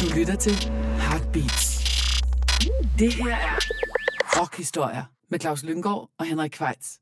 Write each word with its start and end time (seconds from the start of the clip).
Du 0.00 0.18
lytter 0.18 0.36
til 0.36 0.52
Heartbeats. 0.98 1.84
Det 2.98 3.14
her 3.14 3.34
er 3.34 3.58
Rockhistorier 4.40 5.04
med 5.30 5.40
Claus 5.40 5.62
Lynggaard 5.62 6.10
og 6.18 6.26
Henrik 6.26 6.50
Kvejts. 6.50 6.98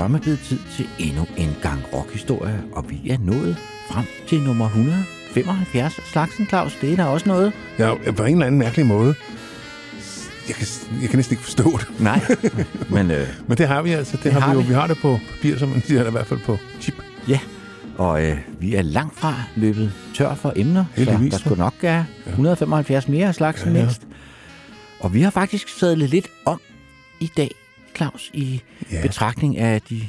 Sørme 0.00 0.20
blevet 0.20 0.40
tid 0.40 0.58
til 0.76 0.88
endnu 0.98 1.26
en 1.36 1.56
gang 1.62 1.82
rockhistorie, 1.92 2.62
og 2.72 2.90
vi 2.90 3.10
er 3.10 3.18
nået 3.18 3.56
frem 3.90 4.04
til 4.28 4.42
nummer 4.42 4.66
175 4.66 5.98
af 5.98 6.04
slagsen, 6.04 6.46
Claus. 6.46 6.76
Det 6.80 6.92
er 6.92 6.96
der 6.96 7.04
også 7.04 7.28
noget. 7.28 7.52
Ja, 7.78 7.94
på 8.16 8.24
en 8.24 8.32
eller 8.32 8.46
anden 8.46 8.58
mærkelig 8.58 8.86
måde. 8.86 9.14
Jeg 10.48 10.56
kan, 10.56 10.66
jeg 11.02 11.08
kan 11.08 11.18
næsten 11.18 11.32
ikke 11.32 11.44
forstå 11.44 11.78
det. 11.78 12.00
Nej, 12.00 12.20
men 12.90 13.10
øh, 13.10 13.28
Men 13.48 13.58
det 13.58 13.68
har 13.68 13.82
vi 13.82 13.92
altså. 13.92 14.16
Det, 14.16 14.24
det 14.24 14.32
har, 14.32 14.40
har 14.40 14.48
vi 14.48 14.54
jo. 14.54 14.60
vi. 14.60 14.68
Vi 14.68 14.74
har 14.74 14.86
det 14.86 14.98
på 14.98 15.18
papir, 15.34 15.58
som 15.58 15.68
man 15.68 15.82
siger, 15.82 15.98
eller 15.98 16.10
i 16.10 16.12
hvert 16.12 16.26
fald 16.26 16.40
på 16.40 16.58
chip. 16.80 16.94
ja, 17.28 17.38
og 17.98 18.24
øh, 18.26 18.38
vi 18.60 18.74
er 18.74 18.82
langt 18.82 19.18
fra 19.18 19.34
løbet 19.56 19.92
tør 20.14 20.34
for 20.34 20.52
emner, 20.56 20.84
Heldigvis, 20.94 21.32
så 21.32 21.38
der 21.38 21.44
skulle 21.44 21.58
nok 21.58 21.74
være 21.82 22.06
175 22.26 23.08
mere 23.08 23.28
af 23.28 23.34
slagsen 23.34 23.72
ja, 23.72 23.78
ja. 23.78 23.82
mindst. 23.84 24.02
Og 25.00 25.14
vi 25.14 25.22
har 25.22 25.30
faktisk 25.30 25.68
sadlet 25.68 26.10
lidt 26.10 26.28
om 26.44 26.60
i 27.20 27.30
dag, 27.36 27.50
Claus, 28.00 28.30
i 28.34 28.60
Ja. 28.92 29.02
betragtning 29.02 29.58
af 29.58 29.82
de... 29.82 30.00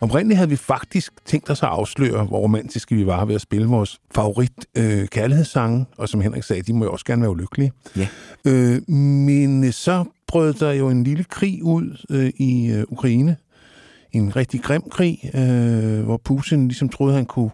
Oprindeligt 0.00 0.36
havde 0.36 0.50
vi 0.50 0.56
faktisk 0.56 1.12
tænkt 1.24 1.50
os 1.50 1.62
at 1.62 1.68
afsløre, 1.68 2.24
hvor 2.24 2.38
romantiske 2.38 2.94
vi 2.96 3.06
var 3.06 3.24
ved 3.24 3.34
at 3.34 3.40
spille 3.40 3.66
vores 3.66 3.98
favorit 4.14 4.52
øh, 4.76 5.08
kærlighedssange, 5.08 5.86
og 5.98 6.08
som 6.08 6.20
Henrik 6.20 6.42
sagde, 6.42 6.62
de 6.62 6.72
må 6.72 6.84
jo 6.84 6.92
også 6.92 7.04
gerne 7.04 7.22
være 7.22 7.30
ulykkelige. 7.30 7.72
Ja. 7.96 8.08
Øh, 8.44 8.90
men 8.90 9.64
øh, 9.64 9.72
så 9.72 10.04
brød 10.28 10.52
der 10.54 10.72
jo 10.72 10.88
en 10.88 11.04
lille 11.04 11.24
krig 11.24 11.62
ud 11.62 12.04
øh, 12.10 12.30
i 12.36 12.66
øh, 12.72 12.84
Ukraine. 12.88 13.36
En 14.12 14.36
rigtig 14.36 14.62
grim 14.62 14.82
krig, 14.90 15.30
øh, 15.34 16.00
hvor 16.04 16.16
Putin 16.24 16.68
ligesom 16.68 16.88
troede, 16.88 17.14
han 17.14 17.26
kunne 17.26 17.50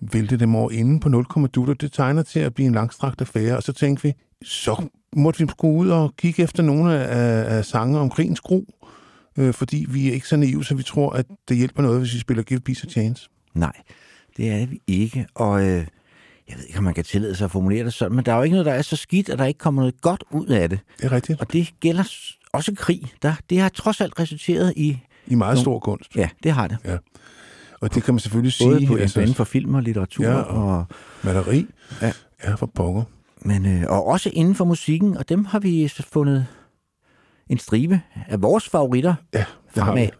vælte 0.00 0.36
dem 0.36 0.54
over 0.54 0.70
inden 0.70 1.00
på 1.00 1.08
0, 1.08 1.24
dutter. 1.24 1.74
Det 1.74 1.92
tegner 1.92 2.22
til 2.22 2.40
at 2.40 2.54
blive 2.54 2.66
en 2.66 2.74
langstrakt 2.74 3.20
affære. 3.20 3.56
Og 3.56 3.62
så 3.62 3.72
tænkte 3.72 4.02
vi, 4.02 4.14
så 4.44 4.88
måtte 5.16 5.40
vi 5.40 5.52
gå 5.58 5.66
ud 5.66 5.88
og 5.88 6.14
kigge 6.16 6.42
efter 6.42 6.62
nogle 6.62 7.04
af, 7.04 7.56
af 7.56 7.64
sange 7.64 7.98
om 7.98 8.10
krigens 8.10 8.40
gro, 8.40 8.64
øh, 9.38 9.54
fordi 9.54 9.86
vi 9.88 10.08
er 10.08 10.12
ikke 10.12 10.28
så 10.28 10.36
naive, 10.36 10.64
så 10.64 10.74
vi 10.74 10.82
tror, 10.82 11.10
at 11.10 11.26
det 11.48 11.56
hjælper 11.56 11.82
noget, 11.82 12.00
hvis 12.00 12.14
vi 12.14 12.18
spiller 12.18 12.42
Give 12.42 12.60
Peace 12.60 12.86
a 12.86 12.90
Chance. 12.90 13.28
Nej, 13.54 13.72
det 14.36 14.50
er 14.50 14.66
vi 14.66 14.80
ikke, 14.86 15.26
og 15.34 15.60
øh, 15.60 15.86
jeg 16.48 16.56
ved 16.56 16.64
ikke, 16.66 16.78
om 16.78 16.84
man 16.84 16.94
kan 16.94 17.04
tillade 17.04 17.34
sig 17.34 17.44
at 17.44 17.50
formulere 17.50 17.84
det 17.84 17.94
sådan, 17.94 18.16
men 18.16 18.24
der 18.24 18.32
er 18.32 18.36
jo 18.36 18.42
ikke 18.42 18.54
noget, 18.54 18.66
der 18.66 18.72
er 18.72 18.82
så 18.82 18.96
skidt, 18.96 19.28
at 19.28 19.38
der 19.38 19.44
ikke 19.44 19.58
kommer 19.58 19.82
noget 19.82 20.00
godt 20.00 20.24
ud 20.30 20.46
af 20.46 20.68
det. 20.68 20.78
Det 20.96 21.04
er 21.04 21.12
rigtigt. 21.12 21.40
Og 21.40 21.52
det 21.52 21.74
gælder 21.80 22.04
også 22.52 22.72
krig. 22.76 23.02
Der, 23.22 23.34
det 23.50 23.60
har 23.60 23.68
trods 23.68 24.00
alt 24.00 24.20
resulteret 24.20 24.72
i... 24.76 24.98
I 25.26 25.34
meget 25.34 25.58
stor 25.58 25.78
kunst. 25.78 26.16
Ja, 26.16 26.28
det 26.42 26.52
har 26.52 26.68
det. 26.68 26.78
Og 27.80 27.94
det 27.94 28.02
kan 28.02 28.14
man 28.14 28.18
selvfølgelig 28.18 28.54
Både 28.64 28.78
sige. 28.78 28.88
på 28.88 28.96
altså, 28.96 29.20
inden 29.20 29.34
for 29.34 29.44
film 29.44 29.74
og 29.74 29.82
litteratur. 29.82 30.24
Ja, 30.24 30.34
og- 30.34 30.68
og, 30.78 30.84
Maleri. 31.24 31.66
Ja. 32.02 32.12
Ja, 32.44 32.54
for 32.54 32.66
pokker. 32.66 33.02
men, 33.42 33.66
øh, 33.66 33.82
og 33.88 34.06
også 34.06 34.30
inden 34.32 34.54
for 34.54 34.64
musikken, 34.64 35.16
og 35.16 35.28
dem 35.28 35.44
har 35.44 35.58
vi 35.58 35.92
fundet 36.12 36.46
en 37.50 37.58
stribe 37.58 38.00
af 38.28 38.42
vores 38.42 38.68
favoritter 38.68 39.14
Ja, 39.34 39.44
det 39.74 39.82
har 39.82 39.94
vi. 39.94 40.10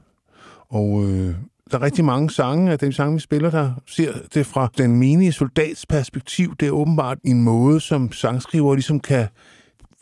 Og 0.69 1.05
øh, 1.05 1.35
der 1.71 1.79
er 1.79 1.83
rigtig 1.83 2.05
mange 2.05 2.31
sange 2.31 2.73
af 2.73 2.79
de 2.79 2.93
sange, 2.93 3.15
vi 3.15 3.21
spiller, 3.21 3.51
der 3.51 3.73
ser 3.87 4.13
det 4.35 4.47
fra 4.47 4.69
den 4.79 4.97
menige 4.97 5.33
soldats 5.33 5.87
perspektiv. 5.87 6.57
Det 6.61 6.69
er 6.69 6.73
åbenbart 6.73 7.19
en 7.25 7.43
måde, 7.43 7.81
som 7.81 8.13
sangskriver 8.13 8.75
ligesom 8.75 9.01
kan 9.01 9.29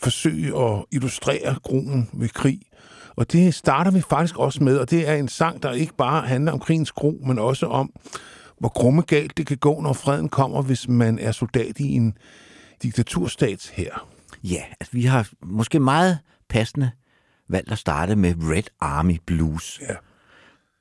forsøge 0.03 0.61
at 0.65 0.85
illustrere 0.93 1.55
groen 1.63 2.09
ved 2.13 2.29
krig. 2.29 2.61
Og 3.17 3.33
det 3.33 3.55
starter 3.55 3.91
vi 3.91 4.01
faktisk 4.01 4.37
også 4.37 4.65
med, 4.65 4.79
og 4.79 4.91
det 4.91 5.09
er 5.09 5.15
en 5.15 5.29
sang, 5.29 5.63
der 5.63 5.73
ikke 5.73 5.95
bare 5.97 6.27
handler 6.27 6.53
om 6.53 6.59
krigens 6.59 6.93
gro, 6.93 7.21
men 7.27 7.39
også 7.39 7.67
om, 7.67 7.93
hvor 8.59 8.69
grumme 8.69 9.03
galt 9.03 9.37
det 9.37 9.47
kan 9.47 9.57
gå, 9.57 9.81
når 9.81 9.93
freden 9.93 10.29
kommer, 10.29 10.63
hvis 10.63 10.89
man 10.89 11.19
er 11.19 11.33
soldat 11.33 11.79
i 11.79 11.93
en 11.93 12.19
diktaturstats 12.83 13.69
her. 13.69 14.09
Ja, 14.45 14.63
altså, 14.81 14.93
vi 14.93 15.05
har 15.05 15.29
måske 15.43 15.81
meget 15.81 16.19
passende 16.49 16.91
valgt 17.49 17.73
at 17.73 17.79
starte 17.79 18.17
med 18.17 18.35
Red 18.39 18.63
Army 18.81 19.17
Blues. 19.27 19.81
Ja. 19.89 19.95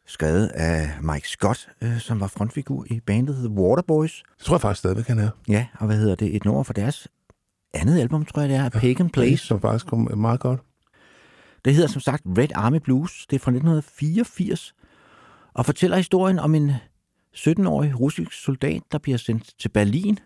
Skrevet 0.08 0.47
af 0.47 0.91
Mike 1.02 1.29
Scott, 1.29 1.69
øh, 1.81 2.00
som 2.00 2.19
var 2.19 2.28
frontfigur 2.28 2.85
i 2.90 3.00
bandet 3.00 3.35
The 3.35 3.50
Waterboys. 3.50 4.24
Det 4.38 4.46
tror 4.46 4.56
jeg 4.56 4.62
faktisk 4.62 4.79
stadigvæk, 4.79 5.08
han 5.08 5.19
er. 5.19 5.29
Ja, 5.47 5.66
og 5.79 5.85
hvad 5.85 5.97
hedder 5.97 6.16
det? 6.16 6.35
Et 6.35 6.46
nummer 6.46 6.63
fra 6.63 6.74
deres 6.74 7.08
andet 7.74 8.00
album, 8.00 8.25
tror 8.25 8.41
jeg 8.41 8.50
det 8.50 8.58
er, 8.58 8.63
ja. 8.63 8.69
Pagan 8.69 9.09
Place. 9.09 9.46
Som 9.46 9.62
faktisk 9.62 9.88
kom 9.88 10.18
meget 10.18 10.40
godt. 10.40 10.59
Det 11.66 11.75
hedder 11.75 11.90
som 11.90 12.01
sagt 12.01 12.24
Red 12.38 12.50
Army 12.56 12.78
Blues. 12.78 13.25
Det 13.29 13.35
er 13.35 13.40
fra 13.40 13.51
1984 13.51 14.74
og 15.53 15.66
fortæller 15.66 15.97
historien 15.97 16.40
om 16.40 16.56
en 16.56 16.72
17-årig 17.35 18.00
russisk 18.00 18.31
soldat, 18.31 18.81
der 18.91 18.97
bliver 18.97 19.18
sendt 19.18 19.59
til 19.59 19.69
Berlin 19.69 20.19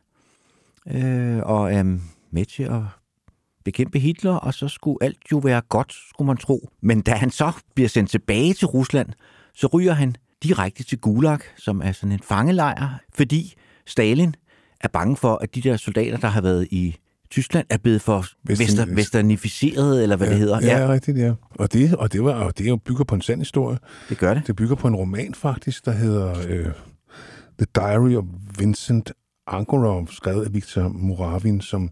øh, 0.87 1.39
og 1.43 1.73
er 1.73 1.99
med 2.31 2.45
til 2.45 2.63
at 2.63 2.81
bekæmpe 3.63 3.99
Hitler, 3.99 4.33
og 4.33 4.53
så 4.53 4.67
skulle 4.67 4.97
alt 5.01 5.31
jo 5.31 5.37
være 5.37 5.61
godt, 5.61 5.93
skulle 6.09 6.25
man 6.25 6.37
tro. 6.37 6.69
Men 6.81 7.01
da 7.01 7.11
han 7.11 7.31
så 7.31 7.51
bliver 7.75 7.89
sendt 7.89 8.09
tilbage 8.09 8.53
til 8.53 8.67
Rusland, 8.67 9.09
så 9.53 9.67
ryger 9.67 9.93
han 9.93 10.15
direkte 10.43 10.83
til 10.83 10.99
Gulag, 10.99 11.39
som 11.57 11.81
er 11.81 11.91
sådan 11.91 12.11
en 12.11 12.19
fangelejr, 12.19 12.99
fordi 13.13 13.53
Stalin 13.85 14.35
er 14.81 14.87
bange 14.87 15.17
for, 15.17 15.35
at 15.35 15.55
de 15.55 15.61
der 15.61 15.77
soldater, 15.77 16.17
der 16.17 16.27
har 16.27 16.41
været 16.41 16.67
i 16.71 16.95
Tyskland, 17.29 17.65
er 17.69 17.77
blevet 17.77 18.01
for 18.01 18.25
vester, 18.43 18.85
westernificeret, 18.85 20.03
eller 20.03 20.15
hvad 20.15 20.29
det 20.29 20.37
hedder. 20.37 20.59
Ja, 20.61 20.79
ja, 20.79 20.87
rigtigt, 20.87 21.17
ja. 21.17 21.33
Og 21.49 21.73
det, 21.73 21.95
og 21.95 22.13
det, 22.13 22.23
var, 22.23 22.33
og 22.33 22.57
det 22.57 22.67
er 22.67 22.75
bygger 22.75 23.03
på 23.03 23.15
en 23.15 23.21
sand 23.21 23.41
historie. 23.41 23.77
det 24.09 24.17
gør 24.17 24.33
det. 24.33 24.47
Det 24.47 24.55
bygger 24.55 24.75
på 24.75 24.87
en 24.87 24.95
roman 24.95 25.33
faktisk, 25.33 25.85
der 25.85 25.91
hedder 25.91 26.35
øh, 26.47 26.65
The 27.57 27.67
Diary 27.75 28.15
of 28.15 28.23
Vincent 28.59 29.11
Ankorov, 29.47 30.07
skrevet 30.11 30.45
af 30.45 30.53
Viktor 30.53 30.87
Muravin, 30.87 31.61
som 31.61 31.89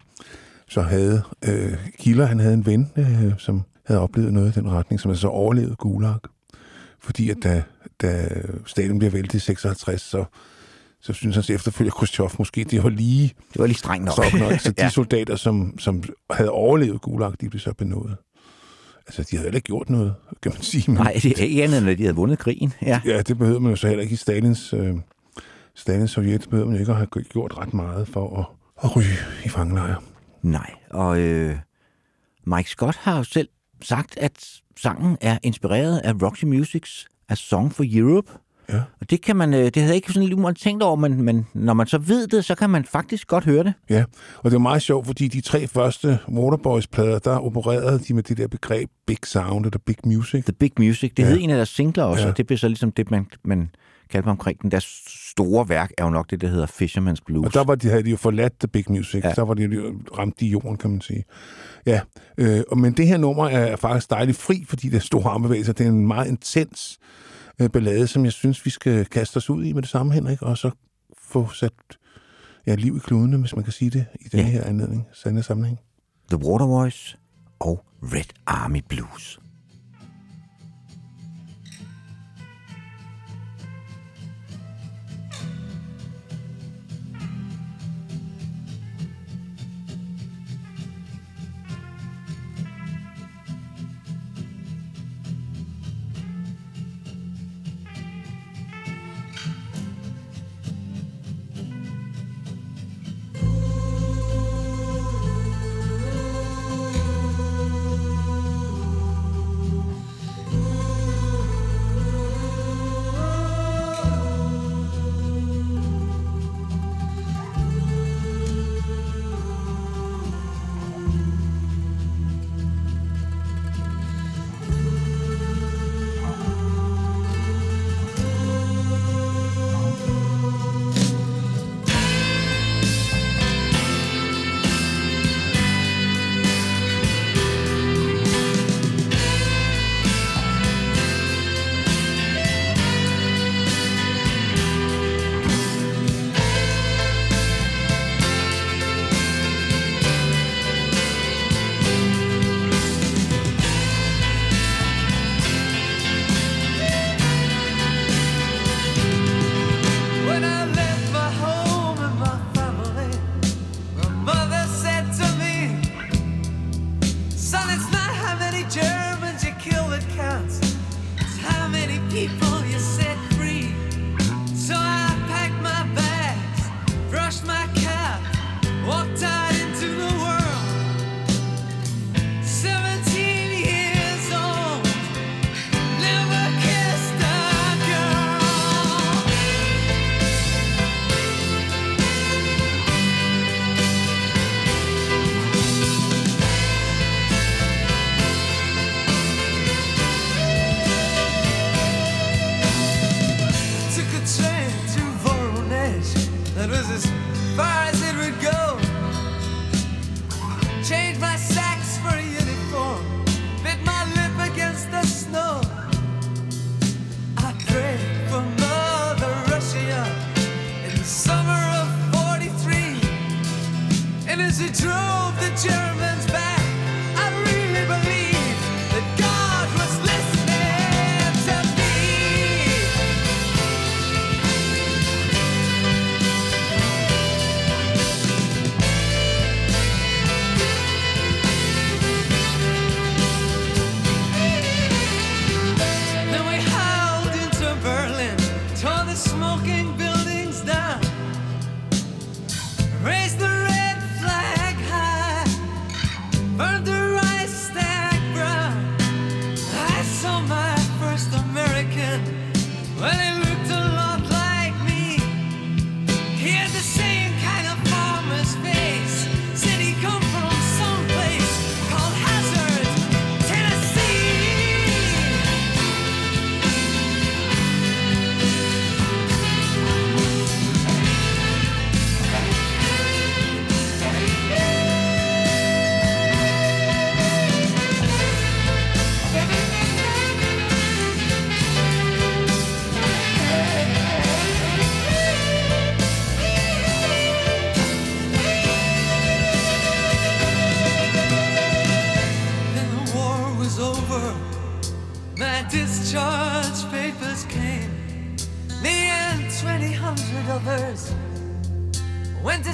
så 0.68 0.82
havde 0.82 1.22
øh, 1.48 1.78
kilder. 2.00 2.26
Han 2.26 2.40
havde 2.40 2.54
en 2.54 2.66
ven, 2.66 2.92
øh, 2.98 3.34
som 3.38 3.64
havde 3.86 4.02
oplevet 4.02 4.34
noget 4.34 4.58
i 4.58 4.60
den 4.60 4.72
retning, 4.72 5.00
som 5.00 5.10
havde 5.10 5.20
så 5.20 5.28
overlevet 5.28 5.78
Gulag. 5.78 6.20
Fordi 7.00 7.30
at 7.30 7.38
da, 7.44 7.64
da 8.02 8.30
Stalin 8.66 9.00
bliver 9.00 9.12
væltet 9.12 9.34
i 9.34 9.40
56, 9.40 10.02
så, 10.02 10.26
så 11.06 11.14
synes 11.14 11.36
hans 11.36 11.50
efterfølger 11.50 11.92
Khrushchev 11.92 12.30
måske, 12.40 12.64
det 12.64 12.84
var 12.84 12.90
lige 12.90 13.34
Det 13.54 13.60
var 13.60 13.66
lige 13.68 13.78
strengt 13.78 14.06
nok. 14.06 14.34
nok. 14.40 14.60
Så 14.60 14.72
de 14.78 14.84
ja. 14.84 14.90
soldater, 14.90 15.36
som, 15.36 15.80
som 15.80 16.04
havde 16.30 16.52
overlevet 16.52 17.02
Gulag, 17.02 17.32
de 17.42 17.50
blev 17.50 17.60
så 17.60 17.74
benådet. 17.74 18.18
Altså, 19.08 19.24
de 19.24 19.28
havde 19.38 19.44
heller 19.44 19.58
ikke 19.58 19.66
gjort 19.66 19.90
noget, 19.90 20.16
kan 20.42 20.52
man 20.56 20.62
sige. 20.62 20.84
Men, 20.92 20.98
Nej, 20.98 21.20
det 21.24 21.40
er 21.40 21.44
ikke 21.44 21.64
andet, 21.64 21.78
end 21.78 21.90
at 21.90 21.98
de 21.98 22.04
havde 22.04 22.16
vundet 22.16 22.40
krigen. 22.40 22.74
Ja. 22.82 23.02
Ja, 23.06 23.22
det 23.22 23.38
behøver 23.38 23.60
man 23.60 23.70
jo 23.70 23.76
så 23.76 23.88
heller 23.88 24.04
ikke 24.04 24.14
i 24.14 24.16
Stalins, 24.16 24.74
øh, 24.74 24.96
Stalins 25.76 26.12
Sovjet. 26.12 26.42
Det 26.42 26.50
behøver 26.50 26.70
man 26.70 26.80
ikke 26.80 26.92
at 26.92 26.98
have 26.98 27.08
gjort 27.08 27.58
ret 27.58 27.74
meget 27.74 28.08
for 28.08 28.40
at, 28.40 28.46
at 28.84 28.96
ryge 28.96 29.18
i 29.46 29.50
fangelejre. 29.50 30.02
Nej, 30.42 30.72
og 30.90 31.20
øh, 31.20 31.56
Mike 32.48 32.70
Scott 32.70 32.96
har 32.96 33.18
jo 33.18 33.24
selv 33.24 33.48
sagt, 33.84 34.18
at 34.18 34.48
sangen 34.78 35.18
er 35.22 35.38
inspireret 35.44 35.98
af 36.00 36.14
Roxy 36.22 36.46
Musics 36.46 37.08
A 37.30 37.36
Song 37.36 37.74
for 37.74 37.84
Europe. 37.88 38.32
Ja. 38.70 38.82
Og 39.02 39.10
det 39.10 39.22
kan 39.22 39.36
man, 39.36 39.54
øh, 39.54 39.60
det 39.66 39.76
havde 39.76 39.88
jeg 39.88 39.96
ikke 39.96 40.14
sådan 40.14 40.30
lige 40.30 40.54
tænkt 40.54 40.84
over, 40.84 40.96
men, 40.96 41.22
men 41.22 41.48
når 41.54 41.74
man 41.74 41.88
så 41.88 41.98
ved 41.98 42.28
det, 42.28 42.46
så 42.46 42.56
kan 42.56 42.70
man 42.70 42.86
faktisk 42.86 43.28
godt 43.28 43.44
høre 43.46 43.64
det. 43.64 43.74
Ja, 43.90 44.04
og 44.38 44.52
det 44.52 44.56
er 44.56 44.60
meget 44.62 44.82
sjovt, 44.82 45.06
fordi 45.08 45.28
de 45.28 45.42
tre 45.42 45.68
første 45.68 46.20
Waterboys-plader, 46.32 47.20
der 47.20 47.38
opererede 47.38 48.00
de 48.00 48.14
med 48.14 48.24
det 48.24 48.38
der 48.38 48.48
begreb 48.48 48.90
Big 49.08 49.18
Sound 49.26 49.66
eller 49.66 49.80
Big 49.86 49.96
Music. 50.06 50.44
The 50.46 50.54
Big 50.54 50.72
Music, 50.80 51.12
det 51.18 51.24
Ja. 51.24 51.30
hed 51.30 51.38
en 51.42 51.50
af 51.50 51.56
deres 51.56 51.70
singler 51.70 52.04
også, 52.04 52.24
Ja. 52.24 52.30
og 52.30 52.38
det 52.38 52.48
blev 52.48 52.58
så 52.58 52.68
ligesom 52.68 52.92
det, 52.92 53.12
man, 53.12 53.28
man 53.46 53.70
kaldte 54.10 54.28
omkring 54.28 54.62
den. 54.62 54.72
Deres 54.72 54.88
store 55.32 55.70
værk 55.70 55.92
er 55.98 56.04
jo 56.04 56.10
nok 56.10 56.30
det, 56.32 56.42
der 56.42 56.48
hedder 56.48 56.66
Fisherman's 56.68 57.24
Blues. 57.26 57.46
Og 57.48 57.54
der 57.54 57.64
var 57.64 57.76
de, 57.76 57.90
havde 57.90 58.04
de 58.04 58.10
jo 58.10 58.18
forladt 58.18 58.54
The 58.60 58.68
Big 58.68 58.84
Music. 58.90 59.24
Ja. 59.24 59.32
Der 59.36 59.42
var 59.46 59.54
de 59.54 59.64
jo 59.64 59.94
ramt 60.18 60.42
i 60.42 60.48
jorden, 60.50 60.78
kan 60.78 60.90
man 60.90 61.02
sige. 61.02 61.24
Ja, 61.86 62.00
øh, 62.38 62.62
og- 62.72 62.78
men 62.78 62.94
det 62.94 63.08
her 63.08 63.18
nummer 63.18 63.48
er 63.48 63.76
faktisk 63.76 64.10
dejligt 64.10 64.38
fri, 64.38 64.66
fordi 64.70 64.90
det 64.90 64.96
er 64.96 65.02
store 65.02 65.30
armbevægelser. 65.30 65.74
Det 65.74 65.86
er 65.86 65.90
en 65.90 66.08
meget 66.08 66.28
intens 66.28 66.98
øh, 67.62 67.70
ballade, 67.70 68.08
som 68.08 68.26
jeg 68.26 68.34
synes, 68.34 68.66
vi 68.66 68.70
skal 68.70 69.06
kaste 69.06 69.38
os 69.38 69.50
ud 69.50 69.64
i 69.64 69.74
med 69.74 69.82
det 69.82 69.90
samme, 69.90 70.14
Henrik, 70.14 70.42
og 70.42 70.58
så 70.58 70.72
få 71.18 71.50
sat 71.50 71.72
ja, 72.68 72.76
liv 72.76 72.96
i 72.98 73.00
kludene, 73.00 73.38
hvis 73.38 73.56
man 73.56 73.64
kan 73.64 73.74
sige 73.74 73.90
det, 73.92 74.06
i 74.22 74.28
den 74.28 74.40
Ja. 74.40 74.46
her 74.46 74.64
anledning, 74.64 75.08
sande 75.14 75.44
sammenhæng. 75.44 75.80
The 76.30 76.38
Waterboys 76.38 77.18
og 77.60 77.86
Red 78.04 78.34
Army 78.46 78.82
Blues. 78.90 79.40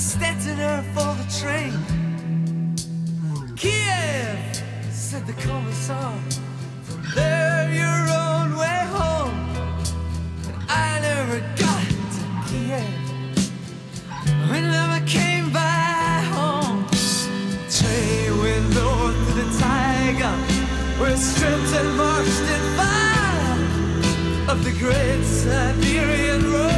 Stetson 0.01 0.57
her 0.57 0.81
for 0.95 1.13
the 1.13 1.27
train. 1.39 1.73
Kiev, 3.55 4.63
said 4.89 5.27
the 5.27 5.33
commissar. 5.33 6.15
From 6.81 7.03
there, 7.13 7.71
your 7.71 8.01
own 8.09 8.57
way 8.57 8.81
home. 8.97 9.37
And 10.47 10.57
I 10.69 10.99
never 11.01 11.39
got 11.55 11.85
to 12.15 12.23
Kiev. 12.47 12.89
We 14.49 14.59
never 14.61 15.05
came 15.05 15.53
back 15.53 16.25
home. 16.33 16.87
Train 17.69 18.37
went 18.41 18.73
north 18.73 19.17
to 19.27 19.31
the 19.39 19.47
tiger. 19.59 20.35
We're 20.99 21.15
stripped 21.15 21.73
and 21.79 21.95
marched 21.95 22.47
in 22.55 22.63
fire 22.75 23.57
of 24.51 24.63
the 24.63 24.71
great 24.79 25.23
Siberian 25.23 26.51
road. 26.51 26.70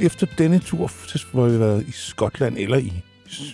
Efter 0.00 0.26
denne 0.38 0.58
tur, 0.58 0.90
så- 1.06 1.26
hvor 1.32 1.44
vi 1.46 1.50
har 1.52 1.58
været 1.58 1.86
i 1.88 1.90
Skotland 1.92 2.56
eller 2.58 2.76
i 2.78 2.92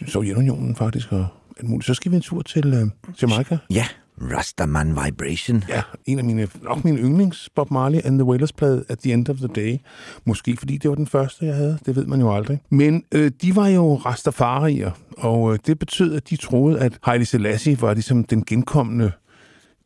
Sovjetunionen 0.06 0.76
faktisk, 0.76 1.12
og 1.12 1.26
alt 1.60 1.68
muligt, 1.68 1.86
så 1.86 1.94
skal 1.94 2.10
vi 2.12 2.16
en 2.16 2.22
tur 2.22 2.42
til 2.42 2.66
øh, 2.74 3.12
Jamaica. 3.22 3.58
Ja, 3.70 3.84
Rastaman 4.22 4.88
Vibration. 4.88 5.64
Ja, 5.68 5.82
en 6.06 6.18
af 6.18 6.24
mine, 6.24 6.48
nok 6.62 6.84
min 6.84 6.96
yndlings 6.98 7.48
Bob 7.56 7.70
Marley 7.70 8.00
and 8.04 8.18
the 8.18 8.24
Wailers 8.24 8.52
plade 8.52 8.84
at 8.88 8.98
the 8.98 9.12
end 9.12 9.28
of 9.28 9.36
the 9.36 9.46
day. 9.46 9.76
Måske 10.24 10.56
fordi 10.56 10.78
det 10.78 10.88
var 10.90 10.94
den 10.96 11.06
første, 11.06 11.46
jeg 11.46 11.54
havde. 11.54 11.78
Det 11.86 11.96
ved 11.96 12.06
man 12.06 12.20
jo 12.20 12.34
aldrig. 12.36 12.60
Men 12.70 13.04
øh, 13.12 13.30
de 13.42 13.56
var 13.56 13.68
jo 13.68 13.94
rastafarier, 13.94 14.90
og 15.18 15.52
øh, 15.52 15.58
det 15.66 15.78
betød, 15.78 16.14
at 16.14 16.30
de 16.30 16.36
troede, 16.36 16.78
at 16.80 16.92
Haile 17.02 17.24
Selassie 17.24 17.80
var 17.80 17.94
ligesom 17.94 18.24
den 18.24 18.44
genkommende 18.44 19.12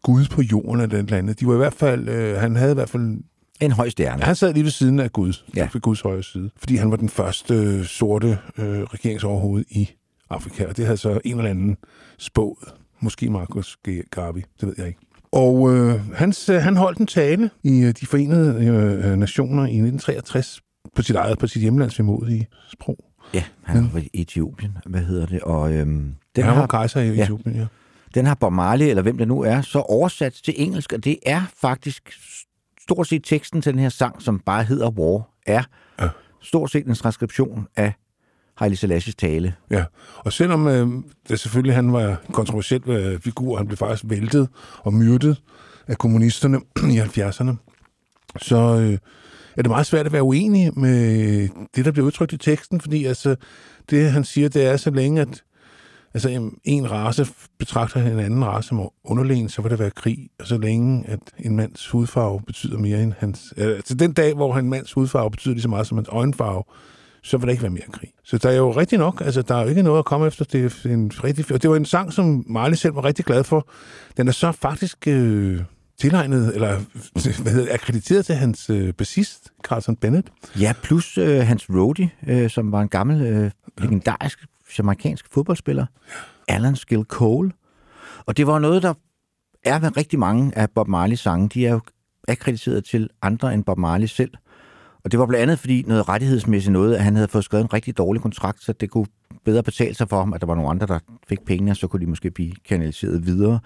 Gud 0.02 0.26
på 0.30 0.42
jorden 0.42 0.80
eller 0.80 0.98
et 0.98 1.04
eller 1.04 1.16
andet. 1.18 1.40
De 1.40 1.46
var 1.46 1.54
i 1.54 1.56
hvert 1.56 1.74
fald, 1.74 2.08
øh, 2.08 2.36
han 2.36 2.56
havde 2.56 2.70
i 2.70 2.74
hvert 2.74 2.90
fald 2.90 3.18
En 3.60 3.72
høj 3.72 3.88
stjerne. 3.88 4.22
han 4.22 4.34
sad 4.36 4.52
lige 4.54 4.64
ved 4.64 4.70
siden 4.70 4.98
af 5.00 5.12
Gud, 5.12 5.32
Ja. 5.56 5.60
ja. 5.60 5.68
ved 5.72 5.80
Guds 5.80 6.00
højre 6.00 6.22
side, 6.22 6.50
fordi 6.56 6.76
han 6.76 6.90
var 6.90 6.96
den 6.96 7.08
første 7.08 7.54
øh, 7.54 7.84
sorte 7.84 8.38
øh, 8.58 8.82
regeringsoverhoved 8.82 9.64
i 9.70 9.90
Afrika, 10.30 10.66
og 10.66 10.76
det 10.76 10.84
havde 10.84 10.96
så 10.98 11.20
en 11.24 11.36
eller 11.38 11.50
anden 11.50 11.76
spået. 12.18 12.68
Måske 13.00 13.30
Marcus 13.30 13.76
G- 13.88 14.02
Garvey, 14.10 14.42
det 14.60 14.68
ved 14.68 14.74
jeg 14.78 14.86
ikke. 14.86 15.00
Og 15.32 15.74
øh, 15.74 16.14
hans, 16.14 16.48
øh, 16.48 16.56
han 16.62 16.76
holdt 16.76 16.98
en 16.98 17.06
tale 17.06 17.50
i 17.64 17.80
øh, 17.80 17.94
de 18.00 18.06
forenede 18.06 18.64
øh, 18.64 19.16
nationer 19.16 19.62
i 19.62 19.78
1963 19.78 20.60
på 20.96 21.02
sit 21.02 21.16
eget, 21.16 21.38
på 21.38 21.46
sit 21.46 21.62
hjemlands 21.62 21.98
vemodige 21.98 22.46
sprog. 22.72 22.98
Ja, 23.34 23.44
han 23.62 23.90
var 23.92 24.00
i 24.00 24.10
Etiopien. 24.14 24.72
Hvad 24.86 25.00
hedder 25.00 25.26
det? 25.26 25.40
Og 25.40 25.72
øhm, 25.72 25.88
den, 25.98 26.16
Den 26.36 26.44
han 26.44 26.52
var 26.54 26.60
har, 26.60 26.66
kejser 26.66 27.00
i 27.00 27.08
ja. 27.14 27.22
Etiopien, 27.22 27.56
ja. 27.56 27.66
den 28.14 28.26
har 28.26 28.34
Bob 28.34 28.52
Marley, 28.52 28.86
eller 28.86 29.02
hvem 29.02 29.18
det 29.18 29.28
nu 29.28 29.40
er, 29.40 29.60
så 29.60 29.78
oversat 29.78 30.32
til 30.44 30.54
engelsk, 30.56 30.92
og 30.92 31.04
det 31.04 31.18
er 31.26 31.42
faktisk 31.60 32.02
stort 32.88 33.06
set 33.08 33.24
teksten 33.24 33.62
til 33.62 33.72
den 33.72 33.80
her 33.80 33.88
sang, 33.88 34.22
som 34.22 34.38
bare 34.38 34.64
hedder 34.64 34.90
War, 34.90 35.28
er 35.46 35.62
Ja. 36.00 36.08
stort 36.42 36.70
set 36.70 36.86
en 36.86 36.94
transkription 36.94 37.66
af 37.76 37.92
Haile 38.56 38.76
Selassies 38.76 39.14
tale. 39.14 39.54
Ja, 39.70 39.84
og 40.16 40.32
selvom 40.32 40.66
øh, 40.68 40.88
det 41.28 41.40
selvfølgelig 41.40 41.74
han 41.74 41.92
var 41.92 42.08
en 42.10 42.32
kontroversiel 42.32 42.82
øh, 42.90 43.20
figur, 43.20 43.56
han 43.56 43.66
blev 43.66 43.76
faktisk 43.76 44.04
væltet 44.06 44.48
og 44.78 44.94
myrdet 44.94 45.42
af 45.86 45.98
kommunisterne 45.98 46.58
i 46.94 46.98
70'erne, 47.00 47.54
så 48.42 48.56
øh, 48.56 48.98
er 49.56 49.62
det 49.62 49.70
meget 49.70 49.86
svært 49.86 50.06
at 50.06 50.12
være 50.12 50.22
uenig 50.22 50.78
med 50.78 51.48
det, 51.76 51.84
der 51.84 51.90
bliver 51.92 52.06
udtrykt 52.06 52.32
i 52.32 52.36
teksten, 52.36 52.80
fordi 52.80 53.04
altså, 53.04 53.36
det, 53.90 54.10
han 54.12 54.24
siger, 54.24 54.48
det 54.48 54.66
er 54.66 54.76
så 54.76 54.90
længe, 54.90 55.20
at 55.20 55.42
altså, 56.14 56.28
en- 56.28 56.58
en 56.64 56.90
race 56.90 57.26
betragter 57.58 58.02
en 58.12 58.18
anden 58.18 58.44
race 58.44 58.68
som 58.68 58.88
underlegen, 59.04 59.48
så 59.48 59.62
vil 59.62 59.70
der 59.70 59.76
være 59.76 59.90
krig, 59.90 60.18
og 60.40 60.46
så 60.46 60.58
længe, 60.58 61.04
at 61.08 61.20
en 61.38 61.56
mands 61.56 61.88
hudfarve 61.88 62.40
betyder 62.46 62.78
mere 62.78 63.02
end 63.02 63.12
hans... 63.18 63.54
Altså 63.56 63.94
den 63.94 64.12
dag, 64.12 64.34
hvor 64.34 64.56
en 64.56 64.70
mands 64.70 64.92
hudfarve 64.92 65.30
betyder 65.30 65.54
lige 65.54 65.62
så 65.62 65.68
meget 65.68 65.86
som 65.86 65.98
hans 65.98 66.08
øjenfarve, 66.12 66.62
så 67.22 67.36
vil 67.36 67.46
der 67.46 67.50
ikke 67.50 67.62
være 67.62 67.72
mere 67.72 67.82
krig. 67.92 68.10
Så 68.24 68.38
der 68.38 68.48
er 68.50 68.56
jo 68.56 68.70
rigtig 68.70 68.98
nok, 68.98 69.22
altså 69.24 69.42
der 69.42 69.54
er 69.54 69.62
jo 69.62 69.68
ikke 69.68 69.82
noget 69.82 69.98
at 69.98 70.04
komme 70.04 70.26
efter. 70.26 70.44
Det 70.44 70.64
er 70.84 70.88
en 70.92 71.10
rigtig, 71.24 71.54
og 71.54 71.62
det 71.62 71.70
var 71.70 71.76
en 71.76 71.84
sang, 71.84 72.12
som 72.12 72.44
Marley 72.46 72.74
selv 72.76 72.94
var 72.94 73.04
rigtig 73.04 73.24
glad 73.24 73.44
for. 73.44 73.68
Den 74.16 74.28
er 74.28 74.32
så 74.32 74.52
faktisk 74.52 75.08
øh, 75.08 75.60
tilegnet, 76.00 76.54
eller 76.54 76.78
hvad 77.42 77.52
hedder 77.52 77.74
akkrediteret 77.74 78.26
til 78.26 78.34
hans 78.34 78.70
øh, 78.70 78.92
bassist, 78.94 79.48
Carlton 79.64 79.96
Bennett. 79.96 80.28
Ja, 80.60 80.72
plus 80.82 81.18
øh, 81.18 81.38
hans 81.40 81.66
roadie, 81.70 82.10
øh, 82.26 82.50
som 82.50 82.72
var 82.72 82.80
en 82.80 82.88
gammel, 82.88 83.20
øh, 83.26 83.50
legendarisk 83.78 84.46
jamaikansk 84.78 85.26
fodboldspiller, 85.32 85.86
Alan 86.48 86.76
Skill 86.76 87.04
Cole. 87.04 87.52
Og 88.26 88.36
det 88.36 88.46
var 88.46 88.58
noget, 88.58 88.82
der 88.82 88.94
er 89.64 89.78
med 89.78 89.96
rigtig 89.96 90.18
mange 90.18 90.58
af 90.58 90.70
Bob 90.70 90.88
Marleys 90.88 91.20
sange. 91.20 91.48
De 91.48 91.66
er 91.66 91.72
jo 91.72 91.80
akkrediteret 92.28 92.84
til 92.84 93.08
andre 93.22 93.54
end 93.54 93.64
Bob 93.64 93.78
Marley 93.78 94.06
selv. 94.06 94.30
Og 95.04 95.12
det 95.12 95.20
var 95.20 95.26
blandt 95.26 95.42
andet 95.42 95.58
fordi 95.58 95.82
noget 95.86 96.08
rettighedsmæssigt 96.08 96.72
noget, 96.72 96.94
at 96.94 97.04
han 97.04 97.14
havde 97.14 97.28
fået 97.28 97.44
skrevet 97.44 97.64
en 97.64 97.72
rigtig 97.72 97.98
dårlig 97.98 98.22
kontrakt, 98.22 98.62
så 98.62 98.72
det 98.72 98.90
kunne 98.90 99.06
bedre 99.44 99.62
betale 99.62 99.94
sig 99.94 100.08
for 100.08 100.18
ham, 100.18 100.32
at 100.32 100.40
der 100.40 100.46
var 100.46 100.54
nogle 100.54 100.70
andre, 100.70 100.86
der 100.86 100.98
fik 101.28 101.44
pengene, 101.46 101.70
og 101.70 101.76
så 101.76 101.86
kunne 101.86 102.00
de 102.00 102.10
måske 102.10 102.30
blive 102.30 102.52
kanaliseret 102.68 103.26
videre. 103.26 103.60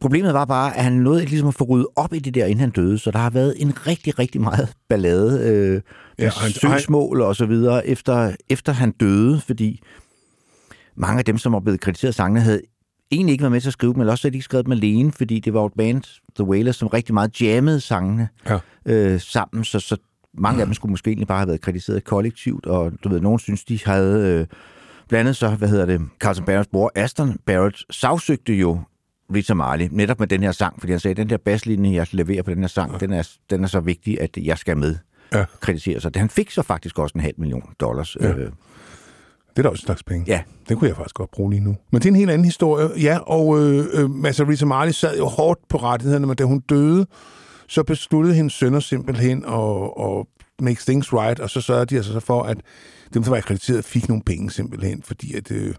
Problemet 0.00 0.34
var 0.34 0.44
bare, 0.44 0.76
at 0.76 0.84
han 0.84 0.92
nåede 0.92 1.20
ikke 1.20 1.30
ligesom 1.30 1.48
at 1.48 1.54
få 1.54 1.64
ryddet 1.64 1.86
op 1.96 2.14
i 2.14 2.18
det 2.18 2.34
der, 2.34 2.46
inden 2.46 2.60
han 2.60 2.70
døde, 2.70 2.98
så 2.98 3.10
der 3.10 3.18
har 3.18 3.30
været 3.30 3.54
en 3.56 3.86
rigtig, 3.86 4.18
rigtig 4.18 4.40
meget 4.40 4.72
ballade 4.88 5.40
øh, 5.40 5.70
med 5.72 5.82
Ja, 6.18 6.24
ja, 6.24 6.26
og 6.26 6.32
han- 6.40 6.50
søgsmål 6.52 7.20
og 7.20 7.36
så 7.36 7.46
videre, 7.46 7.86
efter, 7.86 8.36
efter 8.48 8.72
han 8.72 8.90
døde, 8.90 9.40
fordi 9.40 9.82
mange 10.96 11.18
af 11.18 11.24
dem, 11.24 11.38
som 11.38 11.52
var 11.52 11.60
blevet 11.60 11.80
kritiseret 11.80 12.10
af 12.10 12.14
sangene, 12.14 12.40
havde 12.40 12.60
egentlig 13.10 13.32
ikke 13.32 13.42
været 13.42 13.52
med 13.52 13.60
til 13.60 13.68
at 13.68 13.72
skrive 13.72 13.92
dem, 13.92 14.00
eller 14.00 14.12
også 14.12 14.24
havde 14.24 14.32
de 14.32 14.36
ikke 14.36 14.44
skrevet 14.44 14.66
dem 14.66 14.72
alene, 14.72 15.12
fordi 15.12 15.40
det 15.40 15.54
var 15.54 15.64
et 15.66 15.72
band, 15.78 16.02
The 16.34 16.44
Wailers, 16.44 16.76
som 16.76 16.88
rigtig 16.88 17.14
meget 17.14 17.40
jammede 17.40 17.80
sangene 17.80 18.28
Ja. 18.48 18.58
øh, 18.86 19.20
sammen, 19.20 19.64
så, 19.64 19.80
så 19.80 19.96
mange 20.34 20.60
af 20.60 20.66
dem 20.66 20.74
skulle 20.74 20.90
måske 20.90 21.08
egentlig 21.08 21.28
bare 21.28 21.38
have 21.38 21.48
været 21.48 21.60
kritiseret 21.60 22.04
kollektivt, 22.04 22.66
og 22.66 22.92
du 23.04 23.08
ved, 23.08 23.20
nogen 23.20 23.38
synes, 23.38 23.64
de 23.64 23.78
havde... 23.84 24.38
Øh, 24.40 24.46
blandt 25.08 25.20
andet 25.20 25.36
så, 25.36 25.48
hvad 25.50 25.68
hedder 25.68 25.86
det, 25.86 26.00
Carlton 26.20 26.44
Barretts 26.44 26.68
bror, 26.72 26.92
Aston 26.94 27.38
Barrett, 27.46 27.84
sagsøgte 27.90 28.54
jo 28.54 28.78
Rita 29.34 29.54
Marley, 29.54 29.88
netop 29.90 30.18
med 30.18 30.26
den 30.28 30.42
her 30.42 30.52
sang, 30.52 30.74
fordi 30.80 30.92
han 30.92 31.00
sagde, 31.00 31.14
den 31.14 31.30
der 31.30 31.36
basslinje, 31.36 31.94
jeg 31.94 32.06
leverer 32.10 32.42
på 32.42 32.50
den 32.50 32.60
her 32.60 32.66
sang, 32.68 32.92
ja. 32.92 32.98
den, 32.98 33.12
er, 33.12 33.28
den 33.50 33.64
er 33.64 33.68
så 33.68 33.80
vigtig, 33.80 34.20
at 34.20 34.36
jeg 34.36 34.58
skal 34.58 34.76
med 34.76 34.96
Ja. 35.34 35.44
kritisere 35.60 36.00
sig. 36.00 36.10
Han 36.16 36.28
fik 36.28 36.50
så 36.50 36.62
faktisk 36.62 36.98
også 36.98 37.12
en 37.14 37.20
halv 37.20 37.34
million 37.38 37.62
dollars. 37.80 38.16
Ja. 38.20 38.28
Øh, 38.28 38.36
Det 38.36 39.58
er 39.58 39.62
da 39.62 39.68
også 39.68 39.82
en 39.82 39.86
slags 39.86 40.02
penge. 40.02 40.24
ja, 40.28 40.42
Det 40.68 40.78
kunne 40.78 40.88
jeg 40.88 40.96
faktisk 40.96 41.14
godt 41.14 41.30
bruge 41.30 41.50
lige 41.50 41.60
nu. 41.64 41.76
Men 41.92 42.00
det 42.02 42.06
er 42.08 42.10
en 42.10 42.16
helt 42.16 42.30
anden 42.30 42.44
historie. 42.44 42.88
Ja, 43.02 43.18
og 43.18 43.58
øh, 43.60 43.86
øh, 43.92 44.10
altså, 44.24 44.44
Rita 44.44 44.64
Marley 44.66 44.92
sad 44.92 45.18
jo 45.18 45.26
hårdt 45.26 45.60
på 45.68 45.76
rettighederne, 45.76 46.26
men 46.26 46.36
da 46.36 46.44
hun 46.44 46.60
døde, 46.60 47.06
så 47.68 47.82
besluttede 47.82 48.34
hendes 48.34 48.52
sønner 48.52 48.80
simpelthen 48.80 49.44
at, 49.44 49.90
at 50.06 50.26
make 50.60 50.80
things 50.86 51.12
right, 51.12 51.40
og 51.40 51.50
så 51.50 51.60
sørgede 51.60 51.86
de 51.86 51.96
altså 51.96 52.12
så 52.12 52.20
for, 52.20 52.42
at 52.42 52.58
dem, 53.14 53.22
der 53.22 53.30
var 53.30 53.36
akkrediteret, 53.36 53.84
fik 53.84 54.08
nogle 54.08 54.22
penge 54.26 54.50
simpelthen, 54.50 55.02
fordi 55.02 55.34
at... 55.36 55.50
Øh, 55.50 55.74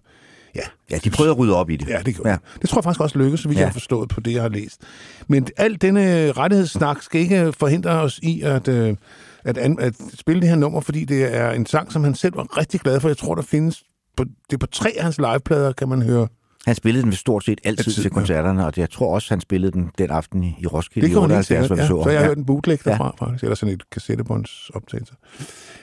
ja, 0.56 0.62
ja, 0.92 0.98
de 1.04 1.10
prøvede 1.10 1.32
at 1.32 1.38
rydde 1.40 1.56
op 1.56 1.70
i 1.70 1.76
det. 1.76 1.88
Ja, 1.88 2.02
det 2.06 2.16
gjorde 2.16 2.30
Ja. 2.30 2.34
ja. 2.34 2.60
Det 2.62 2.70
tror 2.70 2.80
jeg 2.80 2.84
faktisk 2.84 3.02
også 3.02 3.18
lykkedes, 3.18 3.40
så 3.40 3.48
vidt 3.48 3.56
ja. 3.58 3.60
Ja. 3.62 3.66
jeg 3.66 3.70
har 3.70 3.74
forstået 3.74 4.10
på 4.10 4.20
det, 4.20 4.34
jeg 4.34 4.42
har 4.42 4.50
læst. 4.50 4.82
Men 5.28 5.48
alt 5.58 5.82
denne 5.82 6.32
rettighedssnak 6.32 7.02
skal 7.02 7.22
ikke 7.22 7.54
forhindre 7.60 7.90
os 7.92 8.20
i 8.24 8.42
at, 8.42 8.68
øh, 8.68 8.96
at, 9.44 9.58
an, 9.58 9.78
at 9.80 9.94
spille 10.16 10.42
det 10.42 10.50
her 10.50 10.56
nummer, 10.56 10.82
fordi 10.82 11.06
det 11.06 11.36
er 11.38 11.52
en 11.52 11.66
sang, 11.66 11.92
som 11.92 12.04
han 12.04 12.16
selv 12.16 12.36
var 12.36 12.58
rigtig 12.58 12.80
glad 12.80 13.00
for. 13.00 13.10
Jeg 13.10 13.18
tror, 13.18 13.36
der 13.36 13.42
findes... 13.42 13.84
På, 14.18 14.24
det 14.24 14.54
er 14.54 14.58
på 14.58 14.66
tre 14.68 14.90
af 14.98 15.04
hans 15.04 15.18
liveplader, 15.18 15.72
kan 15.74 15.90
man 15.90 16.02
høre. 16.02 16.28
Han 16.66 16.76
spillede 16.76 17.04
den 17.04 17.14
stort 17.14 17.46
set 17.46 17.62
altid, 17.64 17.80
Altid, 17.80 17.94
til 17.94 18.04
ja. 18.04 18.10
koncerterne, 18.10 18.66
og 18.66 18.74
jeg 18.78 18.90
tror 18.90 19.14
også, 19.16 19.28
han 19.30 19.42
spillede 19.42 19.72
den 19.72 19.92
den 19.98 20.10
aften 20.10 20.44
i, 20.44 20.66
Roskilde 20.66 21.08
Det 21.08 21.14
kan 21.14 21.22
man 21.22 21.30
helt 21.32 21.38
78, 21.40 21.48
sikkert, 21.48 21.68
hvor 21.68 21.76
vi 21.76 21.82
ja. 21.82 21.88
så 21.88 22.04
Så 22.04 22.10
jeg 22.10 22.20
har 22.20 22.24
ham. 22.26 22.30
hørt 22.30 22.38
en 22.38 22.46
bootleg 22.46 22.80
Ja. 22.86 22.92
derfra, 22.92 23.16
faktisk. 23.20 23.44
Eller 23.44 23.56
sådan 23.56 23.74
et 23.76 23.90
kassettebåndsoptagelse. 23.90 25.14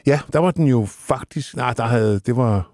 Ja, 0.06 0.20
der 0.32 0.38
var 0.38 0.50
den 0.50 0.66
jo 0.66 0.86
faktisk... 0.90 1.56
Nej, 1.56 1.72
der 1.72 1.86
havde... 1.86 2.20
Det 2.26 2.36
var... 2.36 2.70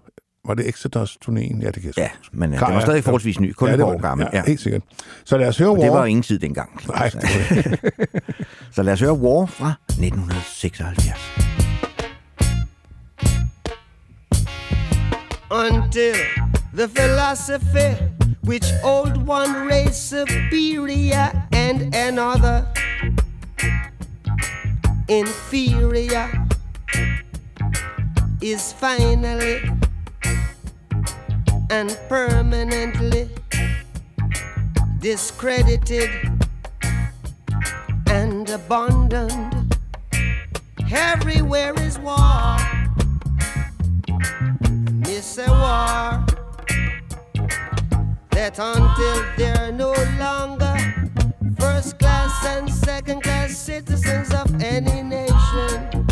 Var 0.47 0.53
det 0.53 0.67
Exodus-turnéen? 0.67 1.61
Ja, 1.61 1.65
det 1.67 1.73
kan 1.81 1.83
jeg 1.83 1.93
Ja, 1.97 2.09
men 2.31 2.51
øh, 2.53 2.57
Klar, 2.57 2.67
den 2.67 2.75
var 2.75 2.81
ja. 2.81 2.85
stadig 2.85 3.03
forholdsvis 3.03 3.39
ny, 3.39 3.51
kun 3.53 3.67
ja, 3.67 3.73
et 3.73 3.77
det 3.79 3.85
var 3.85 3.91
år 3.91 3.95
det. 3.95 4.01
gammel. 4.01 4.27
Ja, 4.33 4.37
Ja. 4.37 4.43
helt 4.47 4.59
sikkert. 4.61 4.81
Så 5.25 5.37
lad 5.37 5.47
os 5.47 5.57
høre 5.57 5.69
Og 5.69 5.75
det 5.77 5.83
War. 5.83 5.91
var 5.91 5.99
jo 5.99 6.05
ingen 6.05 6.23
tid 6.23 6.39
dengang. 6.39 6.69
Nej, 6.87 7.09
det 7.09 7.23
var 7.23 7.61
det. 7.61 7.79
Så 8.71 8.83
lad 8.83 8.93
os 8.93 8.99
høre 8.99 9.13
War 9.13 9.45
fra 9.45 9.73
1976. 9.89 11.19
until 15.51 16.13
the 16.73 16.87
philosophy 16.87 17.95
which 18.43 18.65
old 18.83 19.25
one 19.25 19.67
race 19.67 19.97
superior 19.97 21.31
and 21.53 21.95
another 21.95 22.67
inferior 25.07 26.27
is 28.41 28.73
finally 28.73 29.61
and 31.69 31.97
permanently 32.07 33.29
discredited 34.99 36.09
and 38.07 38.49
abandoned. 38.49 39.77
Everywhere 40.91 41.73
is 41.81 41.97
war. 41.99 42.57
Miss 44.91 45.37
a 45.37 45.49
war 45.49 46.25
that 48.31 48.59
until 48.59 49.25
they're 49.37 49.71
no 49.71 49.93
longer 50.19 50.75
first 51.59 51.97
class 51.99 52.45
and 52.45 52.69
second 52.69 53.23
class 53.23 53.57
citizens 53.57 54.33
of 54.33 54.47
any 54.61 55.01
nation, 55.01 56.07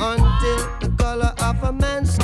until 0.00 0.60
the 0.80 0.94
color 0.98 1.32
of 1.42 1.62
a 1.64 1.72
man's 1.72 2.17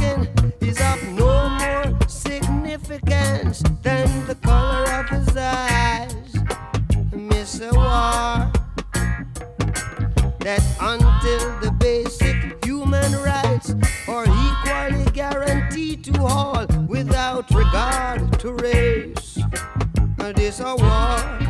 is 0.74 0.80
of 0.80 1.02
no 1.12 1.48
more 1.48 2.08
significance 2.08 3.62
than 3.82 4.26
the 4.26 4.34
color 4.36 4.84
of 4.92 5.08
his 5.08 5.36
eyes. 5.36 6.34
Miss 7.12 7.60
a 7.60 7.70
war 7.72 8.50
that 10.40 10.62
until 10.80 11.60
the 11.60 11.70
basic 11.78 12.64
human 12.64 13.12
rights 13.22 13.74
are 14.08 14.24
equally 14.24 15.10
guaranteed 15.12 16.04
to 16.04 16.22
all 16.22 16.66
without 16.88 17.50
regard 17.50 18.38
to 18.40 18.52
race. 18.54 19.38
This 20.34 20.60
a 20.60 20.74
war 20.74 21.43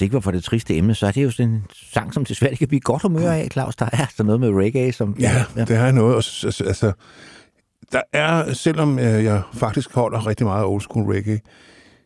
forstår 0.00 0.04
ikke, 0.04 0.12
hvorfor 0.12 0.30
det 0.30 0.38
er 0.38 0.42
triste 0.42 0.76
emne, 0.76 0.94
så 0.94 1.06
er 1.06 1.12
det 1.12 1.24
jo 1.24 1.30
sådan 1.30 1.52
en 1.52 1.64
sang, 1.72 2.14
som 2.14 2.24
desværre 2.24 2.56
kan 2.56 2.68
blive 2.68 2.80
godt 2.80 3.02
humør 3.02 3.30
af, 3.30 3.48
Claus. 3.52 3.76
Der 3.76 3.88
er 3.92 4.06
sådan 4.10 4.26
noget 4.26 4.40
med 4.40 4.50
reggae, 4.50 4.92
som... 4.92 5.16
Ja, 5.20 5.44
det 5.56 5.70
er 5.70 5.92
noget. 5.92 6.14
Altså, 6.14 6.64
altså, 6.66 6.92
der 7.92 8.02
er, 8.12 8.52
selvom 8.52 8.98
øh, 8.98 9.24
jeg 9.24 9.42
faktisk 9.54 9.94
holder 9.94 10.26
rigtig 10.26 10.46
meget 10.46 10.62
af 10.62 10.66
old 10.66 10.80
school 10.80 11.12
reggae, 11.12 11.40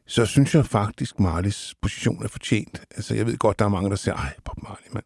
så 0.06 0.26
synes 0.26 0.54
jeg 0.54 0.66
faktisk, 0.66 1.20
Marleys 1.20 1.74
position 1.82 2.24
er 2.24 2.28
fortjent. 2.28 2.80
Altså, 2.96 3.14
jeg 3.14 3.26
ved 3.26 3.38
godt, 3.38 3.58
der 3.58 3.64
er 3.64 3.68
mange, 3.68 3.90
der 3.90 3.96
siger, 3.96 4.14
ej, 4.14 4.32
Bob 4.44 4.62
Marley, 4.62 4.88
mand. 4.92 5.04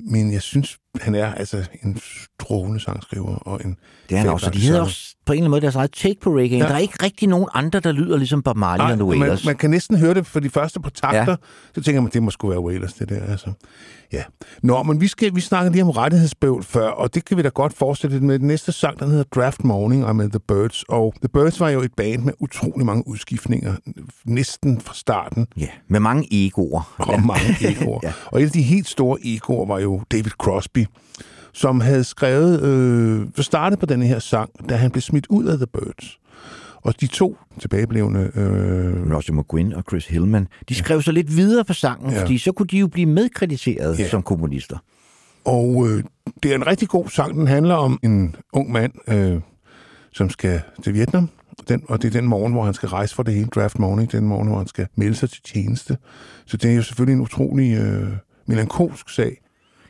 Men 0.00 0.32
jeg 0.32 0.42
synes, 0.42 0.78
han 1.00 1.14
er 1.14 1.34
altså 1.34 1.64
en 1.82 1.98
strålende 2.40 2.80
sangskriver 2.80 3.34
og 3.34 3.60
en 3.64 3.76
Det 4.08 4.14
er 4.14 4.18
han 4.18 4.28
også. 4.28 4.50
De 4.50 4.58
hedder 4.58 4.80
også 4.80 5.14
på 5.26 5.32
en 5.32 5.36
eller 5.36 5.40
anden 5.44 5.50
måde 5.50 5.60
deres 5.60 5.74
eget 5.74 5.92
take 5.92 6.20
på 6.20 6.30
reggae. 6.30 6.58
Ja. 6.58 6.64
Ja. 6.64 6.68
Der 6.68 6.74
er 6.74 6.78
ikke 6.78 7.04
rigtig 7.04 7.28
nogen 7.28 7.46
andre, 7.54 7.80
der 7.80 7.92
lyder 7.92 8.16
ligesom 8.16 8.42
Bob 8.42 8.56
Marley 8.56 9.00
og 9.02 9.18
man, 9.18 9.38
man 9.44 9.56
kan 9.56 9.70
næsten 9.70 9.96
høre 9.98 10.14
det 10.14 10.26
for 10.26 10.40
de 10.40 10.50
første 10.50 10.80
par 10.80 10.90
takter. 10.90 11.18
Ja. 11.22 11.30
Ja. 11.30 11.36
Så 11.74 11.82
tænker 11.82 12.00
man, 12.00 12.10
det 12.12 12.22
må 12.22 12.30
sgu 12.30 12.48
være 12.48 12.60
Wailers, 12.60 12.92
det 12.92 13.08
der. 13.08 13.20
Altså. 13.30 13.52
Ja. 14.12 14.22
Nå, 14.62 14.82
men 14.82 15.00
vi, 15.00 15.06
skal, 15.06 15.34
vi 15.34 15.40
snakkede 15.40 15.72
lige 15.72 15.82
om 15.82 15.90
rettighedsbøvl 15.90 16.62
før, 16.64 16.88
og 16.88 17.14
det 17.14 17.24
kan 17.24 17.36
vi 17.36 17.42
da 17.42 17.48
godt 17.48 17.72
fortsætte 17.76 18.20
med. 18.20 18.38
Den 18.38 18.46
næste 18.48 18.72
sang, 18.72 19.00
den 19.00 19.08
hedder 19.10 19.24
Draft 19.34 19.64
Morning, 19.64 20.04
og 20.06 20.16
med 20.16 20.30
The 20.30 20.40
Birds. 20.48 20.82
Og 20.88 21.14
The 21.22 21.28
Birds 21.28 21.60
var 21.60 21.68
jo 21.68 21.80
et 21.82 21.90
band 21.96 22.22
med 22.22 22.32
utrolig 22.40 22.86
mange 22.86 23.08
udskiftninger, 23.08 23.74
næsten 24.24 24.80
fra 24.80 24.94
starten, 24.94 25.46
Ja, 25.56 25.66
med 25.88 26.00
mange 26.00 26.28
egoer. 26.30 26.94
og 26.98 27.22
mange 27.22 27.56
egoer. 27.70 28.00
Ja. 28.02 28.08
ja. 28.08 28.12
Og 28.26 28.40
et 28.40 28.46
af 28.46 28.50
de 28.52 28.62
helt 28.62 28.88
store 28.88 29.18
egoer 29.24 29.66
var 29.66 29.78
jo 29.78 30.02
David 30.12 30.30
Crosby, 30.30 30.85
som 31.52 31.80
havde 31.80 32.04
skrevet, 32.04 32.62
øh, 32.62 33.26
startede 33.38 33.80
på 33.80 33.86
denne 33.86 34.06
her 34.06 34.18
sang, 34.18 34.50
da 34.68 34.74
han 34.76 34.90
blev 34.90 35.02
smidt 35.02 35.26
ud 35.30 35.44
af 35.44 35.56
The 35.56 35.66
Birds. 35.66 36.18
Og 36.76 37.00
de 37.00 37.06
to 37.06 37.36
tilbageblevende 37.60 38.30
øh, 38.34 39.12
Roger 39.12 39.32
McGuinn 39.32 39.72
og 39.72 39.84
Chris 39.88 40.06
Hillman, 40.06 40.48
de 40.68 40.74
skrev 40.74 41.02
så 41.02 41.12
lidt 41.12 41.36
videre 41.36 41.64
på 41.64 41.72
sangen, 41.72 42.10
ja. 42.10 42.16
Ja. 42.16 42.22
fordi 42.22 42.38
så 42.38 42.52
kunne 42.52 42.66
de 42.66 42.78
jo 42.78 42.86
blive 42.86 43.06
medkrediteret 43.06 43.98
ja. 43.98 44.02
Ja. 44.02 44.08
som 44.08 44.22
komponister. 44.22 44.78
Og 45.44 45.88
øh, 45.88 46.04
det 46.42 46.50
er 46.50 46.54
en 46.54 46.66
rigtig 46.66 46.88
god 46.88 47.08
sang. 47.08 47.34
Den 47.34 47.46
handler 47.46 47.74
om 47.74 47.98
en 48.02 48.36
ung 48.52 48.72
mand, 48.72 48.92
øh, 49.08 49.40
som 50.12 50.30
skal 50.30 50.60
til 50.82 50.94
Vietnam. 50.94 51.28
Den, 51.68 51.82
og 51.88 52.02
det 52.02 52.08
er 52.08 52.20
den 52.20 52.28
morgen, 52.28 52.52
hvor 52.52 52.64
han 52.64 52.74
skal 52.74 52.88
rejse 52.88 53.14
for 53.14 53.22
det 53.22 53.34
hele 53.34 53.48
draft 53.54 53.78
morning. 53.78 54.12
Den 54.12 54.26
morgen, 54.26 54.48
hvor 54.48 54.58
han 54.58 54.66
skal 54.66 54.86
melde 54.94 55.14
sig 55.14 55.30
til 55.30 55.42
tjeneste. 55.42 55.96
Så 56.46 56.56
det 56.56 56.70
er 56.70 56.74
jo 56.74 56.82
selvfølgelig 56.82 57.14
en 57.14 57.20
utrolig 57.20 57.78
øh, 57.78 58.08
melankolsk 58.46 59.10
sag. 59.10 59.40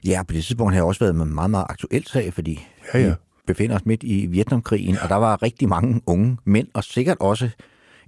Ja, 0.05 0.23
på 0.23 0.35
det 0.35 0.45
tidspunkt 0.45 0.73
har 0.73 0.79
jeg 0.79 0.85
også 0.85 1.01
været 1.01 1.15
med 1.15 1.27
en 1.27 1.35
meget, 1.35 1.51
meget 1.51 1.67
aktuel 1.69 2.07
sag, 2.07 2.35
fordi 2.35 2.67
Ja, 2.95 2.99
ja. 3.01 3.09
vi 3.09 3.15
befinder 3.47 3.77
os 3.77 3.87
midt 3.87 4.03
i 4.03 4.27
Vietnamkrigen, 4.27 4.95
ja. 4.95 5.03
og 5.03 5.09
der 5.09 5.15
var 5.17 5.43
rigtig 5.43 5.69
mange 5.69 6.01
unge 6.07 6.37
mænd, 6.45 6.69
og 6.75 6.85
sikkert 6.85 7.17
også 7.21 7.49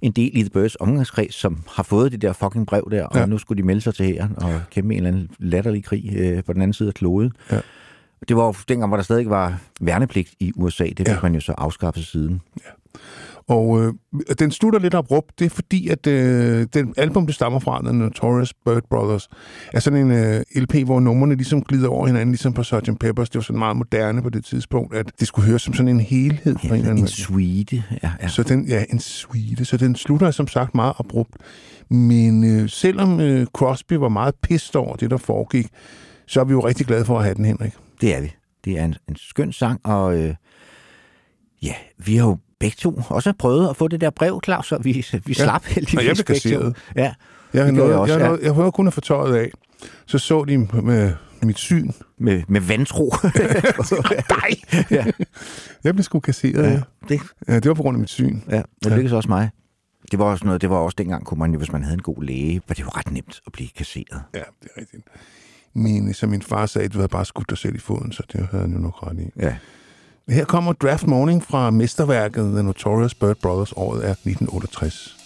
en 0.01 0.11
del 0.11 0.37
i 0.37 0.41
The 0.41 0.49
Birds 0.49 0.75
omgangskreds, 0.79 1.35
som 1.35 1.63
har 1.71 1.83
fået 1.83 2.11
det 2.11 2.21
der 2.21 2.33
fucking 2.33 2.67
brev 2.67 2.87
der, 2.91 3.03
og 3.05 3.17
Ja. 3.19 3.25
nu 3.25 3.37
skulle 3.37 3.61
de 3.61 3.65
melde 3.67 3.81
sig 3.81 3.95
til 3.95 4.05
hæren 4.05 4.33
og 4.37 4.61
kæmpe 4.71 4.93
en 4.93 4.97
eller 4.97 5.07
anden 5.07 5.29
latterlig 5.39 5.83
krig 5.83 6.13
øh, 6.15 6.43
på 6.43 6.53
den 6.53 6.61
anden 6.61 6.73
side 6.73 6.87
af 6.87 6.93
kloden. 6.93 7.31
Ja. 7.51 7.59
Det 8.27 8.35
var 8.37 8.45
jo 8.45 8.53
dengang, 8.67 8.89
hvor 8.89 8.97
der 8.97 9.03
stadig 9.03 9.29
var 9.29 9.59
værnepligt 9.81 10.29
i 10.39 10.51
USA. 10.55 10.83
Det 10.83 10.97
fik 10.97 11.07
ja. 11.07 11.13
Ja. 11.13 11.19
man 11.23 11.33
jo 11.33 11.39
så 11.39 11.51
afskaffet 11.57 12.05
siden. 12.05 12.41
Og 13.49 13.81
øh, 13.83 13.93
den 14.39 14.51
slutter 14.51 14.79
lidt 14.79 14.93
abrupt. 14.93 15.39
Det 15.39 15.45
er 15.45 15.49
fordi, 15.49 15.87
at 15.87 16.07
øh, 16.07 16.67
den 16.73 16.93
album, 16.97 17.25
det 17.25 17.35
stammer 17.35 17.59
fra, 17.59 17.81
The 17.83 17.93
Notorious 17.93 18.53
Bird 18.65 18.83
Brothers, 18.89 19.29
er 19.73 19.79
sådan 19.79 19.99
en 19.99 20.11
øh, 20.11 20.41
LP, 20.55 20.75
hvor 20.75 20.99
numrene 20.99 21.35
ligesom 21.35 21.61
glider 21.63 21.87
over 21.89 22.07
hinanden, 22.07 22.29
ligesom 22.31 22.53
på 22.53 22.63
Sgt. 22.63 22.99
Peppers. 22.99 23.29
Det 23.29 23.35
var 23.35 23.41
sådan 23.41 23.59
meget 23.59 23.77
moderne 23.77 24.21
på 24.21 24.29
det 24.29 24.45
tidspunkt, 24.45 24.95
at 24.95 25.11
det 25.19 25.27
skulle 25.27 25.47
høres 25.47 25.61
som 25.61 25.73
sådan 25.73 25.87
en 25.87 25.99
helhed 25.99 26.55
på 26.55 26.59
en 26.67 26.73
eller 26.73 26.75
Ja, 26.75 26.79
anden 26.79 26.95
en 26.97 26.99
måde. 27.01 27.11
suite. 27.11 27.83
Ja, 28.03 28.11
ja. 28.21 28.27
Så 28.27 28.43
den, 28.43 28.65
ja, 28.67 28.83
en 28.89 28.99
suite. 28.99 29.65
Så 29.65 29.77
den 29.77 29.95
slutter 29.95 30.31
som 30.31 30.47
sagt 30.47 30.75
meget 30.75 30.93
abrupt. 30.99 31.31
Men 31.89 32.43
øh, 32.43 32.69
selvom 32.69 33.19
øh, 33.19 33.45
Crosby 33.45 33.93
var 33.93 34.09
meget 34.09 34.35
pissed 34.43 34.75
over 34.75 34.95
det, 34.95 35.11
der 35.11 35.17
foregik, 35.17 35.67
så 36.27 36.39
er 36.39 36.43
vi 36.45 36.51
jo 36.51 36.59
rigtig 36.59 36.85
glade 36.85 37.05
for 37.05 37.17
at 37.17 37.23
have 37.23 37.35
den, 37.35 37.45
Henrik. 37.45 37.73
Det 38.01 38.15
er 38.15 38.21
vi. 38.21 38.31
Det 38.65 38.79
er 38.79 38.85
en, 38.85 38.95
en 39.09 39.15
skøn 39.15 39.51
sang, 39.53 39.79
og 39.83 40.17
øh, 40.17 40.35
ja, 41.63 41.73
vi 41.97 42.15
har 42.15 42.25
jo 42.27 42.37
begge 42.59 42.75
to 42.79 43.01
også 43.09 43.33
prøvet 43.39 43.69
at 43.69 43.75
få 43.75 43.87
det 43.87 44.01
der 44.01 44.09
brev, 44.09 44.41
Claus, 44.45 44.67
så 44.67 44.77
vi, 44.77 44.91
vi 44.91 45.21
Ja. 45.27 45.33
slap 45.33 45.65
heldigvis 45.65 45.97
Og 45.97 46.05
jeg 46.05 46.15
begge 46.27 46.59
to. 46.59 46.73
Ja, 46.95 47.13
Jeg, 47.53 47.65
Det 47.65 47.73
nåede, 47.73 47.89
jeg 47.89 47.99
også, 47.99 48.19
jeg, 48.19 48.37
ja. 48.39 48.45
jeg 48.45 48.53
hører 48.53 48.71
kun 48.71 48.87
at 48.87 48.93
få 48.93 49.01
tøjet 49.01 49.35
af. 49.35 49.49
Så 50.05 50.17
så 50.17 50.45
de 50.45 50.57
med 50.57 51.13
mit 51.43 51.57
syn. 51.59 51.91
med, 52.17 52.43
med 52.47 52.61
vantro. 52.61 53.13
Nej! 54.29 54.83
ja, 54.91 55.05
Jeg 55.83 55.93
blev 55.93 56.03
sgu 56.03 56.19
kasseret, 56.19 56.63
ja. 56.63 56.69
ja, 56.71 56.81
det, 57.09 57.21
ja. 57.47 57.55
Det 57.55 57.67
var 57.67 57.73
på 57.73 57.81
grund 57.81 57.95
af 57.95 57.99
mit 57.99 58.09
syn. 58.09 58.39
ja, 58.49 58.61
det 58.83 58.91
lykkedes 58.91 59.11
også 59.11 59.29
mig. 59.29 59.49
Det 60.11 60.19
var 60.19 60.25
også 60.25 60.45
noget, 60.45 60.61
det 60.61 60.69
var 60.69 60.75
også 60.75 60.95
dengang, 60.97 61.25
kunne 61.25 61.37
man 61.39 61.53
hvis 61.53 61.71
man 61.71 61.83
havde 61.83 61.93
en 61.93 62.01
god 62.01 62.23
læge, 62.23 62.61
var 62.67 62.73
det 62.75 62.81
jo 62.83 62.87
ret 62.89 63.11
nemt 63.11 63.41
at 63.47 63.51
blive 63.53 63.69
kasseret. 63.77 64.21
Ja, 64.33 64.39
det 64.39 64.69
er 64.75 64.81
rigtigt. 64.81 65.03
Min, 65.73 66.13
som 66.13 66.29
min 66.29 66.41
far 66.41 66.65
sagde, 66.65 66.89
du 66.89 66.97
havde 66.97 67.07
bare 67.09 67.25
skudt 67.25 67.49
dig 67.49 67.57
selv 67.57 67.75
i 67.75 67.79
foden, 67.79 68.11
så 68.11 68.23
det 68.33 68.47
havde 68.51 68.63
han 68.63 68.73
jo 68.73 68.79
nok 68.79 69.07
ret 69.07 69.19
i. 69.19 69.29
Ja. 69.39 69.55
Her 70.29 70.45
kommer 70.45 70.73
Draft 70.73 71.07
Morning 71.07 71.43
fra 71.43 71.69
mesterværket 71.69 72.51
The 72.53 72.63
Notorious 72.63 73.15
Bird 73.15 73.35
Brothers. 73.35 73.71
Året 73.71 74.05
er 74.05 74.11
1968. 74.11 75.18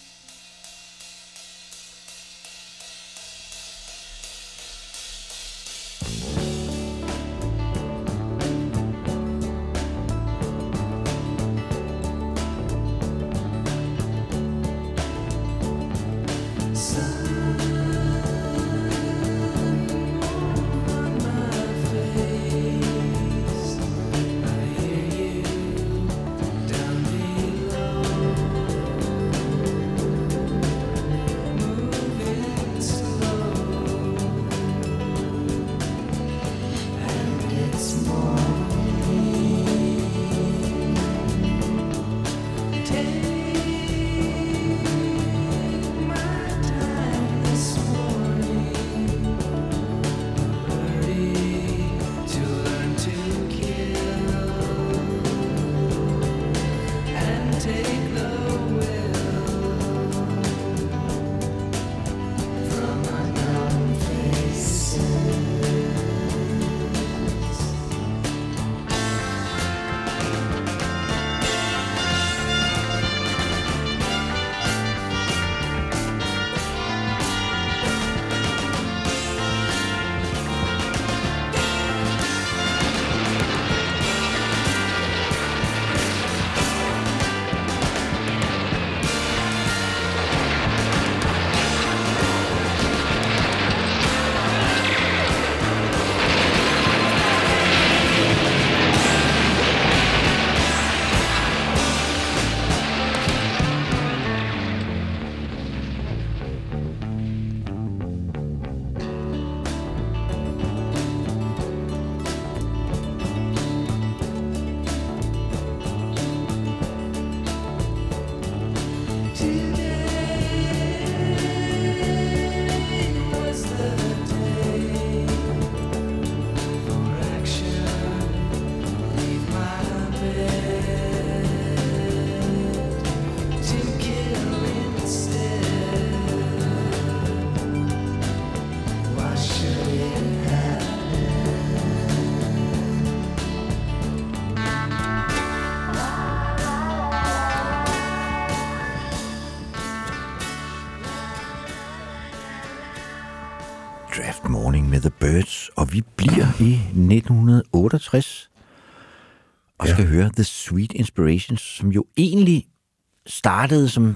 startede 163.64 163.90
som 163.90 164.16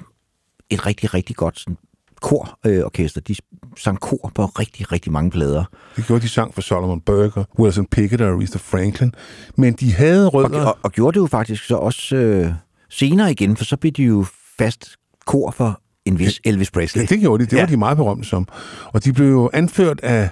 et 0.70 0.86
rigtig, 0.86 1.14
rigtig 1.14 1.36
godt 1.36 1.60
sådan, 1.60 1.78
kororkester. 2.22 3.22
De 3.22 3.36
sang 3.78 4.00
kor 4.00 4.32
på 4.36 4.46
rigtig, 4.46 4.92
rigtig 4.92 5.12
mange 5.12 5.32
plader. 5.32 5.64
Det 5.96 6.06
gjorde 6.06 6.22
de 6.22 6.30
sang 6.30 6.54
for 6.54 6.62
Solomon 6.62 7.02
Burger, 7.02 7.44
Wilson 7.60 7.86
Pickett 7.86 8.22
og 8.22 8.28
Aretha 8.30 8.58
Franklin. 8.58 9.12
Men 9.58 9.74
de 9.74 9.94
havde 9.94 10.28
Og, 10.28 10.34
rødder... 10.34 10.66
og, 10.66 10.78
og 10.84 10.92
gjorde 10.92 11.16
det 11.16 11.22
jo 11.22 11.28
faktisk 11.28 11.64
så 11.64 11.76
også 11.76 12.16
øh, 12.16 12.52
senere 12.90 13.32
igen, 13.32 13.58
for 13.58 13.66
så 13.66 13.78
blev 13.78 13.92
de 13.92 14.04
jo 14.04 14.26
fast 14.60 14.96
kor 15.26 15.52
for 15.52 15.82
en 16.06 16.20
vis 16.20 16.42
Elvis 16.44 16.72
Presley. 16.72 17.02
Ja, 17.02 17.06
det 17.06 17.20
gjorde 17.20 17.44
de. 17.46 17.50
Det. 17.50 17.58
Ja. 17.58 17.62
var 17.62 17.68
de 17.68 17.78
meget 17.78 17.98
berømte 17.98 18.28
som. 18.28 18.48
Og 18.86 19.04
de 19.06 19.14
blev 19.14 19.28
jo 19.30 19.50
anført 19.54 20.00
af 20.00 20.30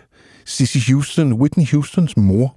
Cissy 0.48 0.92
Houston, 0.92 1.34
Whitney 1.34 1.72
Houstons 1.72 2.18
mor, 2.18 2.56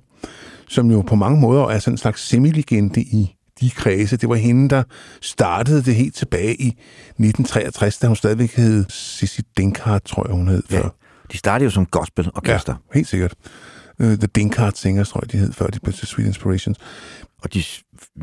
som 0.68 0.90
jo 0.90 1.02
på 1.02 1.14
mange 1.14 1.40
måder 1.40 1.64
er 1.64 1.78
sådan 1.78 1.94
en 1.94 1.98
slags 1.98 2.28
semilegende 2.28 3.00
i 3.02 3.34
de 3.60 3.70
kredse. 3.70 4.16
Det 4.16 4.28
var 4.28 4.34
hende, 4.34 4.68
der 4.68 4.82
startede 5.22 5.82
det 5.82 5.94
helt 5.94 6.14
tilbage 6.14 6.54
i 6.60 6.68
1963, 6.68 7.98
da 7.98 8.06
hun 8.06 8.16
stadigvæk 8.16 8.54
hed 8.56 8.84
Sissy 8.88 9.40
Dinkart, 9.56 10.02
tror 10.04 10.26
jeg, 10.28 10.36
hun 10.36 10.48
hed 10.48 10.62
Ja. 10.70 10.78
før. 10.78 10.88
De 11.32 11.38
startede 11.38 11.64
jo 11.64 11.70
som 11.70 11.86
gospelorkester. 11.86 12.72
Ja, 12.72 12.94
helt 12.98 13.08
sikkert. 13.08 13.34
Uh, 14.00 14.06
The 14.06 14.26
Dinkart 14.34 14.78
Singers, 14.78 15.08
tror 15.08 15.20
jeg, 15.24 15.32
de 15.32 15.38
hed, 15.38 15.52
før 15.52 15.66
de 15.66 15.80
blev 15.80 15.92
til 15.94 16.08
Sweet 16.08 16.26
Inspirations. 16.26 16.78
Og 17.42 17.54
de 17.54 17.62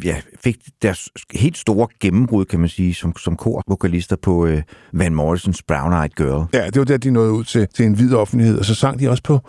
ja, 0.03 0.15
fik 0.43 0.57
deres 0.81 1.09
helt 1.33 1.57
store 1.57 1.87
gennembrud, 2.01 2.45
kan 2.45 2.59
man 2.59 2.69
sige, 2.69 2.93
som, 2.93 3.17
som 3.17 3.35
korvokalister 3.35 4.15
på 4.15 4.45
øh, 4.45 4.61
Van 4.93 5.13
Morrisons 5.15 5.63
Brown 5.63 5.93
Eyed 5.93 6.09
Girl. 6.17 6.45
Ja, 6.53 6.65
det 6.65 6.77
var 6.79 6.83
der, 6.85 6.97
de 6.97 7.11
nåede 7.11 7.31
ud 7.31 7.43
til, 7.43 7.67
til 7.75 7.85
en 7.85 7.93
hvid 7.93 8.13
offentlighed. 8.13 8.57
Og 8.59 8.65
så 8.65 8.75
sang 8.75 8.99
de 8.99 9.09
også 9.09 9.23
på 9.23 9.39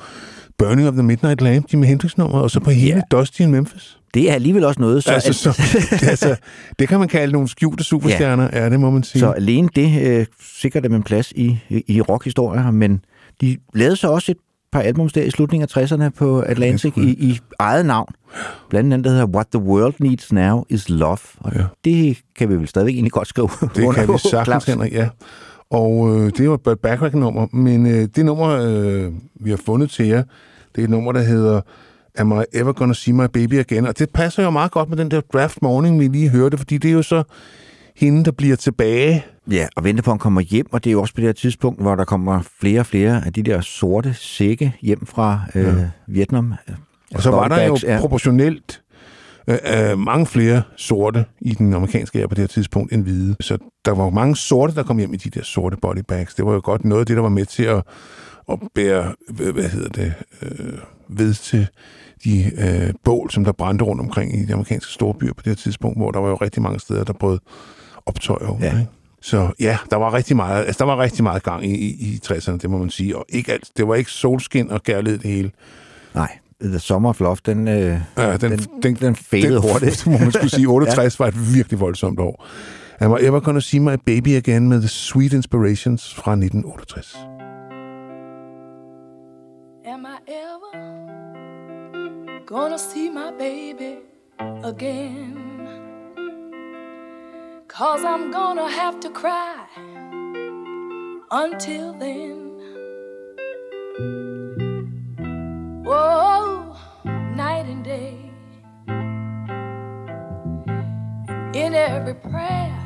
Burning 0.58 0.88
of 0.88 0.92
the 0.94 1.02
Midnight 1.02 1.40
Lamp, 1.40 1.72
Jimi 1.72 1.86
Hendrix-nummeret, 1.86 2.42
og 2.42 2.50
så 2.50 2.60
på 2.60 2.70
hele 2.70 2.96
Ja. 3.12 3.16
Dusty 3.18 3.40
in 3.40 3.50
Memphis. 3.50 3.98
Det 4.16 4.30
er 4.30 4.34
alligevel 4.34 4.64
også 4.64 4.80
noget, 4.80 5.04
så, 5.04 5.12
altså, 5.12 5.32
så, 5.32 5.62
det, 6.00 6.08
altså, 6.08 6.36
det 6.78 6.88
kan 6.88 6.98
man 6.98 7.08
kalde 7.08 7.32
nogle 7.32 7.48
skjulte 7.48 7.84
superstjerner, 7.84 8.48
ja, 8.52 8.62
ja 8.62 8.70
det 8.70 8.80
må 8.80 8.90
man 8.90 9.02
sige. 9.02 9.20
så 9.20 9.30
alene 9.30 9.68
det 9.76 10.02
øh, 10.06 10.26
sikrer 10.56 10.80
dem 10.80 10.94
en 10.94 11.02
plads 11.02 11.32
i, 11.36 11.58
i, 11.68 11.82
i 11.86 12.00
rockhistorier, 12.00 12.70
men 12.70 13.00
de 13.40 13.56
lavede 13.74 13.96
så 13.96 14.08
også 14.08 14.32
et 14.32 14.36
par 14.72 14.80
albums 14.80 15.12
der 15.12 15.22
i 15.22 15.30
slutningen 15.30 15.68
af 15.74 15.82
60'erne 15.82 16.08
på 16.08 16.40
Atlantic 16.40 16.92
Ja, 16.96 17.02
i, 17.02 17.06
i 17.08 17.38
eget 17.58 17.86
navn. 17.86 18.08
Blandt 18.70 18.92
andet, 18.92 19.04
der 19.04 19.10
hedder 19.10 19.26
What 19.26 19.46
the 19.54 19.62
World 19.62 19.94
Needs 19.98 20.32
Now 20.32 20.64
is 20.68 20.88
Love. 20.88 21.18
Og 21.40 21.52
Ja. 21.54 21.62
det 21.84 22.18
kan 22.38 22.48
vi 22.48 22.54
vel 22.56 22.68
stadigvæk 22.68 22.94
egentlig 22.94 23.12
godt 23.12 23.28
skrive 23.28 23.48
Det 23.74 23.94
kan 23.94 24.08
vi 24.12 24.18
sagtens, 24.18 24.44
Claus. 24.46 24.64
Henrik, 24.64 24.92
ja. 24.92 25.08
Og 25.70 26.16
øh, 26.16 26.32
det 26.36 26.50
var 26.50 26.56
Burt 26.56 26.80
Bacharach-nummer, 26.80 27.46
men 27.52 27.86
øh, 27.86 28.08
det 28.16 28.24
nummer, 28.24 28.48
øh, 28.48 29.12
vi 29.34 29.50
har 29.50 29.60
fundet 29.66 29.90
til 29.90 30.06
jer, 30.06 30.22
det 30.74 30.80
er 30.80 30.84
et 30.84 30.90
nummer, 30.90 31.12
der 31.12 31.22
hedder 31.22 31.60
Am 32.18 32.32
I 32.32 32.58
Ever 32.58 32.72
Gonna 32.72 32.94
See 32.94 33.12
My 33.14 33.24
Baby 33.32 33.54
Again? 33.58 33.86
Og 33.86 33.98
det 33.98 34.10
passer 34.10 34.42
jo 34.42 34.50
meget 34.50 34.70
godt 34.70 34.88
med 34.88 34.96
den 34.96 35.10
der 35.10 35.20
Draft 35.32 35.62
Morning, 35.62 36.00
vi 36.00 36.08
lige 36.08 36.28
hørte, 36.28 36.58
fordi 36.58 36.78
det 36.78 36.88
er 36.88 36.92
jo 36.92 37.02
så 37.02 37.22
hende, 37.96 38.24
der 38.24 38.30
bliver 38.30 38.56
tilbage. 38.56 39.24
Ja, 39.50 39.66
og 39.76 39.84
vente 39.84 40.02
på, 40.02 40.10
at 40.10 40.12
han 40.12 40.18
kommer 40.18 40.40
hjem, 40.40 40.66
og 40.72 40.84
det 40.84 40.90
er 40.90 40.92
jo 40.92 41.00
også 41.00 41.14
på 41.14 41.20
det 41.20 41.28
her 41.28 41.32
tidspunkt, 41.32 41.80
hvor 41.82 41.94
der 41.94 42.04
kommer 42.04 42.42
flere 42.60 42.80
og 42.80 42.86
flere 42.86 43.26
af 43.26 43.32
de 43.32 43.42
der 43.42 43.60
sorte 43.60 44.14
sække 44.14 44.74
hjem 44.82 45.06
fra 45.06 45.40
øh, 45.54 45.64
ja. 45.64 45.72
Vietnam. 46.08 46.54
Og 47.14 47.22
så 47.22 47.30
var 47.30 47.48
der 47.48 47.62
jo 47.64 47.78
er- 47.86 48.00
proportionelt 48.00 48.82
øh, 49.48 49.58
øh, 49.90 49.98
mange 49.98 50.26
flere 50.26 50.62
sorte 50.76 51.24
i 51.40 51.54
den 51.54 51.74
amerikanske 51.74 52.18
her 52.18 52.26
på 52.26 52.34
det 52.34 52.42
her 52.42 52.48
tidspunkt 52.48 52.92
end 52.92 53.02
hvide. 53.02 53.36
Så 53.40 53.58
der 53.84 53.94
var 53.94 54.10
mange 54.10 54.36
sorte, 54.36 54.74
der 54.74 54.82
kom 54.82 54.98
hjem 54.98 55.14
i 55.14 55.16
de 55.16 55.30
der 55.30 55.42
sorte 55.42 55.76
bodybags. 55.82 56.34
Det 56.34 56.46
var 56.46 56.52
jo 56.52 56.60
godt 56.64 56.84
noget 56.84 57.00
af 57.00 57.06
det, 57.06 57.16
der 57.16 57.22
var 57.22 57.28
med 57.28 57.44
til 57.46 57.62
at, 57.62 57.82
at 58.52 58.58
bære, 58.74 59.14
hvad 59.30 59.52
hvad 59.52 59.68
hedder 59.68 59.88
det, 59.88 60.12
øh, 60.42 60.72
ved 61.08 61.34
til 61.34 61.66
de 62.24 62.52
øh, 62.58 62.94
bål, 63.04 63.30
som 63.30 63.44
der 63.44 63.52
brændte 63.52 63.84
rundt 63.84 64.00
omkring 64.00 64.38
i 64.38 64.44
de 64.44 64.52
amerikanske 64.52 64.92
storbyer 64.92 65.32
på 65.32 65.42
det 65.42 65.50
her 65.50 65.54
tidspunkt, 65.54 65.98
hvor 65.98 66.10
der 66.10 66.20
var 66.20 66.28
jo 66.28 66.34
rigtig 66.34 66.62
mange 66.62 66.80
steder, 66.80 67.04
der 67.04 67.12
brød 67.12 67.38
optøj 68.06 68.46
over. 68.46 68.58
Ja. 68.60 68.78
Ikke? 68.78 68.86
Så 69.22 69.50
ja, 69.60 69.78
der 69.90 69.96
var 69.96 70.14
rigtig 70.14 70.36
meget, 70.36 70.64
altså, 70.64 70.78
der 70.78 70.84
var 70.84 71.02
rigtig 71.02 71.22
meget 71.22 71.42
gang 71.42 71.66
i, 71.66 71.74
i, 71.74 71.88
i 71.88 72.20
60'erne, 72.26 72.56
det 72.56 72.70
må 72.70 72.78
man 72.78 72.90
sige. 72.90 73.16
Og 73.16 73.24
ikke 73.28 73.52
alt, 73.52 73.70
det 73.76 73.88
var 73.88 73.94
ikke 73.94 74.10
solskin 74.10 74.70
og 74.70 74.82
kærlighed 74.82 75.18
det 75.18 75.30
hele. 75.30 75.50
Nej, 76.14 76.38
The 76.62 76.78
Summer 76.78 77.08
of 77.08 77.20
Love, 77.20 77.36
den, 77.46 77.68
øh, 77.68 77.98
Ja, 78.16 78.36
den, 78.36 78.50
den, 78.50 78.60
den, 78.82 78.94
den 78.94 79.16
fadede 79.16 79.54
den, 79.54 79.62
hurtigt. 79.62 80.02
Det 80.04 80.06
må 80.12 80.18
man 80.18 80.32
skulle 80.32 80.50
sige. 80.50 80.66
68 80.66 81.14
ja. 81.20 81.24
var 81.24 81.28
et 81.28 81.54
virkelig 81.54 81.80
voldsomt 81.80 82.20
år. 82.20 82.46
Am 83.00 83.16
I 83.20 83.24
ever 83.24 83.40
gonna 83.40 83.60
see 83.60 83.80
my 83.80 83.96
baby 84.06 84.36
again 84.36 84.68
med 84.68 84.80
The 84.80 84.88
Sweet 84.88 85.32
Inspirations 85.32 86.14
fra 86.14 86.32
1968. 86.32 87.35
Gonna 92.46 92.78
see 92.78 93.10
my 93.10 93.32
baby 93.32 93.98
again? 94.62 95.42
Cause 97.66 98.04
I'm 98.04 98.30
gonna 98.30 98.70
have 98.70 99.00
to 99.00 99.10
cry 99.10 99.66
until 101.32 101.92
then. 101.94 102.36
Whoa, 105.84 106.76
night 107.34 107.66
and 107.66 107.82
day. 107.84 108.16
In 111.52 111.74
every 111.74 112.14
prayer, 112.14 112.80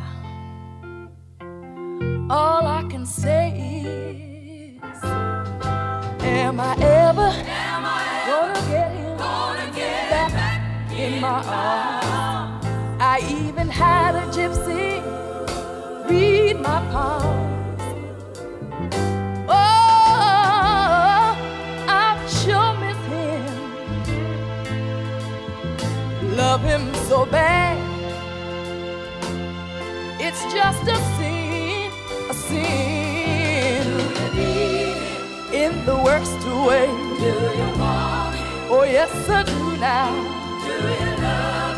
all 2.30 2.66
I 2.66 2.82
can 2.88 3.04
say 3.04 3.50
is. 4.82 5.04
Am 6.22 6.58
I 6.60 6.74
ever 6.80 7.30
in 11.14 11.20
my 11.20 11.42
arms? 11.44 12.66
I 13.00 13.18
even 13.44 13.68
had 13.68 14.14
a 14.14 14.26
gypsy 14.36 15.02
read 16.08 16.60
my 16.60 16.80
palms. 16.92 17.82
Oh, 19.48 19.54
I 21.88 22.18
sure 22.40 22.72
miss 22.82 23.00
him. 23.14 23.54
Love 26.36 26.62
him 26.62 26.94
so 27.08 27.26
bad. 27.26 27.78
It's 30.20 30.42
just 30.52 30.82
a 30.82 30.96
sin, 31.16 31.90
a 32.28 32.34
sin 32.34 32.90
in 35.52 35.84
the 35.86 35.96
worst 35.96 36.40
way. 36.68 36.86
Do 37.18 37.32
you 37.60 37.70
want? 37.78 38.36
Oh 38.72 38.84
yes, 38.84 39.10
I 39.28 39.42
do 39.42 39.76
now. 39.78 40.39
Do 40.78 40.88
you 40.88 41.16
love 41.22 41.69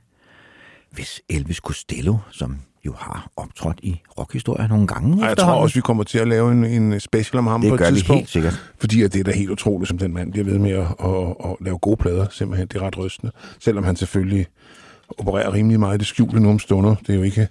hvis 0.91 1.21
Elvis 1.29 1.57
Costello, 1.57 2.17
som 2.31 2.57
jo 2.85 2.93
har 2.97 3.29
optrådt 3.37 3.79
i 3.83 4.01
rockhistorien 4.17 4.69
nogle 4.69 4.87
gange 4.87 5.23
Og 5.23 5.29
jeg 5.29 5.37
tror 5.37 5.53
også, 5.53 5.75
vi 5.75 5.81
kommer 5.81 6.03
til 6.03 6.17
at 6.19 6.27
lave 6.27 6.51
en, 6.51 6.65
en 6.65 6.99
special 6.99 7.37
om 7.39 7.47
ham 7.47 7.61
Det 7.61 7.69
på 7.69 7.75
et 7.75 7.81
tidspunkt. 7.87 8.19
helt 8.19 8.29
sikkert. 8.29 8.61
Fordi 8.79 9.01
at 9.01 9.13
det 9.13 9.19
er 9.19 9.23
da 9.23 9.31
helt 9.31 9.49
utroligt, 9.49 9.87
som 9.89 9.97
den 9.97 10.13
mand 10.13 10.31
bliver 10.31 10.45
ved 10.45 10.59
med 10.59 10.71
at, 10.71 10.85
at, 11.03 11.49
at 11.51 11.55
lave 11.61 11.77
gode 11.77 11.97
plader. 11.97 12.25
Simpelthen, 12.31 12.67
det 12.67 12.75
er 12.81 12.85
ret 12.85 12.97
rystende. 12.97 13.31
Selvom 13.59 13.83
han 13.83 13.95
selvfølgelig 13.95 14.45
opererer 15.17 15.53
rimelig 15.53 15.79
meget 15.79 15.95
i 15.95 15.97
det 15.97 16.07
skjulte 16.07 16.47
om 16.47 16.59
stunder. 16.59 16.95
Det 16.95 17.09
er 17.09 17.17
jo 17.17 17.23
ikke... 17.23 17.47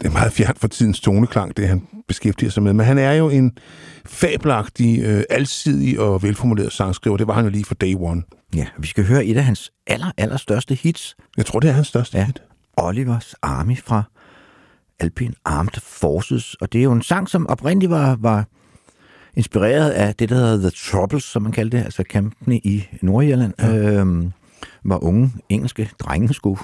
Det 0.00 0.06
er 0.06 0.10
meget 0.12 0.32
fjernt 0.32 0.58
fra 0.58 0.68
tidens 0.68 1.00
toneklang, 1.00 1.56
det 1.56 1.68
han 1.68 1.82
beskæftiger 2.08 2.50
sig 2.50 2.62
med. 2.62 2.72
Men 2.72 2.86
han 2.86 2.98
er 2.98 3.12
jo 3.12 3.28
en 3.28 3.52
fabelagtig, 4.06 5.00
øh, 5.02 5.22
alsidig 5.30 6.00
og 6.00 6.22
velformuleret 6.22 6.72
sangskriver. 6.72 7.16
Det 7.16 7.26
var 7.26 7.34
han 7.34 7.44
jo 7.44 7.50
lige 7.50 7.64
fra 7.64 7.74
day 7.80 7.94
one. 7.98 8.22
Ja, 8.54 8.66
vi 8.78 8.86
skal 8.86 9.04
høre 9.06 9.24
et 9.24 9.36
af 9.36 9.44
hans 9.44 9.70
aller, 9.86 10.10
aller 10.16 10.36
største 10.36 10.74
hits, 10.74 11.16
Jeg 11.36 11.46
tror, 11.46 11.60
det 11.60 11.68
er 11.70 11.74
hans 11.74 11.86
største 11.88 12.18
Ja. 12.18 12.24
hit. 12.26 12.42
Olivers 12.76 13.34
Army 13.42 13.78
fra 13.78 14.02
Alpine 15.00 15.34
Armed 15.44 15.80
Forces. 15.82 16.54
Og 16.54 16.72
det 16.72 16.78
er 16.78 16.82
jo 16.82 16.92
en 16.92 17.02
sang, 17.02 17.28
som 17.28 17.46
oprindeligt 17.46 17.90
var, 17.90 18.16
var 18.20 18.44
inspireret 19.36 19.90
af 19.90 20.14
det, 20.14 20.28
der 20.28 20.34
hedder 20.34 20.58
The 20.58 20.70
Troubles, 20.90 21.24
som 21.24 21.42
man 21.42 21.52
kaldte 21.52 21.76
det, 21.76 21.84
altså 21.84 22.02
kampene 22.10 22.58
i 22.58 22.88
Nordirland, 23.02 23.52
ja. 23.58 23.76
øhm, 23.76 24.32
hvor 24.84 25.04
unge 25.04 25.32
engelske 25.48 25.90
drenge 25.98 26.34
skulle 26.34 26.60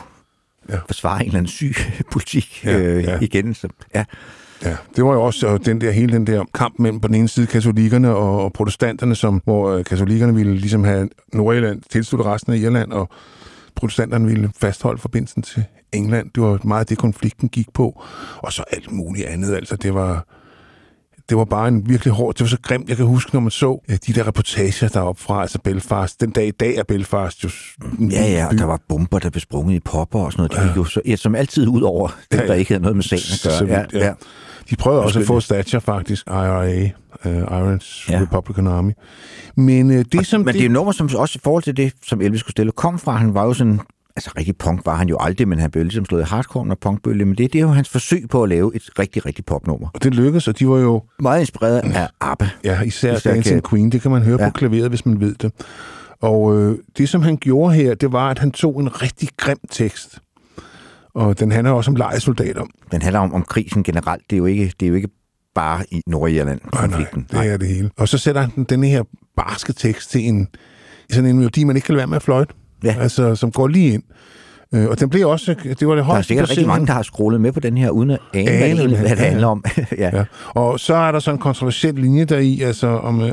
Ja. 0.68 0.78
forsvare 0.86 1.20
en 1.20 1.26
eller 1.26 1.38
anden 1.38 1.48
syg 1.50 1.74
politik 2.12 2.64
Ja, 2.64 2.78
øh, 2.78 3.04
ja. 3.04 3.18
igen. 3.20 3.54
Så, 3.54 3.68
ja. 3.94 4.04
Ja, 4.64 4.76
det 4.96 5.04
var 5.04 5.12
jo 5.12 5.22
også 5.22 5.58
den 5.64 5.80
der, 5.80 5.90
hele 5.90 6.12
den 6.12 6.26
der 6.26 6.44
kamp 6.54 6.78
mellem 6.78 7.00
på 7.00 7.08
den 7.08 7.14
ene 7.14 7.28
side 7.28 7.46
katolikkerne 7.46 8.14
og, 8.14 8.44
og 8.44 8.52
protestanterne, 8.52 9.14
som, 9.14 9.40
hvor 9.44 9.70
øh, 9.70 9.84
katolikkerne 9.84 10.34
ville 10.34 10.54
ligesom 10.54 10.84
have 10.84 11.08
Nordirland 11.32 11.82
tilslutte 11.90 12.24
resten 12.24 12.52
af 12.52 12.56
Irland, 12.56 12.92
og 12.92 13.08
protestanterne 13.74 14.26
ville 14.26 14.50
fastholde 14.60 15.00
forbindelsen 15.00 15.42
til 15.42 15.64
England. 15.92 16.30
Det 16.34 16.42
var 16.42 16.58
meget 16.64 16.88
det, 16.88 16.98
konflikten 16.98 17.48
gik 17.48 17.66
på. 17.74 18.02
Og 18.38 18.52
så 18.52 18.64
alt 18.70 18.92
muligt 18.92 19.26
andet. 19.26 19.54
Altså, 19.54 19.76
det 19.76 19.94
var, 19.94 20.26
det 21.28 21.36
var 21.36 21.44
bare 21.44 21.68
en 21.68 21.88
virkelig 21.88 22.12
hård... 22.14 22.34
Det 22.34 22.40
var 22.40 22.46
så 22.46 22.58
grimt, 22.62 22.88
jeg 22.88 22.96
kan 22.96 23.06
huske, 23.06 23.30
når 23.34 23.40
man 23.40 23.50
så 23.50 23.84
øh, 23.90 23.98
de 24.06 24.12
der 24.12 24.26
reportager 24.26 24.88
deroppe 24.88 25.22
fra, 25.22 25.42
altså 25.42 25.58
Belfast. 25.58 26.20
Den 26.20 26.30
dag 26.30 26.46
i 26.46 26.50
dag 26.50 26.76
er 26.76 26.82
Belfast 26.82 27.44
jo... 27.44 27.50
ja, 28.10 28.30
ja, 28.30 28.46
og 28.46 28.58
der 28.58 28.64
var 28.64 28.80
bomber, 28.88 29.18
der 29.18 29.30
blev 29.30 29.40
sprunget 29.40 29.74
i 29.74 29.80
popper 29.80 30.18
og 30.18 30.32
sådan 30.32 30.40
noget. 30.42 30.52
Det 30.52 30.68
gik 30.68 30.76
jo 30.76 30.84
så, 30.84 31.00
ja, 31.06 31.16
som 31.16 31.34
altid 31.34 31.68
ud 31.68 31.82
over 31.82 32.08
dem, 32.08 32.16
Ja, 32.32 32.36
ja, 32.36 32.42
ja. 32.42 32.48
der 32.48 32.54
ikke 32.54 32.70
havde 32.70 32.82
noget 32.82 32.96
med 32.96 33.04
sagen 33.04 33.22
at 33.32 33.40
gøre. 33.42 33.58
Så 33.58 33.64
vidt, 33.64 34.02
ja. 34.04 34.12
De 34.70 34.76
prøvede 34.76 35.02
også 35.02 35.20
at 35.20 35.26
få 35.26 35.40
Thatcher 35.40 35.80
faktisk, 35.80 36.26
IRA, 36.26 36.82
uh, 37.24 37.32
Irons 37.32 38.06
Ja. 38.10 38.20
Republican 38.22 38.66
Army. 38.66 38.92
Men 39.56 39.90
uh, 39.90 39.96
det, 40.12 40.26
som 40.26 40.40
Men 40.40 40.54
det 40.54 40.64
er 40.64 40.68
nummer, 40.68 40.92
som 40.92 41.08
også 41.16 41.36
i 41.36 41.40
forhold 41.44 41.62
til 41.62 41.76
det, 41.76 41.92
som 42.06 42.20
Elvis 42.20 42.40
Costello 42.40 42.72
kom 42.76 42.98
fra, 42.98 43.12
han 43.12 43.34
var 43.34 43.44
jo 43.44 43.54
sådan, 43.54 43.80
altså 44.16 44.30
rigtig 44.38 44.56
punk 44.56 44.86
var 44.86 44.94
han 44.94 45.08
jo 45.08 45.16
aldrig, 45.20 45.48
men 45.48 45.58
han 45.58 45.70
blev 45.70 45.84
ligesom 45.84 46.04
slået 46.04 46.22
i 46.22 46.24
hardcore 46.24 46.70
og 46.70 46.78
punkbølge, 46.78 47.24
men 47.24 47.34
det, 47.34 47.52
det 47.52 47.58
er 47.58 47.62
jo 47.62 47.68
hans 47.68 47.88
forsøg 47.88 48.28
på 48.30 48.42
at 48.42 48.48
lave 48.48 48.76
et 48.76 48.82
rigtig, 48.98 49.26
rigtig 49.26 49.44
popnummer. 49.44 49.88
Og 49.94 50.02
det 50.02 50.14
lykkedes, 50.14 50.48
og 50.48 50.58
de 50.58 50.68
var 50.68 50.78
jo 50.78 51.02
Meget 51.20 51.40
inspireret 51.40 51.78
af 51.94 52.08
ABBA. 52.20 52.48
ja, 52.64 52.80
især, 52.82 53.16
Især 53.16 53.32
Dancing 53.32 53.70
Queen. 53.70 53.92
Det 53.92 54.02
kan 54.02 54.10
man 54.10 54.22
høre 54.22 54.42
ja. 54.42 54.48
På 54.48 54.52
klaveret, 54.52 54.88
hvis 54.88 55.06
man 55.06 55.20
ved 55.20 55.34
det. 55.34 55.52
Og 56.20 56.58
øh, 56.58 56.78
det, 56.98 57.08
som 57.08 57.22
han 57.22 57.36
gjorde 57.36 57.74
her, 57.74 57.94
det 57.94 58.12
var, 58.12 58.30
at 58.30 58.38
han 58.38 58.50
tog 58.50 58.80
en 58.80 59.02
rigtig 59.02 59.28
grim 59.36 59.58
tekst. 59.70 60.18
Og 61.14 61.40
den 61.40 61.52
handler 61.52 61.72
også 61.72 61.90
om 61.90 61.96
lejesoldater. 61.96 62.64
Den 62.92 63.02
handler 63.02 63.20
om, 63.20 63.34
om 63.34 63.42
krisen 63.42 63.82
generelt. 63.82 64.22
Det 64.30 64.36
er 64.36 64.38
jo 64.38 64.46
ikke, 64.46 64.72
det 64.80 64.86
er 64.86 64.88
jo 64.88 64.94
ikke 64.94 65.08
bare 65.54 65.84
i 65.90 66.02
Nordirland, 66.06 66.60
Nej, 66.72 66.86
nej, 66.86 67.06
det 67.42 67.52
er 67.52 67.56
det 67.56 67.68
hele. 67.68 67.90
Og 67.98 68.08
så 68.08 68.18
sætter 68.18 68.40
han 68.40 68.50
den, 68.54 68.64
denne 68.64 68.86
her 68.86 69.02
barske 69.36 69.72
tekst 69.72 70.10
til 70.10 70.20
en, 70.28 70.48
sådan 71.10 71.30
en 71.30 71.36
melodi, 71.36 71.64
man 71.64 71.76
ikke 71.76 71.86
kan 71.86 71.92
lade 71.94 71.98
være 71.98 72.06
med 72.06 72.16
at 72.16 72.22
fløjte. 72.22 72.54
Ja. 72.84 72.94
Altså, 73.00 73.34
som 73.34 73.52
går 73.52 73.68
lige 73.68 73.92
ind. 73.94 74.02
Øh, 74.74 74.88
og 74.88 75.00
den 75.00 75.10
blev 75.10 75.28
også, 75.28 75.54
det 75.80 75.88
var 75.88 75.94
det 75.94 76.04
Der 76.04 76.12
er 76.14 76.22
sikkert 76.22 76.50
rigtig 76.50 76.66
mange, 76.66 76.86
der 76.86 76.92
har 76.92 77.02
scrollet 77.02 77.40
med 77.40 77.52
på 77.52 77.60
den 77.60 77.76
her, 77.78 77.90
uden 77.90 78.10
at 78.10 78.18
ane, 78.34 78.44
hvad, 78.44 78.52
Ane, 78.52 78.60
det, 78.60 78.66
egentlig, 78.66 78.98
hvad- 78.98 79.06
hvad 79.08 79.16
det 79.16 79.26
handler 79.26 79.46
om. 79.46 79.64
ja. 79.98 80.10
Ja. 80.16 80.24
Og 80.48 80.80
så 80.80 80.94
er 80.94 81.12
der 81.12 81.18
sådan 81.18 81.36
en 81.36 81.42
kontroversiel 81.42 81.94
linje 81.94 82.24
der 82.24 82.38
i, 82.38 82.60
altså 82.60 82.86
om 82.86 83.20
uh, 83.20 83.26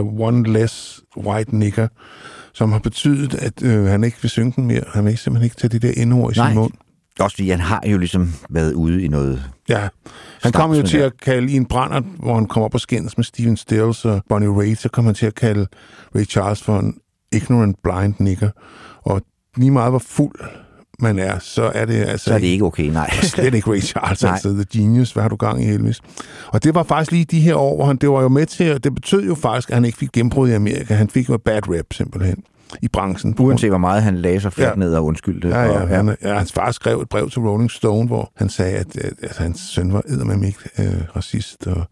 uh, 0.00 0.20
one 0.20 0.52
less 0.52 1.00
white 1.16 1.56
nigger, 1.56 1.88
som 2.54 2.72
har 2.72 2.78
betydet, 2.78 3.34
at 3.34 3.62
uh, 3.62 3.84
han 3.86 4.04
ikke 4.04 4.16
vil 4.22 4.30
synge 4.30 4.52
den 4.56 4.66
mere. 4.66 4.82
Han 4.94 5.04
vil 5.04 5.10
ikke, 5.10 5.22
simpelthen 5.22 5.44
ikke 5.44 5.56
tage 5.56 5.78
de 5.78 5.86
der 5.86 5.92
indord 6.02 6.32
i 6.32 6.38
Nej. 6.38 6.48
sin 6.48 6.58
mund. 6.58 6.72
Også 7.20 7.36
fordi 7.36 7.50
han 7.50 7.60
har 7.60 7.82
jo 7.86 7.98
ligesom 7.98 8.34
været 8.50 8.72
ude 8.72 9.02
i 9.02 9.08
noget... 9.08 9.42
Ja, 9.68 9.88
han 10.42 10.52
kom 10.52 10.72
jo 10.72 10.82
til 10.82 11.00
der. 11.00 11.06
at 11.06 11.12
kalde 11.22 11.52
i 11.52 11.56
en 11.56 11.66
brænder, 11.66 12.00
hvor 12.18 12.34
han 12.34 12.46
kom 12.46 12.62
op 12.62 12.74
og 12.74 12.80
skændes 12.80 13.16
med 13.16 13.24
Steven 13.24 13.56
Stills 13.56 14.04
og 14.04 14.22
Bonnie 14.28 14.50
Raitt, 14.50 14.80
så 14.80 14.88
kom 14.88 15.04
han 15.04 15.14
til 15.14 15.26
at 15.26 15.34
kalde 15.34 15.66
Ray 16.16 16.24
Charles 16.24 16.62
for 16.62 16.78
en 16.78 16.94
ignorant 17.32 17.76
blind 17.82 18.14
nigger. 18.18 18.50
Og 19.02 19.22
lige 19.56 19.70
meget 19.70 19.92
hvor 19.92 19.98
fuld 19.98 20.40
man 21.00 21.18
er, 21.18 21.38
så 21.38 21.62
er 21.74 21.84
det 21.84 21.94
altså... 21.94 22.24
Så 22.24 22.34
er 22.34 22.38
det 22.38 22.46
ikke 22.46 22.64
okay, 22.64 22.84
nej. 22.90 23.10
Slet 23.22 23.54
ikke 23.54 23.70
Ray 23.70 23.80
Charles, 23.80 24.22
Nej. 24.24 24.32
altså 24.32 24.52
The 24.52 24.64
Genius. 24.72 25.12
Hvad 25.12 25.22
har 25.22 25.28
du 25.28 25.36
gang 25.36 25.64
i, 25.64 25.68
Elvis? 25.68 26.00
Og 26.46 26.64
det 26.64 26.74
var 26.74 26.82
faktisk 26.82 27.12
lige 27.12 27.24
de 27.24 27.40
her 27.40 27.54
år, 27.54 27.76
hvor 27.76 27.84
han, 27.86 27.96
det 27.96 28.10
var 28.10 28.22
jo 28.22 28.28
med 28.28 28.46
til, 28.46 28.64
at 28.64 28.84
det 28.84 28.94
betød 28.94 29.24
jo 29.26 29.34
faktisk, 29.34 29.70
at 29.70 29.74
han 29.74 29.84
ikke 29.84 29.98
fik 29.98 30.12
gennembrud 30.12 30.48
i 30.48 30.52
Amerika. 30.52 30.94
Han 30.94 31.08
fik 31.08 31.28
jo 31.28 31.34
et 31.34 31.42
bad 31.42 31.68
rap, 31.68 31.84
simpelthen, 31.92 32.42
i 32.82 32.88
branchen. 32.88 33.34
Uanset 33.38 33.70
hvor 33.70 33.78
meget 33.78 34.02
han 34.02 34.16
lagde 34.16 34.40
sig 34.40 34.52
fladt 34.52 34.70
Ja. 34.70 34.74
ned 34.78 34.94
og 34.94 35.04
undskyldte. 35.04 35.48
Ja, 35.48 35.62
ja, 35.62 35.82
og, 35.82 35.88
han, 35.88 36.16
ja, 36.22 36.34
hans 36.38 36.52
far 36.52 36.70
skrev 36.70 37.00
et 37.00 37.08
brev 37.08 37.30
til 37.30 37.42
Rolling 37.42 37.70
Stone, 37.70 38.06
hvor 38.06 38.32
han 38.36 38.48
sagde, 38.48 38.76
at, 38.76 38.96
at, 38.96 39.12
at 39.22 39.36
hans 39.36 39.60
søn 39.60 39.92
var 39.92 40.02
eddermame 40.08 40.46
ikke 40.46 40.58
øh, 40.78 41.16
racist, 41.16 41.66
og 41.66 41.86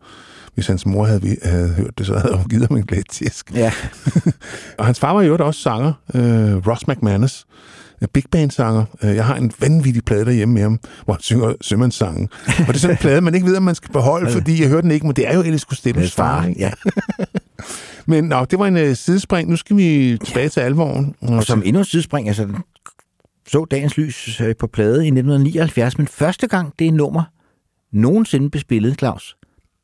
hvis 0.56 0.66
hans 0.66 0.86
mor 0.86 1.04
havde, 1.04 1.36
havde 1.42 1.68
hørt 1.68 1.98
det, 1.98 2.06
så 2.06 2.18
havde 2.18 2.36
hun 2.36 2.48
givet 2.48 2.66
ham 2.68 2.76
en 2.76 2.82
glæde 2.86 3.02
tisk. 3.10 3.50
ja. 3.54 3.72
Og 4.78 4.86
hans 4.86 5.00
far 5.00 5.12
var 5.12 5.22
jo 5.22 5.36
også 5.40 5.60
sanger, 5.60 5.92
øh, 6.14 6.66
Ross 6.66 6.88
McManus, 6.88 7.44
øh, 8.02 8.08
big 8.08 8.24
band 8.30 8.50
sanger. 8.50 8.84
Øh, 9.02 9.14
Jeg 9.16 9.24
har 9.26 9.34
en 9.36 9.52
vanvittig 9.60 10.04
plade 10.04 10.24
derhjemme 10.24 10.54
med 10.54 10.62
ham, 10.62 10.80
hvor 11.04 11.14
han 11.14 11.22
synger 11.22 11.54
sømandssangen. 11.60 12.28
Og 12.46 12.66
det 12.66 12.74
er 12.74 12.78
sådan 12.78 12.94
en 12.94 12.98
plade, 13.00 13.20
man 13.20 13.34
ikke 13.34 13.46
ved, 13.46 13.56
om 13.56 13.62
man 13.62 13.74
skal 13.74 13.92
beholde, 13.92 14.30
fordi 14.38 14.60
jeg 14.60 14.68
hører 14.68 14.80
den 14.80 14.90
ikke, 14.90 15.06
men 15.06 15.16
det 15.16 15.28
er 15.28 15.34
jo 15.34 15.42
Elvis 15.42 15.60
Costellos 15.62 16.12
far. 16.14 16.44
ikke? 16.46 16.60
ja. 16.60 16.70
Men 18.08 18.24
nå, 18.24 18.44
det 18.44 18.58
var 18.58 18.66
en 18.66 18.76
øh, 18.76 18.96
sidespring. 18.96 19.50
Nu 19.50 19.56
skal 19.56 19.76
vi 19.76 20.18
tilbage 20.24 20.48
til 20.48 20.60
alvoren. 20.60 21.14
Og 21.22 21.44
som 21.44 21.62
endnu 21.64 21.80
et 21.80 21.86
sidespring, 21.86 22.28
altså 22.28 22.48
så 23.48 23.64
dagens 23.70 23.96
lys 23.96 24.42
på 24.58 24.66
plade 24.66 24.94
i 25.04 25.08
1979, 25.08 25.98
men 25.98 26.06
første 26.06 26.46
gang 26.46 26.72
det 26.78 26.94
nummer 26.94 27.22
nogensinde 27.92 28.50
blev 28.50 28.60
spillet, 28.60 28.98
Claus, 28.98 29.36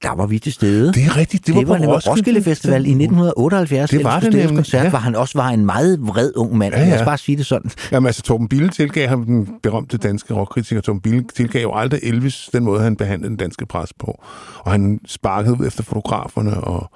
der 0.02 0.14
var 0.16 0.26
vi 0.26 0.38
til 0.38 0.52
stede. 0.52 0.92
det 0.92 1.04
er 1.04 1.16
rigtigt, 1.16 1.46
det 1.46 1.54
var, 1.54 1.60
det 1.60 1.68
var 1.68 1.74
på 1.74 1.78
nemlig 1.80 1.94
Roskilde, 1.96 2.12
Roskilde 2.18 2.42
Festival 2.42 2.86
i 2.86 2.90
1978. 2.90 3.90
Det 3.90 4.04
var 4.04 4.20
det 4.20 4.32
nemlig, 4.32 4.56
koncert, 4.56 4.84
ja. 4.84 4.90
hvor 4.90 4.98
han 4.98 5.14
også 5.16 5.38
var 5.38 5.48
en 5.48 5.66
meget 5.66 6.00
vred 6.00 6.32
ung 6.36 6.56
mand. 6.58 6.74
Ja, 6.74 6.80
Ja. 6.80 6.88
Lad 6.90 7.00
os 7.00 7.04
bare 7.04 7.18
sige 7.18 7.36
det 7.36 7.46
sådan. 7.46 7.70
Jamen 7.92 8.06
altså, 8.06 8.22
Torben 8.22 8.48
Bille 8.48 8.68
tilgav 8.68 9.08
ham, 9.08 9.24
den 9.24 9.48
berømte 9.62 9.96
danske 9.98 10.34
rockkritiker 10.34 10.80
Torben 10.80 11.00
Bille, 11.00 11.24
tilgav 11.36 11.62
jo 11.62 11.72
aldrig 11.74 12.00
Elvis 12.02 12.48
den 12.52 12.64
måde, 12.64 12.82
han 12.82 12.96
behandlede 12.96 13.28
den 13.30 13.36
danske 13.36 13.66
pres 13.66 13.92
på. 13.98 14.22
Og 14.58 14.70
han 14.72 15.00
sparkede 15.06 15.60
ud 15.60 15.66
efter 15.66 15.82
fotograferne, 15.82 16.60
og 16.60 16.90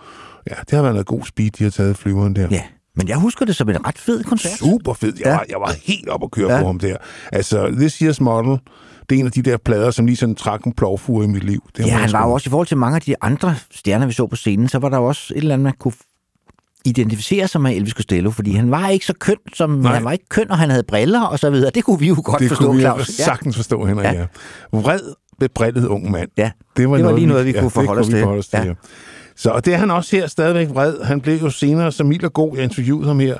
ja, 0.51 0.55
det 0.61 0.71
har 0.73 0.83
været 0.83 0.95
noget 0.95 1.07
god 1.07 1.23
speed, 1.25 1.51
de 1.51 1.65
har 1.65 1.71
taget 1.71 1.97
flyveren 1.97 2.37
der. 2.37 2.49
Ja, 2.51 2.63
men 2.97 3.09
jeg 3.09 3.17
husker 3.17 3.45
det 3.45 3.57
som 3.57 3.69
en 3.69 3.87
ret 3.87 3.99
fed 3.99 4.25
koncert. 4.25 4.53
Super 4.59 4.93
fed. 4.95 5.13
Jeg, 5.19 5.27
Ja. 5.27 5.31
var, 5.31 5.45
jeg 5.49 5.57
var 5.61 5.73
helt 5.85 6.09
op 6.09 6.23
at 6.25 6.31
køre 6.31 6.53
Ja. 6.53 6.61
på 6.61 6.67
ham 6.67 6.79
der. 6.79 6.97
Altså, 7.33 7.67
This 7.79 8.03
Year's 8.03 8.17
Model, 8.21 8.59
det 9.11 9.17
er 9.17 9.21
en 9.21 9.27
af 9.27 9.33
de 9.33 9.43
der 9.43 9.57
plader, 9.57 9.91
som 9.91 10.07
lige 10.07 10.17
sådan 10.17 10.35
trak 10.35 10.65
en 10.65 10.73
plovfure 10.73 11.25
i 11.25 11.29
mit 11.29 11.45
liv. 11.45 11.63
Det 11.77 11.87
Ja, 11.87 11.97
han 11.97 12.13
var 12.13 12.27
jo 12.27 12.33
også 12.33 12.49
i 12.49 12.51
forhold 12.51 12.67
til 12.67 12.77
mange 12.77 12.97
af 12.97 13.03
de 13.03 13.15
andre 13.21 13.55
stjerner, 13.71 14.07
vi 14.07 14.13
så 14.13 14.27
på 14.27 14.37
scenen, 14.37 14.69
så 14.69 14.79
var 14.79 14.89
der 14.89 14.97
jo 14.97 15.05
også 15.05 15.35
et 15.35 15.39
eller 15.39 15.55
andet, 15.55 15.65
man 15.65 15.73
kunne 15.79 15.93
identificere 16.85 17.49
sig 17.49 17.61
med 17.61 17.77
Elvis 17.77 17.93
Costello, 17.93 18.31
fordi 18.31 18.53
han 18.53 18.71
var 18.71 18.89
ikke 18.89 19.07
så 19.07 19.15
køn, 19.19 19.37
som 19.55 19.71
Nej. 19.71 19.95
han 19.95 20.05
var 20.05 20.13
ikke 20.13 20.29
køn, 20.29 20.51
og 20.51 20.59
han 20.59 20.71
havde 20.71 20.83
briller 20.83 21.23
og 21.23 21.39
så 21.39 21.51
videre. 21.51 21.71
Det 21.75 21.85
kunne 21.85 21.99
vi 21.99 22.09
jo 22.09 22.17
godt 22.25 22.41
det 22.41 22.49
forstå, 22.49 22.65
kunne 22.67 22.77
vi 22.77 22.83
Claus. 22.83 23.07
sagtens 23.07 23.57
forstå, 23.57 23.85
Henrik, 23.85 24.05
ja. 24.05 24.13
Ja. 24.13 24.21
ja. 24.21 24.27
Vred, 24.73 25.01
bebrillet 25.41 25.87
ung 25.87 26.11
mand. 26.11 26.29
Ja, 26.37 26.51
det 26.77 26.91
var 26.91 27.13
lige 27.17 27.27
noget, 27.27 27.47
vi 27.47 27.53
kunne 27.53 27.71
forholde 27.71 28.01
os 28.01 28.07
det 28.07 28.13
til. 28.15 28.21
forholde 28.21 28.39
os 28.39 28.49
til. 28.49 28.59
Ja. 28.59 28.65
Ja. 28.65 28.75
Så 29.37 29.51
og 29.51 29.65
det 29.65 29.75
er 29.75 29.79
han 29.79 29.91
også 29.91 30.17
her 30.17 30.27
stadigvæk 30.27 30.69
vred. 30.69 31.03
Han 31.03 31.21
blev 31.21 31.37
jo 31.37 31.51
senere 31.51 31.93
så 31.93 32.05
mild 32.05 32.25
og 32.25 32.33
god. 32.33 32.57
Jeg 32.57 32.65
interviewede 32.65 33.07
ham 33.07 33.21
her 33.21 33.37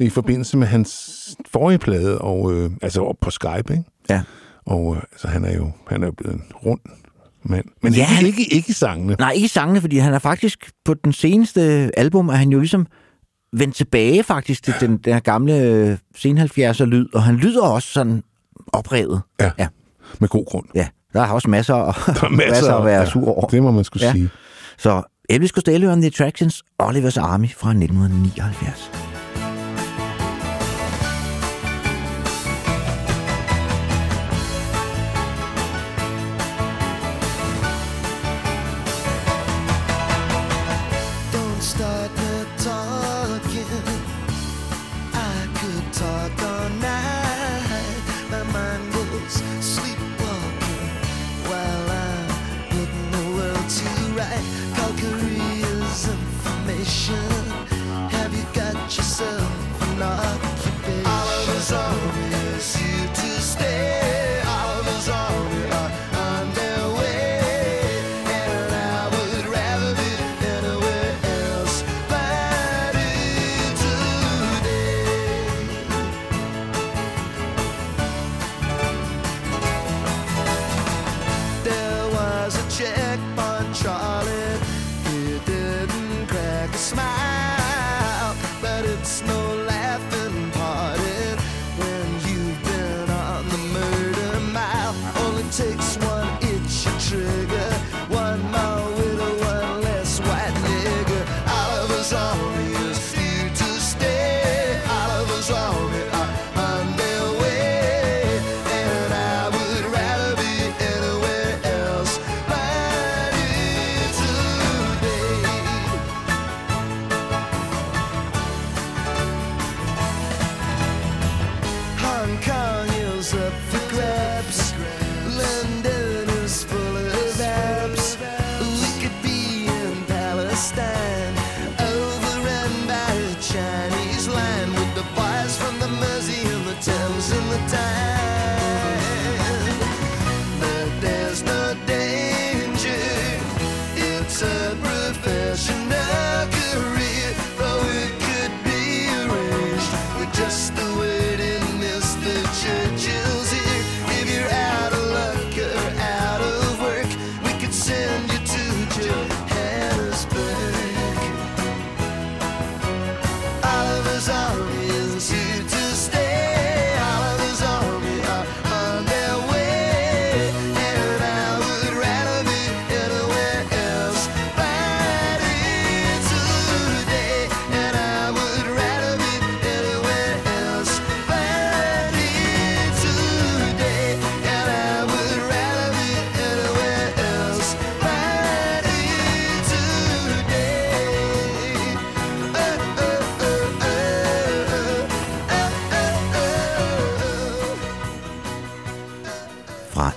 i 0.00 0.08
forbindelse 0.08 0.56
med 0.56 0.66
hans 0.66 1.10
forrige 1.52 1.78
plade, 1.78 2.18
og, 2.18 2.52
øh, 2.52 2.70
altså 2.82 3.00
op 3.00 3.16
på 3.20 3.30
Skype, 3.30 3.72
ikke? 3.72 3.84
Ja. 4.10 4.20
Og 4.66 4.96
øh, 4.96 5.02
altså, 5.12 5.28
han 5.28 5.44
er 5.44 5.54
jo 5.56 5.70
han 5.88 6.02
er 6.02 6.06
jo 6.06 6.12
blevet 6.12 6.34
en 6.34 6.42
rund 6.66 6.80
mand. 7.42 7.64
Men 7.82 7.92
Ja, 7.94 7.98
ja, 7.98 8.02
ikke, 8.04 8.14
han- 8.14 8.26
ikke, 8.26 8.54
ikke 8.54 8.70
i 8.70 8.72
sangene. 8.72 9.16
Nej, 9.18 9.30
ikke 9.32 9.44
i 9.44 9.48
sangene, 9.48 9.80
fordi 9.80 9.98
han 9.98 10.14
er 10.14 10.18
faktisk 10.18 10.70
på 10.84 10.94
den 10.94 11.12
seneste 11.12 11.90
album, 11.96 12.28
er 12.28 12.32
han 12.34 12.48
jo 12.50 12.58
ligesom 12.58 12.86
vendt 13.52 13.76
tilbage 13.76 14.22
faktisk 14.22 14.62
til 14.62 14.74
den 14.80 14.96
der 14.96 15.20
gamle 15.20 15.54
øh, 15.60 15.96
sen 16.16 16.38
70'er 16.38 16.84
lyd, 16.84 17.06
og 17.14 17.22
han 17.22 17.36
lyder 17.36 17.62
også 17.62 17.88
sådan 17.88 18.22
oprevet. 18.72 19.20
Ja. 19.40 19.50
Ja. 19.58 19.66
Med 20.18 20.28
god 20.28 20.46
grund. 20.46 20.66
Ja, 20.74 20.88
der 21.12 21.20
er 21.22 21.26
også 21.28 21.50
masser, 21.50 21.74
Der 21.74 21.90
er 21.90 22.28
masser, 22.28 22.50
masser 22.50 22.74
at 22.74 22.84
være 22.84 23.06
sur 23.06 23.28
over. 23.28 23.46
Det 23.46 23.62
må 23.62 23.70
man 23.70 23.84
skulle 23.84 24.02
Ja. 24.06 24.08
ja. 24.08 24.12
sige. 24.12 24.28
Så 24.78 25.02
Elvis 25.28 25.50
Costello 25.50 25.90
and 25.92 26.00
the 26.02 26.06
Attractions, 26.06 26.62
Oliver's 26.82 27.20
Army 27.20 27.48
fra 27.56 27.70
1979. 27.70 28.90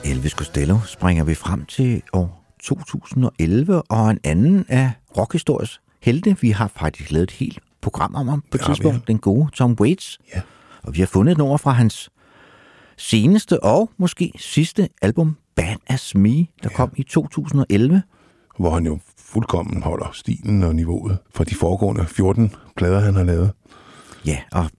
Elvis 0.10 0.32
Costello 0.32 0.78
springer 0.86 1.24
vi 1.24 1.36
frem 1.36 1.66
til 1.66 2.02
år 2.14 2.56
2011, 2.64 3.82
og 3.82 4.10
en 4.10 4.20
anden 4.24 4.66
af 4.70 4.92
rockhistories 5.18 5.82
helte. 6.02 6.38
Vi 6.42 6.50
har 6.50 6.72
faktisk 6.76 7.12
lavet 7.12 7.24
et 7.24 7.32
helt 7.32 7.60
program 7.82 8.16
om 8.16 8.28
ham 8.28 8.42
på 8.42 8.58
et 8.58 8.62
vi, 8.62 8.66
tidspunkt. 8.66 9.08
Den 9.08 9.18
gode 9.18 9.50
Tom 9.54 9.78
Waits. 9.80 10.20
Ja. 10.36 10.42
Og 10.84 10.94
vi 10.96 11.00
har 11.00 11.08
fundet 11.08 11.32
et 11.32 11.38
nummer 11.38 11.58
fra 11.58 11.72
hans 11.72 12.10
seneste 12.98 13.64
og 13.64 13.90
måske 13.98 14.32
sidste 14.38 14.90
album, 15.02 15.38
Bad 15.56 15.76
As 15.88 16.16
Me, 16.16 16.48
der 16.64 16.70
kom 16.70 16.92
i 16.96 17.04
2011. 17.04 18.04
hvor 18.60 18.74
han 18.74 18.86
jo 18.86 19.00
fuldkommen 19.18 19.84
holder 19.84 20.10
stilen 20.14 20.64
og 20.64 20.76
niveauet 20.76 21.18
fra 21.36 21.44
de 21.44 21.56
foregående 21.56 22.06
14 22.06 22.54
plader, 22.78 23.00
han 23.00 23.16
har 23.16 23.24
lavet. 23.24 23.52
Ja, 24.26 24.38
og 24.52 24.70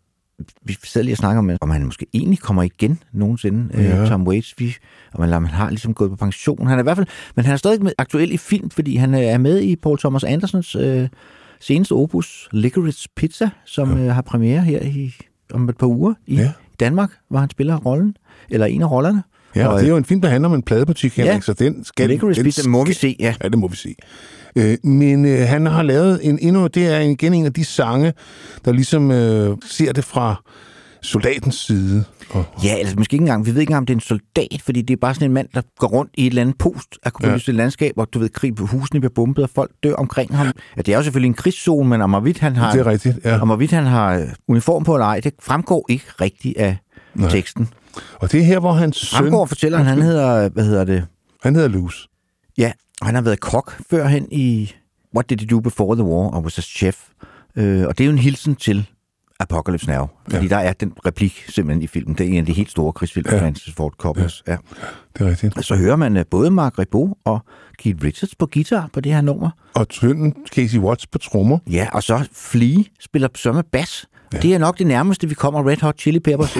vi 0.65 0.77
sad 0.85 1.03
lige 1.03 1.15
og 1.15 1.19
snakker 1.19 1.39
om, 1.39 1.51
om 1.61 1.71
han 1.71 1.85
måske 1.85 2.07
egentlig 2.15 2.39
kommer 2.39 2.63
igen 2.63 2.99
nogensinde, 3.13 3.69
ja. 3.75 3.83
Ja. 3.83 4.03
øh, 4.03 4.09
Tom 4.09 4.27
Waits. 4.29 4.55
Vi, 4.59 4.75
og 5.13 5.21
man, 5.21 5.29
man 5.43 5.47
har 5.51 5.69
ligesom 5.71 5.95
gået 5.95 6.11
på 6.11 6.17
pension. 6.17 6.67
Han 6.67 6.79
er 6.79 6.83
i 6.83 6.85
hvert 6.85 6.97
fald, 6.97 7.07
men 7.37 7.45
han 7.45 7.53
er 7.53 7.57
stadig 7.57 7.83
med, 7.83 7.93
aktuel 7.99 8.33
i 8.33 8.37
film, 8.37 8.71
fordi 8.71 8.97
han 8.97 9.15
øh, 9.15 9.21
er 9.21 9.39
med 9.39 9.61
i 9.61 9.77
Paul 9.77 9.99
Thomas 9.99 10.25
Andersons 10.25 10.75
øh, 10.75 11.09
seneste 11.61 11.93
opus, 11.93 12.49
Licorice 12.53 13.09
Pizza, 13.17 13.51
som 13.65 13.99
ja. 13.99 14.05
øh, 14.05 14.15
har 14.15 14.23
premiere 14.23 14.61
her 14.61 14.83
i, 14.83 15.15
om 15.53 15.69
et 15.69 15.77
par 15.77 15.87
uger 15.87 16.15
i 16.27 16.35
Ja. 16.35 16.53
Danmark, 16.81 17.11
hvor 17.29 17.39
han 17.39 17.51
spiller 17.51 17.77
rollen, 17.77 18.17
eller 18.51 18.67
en 18.67 18.83
af 18.83 18.91
rollerne. 18.91 19.23
Ja, 19.57 19.67
og 19.67 19.73
Og, 19.75 19.81
det 19.81 19.87
er 19.87 19.91
jo 19.91 19.97
en 19.97 20.05
film, 20.05 20.21
der 20.21 20.29
handler 20.29 20.49
om 20.49 20.55
en 20.55 20.63
pladebutik, 20.63 21.17
Henrik, 21.17 21.35
Ja. 21.35 21.41
så 21.41 21.53
den 21.53 21.85
skal... 21.85 22.09
Licorice 22.09 22.39
den 22.41 22.45
Pizza 22.45 22.69
må 22.69 22.85
vi 22.85 22.93
se, 22.93 23.17
ja. 23.21 23.35
Ja, 23.43 23.49
det 23.49 23.59
må 23.59 23.69
vi 23.69 23.77
se. 23.77 23.95
Øh, 24.57 24.77
men 24.85 25.25
øh, 25.25 25.49
han 25.49 25.67
har 25.67 25.83
lavet 25.83 26.21
en 26.23 26.39
endnu, 26.43 26.67
det 26.67 26.87
er 26.87 27.01
igen 27.01 27.35
en 27.35 27.47
af 27.47 27.53
de 27.53 27.65
sange, 27.65 28.13
der 28.65 28.73
ligesom 28.73 29.11
øh, 29.11 29.57
ser 29.65 29.93
det 29.93 30.05
fra 30.05 30.43
soldatens 31.03 31.55
side. 31.55 32.05
Og, 32.31 32.45
Ja, 32.65 32.75
altså 32.75 32.95
måske 32.99 33.15
ikke 33.15 33.23
engang, 33.23 33.47
vi 33.47 33.55
ved 33.55 33.61
ikke 33.61 33.71
engang, 33.71 33.83
om 33.83 33.87
det 33.87 33.95
er 33.95 33.97
en 33.97 34.01
soldat, 34.01 34.63
fordi 34.65 34.83
det 34.83 34.95
er 34.95 34.99
bare 35.01 35.15
sådan 35.15 35.31
en 35.31 35.35
mand, 35.35 35.49
der 35.55 35.63
går 35.79 35.87
rundt 35.87 36.11
i 36.15 36.27
et 36.27 36.31
eller 36.31 36.43
andet 36.43 36.59
post 36.59 36.99
af 37.03 37.11
ja. 37.23 37.53
landskab, 37.53 37.93
og 37.97 38.09
du 38.15 38.19
ved, 38.19 38.29
krig 38.29 38.53
husene 38.59 39.01
bliver 39.01 39.13
bombet, 39.15 39.45
og 39.45 39.51
folk 39.55 39.71
dør 39.83 39.95
omkring 39.95 40.37
ham. 40.37 40.47
Ja, 40.77 40.83
det 40.83 40.93
er 40.93 40.97
jo 40.97 41.03
selvfølgelig 41.03 41.29
en 41.29 41.35
krigszone, 41.35 41.89
men 41.89 42.03
om 42.03 42.11
hvorvidt 42.11 42.39
han 42.39 42.57
har, 42.57 42.73
det 42.73 42.81
er 42.81 42.87
rigtigt, 42.87 43.19
ja. 43.25 43.41
om 43.41 43.49
hvorvidt 43.49 43.71
han 43.71 43.87
har 43.87 44.15
øh, 44.15 44.27
uniform 44.49 44.85
på 44.85 44.95
eller 44.95 45.07
ej, 45.07 45.21
det 45.21 45.33
fremgår 45.43 45.87
ikke 45.89 46.05
rigtigt 46.21 46.57
af 46.57 46.77
Nej. 47.15 47.31
teksten. 47.31 47.69
Og 48.21 48.33
det 48.33 48.41
er 48.41 48.45
her, 48.45 48.59
hvor 48.59 48.73
hans 48.73 48.97
søn... 48.97 49.19
Fremgår 49.19 49.47
fortæller 49.47 49.79
han, 49.79 49.87
han 49.87 50.03
hedder, 50.03 50.49
hvad 50.49 50.65
hedder 50.65 50.85
det? 50.85 51.07
Han 51.43 51.55
hedder 51.55 51.69
Luz. 51.69 51.95
Ja, 52.59 52.73
han 53.03 53.15
har 53.15 53.23
været 53.23 53.41
kok 53.41 53.77
førhen 53.91 54.29
i 54.33 54.73
What 55.15 55.31
Did 55.31 55.43
You 55.43 55.57
Do 55.59 55.61
Before 55.61 55.95
the 55.97 56.05
War, 56.05 56.31
og 56.31 56.43
was 56.43 56.59
a 56.59 56.63
chef. 56.63 56.97
Øh, 57.57 57.87
og 57.87 57.99
det 57.99 58.05
er 58.05 58.07
jo 58.07 58.13
en 58.13 58.19
hilsen 58.19 58.57
til 58.57 58.87
Apocalypse 59.41 59.91
Now, 59.91 60.07
fordi 60.31 60.47
Ja. 60.47 60.49
der 60.51 60.57
er 60.57 60.73
den 60.73 60.93
replik 61.07 61.45
simpelthen 61.49 61.83
i 61.83 61.87
filmen. 61.87 62.15
Det 62.15 62.27
er 62.27 62.31
en 62.31 62.37
af 62.39 62.47
de 62.47 62.53
helt 62.53 62.71
store 62.71 62.93
krigsfilm, 62.93 63.27
Ja. 63.31 63.37
ja. 63.37 63.43
Francis 63.43 63.75
Ford 63.75 63.93
Coppolas. 63.99 64.43
Ja. 64.49 64.57
Det 65.19 65.27
er 65.27 65.31
rigtigt. 65.31 65.65
Så 65.65 65.77
hører 65.77 65.97
man 65.97 66.17
øh, 66.17 66.25
både 66.31 66.51
Mark 66.51 66.79
Ribot 66.79 67.09
og 67.25 67.41
Keith 67.79 68.05
Richards 68.05 68.35
på 68.35 68.47
guitar 68.47 68.89
på 68.93 69.01
det 69.01 69.13
her 69.13 69.21
nummer. 69.21 69.51
Og 69.75 69.87
sønnen 69.91 70.35
Casey 70.55 70.79
Watts 70.79 71.07
på 71.07 71.19
trommer. 71.19 71.59
Ja, 71.71 71.89
og 71.93 72.03
så 72.03 72.29
Flea 72.33 72.83
spiller 73.01 73.29
så 73.35 73.53
med 73.53 73.63
bas. 73.73 74.07
Ja. 74.33 74.39
Det 74.39 74.55
er 74.55 74.59
nok 74.59 74.79
det 74.79 74.87
nærmeste, 74.87 75.29
vi 75.29 75.35
kommer 75.35 75.69
Red 75.71 75.77
Hot 75.83 75.99
Chili 76.01 76.19
Peppers 76.21 76.57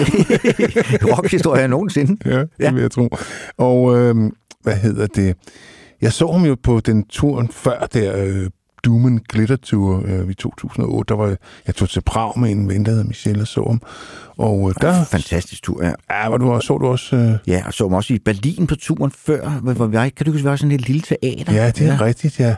rockhistorie 1.17 1.67
nogensinde. 1.67 2.29
Ja, 2.29 2.39
det 2.39 2.49
Ja. 2.59 2.65
ja. 2.65 2.71
vil 2.71 2.81
jeg 2.81 2.91
tro. 2.91 3.09
Og 3.57 3.97
øh, 3.97 4.15
hvad 4.63 4.75
hedder 4.75 5.07
det? 5.07 5.35
Jeg 6.01 6.13
så 6.13 6.31
ham 6.31 6.45
jo 6.45 6.55
på 6.63 6.79
den 6.79 7.03
turen 7.09 7.49
før 7.51 7.85
der, 7.93 8.25
øh, 8.25 8.49
and 8.87 9.19
Glitter 9.29 9.55
Tour 9.55 10.03
øh, 10.05 10.29
i 10.29 10.33
2008. 10.33 11.09
Der 11.09 11.15
var, 11.17 11.35
jeg- 11.67 11.75
tog 11.75 11.89
til 11.89 12.01
Prag 12.01 12.39
med 12.39 12.51
en 12.51 12.69
ven, 12.69 12.85
der 12.85 12.91
hedder 12.91 13.05
Michelle 13.05 13.41
og 13.41 13.47
så 13.47 13.63
ham. 13.67 13.81
Og 14.37 14.69
øh, 14.69 14.75
der 14.81 15.05
Fantastisk 15.05 15.63
tur, 15.63 15.83
ja. 15.83 15.91
ja, 16.09 16.29
var 16.29 16.37
du, 16.37 16.51
også- 16.51 16.67
så 16.67 16.77
du 16.77 16.87
også... 16.87 17.15
Øh, 17.15 17.31
Ja, 17.47 17.63
og 17.67 17.73
så 17.73 17.87
var 17.87 17.95
også 17.97 18.13
i 18.13 18.19
Berlin 18.19 18.67
på 18.67 18.75
turen 18.75 19.11
før, 19.11 19.49
hvor 19.49 19.85
vi 19.85 20.09
kan 20.09 20.25
du 20.25 20.31
huske, 20.31 20.43
vi 20.43 20.49
var 20.49 20.55
sådan 20.55 20.71
et 20.71 20.87
lille 20.87 21.01
teater? 21.01 21.53
ja, 21.53 21.67
det 21.71 21.81
er 21.87 21.93
ja. 21.93 22.01
rigtigt, 22.01 22.39
ja. 22.39 22.55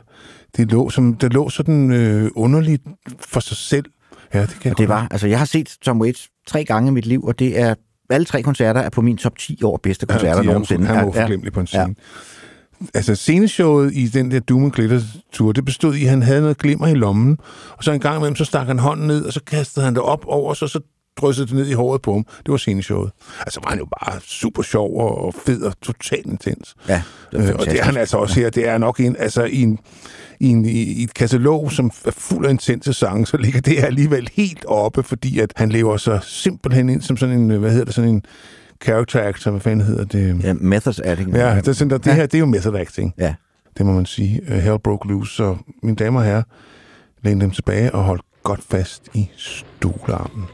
Det 0.57 0.71
lå, 0.71 0.89
som, 0.89 1.13
det 1.15 1.33
lå 1.33 1.49
sådan 1.49 1.91
øh, 1.91 2.31
underligt 2.35 2.81
for 3.19 3.39
sig 3.39 3.57
selv. 3.57 3.85
Ja, 4.33 4.41
det 4.41 4.49
kan 4.49 4.59
jeg 4.65 4.71
Og 4.73 4.77
det 4.77 4.89
var, 4.89 5.07
altså 5.11 5.27
jeg 5.27 5.37
har 5.37 5.45
set 5.45 5.77
Tom 5.81 6.01
Waits 6.01 6.29
tre 6.47 6.63
gange 6.65 6.87
i 6.87 6.91
mit 6.91 7.05
liv, 7.05 7.23
og 7.23 7.39
det 7.39 7.59
er, 7.59 7.75
alle 8.09 8.25
tre 8.25 8.41
koncerter 8.43 8.81
er 8.81 8.89
på 8.89 9.01
min 9.01 9.17
top 9.17 9.37
10 9.37 9.59
over 9.63 9.77
bedste 9.77 10.05
koncerter 10.05 10.41
de 10.41 10.47
er 10.47 10.51
nogensinde. 10.51 10.85
Han 10.85 10.95
var 10.95 11.01
Ja, 11.01 11.05
ja. 11.05 11.09
uforglemmelig 11.09 11.53
på 11.53 11.59
en 11.59 11.67
scene. 11.67 11.83
Ja. 11.83 11.93
Altså, 12.93 13.15
sceneshowet 13.15 13.91
i 13.93 14.07
den 14.07 14.31
der 14.31 14.39
Doom 14.39 14.71
Glitter 14.71 15.01
Tour, 15.33 15.51
det 15.51 15.65
bestod 15.65 15.95
i, 15.95 16.03
at 16.03 16.09
han 16.09 16.21
havde 16.21 16.41
noget 16.41 16.57
glimmer 16.57 16.87
i 16.87 16.93
lommen, 16.93 17.37
og 17.77 17.83
så 17.83 17.91
en 17.91 17.99
gang 17.99 18.17
imellem, 18.17 18.35
så 18.35 18.45
stak 18.45 18.67
han 18.67 18.79
hånden 18.79 19.07
ned, 19.07 19.25
og 19.25 19.33
så 19.33 19.43
kastede 19.43 19.85
han 19.85 19.93
det 19.93 20.03
op 20.03 20.25
over 20.27 20.53
sig, 20.53 20.65
og 20.65 20.69
så 20.69 20.79
dryssede 21.17 21.47
det 21.47 21.55
ned 21.55 21.67
i 21.67 21.73
håret 21.73 22.01
på 22.01 22.13
ham. 22.13 22.23
Det 22.23 22.51
var 22.51 22.57
sceneshowet. 22.57 23.11
Altså 23.39 23.59
var 23.63 23.69
han 23.69 23.79
jo 23.79 23.85
bare 23.85 24.19
super 24.21 24.63
sjov 24.63 24.97
og, 24.99 25.25
og 25.25 25.33
fed 25.45 25.61
og 25.61 25.73
totalt 25.81 26.25
intens. 26.25 26.75
Ja, 26.89 27.01
det 27.31 27.49
Øh, 27.49 27.55
og 27.59 27.65
det 27.65 27.79
er 27.79 27.83
han 27.83 27.97
altså 27.97 28.17
også 28.17 28.39
her. 28.39 28.49
Det 28.49 28.67
er 28.67 28.77
nok 28.77 28.99
en, 28.99 29.15
altså 29.19 29.43
i, 29.43 29.61
en, 29.61 29.79
i, 30.39 30.47
en, 30.47 30.65
i 30.65 31.03
et 31.03 31.13
katalog, 31.13 31.71
som 31.71 31.91
er 32.05 32.11
fuld 32.11 32.45
af 32.45 32.49
intense 32.49 32.93
sange, 32.93 33.27
så 33.27 33.37
ligger 33.37 33.61
det 33.61 33.73
her 33.73 33.85
alligevel 33.85 34.29
helt 34.33 34.65
oppe, 34.65 35.03
fordi 35.03 35.39
at 35.39 35.53
han 35.55 35.69
lever 35.69 35.97
så 35.97 36.19
simpelthen 36.23 36.89
ind 36.89 37.01
som 37.01 37.17
sådan 37.17 37.39
en, 37.39 37.49
hvad 37.49 37.71
hedder 37.71 37.85
det, 37.85 37.93
sådan 37.93 38.09
en 38.09 38.23
character 38.83 39.27
actor, 39.27 39.51
hvad 39.51 39.61
fanden 39.61 39.85
hedder 39.85 40.05
det? 40.05 40.43
Ja, 40.43 40.53
methods 40.53 40.99
acting. 40.99 41.35
Ja, 41.35 41.61
det, 41.65 41.75
sådan, 41.75 41.89
der, 41.89 41.97
det 41.97 42.15
her, 42.15 42.25
det 42.25 42.33
er 42.33 42.39
jo 42.39 42.45
method 42.45 42.75
acting. 42.75 43.13
Ja. 43.17 43.35
Det 43.77 43.85
må 43.85 43.91
man 43.91 44.05
sige. 44.05 44.41
Uh, 44.47 44.53
Hell 44.53 44.79
broke 44.79 45.07
loose, 45.07 45.35
så 45.35 45.57
mine 45.83 45.95
damer 45.95 46.19
og 46.19 46.25
herrer, 46.25 46.43
læn 47.21 47.41
dem 47.41 47.51
tilbage 47.51 47.95
og 47.95 48.03
hold 48.03 48.19
godt 48.43 48.63
fast 48.69 49.09
i 49.13 49.29
stolarmen. 49.37 50.45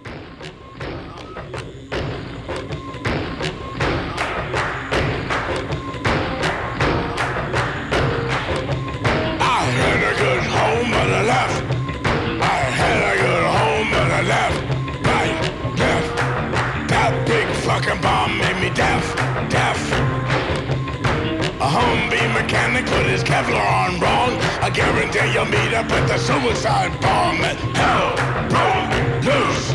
Mechanic 22.41 22.85
put 22.85 23.05
his 23.05 23.23
Kevlar 23.23 23.67
on 23.83 23.99
wrong. 23.99 24.31
I 24.61 24.69
guarantee 24.69 25.27
you'll 25.33 25.45
meet 25.45 25.73
up 25.73 25.87
with 25.91 26.07
the 26.07 26.17
suicide 26.17 26.93
bomb. 27.01 27.37
Hell 27.75 28.15
broke 28.53 28.91
loose. 29.27 29.65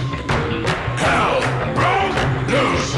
Hell 1.05 1.37
broke 1.79 2.17
loose. 2.53 2.91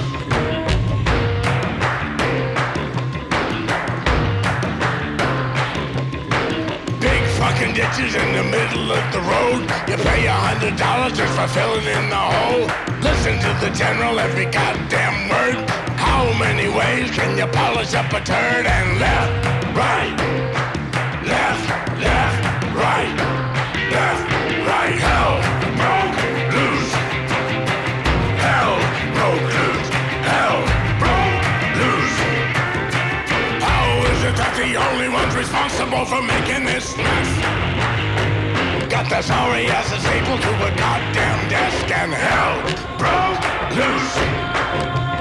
Big 7.00 7.22
fucking 7.40 7.74
ditches 7.74 8.14
in 8.14 8.28
the 8.38 8.44
middle 8.56 8.92
of 8.92 9.04
the 9.14 9.22
road. 9.32 9.62
You 9.90 9.96
pay 10.08 10.26
a 10.26 10.38
hundred 10.48 10.76
dollars 10.76 11.18
just 11.18 11.34
for 11.34 11.48
filling 11.48 11.86
in 11.98 12.08
the 12.08 12.24
hole. 12.34 12.66
Listen 13.02 13.34
to 13.44 13.50
the 13.64 13.70
general 13.74 14.20
every 14.20 14.46
goddamn 14.46 15.28
word. 15.28 15.85
How 16.16 16.32
many 16.38 16.66
ways 16.66 17.10
can 17.10 17.36
you 17.36 17.46
polish 17.46 17.92
up 17.92 18.10
a 18.10 18.20
turd? 18.24 18.64
And 18.64 18.98
left, 18.98 19.32
right, 19.76 20.16
left, 21.28 21.68
left, 22.00 22.40
right, 22.72 23.12
left, 23.92 24.24
right. 24.64 24.96
Hell 24.96 25.36
broke 25.76 26.16
loose. 26.56 26.92
Hell 28.40 28.76
broke 29.12 29.48
loose. 29.60 29.88
Hell 30.32 30.58
broke 31.04 31.44
loose. 31.80 32.18
How 33.68 33.86
is 34.12 34.20
it 34.24 34.36
that 34.40 34.54
the 34.56 34.72
only 34.88 35.10
ones 35.12 35.36
responsible 35.36 36.06
for 36.06 36.22
making 36.24 36.64
this 36.64 36.96
mess 36.96 37.28
got 38.88 39.04
the 39.10 39.20
sorry 39.20 39.66
asses 39.66 40.00
stapled 40.00 40.40
to 40.40 40.52
a 40.64 40.70
goddamn 40.80 41.48
desk 41.50 41.90
and 41.90 42.12
hell 42.14 42.56
broke 42.96 43.76
loose? 43.76 44.16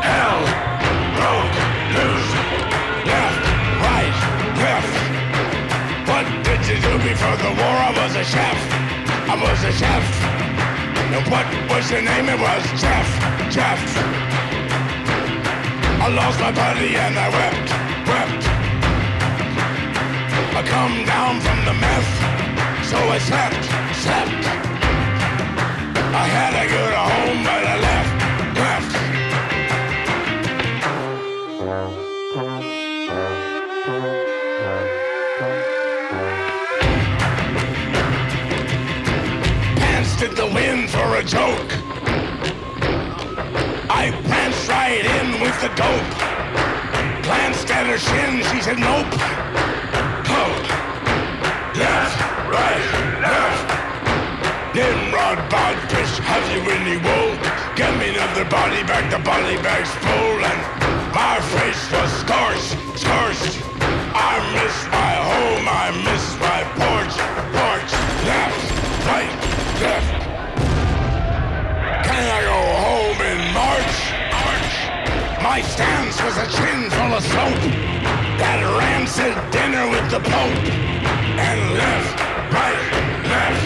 Hell 0.07 0.74
before 7.05 7.38
the 7.38 7.53
war? 7.61 7.76
I 7.88 7.91
was 8.01 8.13
a 8.15 8.26
chef. 8.26 8.59
I 9.32 9.36
was 9.38 9.59
a 9.63 9.71
chef. 9.71 10.03
And 11.13 11.26
what 11.32 11.45
was 11.69 11.86
your 11.91 12.01
name? 12.01 12.28
It 12.34 12.39
was 12.39 12.63
Jeff. 12.82 13.07
Jeff. 13.55 13.80
I 16.03 16.07
lost 16.19 16.38
my 16.39 16.51
buddy 16.51 16.91
and 17.05 17.15
I 17.26 17.28
wept, 17.38 17.69
wept. 18.09 18.43
I 20.59 20.61
come 20.76 20.95
down 21.13 21.34
from 21.45 21.59
the 21.67 21.76
meth, 21.84 22.11
so 22.89 22.97
I 23.15 23.19
slept, 23.30 23.63
slept. 24.03 24.43
I 26.21 26.26
had 26.38 26.53
a 26.63 26.65
good 26.73 26.93
home, 26.93 27.43
but 27.43 27.63
I 27.73 27.80
left. 27.80 27.94
For 40.95 41.17
a 41.19 41.23
joke. 41.23 41.69
I 43.91 44.15
pranced 44.27 44.67
right 44.69 45.03
in 45.03 45.27
with 45.43 45.57
the 45.59 45.71
dope. 45.75 46.11
Glanced 47.27 47.69
at 47.69 47.85
her 47.91 47.99
shin, 47.99 48.39
she 48.49 48.59
said 48.63 48.79
nope. 48.79 49.11
Oh. 50.31 50.53
Left, 51.75 52.19
right, 52.47 52.85
left. 53.19 53.67
Nimrod, 54.75 55.39
Bodfish, 55.51 56.15
have 56.23 56.45
you 56.53 56.61
any 56.77 56.97
wool? 57.03 57.31
Get 57.75 57.91
me 57.99 58.15
another 58.15 58.45
body 58.47 58.83
bag, 58.87 59.11
the 59.11 59.19
body 59.19 59.57
bag's 59.59 59.91
full, 60.03 60.39
and 60.51 60.59
my 61.11 61.35
face 61.55 61.83
was 61.91 62.11
scorched, 62.23 62.71
scorched. 62.95 63.55
I 64.15 64.33
miss 64.55 64.77
my 64.95 65.13
home, 65.31 65.65
I 65.67 65.87
miss 66.07 66.25
my 66.39 66.61
porch, 66.79 67.15
porch. 67.55 67.91
Left, 68.27 68.63
right, 69.11 69.33
left. 69.83 70.25
Can 72.05 72.23
I 72.31 72.41
go 72.51 72.59
home 72.85 73.19
in 73.31 73.44
March? 73.55 73.95
March. 74.35 74.75
My 75.39 75.63
stance 75.63 76.21
was 76.21 76.35
a 76.35 76.47
chin 76.51 76.91
full 76.91 77.13
of 77.15 77.23
soap. 77.23 77.61
That 78.35 78.59
rancid 78.75 79.31
dinner 79.55 79.87
with 79.87 80.03
the 80.11 80.19
Pope. 80.19 80.67
And 81.39 81.59
left, 81.79 82.19
right, 82.51 82.83
left. 83.31 83.63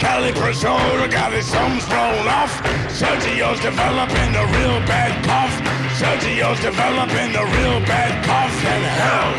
Cali 0.00 0.32
Priscilla 0.32 1.06
got 1.08 1.32
his 1.32 1.48
thumbs 1.52 1.84
blown 1.84 2.26
off. 2.28 2.64
Sergio's 2.88 3.60
developing 3.60 4.32
a 4.34 4.44
real 4.56 4.80
bad 4.88 5.12
cough. 5.28 5.52
Sergio's 6.00 6.60
developing 6.60 7.36
a 7.36 7.44
real 7.44 7.78
bad 7.84 8.24
cough. 8.24 8.56
And 8.72 8.84
hell 8.98 9.32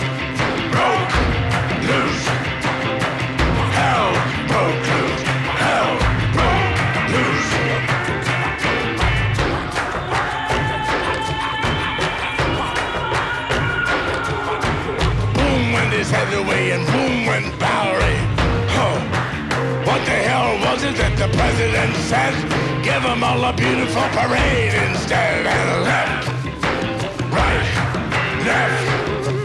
broke 0.76 1.14
loose. 1.90 2.26
Hell 3.74 4.14
broke 4.46 4.86
loose. 4.94 5.24
Hell 5.58 6.19
Went 16.12 16.30
his 16.30 16.72
and 16.72 16.86
boom 16.88 17.26
went 17.28 17.60
Bowery. 17.60 18.18
Huh. 18.74 18.98
What 19.86 20.02
the 20.06 20.18
hell 20.26 20.58
was 20.66 20.84
it 20.84 20.96
that 20.96 21.16
the 21.18 21.28
president 21.38 21.96
said? 22.10 22.34
Give 22.84 23.04
them 23.04 23.24
all 23.24 23.44
a 23.46 23.54
beautiful 23.54 24.02
parade 24.18 24.74
instead. 24.90 25.46
And 25.46 25.84
left, 25.84 26.28
right, 27.32 28.44
left. 28.44 29.39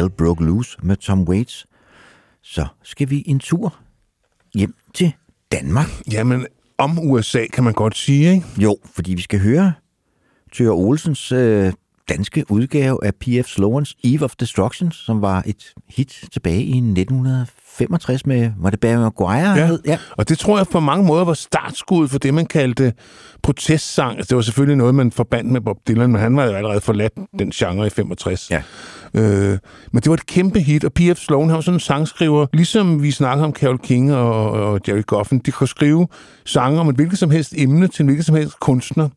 Hell 0.00 0.10
Broke 0.10 0.44
Loose 0.44 0.76
med 0.82 0.96
Tom 0.96 1.22
Waits. 1.22 1.66
Så 2.42 2.66
skal 2.82 3.10
vi 3.10 3.24
en 3.26 3.38
tur 3.38 3.76
hjem 4.54 4.74
til 4.94 5.12
Danmark. 5.52 5.86
Jamen, 6.12 6.46
om 6.78 6.98
USA 6.98 7.46
kan 7.52 7.64
man 7.64 7.72
godt 7.72 7.96
sige, 7.96 8.32
ikke? 8.32 8.46
Jo, 8.58 8.76
fordi 8.94 9.14
vi 9.14 9.22
skal 9.22 9.40
høre 9.40 9.72
Tør 10.52 10.70
Olsens 10.70 11.32
øh, 11.32 11.72
danske 12.08 12.44
udgave 12.48 13.04
af 13.04 13.14
P.F. 13.14 13.48
Slowens 13.48 13.96
Eve 14.04 14.24
of 14.24 14.36
Destruction, 14.36 14.92
som 14.92 15.22
var 15.22 15.42
et 15.46 15.74
hit 15.88 16.24
tilbage 16.32 16.62
i 16.62 17.06
65 17.64 18.26
med, 18.26 18.52
var 18.58 18.70
det 18.70 18.80
Barry 18.80 18.96
Maguire? 18.96 19.50
Ja. 19.50 19.66
hed? 19.66 19.80
ja. 19.86 19.98
Og 20.10 20.28
det 20.28 20.38
tror 20.38 20.56
jeg 20.56 20.66
på 20.66 20.80
mange 20.80 21.06
måder 21.06 21.24
var 21.24 21.34
startskuddet 21.34 22.10
for 22.10 22.18
det, 22.18 22.34
man 22.34 22.46
kaldte 22.46 22.92
protestsang. 23.42 24.16
Altså, 24.16 24.28
det 24.28 24.36
var 24.36 24.42
selvfølgelig 24.42 24.76
noget, 24.76 24.94
man 24.94 25.12
forbandt 25.12 25.52
med 25.52 25.60
Bob 25.60 25.76
Dylan, 25.88 26.12
men 26.12 26.20
han 26.20 26.36
var 26.36 26.44
jo 26.44 26.52
allerede 26.52 26.80
forladt 26.80 27.12
den 27.38 27.50
genre 27.50 27.86
i 27.86 27.90
65. 27.90 28.50
Ja. 28.50 28.62
Øh, 29.14 29.58
men 29.92 30.02
det 30.02 30.08
var 30.08 30.14
et 30.14 30.26
kæmpe 30.26 30.60
hit, 30.60 30.84
og 30.84 30.92
P.F. 30.92 31.18
Sloan 31.18 31.48
han 31.48 31.54
var 31.54 31.60
sådan 31.60 31.76
en 31.76 31.80
sangskriver, 31.80 32.46
ligesom 32.52 33.02
vi 33.02 33.10
snakker 33.10 33.44
om 33.44 33.52
Carole 33.52 33.78
King 33.78 34.14
og, 34.14 34.50
og 34.50 34.80
Jerry 34.88 35.02
Goffin. 35.06 35.38
De 35.38 35.50
kunne 35.50 35.68
skrive 35.68 36.08
sange 36.44 36.80
om 36.80 36.88
et 36.88 36.96
hvilket 36.96 37.18
som 37.18 37.30
helst 37.30 37.54
emne 37.56 37.88
til 37.88 38.02
en 38.02 38.06
hvilket 38.06 38.26
som 38.26 38.34
helst 38.34 38.60
kunstner. 38.60 39.08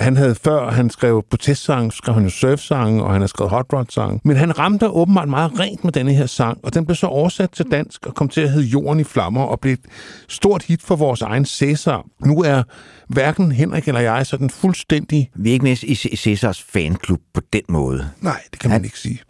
Han 0.00 0.16
havde 0.16 0.34
før, 0.34 0.70
han 0.70 0.90
skrev 0.90 1.24
protestsang, 1.30 1.92
skrev 1.92 2.14
han 2.14 2.24
jo 2.24 2.30
surfsange, 2.30 3.02
og 3.04 3.12
han 3.12 3.20
har 3.20 3.26
skrevet 3.26 3.50
hot 3.50 3.66
rod 3.72 3.84
sang. 3.88 4.20
Men 4.24 4.36
han 4.36 4.58
ramte 4.58 4.88
åbenbart 4.88 5.28
meget 5.28 5.60
rent 5.60 5.84
med 5.84 5.92
denne 5.92 6.12
her 6.12 6.26
sang, 6.26 6.58
og 6.62 6.74
den 6.74 6.86
blev 6.86 6.96
så 6.96 7.06
oversat 7.06 7.50
til 7.50 7.66
dansk 7.70 8.06
og 8.06 8.14
kom 8.14 8.28
til 8.28 8.40
at 8.40 8.50
hedde 8.50 8.66
Jorden 8.66 9.00
i 9.00 9.04
flammer 9.04 9.42
og 9.42 9.60
blev 9.60 9.72
et 9.72 9.86
stort 10.28 10.62
hit 10.62 10.82
for 10.82 10.96
vores 10.96 11.22
egen 11.22 11.44
Cæsar. 11.44 12.04
Nu 12.24 12.42
er 12.42 12.62
hverken 13.08 13.52
Henrik 13.66 13.88
eller 13.88 14.00
jeg 14.00 14.26
sådan 14.26 14.50
fuldstændig... 14.50 15.30
Vi 15.34 15.48
er 15.48 15.52
ikke 15.52 15.64
med 15.64 15.82
i 15.82 16.16
Cæsars 16.16 16.62
fanklub 16.62 17.20
på 17.34 17.40
den 17.52 17.62
måde. 17.68 18.08
Nej, 18.20 18.40
det 18.52 18.60
kan 18.60 18.70
man 18.70 18.84
ikke 18.84 18.98
sige. 18.98 19.20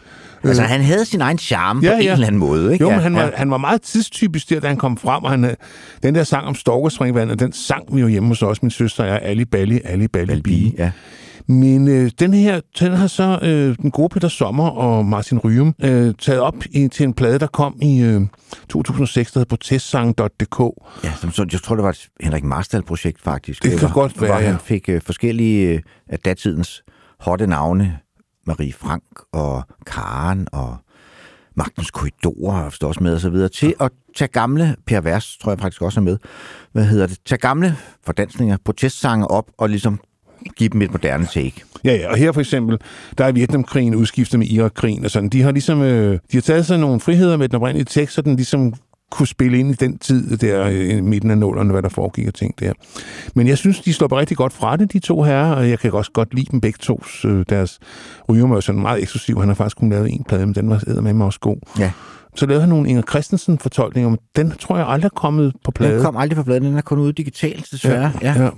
Altså, 0.44 0.62
han 0.62 0.80
havde 0.80 1.04
sin 1.04 1.20
egen 1.20 1.38
charme 1.38 1.80
ja, 1.82 1.90
på 1.90 2.00
en 2.00 2.08
eller 2.08 2.26
anden 2.26 2.38
måde, 2.38 2.72
ikke? 2.72 2.84
Jo, 2.84 2.90
ja, 2.90 2.96
men 2.96 3.02
han, 3.02 3.16
ja. 3.16 3.22
var, 3.22 3.32
han 3.36 3.50
var 3.50 3.56
meget 3.56 3.82
tidstypisk 3.82 4.50
der, 4.50 4.60
da 4.60 4.68
han 4.68 4.76
kom 4.76 4.96
frem, 4.96 5.24
og 5.24 5.30
han, 5.30 5.44
øh, 5.44 5.54
den 6.02 6.14
der 6.14 6.24
sang 6.24 6.46
om 6.46 6.54
Storkespringvandet, 6.54 7.40
den 7.40 7.52
sang 7.52 7.96
vi 7.96 8.00
jo 8.00 8.06
hjemme 8.08 8.28
hos 8.28 8.42
os, 8.42 8.62
min 8.62 8.70
søster 8.70 9.04
og 9.04 9.10
jeg, 9.10 9.20
Ali 9.22 9.44
Balli, 9.44 9.80
Ali 9.84 10.08
Balli, 10.08 10.26
Balbi, 10.26 10.74
ja. 10.78 10.90
Men 11.48 11.88
øh, 11.88 12.10
den 12.18 12.34
her, 12.34 12.60
den 12.80 12.92
har 12.92 13.06
så 13.06 13.38
øh, 13.42 13.76
den 13.82 13.90
gode 13.90 14.08
Peter 14.08 14.28
Sommer 14.28 14.68
og 14.68 15.06
Martin 15.06 15.38
Ryum 15.38 15.74
øh, 15.82 16.14
taget 16.18 16.40
op 16.40 16.54
i, 16.70 16.88
til 16.88 17.04
en 17.04 17.14
plade, 17.14 17.38
der 17.38 17.46
kom 17.46 17.78
i 17.82 18.00
øh, 18.02 18.20
2006, 18.68 19.32
der 19.32 19.40
hedder 19.40 19.48
protestsang.dk. 19.48 20.60
Ja, 21.04 21.12
som, 21.20 21.30
så, 21.32 21.46
jeg 21.52 21.60
tror, 21.62 21.74
det 21.76 21.82
var 21.84 21.90
et 21.90 22.08
Henrik 22.20 22.44
Marstal-projekt, 22.44 23.22
faktisk. 23.22 23.62
Det 23.62 23.70
kan 23.70 23.80
Hvor- 23.80 23.94
godt 23.94 24.20
være, 24.20 24.30
Hvor 24.30 24.40
han 24.40 24.50
ja. 24.52 24.56
fik 24.56 24.88
øh, 24.88 25.00
forskellige 25.02 25.68
øh, 25.74 25.80
af 26.08 26.18
datidens 26.18 26.82
hotte 27.20 27.46
navne. 27.46 27.98
Marie 28.46 28.72
Frank 28.72 29.02
og 29.32 29.62
Karen 29.86 30.48
og 30.52 30.76
Magtens 31.56 31.90
Korridorer 31.90 32.60
er 32.60 32.64
vist 32.64 32.84
også 32.84 33.02
med 33.02 33.14
og 33.14 33.20
så 33.20 33.30
videre, 33.30 33.48
til 33.48 33.74
at 33.80 33.90
tage 34.16 34.28
gamle, 34.28 34.76
Per 34.86 35.00
Vers 35.00 35.36
tror 35.42 35.50
jeg 35.52 35.58
faktisk 35.60 35.82
også 35.82 36.00
er 36.00 36.04
med, 36.04 36.18
hvad 36.72 36.84
hedder 36.84 37.06
det, 37.06 37.18
tage 37.26 37.38
gamle 37.38 37.76
fordansninger, 38.04 38.56
protestsange 38.64 39.28
op 39.30 39.44
og 39.58 39.68
ligesom 39.68 40.00
give 40.56 40.68
dem 40.68 40.82
et 40.82 40.90
moderne 40.90 41.26
take. 41.26 41.62
Ja, 41.84 41.94
ja, 41.94 42.10
og 42.10 42.16
her 42.16 42.32
for 42.32 42.40
eksempel, 42.40 42.78
der 43.18 43.24
er 43.24 43.32
Vietnamkrigen 43.32 43.94
udskiftet 43.94 44.38
med 44.38 44.46
Irakkrigen 44.46 45.04
og 45.04 45.10
sådan. 45.10 45.28
De 45.28 45.42
har 45.42 45.52
ligesom, 45.52 45.82
øh, 45.82 46.12
de 46.12 46.36
har 46.36 46.40
taget 46.40 46.66
sig 46.66 46.78
nogle 46.78 47.00
friheder 47.00 47.36
med 47.36 47.48
den 47.48 47.56
oprindelige 47.56 47.84
tekst, 47.84 48.14
så 48.14 48.22
den 48.22 48.36
ligesom 48.36 48.74
kunne 49.10 49.26
spille 49.26 49.58
ind 49.58 49.70
i 49.70 49.74
den 49.74 49.98
tid 49.98 50.36
der 50.36 50.66
øh, 50.66 50.96
i 50.96 51.00
midten 51.00 51.30
af 51.30 51.38
nullerne, 51.38 51.72
hvad 51.72 51.82
der 51.82 51.88
foregik 51.88 52.28
og 52.28 52.34
ting 52.34 52.60
der. 52.60 52.72
Men 53.34 53.48
jeg 53.48 53.58
synes, 53.58 53.80
de 53.80 53.92
slår 53.92 54.18
rigtig 54.18 54.36
godt 54.36 54.52
fra 54.52 54.76
det, 54.76 54.92
de 54.92 54.98
to 54.98 55.22
herrer, 55.22 55.54
og 55.54 55.70
jeg 55.70 55.78
kan 55.78 55.92
også 55.92 56.10
godt 56.12 56.34
lide 56.34 56.46
dem 56.50 56.60
begge 56.60 56.78
to. 56.82 57.02
Øh, 57.24 57.44
deres 57.48 57.78
ryger 58.28 58.46
var 58.46 58.60
sådan 58.60 58.82
meget 58.82 59.02
eksklusiv. 59.02 59.38
Han 59.40 59.48
har 59.48 59.54
faktisk 59.54 59.76
kun 59.76 59.90
lavet 59.90 60.12
en 60.12 60.24
plade, 60.28 60.46
men 60.46 60.54
den 60.54 60.70
var 60.70 61.00
med 61.00 61.12
mig 61.12 61.26
også 61.26 61.40
god. 61.40 61.56
Ja. 61.78 61.90
Så 62.36 62.46
lavede 62.46 62.60
han 62.60 62.68
nogle 62.68 62.88
Inger 62.88 63.02
Christensen 63.02 63.58
fortolkninger, 63.58 64.10
men 64.10 64.18
den 64.36 64.50
tror 64.50 64.76
jeg 64.76 64.88
aldrig 64.88 65.08
er 65.08 65.14
kommet 65.16 65.52
på 65.64 65.70
plade. 65.70 65.94
Den 65.94 66.02
kom 66.02 66.16
aldrig 66.16 66.36
på 66.36 66.42
bladet, 66.42 66.62
den 66.62 66.76
er 66.76 66.80
kun 66.82 66.98
ude 66.98 67.12
digitalt, 67.12 67.68
desværre. 67.70 68.12
Ja, 68.22 68.34
ja. 68.36 68.42
ja. 68.42 68.50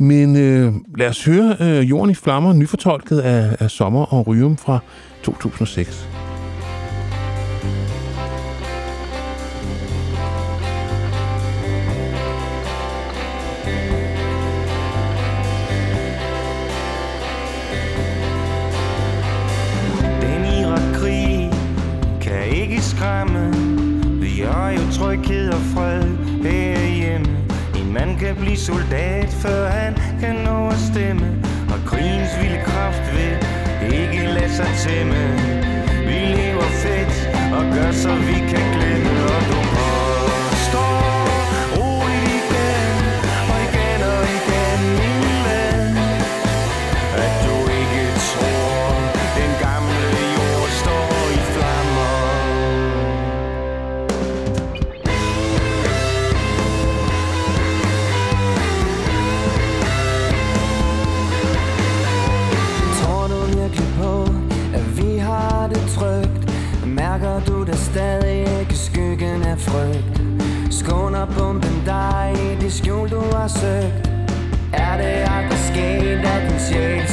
Men 0.00 0.36
øh, 0.36 0.72
lad 0.98 1.08
os 1.08 1.24
høre 1.24 1.56
øh, 1.60 1.90
Jorden 1.90 2.10
i 2.10 2.14
flammer, 2.14 2.52
nyfortolket 2.52 3.18
af, 3.18 3.56
af 3.60 3.70
Sommer 3.70 4.14
og 4.14 4.26
Ryum 4.26 4.56
fra 4.56 4.78
2006. 5.22 6.08
Den 20.20 20.44
kan 22.20 22.44
ikke 22.62 22.80
skræmme 22.82 23.52
Vi 24.20 24.40
har 24.40 24.70
jo 24.70 24.80
tryghed 24.92 25.52
og 25.52 25.60
fred 25.60 26.29
en 27.90 27.94
mand 27.94 28.18
kan 28.18 28.36
blive 28.36 28.56
soldat, 28.56 29.28
før 29.28 29.68
han 29.68 29.94
kan 30.20 30.34
nå 30.34 30.68
at 30.68 30.78
stemme. 30.92 31.26
Og 31.72 31.78
krigens 31.86 32.30
vilde 32.42 32.60
kraft 32.64 33.02
vil 33.14 33.34
ikke 34.00 34.26
lade 34.34 34.52
sig 34.58 34.70
tæmme. 34.86 35.22
Vi 36.06 36.18
lever 36.36 36.68
fedt 36.84 37.14
og 37.56 37.64
gør 37.74 37.92
så 37.92 38.14
vi 38.14 38.38
kan 38.50 38.79
stadig 67.90 68.60
ikke 68.60 68.74
skyggen 68.74 69.42
af 69.42 69.58
frygt? 69.58 70.22
Skåner 70.70 71.26
bomben 71.38 71.82
dig 71.86 72.34
i 72.34 72.64
det 72.64 72.72
skjul, 72.72 73.10
du 73.10 73.20
har 73.36 73.48
søgt? 73.48 74.10
Er 74.72 74.96
det 74.96 75.16
aldrig 75.36 75.58
sket, 75.70 76.20
at 76.34 76.50
din 76.50 76.60
sjæl 76.68 77.08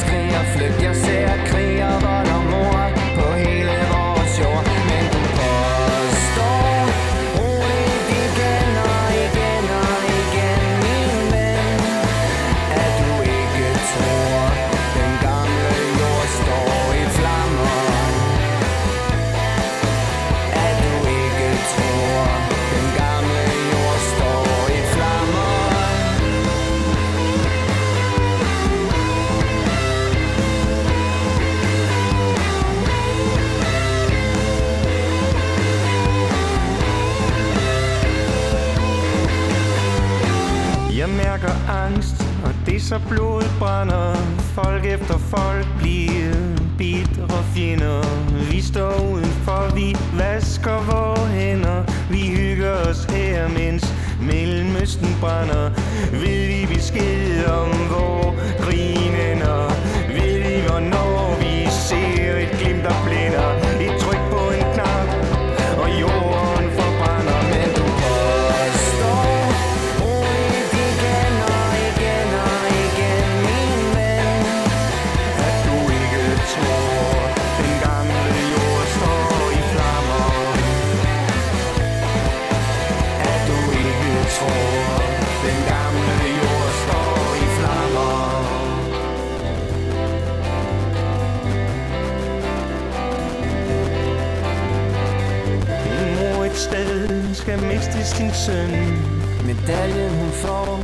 angst, 41.69 42.15
og 42.45 42.53
det 42.65 42.81
så 42.81 42.99
blod 43.09 43.43
brænder. 43.59 44.15
Folk 44.39 44.85
efter 44.85 45.17
folk 45.17 45.67
bliver 45.77 46.33
bitre 46.77 47.43
fjender. 47.53 48.01
Vi 48.51 48.61
står 48.61 49.09
udenfor, 49.13 49.75
vi 49.75 49.95
vasker 50.17 50.77
vores 50.91 51.31
hænder. 51.31 51.83
Vi 52.09 52.21
hygger 52.27 52.75
os 52.89 53.03
her, 53.03 53.47
mens 53.47 53.93
Mellemøsten 54.21 55.17
brænder. 55.21 55.69
Ved 56.11 56.47
vi 56.47 56.73
besked 56.75 57.45
om, 57.45 57.69
hvor 57.69 58.35
krigen 58.59 59.15
ender? 59.31 59.67
Ved 60.07 60.37
vi, 60.43 60.67
hvornår 60.67 61.37
vi 61.39 61.67
ser 61.69 62.37
et 62.37 62.51
glimt, 62.59 62.83
der 62.83 62.95
blænder? 63.05 63.66
Skal 97.47 97.63
miste 97.63 98.03
sin 98.03 98.31
søn. 98.33 98.71
Medaljen 99.45 100.09
hun 100.09 100.31
får 100.31 100.81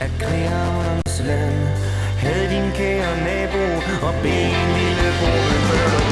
er 0.00 0.08
krigerens 0.20 1.22
løn. 1.26 1.56
Havde 2.22 2.50
din 2.54 2.72
kære 2.74 3.16
nabo 3.26 3.64
og 4.06 4.14
ben 4.22 4.54
lille 4.76 5.08
bror 5.20 6.03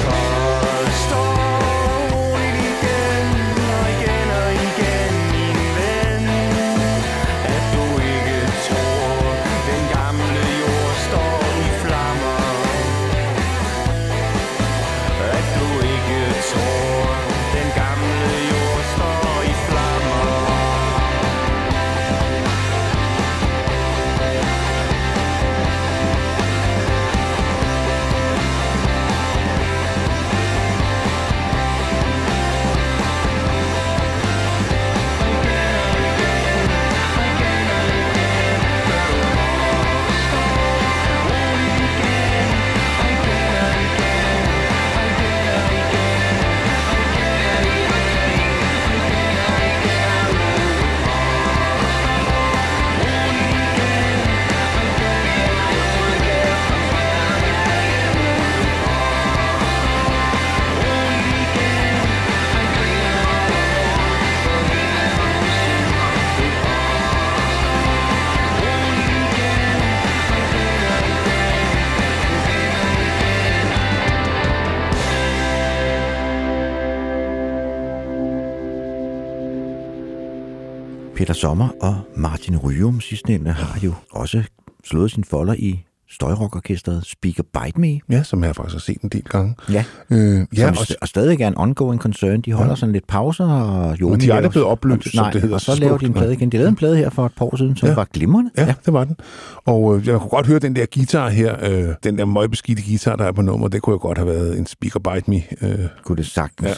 Peter 81.23 81.35
Sommer 81.35 81.69
og 81.81 81.97
Martin 82.17 82.57
Ryum 82.57 83.01
sidstnævnte 83.01 83.51
har 83.51 83.79
jo 83.85 83.93
også 84.13 84.43
slået 84.85 85.11
sin 85.11 85.25
folder 85.25 85.55
i 85.55 85.85
støjrockorkestret 86.11 87.07
Speaker 87.07 87.43
Bite 87.43 87.81
Me. 87.81 88.01
Ja, 88.11 88.23
som 88.23 88.45
jeg 88.45 88.57
faktisk 88.57 88.75
har 88.75 88.81
set 88.81 89.03
en 89.03 89.09
del 89.09 89.23
gange. 89.23 89.55
Ja, 89.73 89.85
Øh, 90.11 90.47
ja, 90.57 90.67
som 90.67 90.69
og, 90.69 90.75
st- 90.83 90.95
og 91.01 91.09
stadig 91.09 91.41
er 91.41 91.49
en 91.49 91.59
ongoing 91.59 92.01
concern. 92.01 92.41
De 92.41 92.53
holder 92.53 92.75
sådan 92.75 92.93
lidt 92.93 93.07
pauser. 93.07 93.45
Og, 93.47 94.01
jo, 94.01 94.09
Men 94.09 94.21
de 94.21 94.31
er 94.31 94.35
aldrig 94.35 94.51
blevet 94.51 94.69
opløst, 94.69 95.03
som 95.15 95.23
Nej, 95.25 95.33
det 95.33 95.41
hedder 95.41 95.55
og 95.55 95.61
så 95.61 95.75
laver 95.81 95.99
de 95.99 96.07
en 96.07 96.13
plade 96.13 96.33
igen. 96.33 96.53
De 96.53 96.57
lavede 96.57 96.69
en 96.69 96.77
plade 96.77 96.97
her 96.97 97.11
for 97.11 97.27
et 97.27 97.33
par 97.37 97.45
år 97.45 97.57
siden, 97.57 97.77
som 97.77 97.89
Ja. 97.89 97.95
var 97.95 98.07
glimrende. 98.13 98.51
ja, 98.57 98.65
ja, 98.67 98.75
det 98.87 98.93
var 98.93 99.05
den. 99.05 99.17
Og 99.65 99.97
øh, 99.99 100.07
jeg 100.07 100.19
kunne 100.21 100.31
godt 100.31 100.47
høre 100.47 100.59
den 100.59 100.77
der 100.77 100.87
guitar 100.95 101.29
her, 101.29 101.57
øh, 101.71 101.95
den 102.05 102.19
der 102.19 102.25
møgbeskidte 102.25 102.83
guitar, 102.83 103.17
der 103.17 103.25
er 103.25 103.33
på 103.33 103.43
nummer, 103.43 103.69
det 103.69 103.83
kunne 103.83 103.93
jo 103.95 103.99
godt 104.03 104.19
have 104.19 104.29
været 104.29 104.59
en 104.59 104.67
Speaker 104.67 105.01
Bite 105.01 105.31
Me. 105.31 105.43
Øh. 105.69 105.87
kunne 106.05 106.17
det 106.17 106.27
sagtens. 106.27 106.69
Ja. 106.69 106.75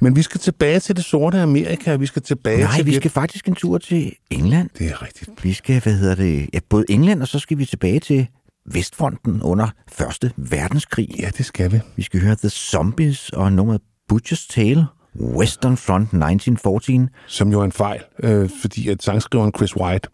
Men 0.00 0.16
vi 0.16 0.22
skal 0.22 0.40
tilbage 0.40 0.80
til 0.80 0.96
det 0.96 1.04
sorte 1.04 1.40
Amerika, 1.40 1.96
vi 1.96 2.06
skal 2.06 2.22
tilbage 2.22 2.60
Nej, 2.62 2.76
til... 2.76 2.86
vi 2.86 2.94
skal 2.94 3.10
faktisk 3.10 3.48
en 3.48 3.54
tur 3.54 3.78
til 3.78 4.12
England. 4.30 4.70
Det 4.78 4.86
er 4.86 5.02
rigtigt. 5.02 5.44
Vi 5.44 5.52
skal, 5.52 5.82
hvad 5.82 5.92
hedder 5.92 6.14
det, 6.14 6.48
ja, 6.52 6.58
både 6.68 6.84
England, 6.88 7.22
og 7.22 7.28
så 7.28 7.38
skal 7.38 7.58
vi 7.58 7.64
tilbage 7.64 8.00
til 8.00 8.26
Vestfronten 8.66 9.42
under 9.42 9.68
Første 9.92 10.32
Verdenskrig. 10.36 11.08
Ja, 11.18 11.30
det 11.38 11.46
skal 11.46 11.72
vi. 11.72 11.80
Vi 11.96 12.02
skal 12.02 12.20
høre 12.20 12.36
The 12.36 12.48
Zombies 12.48 13.30
og 13.30 13.52
nummeret 13.52 13.80
Butcher's 14.12 14.46
Tale, 14.50 14.86
Western 15.20 15.76
Front 15.76 16.02
1914. 16.02 17.08
som 17.26 17.52
jo 17.52 17.60
er 17.60 17.64
en 17.64 17.72
fejl, 17.72 18.00
øh, 18.22 18.50
fordi 18.62 18.88
at 18.88 19.02
sangskriveren 19.02 19.52
Chris 19.56 19.76
White, 19.76 20.08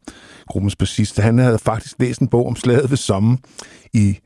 gruppens 0.47 0.76
bassist, 0.76 1.20
han 1.20 1.39
havde 1.39 1.59
faktisk 1.59 1.95
læst 1.99 2.20
en 2.20 2.28
bog 2.28 2.47
om 2.47 2.57
slaget 2.57 2.91
ved 2.91 2.97
Somme 2.97 3.39
i 3.93 4.18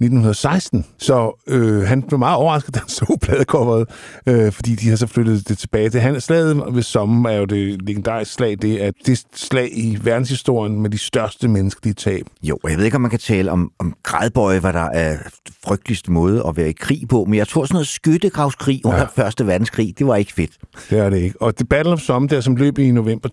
1916. 0.00 0.84
Så 0.98 1.42
øh, 1.46 1.82
han 1.82 2.02
blev 2.02 2.18
meget 2.18 2.36
overrasket, 2.36 2.74
da 2.74 2.80
han 2.80 2.88
så 2.88 3.18
pladecoveret, 3.22 3.88
øh, 4.26 4.52
fordi 4.52 4.74
de 4.74 4.88
har 4.88 4.96
så 4.96 5.06
flyttet 5.06 5.48
det 5.48 5.58
tilbage 5.58 5.90
til. 5.90 6.00
Han, 6.00 6.20
slaget 6.20 6.62
ved 6.74 6.82
Somme 6.82 7.30
er 7.30 7.36
jo 7.36 7.44
det 7.44 7.82
legendariske 7.82 8.34
slag, 8.34 8.56
det 8.62 8.84
er 8.84 8.90
det 9.06 9.24
slag 9.34 9.68
i 9.72 9.98
verdenshistorien 10.02 10.80
med 10.80 10.90
de 10.90 10.98
største 10.98 11.48
menneskelige 11.48 11.94
tab. 11.94 12.26
Jo, 12.42 12.58
og 12.64 12.70
jeg 12.70 12.78
ved 12.78 12.84
ikke, 12.84 12.94
om 12.94 13.00
man 13.00 13.10
kan 13.10 13.18
tale 13.18 13.52
om, 13.52 13.70
om 13.78 13.94
grædbøje, 14.02 14.60
hvad 14.60 14.72
der 14.72 14.88
er 14.92 15.16
frygteligste 15.64 16.12
måde 16.12 16.44
at 16.48 16.56
være 16.56 16.68
i 16.68 16.72
krig 16.72 17.08
på, 17.08 17.24
men 17.24 17.34
jeg 17.34 17.48
tror 17.48 17.64
sådan 17.64 17.74
noget 17.74 17.88
skyttegravskrig 17.88 18.80
under 18.84 18.98
ja. 18.98 19.04
Første 19.04 19.46
Verdenskrig, 19.46 19.94
det 19.98 20.06
var 20.06 20.16
ikke 20.16 20.32
fedt. 20.32 20.52
Det 20.90 20.98
er 20.98 21.10
det 21.10 21.18
ikke. 21.18 21.42
Og 21.42 21.56
The 21.56 21.64
Battle 21.64 21.92
of 21.92 22.00
Somme, 22.00 22.28
der 22.28 22.40
som 22.40 22.56
løb 22.56 22.78
i 22.78 22.90
november 22.90 23.28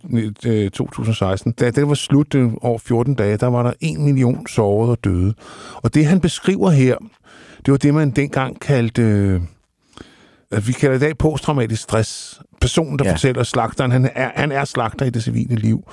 øh, 0.45 0.69
2016, 0.69 1.51
da 1.51 1.71
det 1.71 1.87
var 1.87 1.93
slut 1.93 2.35
øh, 2.35 2.51
over 2.61 2.79
14 2.79 3.15
dage, 3.15 3.37
der 3.37 3.47
var 3.47 3.63
der 3.63 3.73
en 3.79 4.05
million 4.05 4.47
sårede 4.47 4.91
og 4.91 4.97
døde. 5.03 5.33
Og 5.75 5.93
det, 5.93 6.05
han 6.05 6.21
beskriver 6.21 6.54
her, 6.69 6.95
det 7.65 7.71
var 7.71 7.77
det, 7.77 7.93
man 7.93 8.11
dengang 8.11 8.59
kaldte... 8.61 9.01
Øh, 9.01 9.41
at 10.51 10.67
vi 10.67 10.73
kalder 10.73 10.95
i 10.95 10.99
dag 10.99 11.17
posttraumatisk 11.17 11.81
stress. 11.81 12.41
Personen, 12.61 12.99
der 12.99 13.05
Ja. 13.05 13.11
fortæller 13.11 13.43
slagteren, 13.43 13.91
han 13.91 14.09
er, 14.15 14.29
han 14.35 14.51
er 14.51 14.65
slagter 14.65 15.05
i 15.05 15.09
det 15.09 15.23
civile 15.23 15.55
liv, 15.55 15.83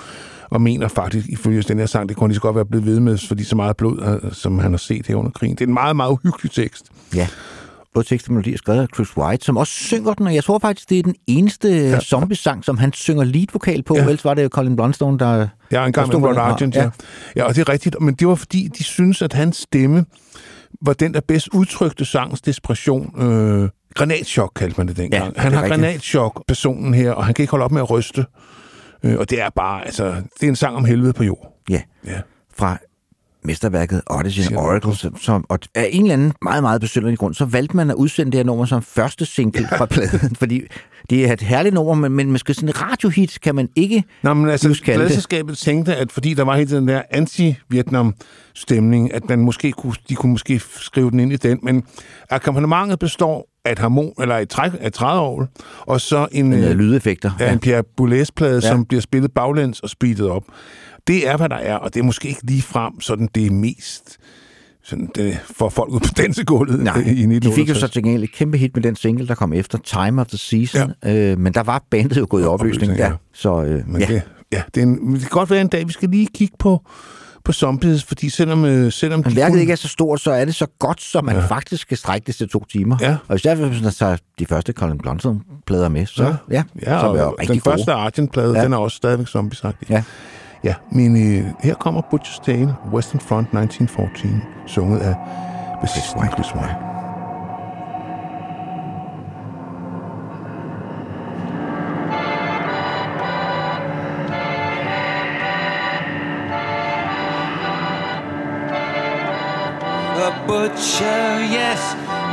og 0.51 0.61
mener 0.61 0.89
faktisk, 0.89 1.27
ifølge 1.29 1.63
den 1.63 1.79
her 1.79 1.87
sang, 1.87 2.09
det 2.09 2.17
kunne 2.17 2.29
lige 2.29 2.35
så 2.35 2.41
godt 2.41 2.57
være 2.57 2.65
blevet 2.65 2.87
ved 2.87 3.01
med, 3.01 3.19
fordi 3.29 3.45
så 3.45 3.57
meget 3.57 3.77
blod, 3.77 4.21
øh, 4.25 4.33
som 4.33 4.59
han 4.59 4.71
har 4.73 4.79
set 4.79 5.07
her 5.07 5.15
under 5.15 5.31
krigen. 5.31 5.55
Det 5.55 5.61
er 5.65 5.67
en 5.69 5.75
meget, 5.75 5.97
meget 5.97 6.11
uhyggelig 6.11 6.53
tekst. 6.53 6.85
Ja. 7.15 7.29
Både 7.95 8.09
tekst 8.09 8.27
og 8.29 8.33
melodi 8.33 8.53
er 8.53 8.59
skrevet 8.59 8.81
af 8.81 8.87
Chris 8.95 9.17
White, 9.17 9.45
som 9.45 9.57
også 9.57 9.73
synger 9.73 10.15
den, 10.15 10.27
og 10.27 10.35
jeg 10.35 10.45
tror 10.45 10.59
faktisk, 10.59 10.91
det 10.91 10.99
er 10.99 11.03
den 11.03 11.15
eneste 11.27 11.69
ja. 11.69 12.01
zombie-sang, 12.01 12.65
som 12.65 12.79
han 12.79 12.93
synger 12.93 13.25
lead-vokal 13.25 13.83
på. 13.83 13.97
Ja. 13.97 14.01
Ellers 14.03 14.25
var 14.25 14.35
det 14.35 14.43
jo 14.43 14.49
Colin 14.49 14.77
Blunstone, 14.77 15.19
der... 15.19 15.49
Ja, 15.73 15.87
en 15.87 15.93
gang 15.93 16.21
med. 16.21 16.37
Argent, 16.37 16.75
ja. 16.75 16.83
Ja. 16.83 16.91
ja. 17.37 17.45
og 17.45 17.57
det 17.57 17.69
er 17.69 17.73
rigtigt. 17.73 17.97
Men 18.01 18.15
det 18.15 18.29
var 18.29 18.35
fordi, 18.35 18.69
de 18.79 18.85
synes 18.85 19.23
at 19.23 19.33
hans 19.33 19.57
stemme 19.57 20.05
var 20.87 20.93
den, 20.93 21.15
der 21.15 21.21
bedst 21.29 21.49
udtrykte 21.49 22.05
sangens 22.05 22.41
desperation. 22.41 23.23
Øh, 23.23 23.69
granatchok 23.95 24.53
kaldte 24.57 24.75
man 24.81 24.89
det 24.89 24.97
dengang. 24.97 25.25
Ja, 25.25 25.29
det 25.31 25.37
han 25.39 25.53
har 25.53 25.63
rigtigt. 25.63 25.81
granatchok, 25.81 26.43
personen 26.49 26.95
her, 26.95 27.13
og 27.13 27.25
han 27.25 27.35
kan 27.35 27.43
ikke 27.43 27.51
holde 27.51 27.65
op 27.65 27.73
med 27.73 27.83
at 27.83 27.91
ryste. 27.91 28.27
Øh, 29.05 29.19
og 29.19 29.31
det 29.31 29.41
er 29.41 29.51
bare, 29.57 29.85
altså, 29.85 30.05
det 30.41 30.43
er 30.47 30.49
en 30.49 30.57
sang 30.57 30.77
om 30.77 30.85
helvede 30.85 31.13
på 31.13 31.25
jord. 31.25 31.63
Ja, 31.71 31.81
Ja. 32.07 32.21
fra 32.57 32.79
mesterværket 33.45 34.03
Odyssey 34.11 34.43
Siger 34.43 34.59
Oracle, 34.59 34.97
som, 34.97 35.17
som, 35.17 35.45
og 35.49 35.59
af 35.75 35.89
en 35.93 36.03
eller 36.03 36.13
anden 36.15 36.33
meget, 36.43 36.63
meget 36.63 36.81
besynderlig 36.81 37.19
grund, 37.19 37.35
så 37.35 37.45
valgte 37.45 37.77
man 37.77 37.91
at 37.91 37.95
udsende 37.97 38.33
det 38.33 38.39
her 38.39 38.45
nummer 38.45 38.65
som 38.65 38.83
første 38.83 39.27
single 39.27 39.69
fra 39.79 39.87
pladen, 39.95 40.37
fordi 40.37 40.63
det 41.11 41.27
er 41.29 41.33
et 41.33 41.41
herligt 41.41 41.75
nummer, 41.75 41.95
men, 41.95 42.13
men 42.13 42.33
måske 42.33 42.55
sådan 42.55 42.69
et 42.69 42.83
radiohit 42.83 43.39
kan 43.43 43.55
man 43.55 43.69
ikke 43.77 44.05
Nå, 44.23 44.35
men 44.35 44.51
altså, 44.51 44.81
pladselskabet 44.85 45.59
tænkte, 45.59 45.97
at 45.97 46.13
fordi 46.13 46.35
der 46.35 46.45
var 46.45 46.57
hele 46.57 46.77
den 46.77 46.89
der 46.89 47.03
anti-Vietnam-stemning, 47.11 49.15
at 49.15 49.29
man 49.29 49.39
måske 49.39 49.73
kunne, 49.73 49.95
de 50.09 50.15
kunne 50.15 50.33
måske 50.33 50.61
skrive 50.77 51.11
den 51.11 51.21
ind 51.21 51.33
i 51.33 51.37
den, 51.37 51.59
men 51.63 51.83
akkompagnementet 52.31 52.99
består 52.99 53.49
af 53.65 53.73
et 53.73 53.79
harmon, 53.79 54.13
eller 54.21 54.39
et 54.39 54.49
træk 54.49 54.73
af 54.81 54.87
et 54.87 54.93
trædeovl, 54.93 55.49
og 55.81 56.01
så 56.01 56.27
en, 56.33 56.49
med 56.51 56.71
øh, 56.71 56.77
lydeffekter. 56.79 57.31
Ja, 57.41 57.53
en 57.53 57.59
Pierre 57.59 57.83
Boulez-plade, 57.97 58.53
Ja. 58.53 58.57
ja. 58.67 58.69
som 58.69 58.85
bliver 58.85 59.01
spillet 59.01 59.33
baglæns 59.33 59.81
og 59.81 59.91
speedet 59.91 60.29
op. 60.29 60.43
Det 61.07 61.29
er, 61.29 61.37
hvad 61.37 61.49
der 61.49 61.57
er, 61.57 61.75
og 61.77 61.95
det 61.95 62.01
er 62.01 62.05
måske 62.05 62.29
ikke 62.29 62.41
lige 62.47 62.63
frem 62.63 63.01
sådan 63.01 63.29
det 63.35 63.47
er 63.47 63.51
mest 63.51 64.19
sådan, 64.85 65.09
det, 65.15 65.39
for 65.57 65.69
folk 65.69 65.91
ud 65.93 66.01
på 66.01 66.09
dansegulvet 66.23 66.81
Nej, 66.81 66.97
i 66.97 67.01
de 67.01 67.05
fik 67.05 67.19
jo 67.19 67.35
1968. 67.37 67.81
så 67.81 67.89
til 67.89 68.03
gengæld 68.03 68.23
et 68.23 68.33
kæmpe 68.33 68.59
hit 68.59 68.77
med 68.77 68.83
den 68.83 68.97
single, 68.97 69.27
der 69.29 69.35
kom 69.35 69.53
efter 69.53 69.79
Time 69.79 70.21
of 70.21 70.27
the 70.27 70.39
Season, 70.39 70.93
ja. 71.05 71.15
øh, 71.33 71.39
men 71.39 71.55
der 71.55 71.63
var 71.63 71.85
bandet 71.91 72.17
jo 72.17 72.27
gået 72.31 72.43
i 72.43 72.45
opløsning. 72.47 72.93
Opløsning, 72.93 72.99
Ja. 72.99 73.07
ja. 73.07 73.13
Så 73.33 73.63
øh, 73.63 73.89
Men 73.89 74.01
ja. 74.01 74.07
det, 74.07 74.23
ja, 74.53 74.63
det, 74.75 74.81
er 74.81 74.87
en, 74.87 75.13
det 75.15 75.21
kan 75.21 75.29
godt 75.31 75.51
være 75.51 75.61
en 75.61 75.69
dag, 75.69 75.87
vi 75.89 75.93
skal 75.93 76.09
lige 76.09 76.27
kigge 76.35 76.55
på, 76.59 76.81
på 77.45 77.53
zombies, 77.53 78.05
fordi 78.05 78.29
selvom, 78.29 78.65
øh, 78.65 78.93
selvom 78.93 79.23
Men 79.27 79.37
værket 79.37 79.53
kun- 79.53 79.61
ikke 79.61 79.73
er 79.73 79.77
så 79.77 79.89
stort, 79.89 80.21
så 80.21 80.31
er 80.33 80.45
det 80.45 80.55
så 80.55 80.67
godt, 80.79 81.03
så 81.03 81.21
man 81.21 81.37
ja. 81.37 81.47
faktisk 81.47 81.83
skal 81.83 81.97
strække 81.97 82.27
det 82.27 82.35
til 82.35 82.49
to 82.49 82.65
timer. 82.73 82.97
Ja. 83.01 83.17
Og 83.29 83.39
hvis 83.69 83.83
man 83.83 83.93
tager 83.93 84.17
de 84.39 84.47
første 84.47 84.73
Colin 84.73 84.99
Blunstone-plader 84.99 85.89
med, 85.89 86.07
så 86.07 86.25
ja, 86.25 86.35
ja, 86.51 86.63
Ja, 86.83 87.01
så 87.01 87.07
er 87.07 87.23
og 87.23 87.37
rigtig 87.41 87.49
den 87.55 87.61
gode. 87.61 87.73
første 87.73 87.93
Argent-plade, 87.93 88.59
ja. 88.59 88.65
den 88.65 88.73
er 88.73 88.77
også 88.77 88.97
stadigvæk 88.97 89.27
zombiesagtig. 89.29 89.91
Ja. 89.91 90.03
Ja, 90.65 90.75
men 90.91 91.17
øh, 91.17 91.53
her 91.61 91.75
kommer 91.75 92.01
Butcher's 92.01 92.41
Tale, 92.45 92.77
Western 92.93 93.21
Front 93.21 93.47
1914, 93.47 94.43
sunget 94.67 94.99
af 94.99 95.15
bassisten 95.81 96.21
Chris 96.35 96.55
White. 96.55 96.77
A 110.29 110.47
butcher, 110.47 111.41
yes, 111.59 111.81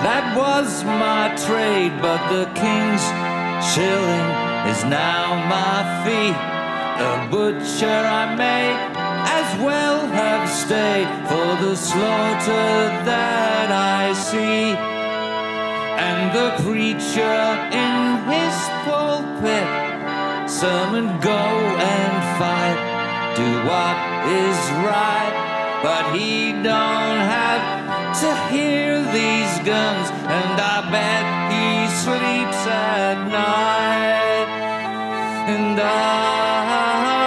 that 0.06 0.24
was 0.38 0.84
my 0.84 1.36
trade, 1.46 1.94
but 2.02 2.22
the 2.30 2.46
king's 2.62 3.06
shilling 3.72 4.28
is 4.72 4.84
now 4.84 5.26
my 5.50 6.04
fee. 6.04 6.59
A 7.00 7.30
butcher 7.32 7.88
I 7.88 8.36
may 8.36 8.76
as 9.40 9.50
well 9.64 10.06
have 10.08 10.50
stayed 10.50 11.08
for 11.30 11.50
the 11.64 11.74
slaughter 11.74 12.82
that 13.08 13.72
I 13.72 14.12
see. 14.12 14.76
And 15.96 16.36
the 16.36 16.50
preacher 16.62 17.40
in 17.72 17.96
his 18.28 18.56
pulpit 18.84 19.70
sermon 20.52 21.08
go 21.22 21.44
and 21.96 22.14
fight, 22.36 22.80
do 23.40 23.48
what 23.70 23.96
is 24.44 24.60
right. 24.84 25.80
But 25.82 26.14
he 26.14 26.52
don't 26.52 27.22
have 27.32 27.64
to 28.20 28.30
hear 28.52 29.00
these 29.04 29.54
guns, 29.64 30.10
and 30.28 30.56
I 30.60 30.78
bet 30.92 31.26
he 31.48 31.88
sleeps 32.04 32.68
at 32.68 33.16
night. 33.32 34.69
And 35.50 35.80
I, 35.80 37.19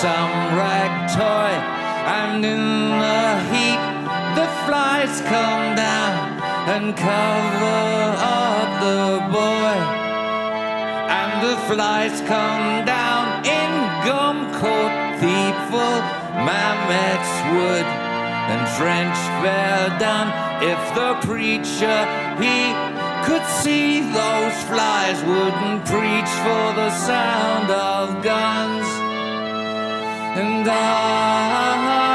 some 0.00 0.32
rag 0.56 0.92
toy. 1.12 1.52
And 2.08 2.42
in 2.42 2.64
the 3.04 3.24
heat, 3.52 3.82
the 4.34 4.48
flies 4.64 5.20
come 5.28 5.76
down 5.76 6.40
and 6.72 6.96
cover 6.96 8.16
up 8.16 8.70
the 8.80 9.20
boy. 9.28 9.76
And 11.20 11.32
the 11.46 11.56
flies 11.68 12.16
come 12.22 12.86
down 12.86 13.44
in 13.44 13.70
gum 14.08 14.36
coat, 14.62 14.94
thieful 15.20 15.96
mammoth's 16.48 17.36
wood 17.52 17.88
and 18.52 18.62
French 18.80 19.18
Verdun. 19.44 20.26
If 20.72 20.80
the 20.94 21.12
preacher 21.28 22.00
he 22.40 22.72
could 23.26 23.44
see 23.62 24.00
those 24.00 24.56
flies, 24.64 25.22
wouldn't 25.24 25.84
preach 25.84 26.32
for 26.44 26.64
the 26.80 26.90
sound 26.90 27.70
of 27.70 28.24
guns. 28.24 28.99
And 30.40 30.66
I, 30.66 32.09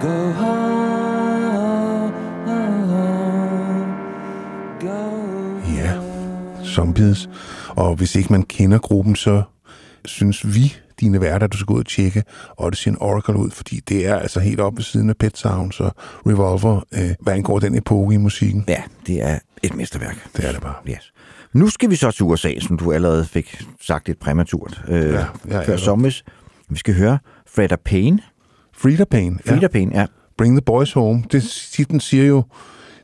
go 0.00 0.32
home. 0.32 2.12
Go 4.80 5.10
Ja, 5.74 5.92
Zombies. 6.64 7.28
Og 7.68 7.94
hvis 7.94 8.14
ikke 8.14 8.32
man 8.32 8.42
kender 8.42 8.78
gruppen, 8.78 9.16
så 9.16 9.42
synes 10.04 10.54
vi, 10.54 10.76
dine 11.00 11.20
værter, 11.20 11.46
du 11.46 11.56
skal 11.56 11.66
gå 11.66 11.74
ud 11.74 11.80
og 11.80 11.86
tjekke 11.86 12.22
Odyssey 12.58 12.88
and 12.88 12.96
Oracle 13.00 13.36
ud, 13.36 13.50
fordi 13.50 13.80
det 13.88 14.06
er 14.06 14.16
altså 14.16 14.40
helt 14.40 14.60
oppe 14.60 14.76
ved 14.76 14.84
siden 14.84 15.10
af 15.10 15.16
Pet 15.16 15.38
Sounds 15.38 15.80
og 15.80 15.94
Revolver, 16.26 16.80
øh, 16.92 17.10
hvad 17.20 17.34
angår 17.34 17.58
den 17.58 17.74
epoke 17.74 18.14
i 18.14 18.18
musikken. 18.18 18.64
Ja, 18.68 18.82
det 19.06 19.22
er 19.22 19.38
et 19.62 19.74
mesterværk. 19.74 20.28
Det 20.36 20.48
er 20.48 20.52
det 20.52 20.60
bare. 20.60 20.74
Yes. 20.88 21.12
Nu 21.52 21.68
skal 21.68 21.90
vi 21.90 21.96
så 21.96 22.10
til 22.10 22.24
USA, 22.24 22.58
som 22.60 22.78
du 22.78 22.92
allerede 22.92 23.24
fik 23.24 23.62
sagt 23.80 24.06
lidt 24.06 24.20
præmaturt 24.20 24.82
øh, 24.88 25.12
Ja, 25.12 25.24
ja, 25.48 25.60
før 25.62 26.02
ja. 26.04 26.10
Vi 26.68 26.78
skal 26.78 26.94
høre 26.94 27.18
Freda 27.54 27.76
Payne. 27.84 28.22
Frida 28.82 29.04
Payne. 29.04 29.38
Frida 29.46 29.68
Payne, 29.68 29.92
ja. 29.94 30.06
Bring 30.38 30.56
the 30.56 30.62
Boys 30.62 30.92
Home. 30.92 31.24
Det, 31.32 31.42
titlen 31.72 32.00
siger 32.00 32.24
jo 32.24 32.42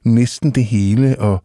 næsten 0.04 0.50
det 0.50 0.64
hele, 0.64 1.18
og 1.18 1.42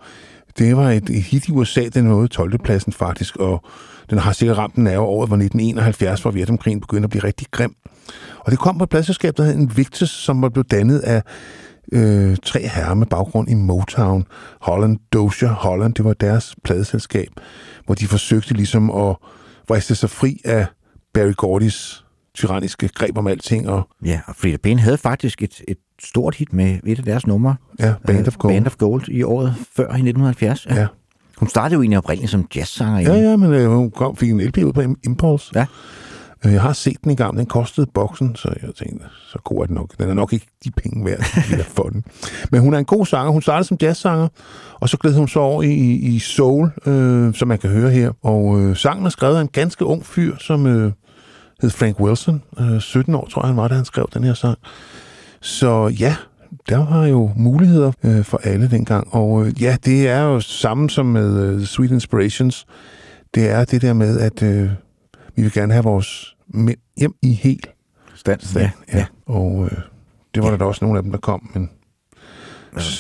det 0.58 0.78
var 0.78 0.92
et, 0.92 1.10
hit 1.10 1.48
i 1.48 1.52
USA, 1.52 1.88
den 1.94 2.06
nåede 2.06 2.28
12. 2.28 2.58
pladsen 2.58 2.94
faktisk, 2.94 3.36
og 3.36 3.64
den 4.10 4.18
har 4.18 4.34
sikkert 4.34 4.58
ramt 4.58 4.76
den 4.76 4.88
af 4.88 4.98
året, 4.98 5.30
hvor 5.30 5.36
1971, 5.36 6.22
hvor 6.22 6.32
Vietnamkrigen 6.32 6.80
begyndte 6.80 7.06
at 7.06 7.10
blive 7.10 7.24
rigtig 7.24 7.48
grim. 7.52 7.76
Og 8.40 8.52
det 8.52 8.60
kom 8.60 8.78
på 8.78 8.84
et 8.84 8.90
pladselskab, 8.90 9.38
der 9.38 9.44
hed 9.44 9.54
Invictus, 9.54 10.10
som 10.10 10.42
var 10.42 10.50
blevet 10.50 10.72
dannet 10.72 11.00
af 11.00 11.24
øh, 11.94 12.38
tre 12.44 12.68
herrer 12.68 12.94
med 12.94 13.08
baggrund 13.08 13.50
i 13.50 13.54
Motown, 13.54 14.26
Holland, 14.62 15.00
Doja 15.14 15.48
Holland, 15.48 15.94
det 15.94 16.06
var 16.06 16.14
deres 16.14 16.56
pladeselskab, 16.64 17.30
hvor 17.86 17.96
de 17.96 18.08
forsøgte 18.08 18.54
ligesom 18.54 18.92
at 18.92 19.16
vriste 19.68 19.96
sig 19.96 20.10
fri 20.10 20.42
af 20.46 20.66
Barry 21.14 21.34
Gordys 21.38 22.01
tyranniske 22.36 22.88
greb 22.88 23.18
om 23.18 23.28
alting, 23.28 23.70
og 23.70 23.88
Ja, 24.06 24.20
og 24.28 24.36
Frida 24.36 24.58
Payne 24.58 24.82
havde 24.82 24.98
faktisk 24.98 25.42
et, 25.44 25.62
et 25.68 25.78
stort 26.04 26.36
hit 26.36 26.54
med 26.54 26.80
et 26.86 26.98
af 27.00 27.06
deres 27.06 27.28
numre. 27.28 27.56
ja, 27.80 27.94
Band 28.08 28.28
of 28.28 28.38
Gold. 28.38 28.54
Band 28.54 28.66
of 28.66 28.76
Gold 28.78 29.08
i 29.10 29.24
året 29.24 29.56
før 29.76 29.84
i 29.84 29.86
1970. 29.86 30.66
Ja. 30.70 30.88
Hun 31.38 31.50
startede 31.50 31.74
jo 31.76 31.82
egentlig 31.82 31.98
oprindeligt 31.98 32.32
som 32.32 32.48
jazzsanger. 32.56 33.00
Ja, 33.14 33.30
ja, 33.30 33.36
men 33.36 33.54
øh, 33.54 33.72
hun 33.72 33.92
kom, 33.92 34.16
fik 34.16 34.30
en 34.32 34.42
LP 34.42 34.58
ud 34.58 34.74
på 34.74 34.82
Im- 34.82 35.00
Impulse. 35.04 35.52
Ja. 35.56 35.66
Øh, 36.46 36.54
Jeg 36.54 36.62
har 36.62 36.74
set 36.74 36.98
den 37.04 37.12
i 37.12 37.16
gang. 37.16 37.38
Den 37.38 37.46
kostede 37.46 37.88
boksen, 37.94 38.36
så 38.36 38.54
jeg 38.62 38.70
tænkte, 38.76 39.06
så 39.32 39.40
god 39.44 39.62
er 39.62 39.66
den 39.66 39.76
nok. 39.76 39.98
Den 40.00 40.10
er 40.10 40.14
nok 40.14 40.34
ikke 40.34 40.48
de 40.64 40.72
penge 40.72 41.06
værd, 41.06 41.20
de 41.52 41.58
der 41.58 41.64
for 41.64 41.84
den. 41.84 42.04
Men 42.52 42.62
hun 42.62 42.74
er 42.74 42.78
en 42.78 42.86
god 42.86 43.06
sanger. 43.06 43.32
Hun 43.32 43.42
startede 43.42 43.68
som 43.68 43.78
jazzsanger, 43.82 44.28
og 44.80 44.90
så 44.90 44.98
gled 44.98 45.14
hun 45.16 45.28
så 45.28 45.40
over 45.40 45.64
i, 45.64 45.74
i 45.94 46.20
soul, 46.20 46.70
øh, 46.86 47.34
som 47.34 47.48
man 47.48 47.58
kan 47.58 47.70
høre 47.70 47.90
her. 47.92 48.12
Og 48.24 48.62
øh, 48.62 48.76
sangen 48.76 49.06
er 49.06 49.10
skrevet 49.10 49.38
af 49.38 49.42
en 49.42 49.48
ganske 49.48 49.86
ung 49.86 50.06
fyr, 50.06 50.36
som 50.40 50.66
øh, 50.68 50.92
hed 51.62 51.70
Frank 51.70 52.00
Wilson. 52.00 52.44
Øh, 52.60 52.80
17 52.80 53.16
år, 53.16 53.28
tror 53.32 53.42
jeg, 53.42 53.48
han 53.48 53.58
var, 53.58 53.68
da 53.68 53.76
han 53.76 53.86
skrev 53.86 54.10
den 54.14 54.24
her 54.24 54.34
sang. 54.34 54.58
Så 55.42 55.88
ja, 56.00 56.16
der 56.70 56.78
var 56.94 57.06
jo 57.06 57.32
muligheder 57.36 57.92
øh, 58.04 58.24
for 58.24 58.38
alle 58.44 58.70
dengang. 58.70 59.14
Og 59.14 59.46
øh, 59.46 59.62
ja, 59.62 59.78
det 59.86 60.08
er 60.10 60.22
jo 60.22 60.40
samme 60.40 60.90
som 60.90 61.06
med 61.06 61.44
øh, 61.46 61.66
Sweet 61.66 61.92
Inspirations. 61.92 62.66
Det 63.36 63.50
er 63.50 63.66
det 63.66 63.82
der 63.82 63.94
med, 63.94 64.20
at 64.20 64.44
øh, 64.44 64.70
vi 65.36 65.42
vil 65.42 65.52
gerne 65.54 65.74
have 65.74 65.84
vores 65.84 66.36
mænd 66.54 66.78
hjem 66.98 67.14
i 67.22 67.34
helt 67.34 67.68
Stand. 68.16 68.40
stand. 68.42 68.70
Ja, 68.94 68.98
ja. 68.98 69.06
Og 69.26 69.66
øh, 69.72 69.78
det 70.36 70.44
var 70.44 70.50
der 70.50 70.58
da 70.58 70.66
også 70.66 70.86
nogle 70.86 70.98
af 71.00 71.04
dem, 71.04 71.12
der 71.12 71.20
kom. 71.20 71.50
Men 71.54 71.70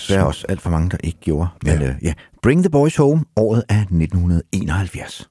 Der 0.10 0.20
er 0.20 0.24
også 0.24 0.46
alt 0.50 0.62
for 0.62 0.70
mange, 0.70 0.90
der 0.90 0.98
ikke 1.04 1.20
gjorde. 1.20 1.48
Men 1.64 1.74
Ja. 1.74 1.82
ja. 1.84 1.90
Øh, 1.90 1.96
ja. 2.02 2.14
Bring 2.42 2.64
the 2.64 2.70
Boys 2.70 2.96
Home, 2.96 3.24
året 3.36 3.64
af 3.70 3.80
1971. 3.82 5.30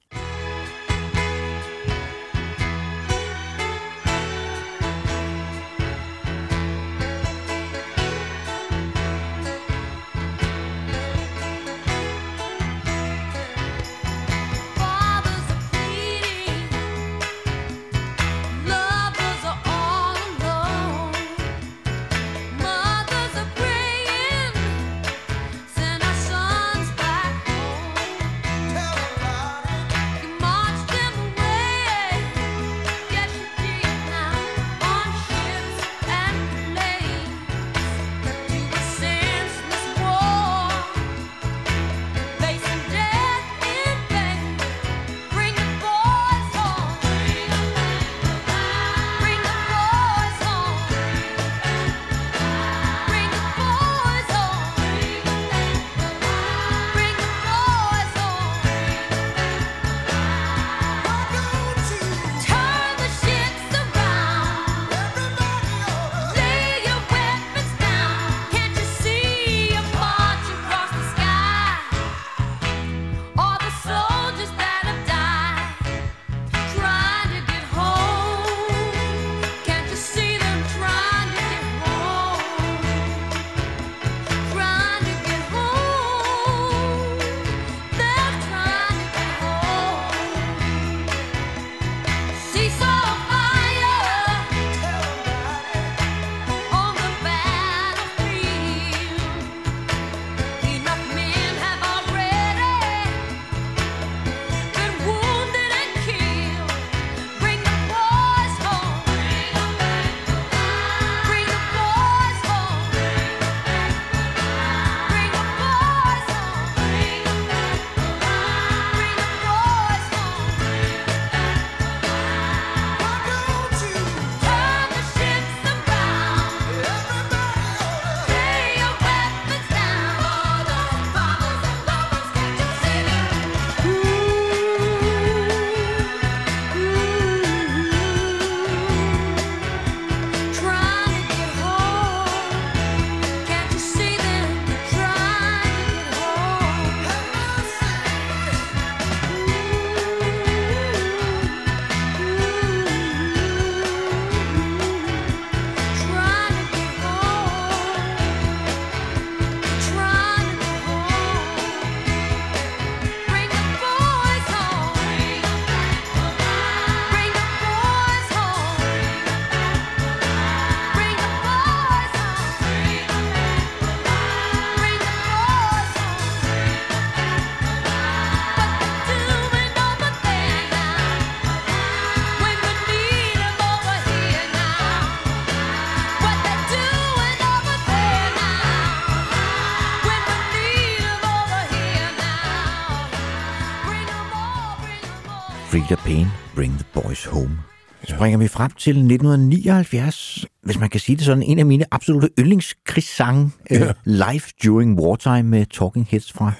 springer 198.31 198.43
vi 198.43 198.47
frem 198.47 198.71
til 198.71 198.91
1979, 198.91 200.45
hvis 200.63 200.79
man 200.79 200.89
kan 200.89 200.99
sige 200.99 201.15
det 201.15 201.25
sådan, 201.25 201.43
en 201.43 201.59
af 201.59 201.65
mine 201.65 201.85
absolutte 201.91 202.29
yndlingskrigssange, 202.39 203.51
ja. 203.71 203.91
Live 204.05 204.41
During 204.63 204.99
Wartime 204.99 205.43
med 205.43 205.65
Talking 205.65 206.07
Heads 206.09 206.31
fra 206.31 206.51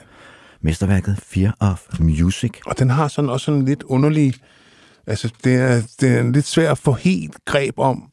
mesterværket 0.62 1.18
Fear 1.24 1.56
of 1.60 1.82
Music. 2.00 2.52
Og 2.66 2.80
den 2.80 2.90
har 2.90 3.08
sådan 3.08 3.30
også 3.30 3.46
sådan 3.46 3.60
en 3.60 3.66
lidt 3.66 3.84
underlig... 3.84 4.34
Altså, 5.08 5.30
det 5.44 5.56
er, 5.56 5.82
det 6.02 6.18
er 6.18 6.32
lidt 6.32 6.46
svært 6.46 6.72
at 6.72 6.78
få 6.78 6.92
helt 6.92 7.38
greb 7.46 7.80
om... 7.80 8.04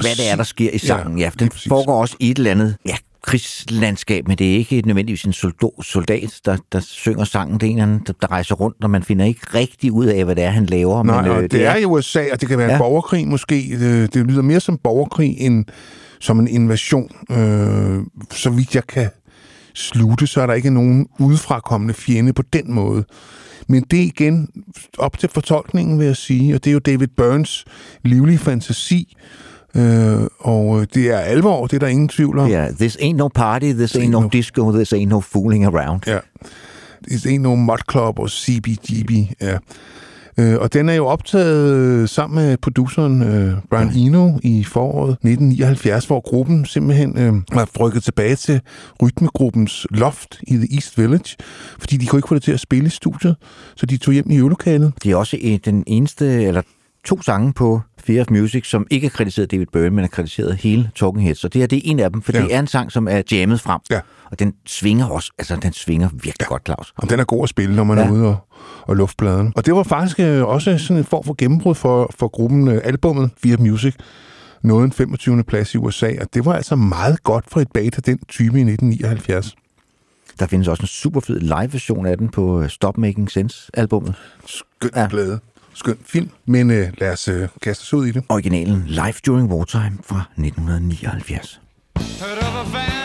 Hvad 0.00 0.16
det 0.16 0.30
er, 0.30 0.36
der 0.36 0.44
sker 0.44 0.70
i 0.70 0.78
sangen. 0.78 1.18
Ja, 1.18 1.24
ja 1.24 1.30
den 1.38 1.50
foregår 1.68 2.00
også 2.00 2.16
i 2.20 2.30
et 2.30 2.38
eller 2.38 2.50
andet 2.50 2.76
ja, 2.86 2.96
krigslandskab, 3.22 4.28
men 4.28 4.38
det 4.38 4.52
er 4.52 4.56
ikke 4.56 4.82
nødvendigvis 4.86 5.24
en 5.24 5.32
soldat, 5.82 6.40
der, 6.44 6.56
der 6.72 6.80
synger 6.80 7.24
sangen. 7.24 7.60
Det 7.60 7.66
er 7.66 7.70
en 7.70 7.78
anden, 7.78 8.02
der, 8.06 8.12
der 8.20 8.30
rejser 8.30 8.54
rundt, 8.54 8.84
og 8.84 8.90
man 8.90 9.02
finder 9.02 9.24
ikke 9.24 9.40
rigtig 9.54 9.92
ud 9.92 10.06
af, 10.06 10.24
hvad 10.24 10.36
det 10.36 10.44
er, 10.44 10.50
han 10.50 10.66
laver. 10.66 11.02
Nej, 11.02 11.22
men, 11.22 11.30
og 11.30 11.42
det, 11.42 11.52
det 11.52 11.66
er 11.66 11.76
i 11.76 11.84
USA, 11.84 12.24
og 12.32 12.40
det 12.40 12.48
kan 12.48 12.58
være. 12.58 12.68
Ja. 12.68 12.74
en 12.74 12.78
borgerkrig 12.78 13.28
måske. 13.28 13.76
Det, 13.80 14.14
det 14.14 14.26
lyder 14.26 14.42
mere 14.42 14.60
som 14.60 14.78
borgerkrig 14.78 15.36
end 15.38 15.64
som 16.20 16.40
en 16.40 16.48
invasion. 16.48 17.10
Øh, 17.30 17.98
så 18.30 18.50
vidt 18.50 18.74
jeg 18.74 18.86
kan 18.86 19.08
slutte, 19.74 20.26
så 20.26 20.40
er 20.40 20.46
der 20.46 20.54
ikke 20.54 20.70
nogen 20.70 21.06
udefrakommende 21.18 21.94
fjende 21.94 22.32
på 22.32 22.42
den 22.52 22.72
måde. 22.72 23.04
Men 23.68 23.82
det 23.90 23.98
er 23.98 24.04
igen 24.04 24.48
op 24.98 25.18
til 25.18 25.28
fortolkningen, 25.28 25.98
vil 25.98 26.06
jeg 26.06 26.16
sige, 26.16 26.54
og 26.54 26.64
det 26.64 26.70
er 26.70 26.72
jo 26.72 26.78
David 26.78 27.08
Burns 27.16 27.64
livlige 28.04 28.38
fantasi, 28.38 29.16
øh, 29.74 30.26
og 30.38 30.86
det 30.94 31.10
er 31.10 31.18
alvor, 31.18 31.66
det 31.66 31.76
er 31.76 31.80
der 31.80 31.86
ingen 31.86 32.08
tvivl 32.08 32.38
om. 32.38 32.50
Ja, 32.50 32.66
this 32.80 32.96
ain't 32.96 33.16
no 33.16 33.28
party, 33.28 33.72
this 33.72 33.96
ain't 33.96 34.10
no 34.10 34.20
no- 34.20 34.28
disco, 34.28 34.72
this 34.72 34.92
ain't 34.92 35.08
no 35.08 35.20
fooling 35.20 35.64
around. 35.64 36.00
Ja. 36.06 36.18
It's 37.10 37.26
ain't 37.26 37.40
no 37.40 37.54
mud 37.54 37.78
club 37.90 38.18
og 38.18 38.30
CBGB. 38.30 39.10
Ja. 39.40 39.58
Øh, 40.38 40.60
og 40.60 40.72
den 40.72 40.88
er 40.88 40.94
jo 40.94 41.06
optaget 41.06 41.74
øh, 41.74 42.08
sammen 42.08 42.44
med 42.44 42.56
produceren 42.56 43.22
øh, 43.22 43.54
Brian 43.70 43.92
Eno 43.96 44.32
i 44.42 44.64
foråret 44.64 45.12
1979, 45.12 46.06
hvor 46.06 46.20
gruppen 46.20 46.64
simpelthen 46.64 47.18
øh, 47.18 47.32
var 47.52 47.68
rykket 47.80 48.02
tilbage 48.02 48.36
til 48.36 48.60
rytmegruppens 49.02 49.86
loft 49.90 50.40
i 50.42 50.56
The 50.56 50.74
East 50.74 50.98
Village, 50.98 51.36
fordi 51.78 51.96
de 51.96 52.06
kunne 52.06 52.18
ikke 52.18 52.28
få 52.28 52.34
det 52.34 52.42
til 52.42 52.52
at 52.52 52.60
spille 52.60 52.86
i 52.86 52.90
studiet, 52.90 53.36
så 53.76 53.86
de 53.86 53.96
tog 53.96 54.14
hjem 54.14 54.30
i 54.30 54.36
øvelokalet. 54.36 54.92
Det 55.02 55.12
er 55.12 55.16
også 55.16 55.36
øh, 55.42 55.58
den 55.64 55.84
eneste, 55.86 56.42
eller 56.44 56.62
to 57.04 57.22
sange 57.22 57.52
på 57.52 57.80
Fear 58.00 58.20
of 58.20 58.30
Music, 58.30 58.66
som 58.68 58.86
ikke 58.90 59.06
er 59.06 59.10
krediteret 59.10 59.50
David 59.50 59.66
Byrne, 59.72 59.90
men 59.90 60.04
er 60.04 60.08
krediteret 60.08 60.56
hele 60.56 60.90
Talking 60.94 61.24
Heads. 61.24 61.38
Så 61.38 61.48
det 61.48 61.60
her, 61.60 61.66
det 61.66 61.76
er 61.76 61.82
en 61.84 62.00
af 62.00 62.10
dem, 62.12 62.22
for 62.22 62.32
Ja. 62.32 62.42
det 62.42 62.54
er 62.54 62.58
en 62.58 62.66
sang, 62.66 62.92
som 62.92 63.08
er 63.08 63.22
jammet 63.32 63.60
frem. 63.60 63.80
Ja. 63.90 64.00
Og 64.30 64.38
den 64.38 64.54
svinger 64.66 65.06
også, 65.06 65.32
altså 65.38 65.56
den 65.62 65.72
svinger 65.72 66.08
virkelig 66.12 66.36
ja. 66.40 66.44
godt, 66.46 66.62
Claus. 66.66 66.92
Og 66.96 67.10
den 67.10 67.20
er 67.20 67.24
god 67.24 67.42
at 67.42 67.48
spille, 67.48 67.76
når 67.76 67.84
man 67.84 67.98
ja. 67.98 68.04
Er 68.04 68.10
ude 68.10 68.26
og, 68.26 68.36
og 68.82 68.96
luftbladen. 68.96 69.52
Og 69.56 69.66
det 69.66 69.74
var 69.74 69.82
faktisk 69.82 70.20
øh, 70.20 70.44
også 70.44 70.78
sådan 70.78 70.96
en 70.96 71.04
form 71.04 71.24
for 71.24 71.34
gennembrud 71.38 71.74
for, 71.74 72.10
for 72.18 72.28
gruppen 72.28 72.68
øh, 72.68 72.80
albumet 72.84 73.30
Fear 73.42 73.54
of 73.56 73.60
Music. 73.60 73.94
Nåede 74.62 74.84
en 74.84 74.92
25. 74.92 75.42
plads 75.44 75.74
i 75.74 75.78
USA, 75.78 76.12
og 76.20 76.26
det 76.34 76.44
var 76.44 76.52
altså 76.52 76.76
meget 76.76 77.22
godt 77.22 77.44
for 77.48 77.60
et 77.60 77.68
band 77.74 77.96
af 77.96 78.02
den 78.02 78.18
type 78.28 78.58
i 78.58 78.60
1979. 78.60 79.54
Der 80.40 80.46
findes 80.46 80.68
også 80.68 80.82
en 80.82 80.86
super 80.86 81.20
fed 81.20 81.40
live-version 81.40 82.06
af 82.06 82.18
den 82.18 82.28
på 82.28 82.62
øh, 82.62 82.68
Stop 82.68 82.98
Making 82.98 83.30
Sense-albummet. 83.30 84.14
Skøn 84.46 84.90
ja. 84.96 85.00
Ja. 85.00 85.08
plade. 85.08 85.40
Skøn 85.74 85.98
film. 86.04 86.30
Men 86.46 86.70
øh, 86.70 86.88
lad 86.98 87.12
os 87.12 87.28
øh, 87.28 87.48
kaste 87.62 87.82
os 87.82 87.94
ud 87.94 88.06
i 88.06 88.10
det. 88.12 88.24
Originalen 88.28 88.84
Live 88.86 89.14
During 89.26 89.52
Wartime 89.52 89.98
fra 90.04 90.24
1979. 90.36 91.60
Heard 91.96 92.38
of 92.38 92.54
a 92.54 92.72
van 92.72 92.99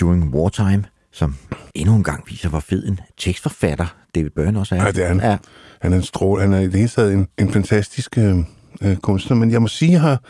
During 0.00 0.34
Wartime, 0.34 0.84
som 1.12 1.34
endnu 1.74 1.94
en 1.94 2.04
gang 2.04 2.24
viser, 2.26 2.48
hvor 2.48 2.60
fed 2.60 2.86
en 2.86 3.00
tekstforfatter 3.18 3.86
David 4.14 4.30
Byrne 4.30 4.58
også 4.58 4.74
er. 4.74 4.84
Ja, 4.84 4.90
det 4.90 5.04
er 5.04 5.08
han. 5.08 5.20
Ja. 5.20 5.36
Han 5.80 5.92
er 5.92 5.96
en 5.96 6.02
strål. 6.02 6.40
Han 6.40 6.52
er 6.52 6.58
i 6.58 6.64
det 6.64 6.74
hele 6.74 6.88
taget 6.88 7.12
en, 7.12 7.28
en 7.38 7.52
fantastisk 7.52 8.18
øh, 8.18 8.38
øh, 8.82 8.96
kunstner. 8.96 9.36
Men 9.36 9.50
jeg 9.50 9.62
må 9.62 9.68
sige, 9.68 9.92
jeg 9.92 10.00
har, 10.00 10.22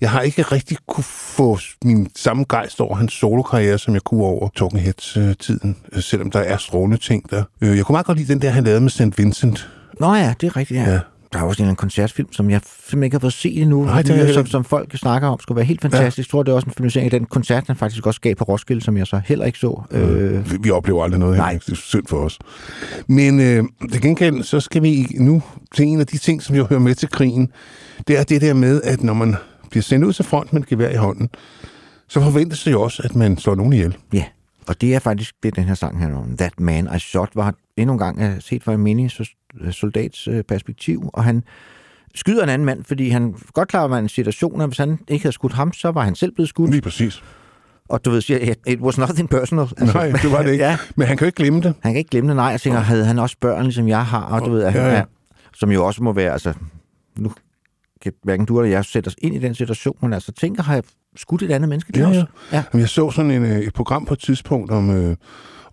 jeg 0.00 0.10
har 0.10 0.20
ikke 0.20 0.42
rigtig 0.42 0.76
kunne 0.88 1.04
få 1.04 1.58
min 1.84 2.10
samme 2.16 2.44
gejst 2.48 2.80
over 2.80 2.94
hans 2.94 3.12
solokarriere, 3.12 3.78
som 3.78 3.94
jeg 3.94 4.02
kunne 4.02 4.24
over 4.24 4.48
Talking 4.56 4.82
Heads-tiden. 4.82 5.76
Øh, 5.92 6.02
selvom 6.02 6.30
der 6.30 6.40
er 6.40 6.56
strålende 6.56 6.96
ting 6.96 7.30
der. 7.30 7.44
Øh, 7.60 7.76
jeg 7.76 7.84
kunne 7.84 7.94
meget 7.94 8.06
godt 8.06 8.18
lide 8.18 8.32
den 8.32 8.42
der, 8.42 8.50
han 8.50 8.64
lavede 8.64 8.80
med 8.80 8.90
St. 8.90 9.18
Vincent. 9.18 9.68
Nå 10.00 10.14
ja, 10.14 10.34
det 10.40 10.46
er 10.46 10.56
rigtigt, 10.56 10.80
ja. 10.80 10.92
Ja. 10.92 11.00
Ja. 11.36 11.40
Der 11.40 11.44
er 11.44 11.48
også 11.48 11.62
en 11.62 11.76
koncertfilm, 11.76 12.32
som 12.32 12.50
jeg 12.50 12.60
simpelthen 12.64 13.02
ikke 13.02 13.14
har 13.14 13.20
fået 13.20 13.32
set 13.32 13.62
endnu, 13.62 13.84
Nej, 13.84 14.02
det 14.02 14.14
heller 14.14 14.32
som, 14.32 14.46
som 14.46 14.64
folk 14.64 14.96
snakker 14.98 15.28
om, 15.28 15.40
skulle 15.40 15.56
være 15.56 15.64
helt 15.64 15.80
fantastisk. 15.82 16.18
Ja. 16.18 16.20
Jeg 16.22 16.30
tror, 16.30 16.42
det 16.42 16.52
er 16.52 16.56
også 16.56 16.66
en 16.66 16.72
filmatisering 16.76 17.04
af 17.12 17.20
den 17.20 17.26
koncert, 17.26 17.66
han 17.66 17.76
faktisk 17.76 18.06
også 18.06 18.20
gav 18.20 18.34
på 18.34 18.44
Roskilde, 18.44 18.82
som 18.82 18.96
jeg 18.96 19.06
så 19.06 19.20
heller 19.24 19.44
ikke 19.44 19.58
så. 19.58 19.82
Øh, 19.90 20.50
Vi, 20.52 20.56
vi 20.60 20.70
oplever 20.70 21.04
aldrig 21.04 21.20
noget 21.20 21.36
Nej. 21.36 21.52
her. 21.52 21.58
Det 21.58 21.72
er 21.72 21.76
synd 21.76 22.06
for 22.08 22.16
os. 22.16 22.38
Men 23.06 23.40
øh, 23.40 23.64
til 23.92 24.02
gengæld, 24.02 24.42
så 24.42 24.60
skal 24.60 24.82
vi 24.82 25.06
nu 25.20 25.42
til 25.74 25.84
en 25.84 26.00
af 26.00 26.06
de 26.06 26.18
ting, 26.18 26.42
som 26.42 26.56
jo 26.56 26.66
hører 26.66 26.80
med 26.80 26.94
til 26.94 27.08
krigen. 27.08 27.48
Det 28.08 28.18
er 28.18 28.22
det 28.24 28.40
der 28.40 28.54
med, 28.54 28.82
at 28.82 29.02
når 29.02 29.14
man 29.14 29.36
bliver 29.70 29.82
sendt 29.82 30.04
ud 30.04 30.12
til 30.12 30.24
front 30.24 30.52
med 30.52 30.62
et 30.62 30.68
gevær 30.68 30.90
i 30.90 30.96
hånden, 30.96 31.28
så 32.08 32.20
forventes 32.20 32.64
det 32.64 32.72
jo 32.72 32.82
også, 32.82 33.02
at 33.04 33.16
man 33.16 33.38
slår 33.38 33.54
nogen 33.54 33.72
ihjel. 33.72 33.96
ja, 34.12 34.24
og 34.68 34.80
det 34.80 34.94
er 34.94 34.98
faktisk 34.98 35.34
det, 35.42 35.56
den 35.56 35.64
her 35.64 35.74
sang 35.74 35.98
handler 35.98 36.18
om. 36.18 36.36
That 36.36 36.60
Man 36.60 36.88
I 36.96 36.98
Shot 36.98 37.28
var 37.34 37.54
endnu 37.76 37.92
en 37.92 37.98
gang 37.98 38.22
er 38.22 38.32
set 38.40 38.62
fra 38.64 38.72
en 38.74 38.80
menig 38.80 39.10
soldats 39.70 40.28
øh, 40.28 40.42
perspektiv, 40.44 41.10
og 41.12 41.24
han 41.24 41.44
skyder 42.14 42.42
en 42.42 42.48
anden 42.48 42.66
mand, 42.66 42.84
fordi 42.84 43.08
han 43.08 43.34
godt 43.52 43.68
klar 43.68 43.86
var 43.86 43.98
en 43.98 44.08
situation, 44.08 44.60
at 44.60 44.68
hvis 44.68 44.78
han 44.78 44.98
ikke 45.08 45.22
havde 45.22 45.32
skudt 45.32 45.52
ham, 45.52 45.72
så 45.72 45.90
var 45.90 46.02
han 46.02 46.14
selv 46.14 46.32
blevet 46.32 46.48
skudt. 46.48 46.70
Lige 46.70 46.82
præcis. 46.82 47.22
Og 47.88 48.04
du 48.04 48.10
ved, 48.10 48.20
siger, 48.20 48.54
it, 48.66 48.80
was 48.80 48.98
nothing 48.98 49.30
personal. 49.30 49.68
Altså, 49.76 49.98
Nej, 49.98 50.10
det 50.10 50.32
var 50.32 50.42
det 50.42 50.52
ikke. 50.52 50.64
ja, 50.68 50.78
Men 50.96 51.06
han 51.06 51.16
kan 51.16 51.24
jo 51.24 51.26
ikke 51.26 51.36
glemme 51.36 51.60
det. 51.60 51.74
Han 51.82 51.92
kan 51.92 51.98
ikke 51.98 52.10
glemme 52.10 52.28
det, 52.28 52.36
nej. 52.36 52.46
Jeg 52.46 52.60
tænker, 52.60 52.78
havde 52.80 53.04
han 53.04 53.18
også 53.18 53.36
børn, 53.40 53.62
ligesom 53.62 53.88
jeg 53.88 54.06
har, 54.06 54.22
og 54.22 54.46
du 54.46 54.50
ved, 54.50 54.62
at 54.62 54.72
han 54.72 54.82
Ja, 54.82 54.88
ja. 54.88 54.94
er, 54.96 55.04
som 55.54 55.70
jo 55.70 55.86
også 55.86 56.02
må 56.02 56.12
være, 56.12 56.32
altså, 56.32 56.52
nu 57.18 57.32
kan 58.02 58.12
hverken 58.22 58.46
du 58.46 58.60
eller 58.60 58.70
jeg 58.70 58.84
sætte 58.84 59.08
os 59.08 59.14
ind 59.18 59.34
i 59.34 59.38
den 59.38 59.54
situation, 59.54 59.96
men 60.02 60.12
altså, 60.12 60.32
tænker, 60.32 60.62
har 60.62 60.74
jeg 60.74 60.82
skudt 61.16 61.42
et 61.42 61.50
andet 61.50 61.68
menneske? 61.68 61.92
Ja, 61.96 62.08
også? 62.08 62.20
ja. 62.52 62.56
ja. 62.56 62.62
Jamen, 62.72 62.80
jeg 62.80 62.88
så 62.88 63.10
sådan 63.10 63.30
en, 63.30 63.42
øh, 63.42 63.58
et 63.58 63.74
program 63.74 64.04
på 64.04 64.14
et 64.14 64.20
tidspunkt 64.20 64.70
om, 64.70 64.90
øh, 64.90 65.16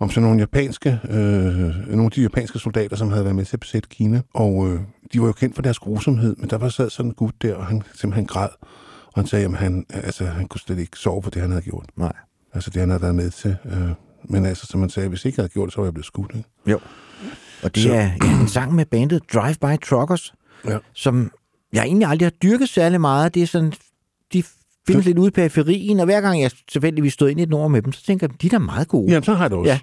om 0.04 0.10
sådan 0.10 0.24
nogle 0.24 0.40
japanske, 0.40 1.00
øh, 1.10 1.88
nogle 1.90 2.06
af 2.06 2.12
de 2.12 2.22
japanske 2.22 2.60
soldater, 2.60 2.96
som 2.96 3.10
havde 3.10 3.24
været 3.24 3.36
med 3.36 3.46
til 3.46 3.56
at 3.56 3.60
besætte 3.60 3.90
Kina. 3.90 4.22
Og 4.34 4.68
øh, 4.72 4.80
de 5.14 5.20
var 5.22 5.28
jo 5.28 5.34
kendt 5.34 5.56
for 5.56 5.62
deres 5.62 5.80
grusomhed, 5.80 6.36
men 6.36 6.50
der 6.50 6.58
var 6.58 6.70
sad 6.70 6.90
sådan 6.90 7.10
en 7.12 7.16
gut 7.16 7.34
der, 7.42 7.56
og 7.56 7.66
han 7.66 7.82
simpelthen 7.96 8.26
græd. 8.26 8.50
Og 9.06 9.14
han 9.22 9.28
sagde, 9.28 9.46
at 9.46 9.54
han, 9.54 9.86
altså, 9.90 10.26
han 10.26 10.48
kunne 10.48 10.60
slet 10.62 10.80
ikke 10.80 10.98
sove 10.98 11.24
for 11.24 11.30
det, 11.30 11.42
han 11.42 11.52
havde 11.52 11.64
gjort. 11.64 11.86
Nej. 11.98 12.14
Altså 12.54 12.70
det, 12.70 12.80
han 12.80 12.90
havde 12.90 13.02
været 13.02 13.16
med 13.16 13.30
til. 13.30 13.56
Øh, 13.66 13.90
men 14.30 14.46
altså, 14.46 14.66
som 14.68 14.80
man 14.80 14.90
sagde, 14.90 15.10
hvis 15.10 15.26
ikke 15.26 15.36
jeg 15.40 15.44
havde 15.44 15.54
gjort 15.54 15.68
det, 15.68 15.74
så 15.74 15.82
var 15.82 15.86
jeg 15.86 15.94
blevet 15.94 16.06
skudt. 16.06 16.32
Ikke? 16.36 16.50
Jo. 16.68 16.80
Og 17.64 17.76
det 17.76 17.84
Så- 17.84 17.94
er 17.94 18.10
en 18.42 18.48
sang 18.48 18.76
med 18.76 18.86
bandet 18.86 19.22
Drive 19.34 19.56
By 19.62 19.82
Truckers, 19.90 20.34
Ja. 20.68 20.78
som 20.94 21.32
jeg 21.74 21.84
egentlig 21.84 22.08
aldrig 22.08 22.26
har 22.26 22.32
dyrket 22.44 22.70
særlig 22.70 23.02
meget. 23.02 23.34
Det 23.36 23.44
er 23.44 23.48
sådan, 23.48 23.74
findes 24.88 25.06
lidt 25.06 25.18
ude 25.18 25.28
i 25.28 25.32
periferien, 25.32 26.00
og 26.00 26.06
hver 26.06 26.22
gang 26.22 26.42
jeg 26.42 26.52
tilfældigvis 26.72 27.14
stod 27.14 27.30
ind 27.30 27.40
i 27.40 27.44
et 27.44 27.50
nummer 27.50 27.68
med 27.68 27.82
dem, 27.82 27.92
så 27.92 28.06
tænker 28.06 28.28
jeg, 28.28 28.42
de 28.42 28.48
er 28.48 28.52
da 28.52 28.58
meget 28.58 28.88
gode. 28.88 29.12
Jamen, 29.12 29.24
så 29.24 29.34
har 29.34 29.44
jeg 29.44 29.50
det 29.50 29.60
også. 29.60 29.80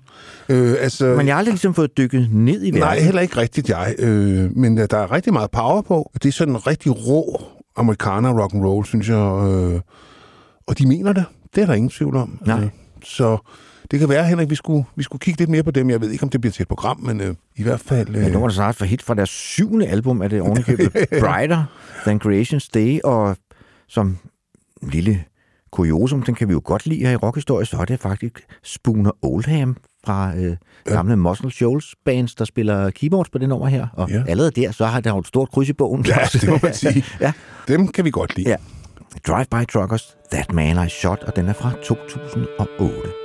Ja. 0.48 0.54
Øh, 0.54 0.76
altså, 0.80 1.04
Men 1.06 1.26
jeg 1.26 1.34
har 1.34 1.38
aldrig 1.38 1.52
ligesom 1.52 1.74
fået 1.74 1.96
dykket 1.96 2.28
ned 2.32 2.62
i 2.62 2.66
verden. 2.66 2.80
Nej, 2.80 2.98
heller 2.98 3.20
ikke 3.20 3.36
rigtigt 3.36 3.68
jeg. 3.68 3.94
Øh, 3.98 4.56
men 4.56 4.78
øh, 4.78 4.86
der 4.90 4.98
er 4.98 5.12
rigtig 5.12 5.32
meget 5.32 5.50
power 5.50 5.82
på. 5.82 6.10
Det 6.22 6.26
er 6.28 6.32
sådan 6.32 6.54
en 6.54 6.66
rigtig 6.66 7.06
rå 7.06 7.42
amerikaner 7.76 8.42
rock 8.42 8.54
and 8.54 8.64
roll, 8.64 8.86
synes 8.86 9.08
jeg. 9.08 9.16
Øh, 9.16 9.80
og 10.66 10.78
de 10.78 10.86
mener 10.86 11.12
det. 11.12 11.24
Det 11.54 11.62
er 11.62 11.66
der 11.66 11.74
ingen 11.74 11.90
tvivl 11.90 12.16
om. 12.16 12.38
Nej. 12.46 12.62
Øh, 12.64 12.68
så 13.04 13.38
det 13.90 13.98
kan 13.98 14.08
være, 14.08 14.24
Henrik, 14.26 14.50
vi 14.50 14.54
skulle, 14.54 14.84
vi 14.96 15.02
skulle 15.02 15.20
kigge 15.20 15.40
lidt 15.40 15.50
mere 15.50 15.62
på 15.62 15.70
dem. 15.70 15.90
Jeg 15.90 16.00
ved 16.00 16.10
ikke, 16.10 16.22
om 16.22 16.28
det 16.28 16.40
bliver 16.40 16.52
til 16.52 16.62
et 16.62 16.68
program, 16.68 17.00
men 17.00 17.20
øh, 17.20 17.34
i 17.56 17.62
hvert 17.62 17.80
fald... 17.80 18.16
Øh, 18.16 18.22
Men 18.22 18.32
nu 18.32 18.38
var 18.38 18.46
det 18.46 18.54
snart 18.54 18.76
for 18.76 18.84
hit 18.84 19.02
fra 19.02 19.14
deres 19.14 19.30
syvende 19.30 19.86
album, 19.86 20.20
er 20.22 20.28
det 20.28 20.40
ovenikøbet 20.40 20.92
Brighter 21.20 21.64
Than 22.06 22.20
Creation's 22.24 22.68
Day, 22.74 22.98
og 23.04 23.36
som 23.88 24.18
lille 24.82 25.24
kuriosum, 25.72 26.22
den 26.22 26.34
kan 26.34 26.48
vi 26.48 26.52
jo 26.52 26.60
godt 26.64 26.86
lide 26.86 27.00
her 27.06 27.10
i 27.12 27.16
rockhistorie, 27.16 27.66
så 27.66 27.76
er 27.76 27.84
det 27.84 28.00
faktisk 28.00 28.40
Spooner 28.64 29.10
Oldham 29.22 29.76
fra 30.06 30.36
øh, 30.36 30.56
gamle 30.84 31.16
Muscle 31.16 31.50
Shoals 31.50 31.94
bands, 32.04 32.34
der 32.34 32.44
spiller 32.44 32.90
keyboards 32.90 33.30
på 33.30 33.38
det 33.38 33.48
nummer 33.48 33.66
her. 33.66 33.86
Og 33.92 34.10
Ja. 34.10 34.16
ja. 34.16 34.24
allerede 34.28 34.50
der, 34.50 34.70
så 34.72 34.86
har 34.86 35.00
der 35.00 35.10
jo 35.10 35.18
et 35.18 35.26
stort 35.26 35.50
kryds 35.50 35.68
i 35.68 35.72
bogen. 35.72 36.04
Ja, 36.06 36.16
det 36.32 36.48
må 36.48 36.58
man 36.62 36.74
sige. 36.74 37.04
ja. 37.20 37.32
Dem 37.68 37.88
kan 37.88 38.04
vi 38.04 38.10
godt 38.10 38.36
lide. 38.36 38.48
ja. 38.50 38.56
Drive 39.26 39.46
By 39.50 39.66
Truckers, 39.72 40.16
That 40.32 40.52
Man 40.52 40.86
I 40.86 40.88
Shot, 40.88 41.22
og 41.22 41.36
den 41.36 41.48
er 41.48 41.52
fra 41.52 41.72
2008. 41.84 43.19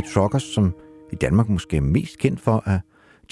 Drive-By 0.00 0.14
Truckers, 0.14 0.42
som 0.42 0.74
i 1.12 1.16
Danmark 1.16 1.48
måske 1.48 1.76
er 1.76 1.80
mest 1.80 2.18
kendt 2.18 2.40
for, 2.40 2.62
at 2.66 2.80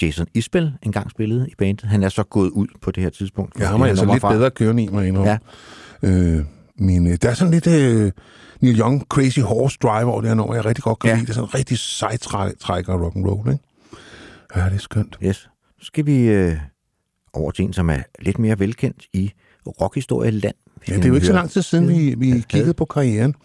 Jason 0.01 0.27
Isbell 0.33 0.73
engang 0.83 1.11
spillede 1.11 1.49
i 1.49 1.53
bandet. 1.57 1.83
Han 1.89 2.03
er 2.03 2.09
så 2.09 2.23
gået 2.23 2.49
ud 2.49 2.67
på 2.81 2.91
det 2.91 3.03
her 3.03 3.09
tidspunkt. 3.09 3.59
Ja, 3.59 3.65
ham 3.65 3.81
er 3.81 3.85
altså 3.85 4.05
lidt 4.05 4.21
fra. 4.21 4.31
bedre 4.31 4.51
kørende 4.51 4.83
i, 4.83 4.87
mig 4.87 5.11
Ja. 5.13 5.37
ja. 6.03 6.09
øh, 6.09 6.45
men 6.77 7.07
øh, 7.07 7.17
der 7.21 7.29
er 7.29 7.33
sådan 7.33 7.51
lidt 7.53 7.67
øh, 7.67 8.11
Neil 8.61 8.79
Young 8.79 9.01
Crazy 9.09 9.39
Horse 9.39 9.77
Drive 9.83 10.11
over 10.11 10.21
det 10.21 10.29
her 10.29 10.35
nummer, 10.35 10.55
jeg 10.55 10.65
rigtig 10.65 10.83
godt 10.83 10.99
kan 10.99 11.09
Ja. 11.09 11.15
lide. 11.15 11.25
Det 11.25 11.29
er 11.29 11.33
sådan 11.33 11.49
en 11.49 11.53
rigtig 11.55 11.77
sejtrækker 11.79 12.93
rock 13.03 13.15
and 13.15 13.25
roll, 13.25 13.51
ikke? 13.51 13.63
Ja, 14.55 14.65
det 14.65 14.73
er 14.73 14.77
skønt. 14.79 15.17
Yes. 15.23 15.49
Så 15.79 15.85
skal 15.85 16.05
vi 16.05 16.27
øh, 16.27 16.57
over 17.33 17.51
til 17.51 17.65
en, 17.65 17.73
som 17.73 17.89
er 17.89 17.97
lidt 18.19 18.39
mere 18.39 18.59
velkendt 18.59 19.05
i 19.13 19.31
rockhistorieland. 19.81 20.55
Ja, 20.89 20.95
det 20.95 21.05
er 21.05 21.09
jo 21.09 21.15
ikke 21.15 21.27
så 21.27 21.33
lang 21.33 21.49
tid 21.49 21.61
siden, 21.61 21.87
vi, 21.87 22.15
vi 22.17 22.43
kiggede 22.49 22.73
på 22.73 22.85
karrieren. 22.85 23.35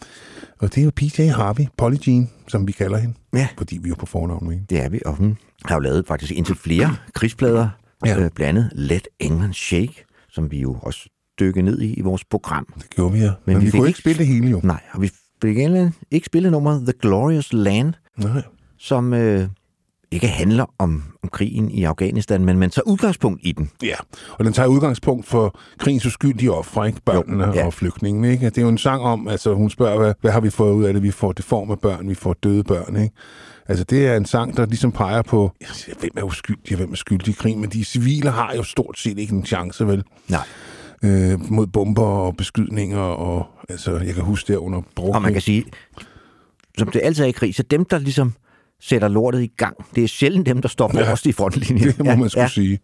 Og 0.58 0.74
det 0.74 0.80
er 0.80 0.84
jo 0.84 0.90
PJ 0.96 1.22
Harvey, 1.22 1.64
Polly 1.78 1.96
Jean, 2.06 2.30
som 2.48 2.66
vi 2.66 2.72
kalder 2.72 2.98
hende. 2.98 3.14
Ja. 3.34 3.48
Fordi 3.58 3.78
vi 3.78 3.84
er 3.84 3.88
jo 3.88 3.94
på 3.98 4.06
fornavn 4.06 4.44
med 4.46 4.52
hende. 4.54 4.66
Det 4.70 4.84
er 4.84 4.88
vi, 4.88 5.00
og 5.06 5.14
hun 5.16 5.38
har 5.64 5.74
jo 5.74 5.80
lavet 5.80 6.06
faktisk 6.06 6.32
indtil 6.32 6.54
flere 6.54 6.96
krigsplader, 7.14 7.68
ja. 8.06 8.20
Øh, 8.24 8.30
blandt 8.34 8.40
andet 8.58 8.70
Let 8.74 9.08
England 9.20 9.54
Shake, 9.54 10.04
som 10.28 10.50
vi 10.50 10.60
jo 10.60 10.76
også 10.82 11.08
dykkede 11.40 11.64
ned 11.64 11.80
i 11.80 11.94
i 11.94 12.00
vores 12.00 12.24
program. 12.24 12.66
Det 12.78 12.90
gjorde 12.90 13.12
vi, 13.12 13.18
ja. 13.18 13.24
Men, 13.24 13.34
Men 13.46 13.54
Men 13.56 13.60
vi 13.60 13.66
vi, 13.66 13.70
kunne 13.78 13.88
ikke- 13.88 13.98
spille 14.00 14.18
det 14.18 14.26
hele, 14.26 14.48
jo. 14.48 14.60
Nej, 14.64 14.80
og 14.92 15.02
vi 15.02 15.10
fik 15.42 15.56
ikke, 15.56 15.92
ikke 16.10 16.26
spillet 16.26 16.52
nummeret 16.52 16.82
The 16.82 16.92
Glorious 17.02 17.52
Land, 17.52 17.94
Nej. 18.18 18.42
som 18.78 19.14
øh, 19.14 19.48
ikke 20.12 20.28
handler 20.28 20.66
om, 20.78 21.02
om 21.22 21.28
krigen 21.28 21.70
i 21.70 21.84
Afghanistan, 21.84 22.44
men 22.44 22.58
man 22.58 22.70
tager 22.70 22.86
udgangspunkt 22.86 23.40
i 23.42 23.52
den. 23.52 23.70
Ja, 23.82 23.94
og 24.38 24.44
den 24.44 24.52
tager 24.52 24.66
udgangspunkt 24.66 25.26
for 25.26 25.58
krigens 25.78 26.06
uskyldige 26.06 26.52
ofre, 26.52 26.86
ikke? 26.86 27.00
Børnene 27.04 27.46
Jo, 27.46 27.52
ja. 27.52 27.66
og 27.66 27.74
flygtningene, 27.74 28.32
ikke? 28.32 28.46
Det 28.46 28.58
er 28.58 28.62
jo 28.62 28.68
en 28.68 28.78
sang 28.78 29.02
om, 29.02 29.28
altså 29.28 29.54
hun 29.54 29.70
spørger, 29.70 29.98
hvad, 29.98 30.14
hvad 30.20 30.30
har 30.32 30.40
vi 30.40 30.50
fået 30.50 30.72
ud 30.72 30.84
af 30.84 30.92
det? 30.92 31.02
Vi 31.02 31.10
får 31.10 31.32
deforme 31.32 31.76
børn, 31.76 32.08
vi 32.08 32.14
får 32.14 32.32
døde 32.32 32.64
børn, 32.64 32.96
ikke? 32.96 33.14
Altså 33.68 33.84
det 33.84 34.06
er 34.06 34.16
en 34.16 34.26
sang, 34.26 34.56
der 34.56 34.66
ligesom 34.66 34.92
peger 34.92 35.22
på, 35.22 35.52
ja, 35.60 35.66
hvem 36.00 36.10
er 36.16 36.22
uskyldig 36.22 36.72
og 36.72 36.76
hvem 36.76 36.92
er 36.92 36.96
skyldig 36.96 37.28
i 37.28 37.32
krig, 37.32 37.58
men 37.58 37.70
de 37.70 37.84
civile 37.84 38.30
har 38.30 38.54
jo 38.56 38.62
stort 38.62 38.98
set 38.98 39.18
ikke 39.18 39.34
en 39.34 39.46
chance, 39.46 39.86
vel? 39.86 40.04
Nej. 40.28 40.46
Øh, 41.02 41.50
mod 41.52 41.66
bomber 41.66 42.02
og 42.02 42.36
beskydninger, 42.36 42.98
og 42.98 43.46
altså, 43.68 43.98
jeg 43.98 44.14
kan 44.14 44.24
huske 44.24 44.52
det 44.52 44.58
under 44.58 44.82
Brooklyn. 44.94 45.14
Og 45.14 45.22
man 45.22 45.32
kan 45.32 45.42
sige, 45.42 45.64
som 46.78 46.88
det 46.88 47.00
altid 47.04 47.24
er 47.24 47.28
i 47.28 47.30
krig, 47.30 47.54
så 47.54 47.62
dem, 47.62 47.84
der 47.84 47.98
ligesom 47.98 48.32
sætter 48.80 49.08
lortet 49.08 49.42
i 49.42 49.50
gang, 49.56 49.76
det 49.94 50.04
er 50.04 50.08
sjældent 50.08 50.46
dem, 50.46 50.62
der 50.62 50.68
står 50.68 50.90
Ja. 50.94 51.02
forrest 51.02 51.26
i 51.26 51.32
frontlinjen. 51.32 51.88
Det 51.88 52.04
må 52.04 52.14
man 52.16 52.30
skulle 52.30 52.42
ja. 52.42 52.48
sige. 52.48 52.78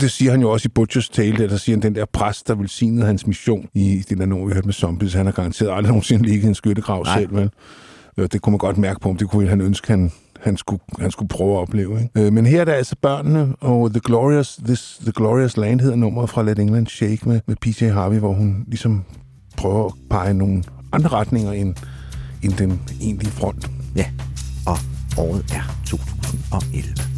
Det 0.00 0.10
siger 0.10 0.30
han 0.30 0.40
jo 0.40 0.50
også 0.50 0.66
i 0.66 0.72
Butchers 0.74 1.08
Tale, 1.08 1.36
der, 1.36 1.48
der 1.48 1.56
siger 1.56 1.76
han, 1.76 1.82
den 1.82 1.94
der 1.94 2.04
præst, 2.12 2.48
der 2.48 2.54
velsignede 2.54 3.06
hans 3.06 3.26
mission 3.26 3.66
i 3.74 4.02
det 4.08 4.18
der 4.18 4.26
nummer, 4.26 4.46
vi 4.46 4.52
hørte 4.52 4.66
med 4.66 4.74
zombies, 4.74 5.12
han 5.14 5.26
har 5.26 5.32
garanteret 5.32 5.70
aldrig 5.70 5.88
nogensinde 5.88 6.24
ligget 6.24 6.44
i 6.44 6.46
en 6.48 6.54
skyttegrav 6.54 7.02
Nej. 7.04 7.18
selv, 7.18 7.34
vel? 7.36 7.50
Det 8.32 8.40
kunne 8.42 8.50
man 8.50 8.58
godt 8.58 8.78
mærke 8.78 9.00
på 9.00 9.08
ham. 9.08 9.16
Det 9.16 9.28
kunne 9.28 9.48
han 9.48 9.60
ønske, 9.60 9.88
han, 9.88 10.12
han, 10.40 10.56
skulle, 10.56 10.82
han 10.98 11.10
skulle 11.10 11.28
prøve 11.28 11.52
at 11.52 11.58
opleve. 11.58 12.02
Ikke? 12.02 12.26
Øh, 12.26 12.32
Men 12.32 12.46
her 12.46 12.60
er 12.60 12.64
der 12.64 12.72
altså 12.72 12.96
børnene, 13.02 13.54
og 13.60 13.90
The 13.90 14.00
Glorious, 14.04 14.56
This, 14.64 14.98
The 15.02 15.12
Glorious 15.12 15.56
Land 15.56 15.80
hedder 15.80 15.96
nummeret 15.96 16.30
fra 16.30 16.42
Let 16.42 16.58
England 16.58 16.86
Shake 16.86 17.28
med, 17.28 17.40
med 17.46 17.56
PJ 17.56 17.84
Harvey, 17.84 18.18
hvor 18.18 18.32
hun 18.32 18.64
ligesom 18.68 19.04
prøver 19.56 19.86
at 19.86 19.92
pege 20.10 20.34
nogle 20.34 20.62
andre 20.92 21.08
retninger 21.08 21.52
end, 21.52 21.74
end 22.42 22.52
den 22.52 22.80
egentlige 23.02 23.32
front. 23.32 23.70
Ja, 23.96 24.06
og 24.66 24.76
året 25.20 25.44
er 25.52 25.62
2011. 25.86 27.10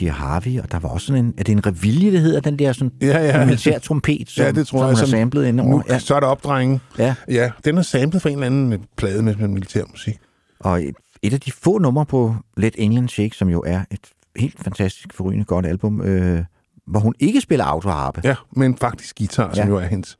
P.G. 0.00 0.10
Harvey, 0.12 0.60
og 0.60 0.72
der 0.72 0.78
var 0.78 0.88
også 0.88 1.06
sådan 1.06 1.24
en, 1.24 1.34
er 1.38 1.42
det 1.42 1.52
en 1.52 1.66
revilje, 1.66 2.12
det 2.12 2.20
hedder, 2.20 2.40
den 2.40 2.58
der 2.58 2.72
sådan 2.72 2.92
Ja, 3.00 3.18
ja. 3.26 3.44
militær 3.44 3.78
trompet, 3.78 4.30
som, 4.30 4.44
ja, 4.44 4.52
det 4.52 4.66
tror 4.66 4.78
som 4.78 4.80
jeg. 4.80 4.88
hun 4.88 4.96
har 4.96 5.06
samlet 5.06 5.46
ind 5.46 5.60
over. 5.60 5.82
Ja. 5.88 5.98
Så 5.98 6.14
er 6.14 6.20
der 6.20 6.26
opdrenge. 6.26 6.80
Ja. 6.98 7.14
ja, 7.28 7.50
den 7.64 7.78
er 7.78 7.82
samlet 7.82 8.22
fra 8.22 8.28
en 8.28 8.34
eller 8.34 8.46
anden 8.46 8.84
plade 8.96 9.22
med, 9.22 9.36
med 9.36 9.48
militærmusik. 9.48 10.16
Og 10.60 10.82
et, 10.82 10.94
et 11.22 11.32
af 11.32 11.40
de 11.40 11.52
få 11.52 11.78
numre 11.78 12.06
på 12.06 12.36
Let 12.56 12.74
England 12.78 13.08
Shake, 13.08 13.36
som 13.36 13.48
jo 13.48 13.62
er 13.66 13.80
et 13.90 14.00
helt 14.36 14.60
fantastisk, 14.64 15.14
forrygende 15.14 15.44
godt 15.44 15.66
album, 15.66 16.00
øh, 16.00 16.44
hvor 16.86 17.00
hun 17.00 17.14
ikke 17.20 17.40
spiller 17.40 17.64
autoharpe. 17.64 18.20
Ja, 18.24 18.34
men 18.52 18.76
faktisk 18.76 19.18
guitar, 19.18 19.48
ja. 19.48 19.54
som 19.54 19.68
jo 19.68 19.76
er 19.76 19.86
hendes 19.86 20.16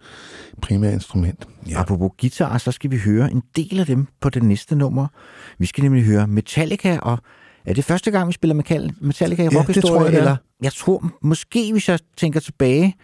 primære 0.62 0.92
instrument. 0.92 1.48
Ja. 1.70 1.80
Apropos 1.80 2.10
guitar, 2.20 2.58
så 2.58 2.72
skal 2.72 2.90
vi 2.90 2.98
høre 2.98 3.32
en 3.32 3.42
del 3.56 3.80
af 3.80 3.86
dem 3.86 4.06
på 4.20 4.30
det 4.30 4.42
næste 4.42 4.76
nummer. 4.76 5.06
Vi 5.58 5.66
skal 5.66 5.84
nemlig 5.84 6.04
høre 6.04 6.26
Metallica, 6.26 6.98
og 6.98 7.18
er 7.64 7.74
det 7.74 7.84
første 7.84 8.10
gang, 8.10 8.28
vi 8.28 8.32
spiller 8.32 8.54
Metal- 8.54 8.90
Metallica 9.00 9.42
i 9.42 9.48
Ja, 9.52 9.58
rockhistorie? 9.58 9.94
tror 9.98 10.04
jeg, 10.04 10.14
er. 10.14 10.18
eller 10.18 10.36
jeg 10.62 10.72
tror, 10.72 11.10
måske 11.22 11.72
hvis 11.72 11.88
jeg 11.88 11.98
tænker 12.16 12.40
tilbage, 12.40 12.94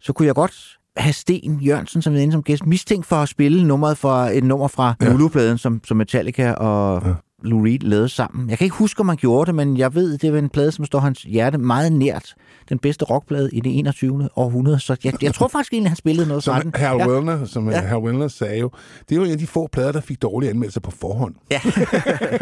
så 0.00 0.12
kunne 0.12 0.26
jeg 0.26 0.34
godt 0.34 0.78
have 0.96 1.12
Sten 1.12 1.60
Jørgensen 1.60 2.02
som 2.02 2.14
inde 2.14 2.32
som 2.32 2.42
gæst 2.42 2.66
mistænkt 2.66 3.06
for 3.06 3.16
at 3.16 3.28
spille 3.28 3.66
nummeret 3.66 3.98
fra, 3.98 4.30
et 4.30 4.44
nummer 4.44 4.68
fra 4.68 4.94
ja. 5.02 5.12
Lulu-pladen, 5.12 5.58
som, 5.58 5.80
som 5.84 5.96
Metallica 5.96 6.52
og 6.52 7.02
ja. 7.06 7.12
Lou 7.44 7.62
Reed 7.64 7.78
lavede 7.78 8.08
sammen. 8.08 8.50
Jeg 8.50 8.58
kan 8.58 8.64
ikke 8.64 8.76
huske, 8.76 9.00
om 9.00 9.06
man 9.06 9.16
gjorde 9.16 9.46
det, 9.46 9.54
men 9.54 9.76
jeg 9.76 9.94
ved, 9.94 10.18
det 10.18 10.32
var 10.32 10.38
en 10.38 10.48
plade, 10.48 10.72
som 10.72 10.84
står 10.84 10.98
hans 10.98 11.22
hjerte 11.22 11.58
meget 11.58 11.92
nært. 11.92 12.34
Den 12.72 12.78
bedste 12.78 13.04
rockplade 13.04 13.50
i 13.52 13.60
det 13.60 13.78
21. 13.78 14.28
århundrede, 14.36 14.80
så 14.80 14.96
jeg, 15.04 15.22
jeg 15.22 15.34
tror 15.34 15.48
faktisk 15.48 15.72
egentlig, 15.72 15.90
han 15.90 15.96
spillede 15.96 16.28
noget 16.28 16.44
fra 16.44 16.60
Som 16.60 16.72
den. 16.72 16.80
Ja. 16.80 17.08
Wellner, 17.08 17.44
som 17.44 17.70
Ja. 17.70 17.76
ja. 17.76 17.86
Hal 17.86 17.98
Wellner 17.98 18.28
sagde 18.28 18.58
jo, 18.58 18.70
det 19.08 19.12
er 19.14 19.16
jo 19.16 19.24
en 19.24 19.30
af 19.30 19.38
de 19.38 19.46
få 19.46 19.66
plader, 19.72 19.92
der 19.92 20.00
fik 20.00 20.22
dårlige 20.22 20.50
anmeldelser 20.50 20.80
på 20.80 20.90
forhånd. 20.90 21.34
Ja. 21.50 21.60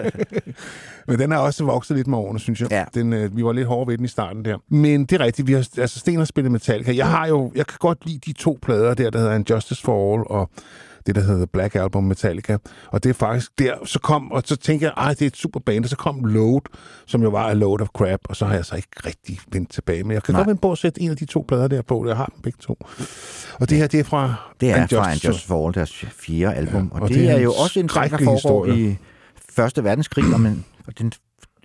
Men 1.08 1.18
den 1.18 1.32
er 1.32 1.36
også 1.36 1.64
vokset 1.64 1.96
lidt 1.96 2.06
med 2.06 2.18
årene, 2.18 2.40
synes 2.40 2.60
jeg. 2.60 2.70
Ja. 2.70 2.84
Den, 2.94 3.12
øh, 3.12 3.36
vi 3.36 3.44
var 3.44 3.52
lidt 3.52 3.66
hårde 3.66 3.90
ved 3.90 3.96
den 3.98 4.04
i 4.04 4.08
starten 4.08 4.44
der. 4.44 4.58
Men 4.68 5.04
det 5.04 5.20
er 5.20 5.24
rigtigt, 5.24 5.48
vi 5.48 5.52
har, 5.52 5.68
altså 5.78 5.98
Sten 5.98 6.18
har 6.18 6.24
spillet 6.24 6.52
Metallica. 6.52 6.96
Jeg 6.96 7.06
har 7.06 7.26
jo, 7.26 7.52
jeg 7.54 7.66
kan 7.66 7.76
godt 7.80 8.06
lide 8.06 8.18
de 8.26 8.32
to 8.32 8.58
plader 8.62 8.94
der, 8.94 9.10
der 9.10 9.18
hedder 9.18 9.54
Justice 9.54 9.82
for 9.82 10.14
All 10.14 10.22
og 10.26 10.50
det, 11.06 11.14
der 11.14 11.20
hedder 11.20 11.46
Black 11.46 11.74
Album 11.74 12.04
Metallica. 12.04 12.58
Og 12.86 13.04
det 13.04 13.10
er 13.10 13.14
faktisk 13.14 13.58
der, 13.58 13.74
så 13.84 13.98
kom, 13.98 14.32
og 14.32 14.42
så 14.46 14.56
tænker 14.56 14.86
jeg, 14.86 14.94
ej, 14.96 15.08
det 15.10 15.22
er 15.22 15.26
et 15.26 15.36
super 15.36 15.60
band, 15.60 15.84
og 15.84 15.90
så 15.90 15.96
kom 15.96 16.24
Load, 16.24 16.60
som 17.06 17.22
jo 17.22 17.28
var 17.28 17.48
a 17.48 17.52
load 17.52 17.80
of 17.80 17.88
crap, 17.88 18.20
og 18.24 18.36
så 18.36 18.46
har 18.46 18.54
jeg 18.54 18.64
så 18.64 18.76
ikke 18.76 18.88
rigtig 19.06 19.38
vendt 19.52 19.70
tilbage. 19.70 20.04
Men 20.04 20.12
jeg 20.12 20.22
kan 20.22 20.32
Nej. 20.32 20.38
godt 20.40 20.46
vende 20.48 20.60
på 20.60 20.72
at 20.72 20.78
sætte 20.78 21.00
en 21.02 21.10
af 21.10 21.16
de 21.16 21.24
to 21.24 21.44
plader 21.48 21.68
der 21.68 21.82
på, 21.82 22.06
jeg 22.06 22.16
har 22.16 22.26
dem 22.34 22.42
begge 22.42 22.58
to. 22.60 22.78
Og 23.60 23.70
det 23.70 23.78
her, 23.78 23.86
det 23.86 24.00
er 24.00 24.04
fra 24.04 24.34
Det 24.60 24.70
er 24.70 24.76
And 24.76 24.88
fra 24.88 24.96
Justice 24.96 25.10
And 25.10 25.24
Justice 25.34 25.46
for 25.48 25.66
All, 25.66 25.74
deres 25.74 25.92
fjerde 25.92 26.54
album. 26.54 26.90
Ja, 26.92 26.96
og, 26.96 27.02
og 27.02 27.08
det, 27.08 27.16
det 27.16 27.30
er 27.30 27.34
er 27.34 27.40
jo 27.40 27.52
også 27.52 27.80
en 27.80 27.88
sang, 27.88 28.10
der 28.10 28.18
foregår 28.18 28.64
historie. 28.64 28.90
i 28.90 28.96
Første 29.52 29.84
Verdenskrig, 29.84 30.34
om 30.34 30.46
en, 30.46 30.64
og 30.86 30.98
den, 30.98 31.12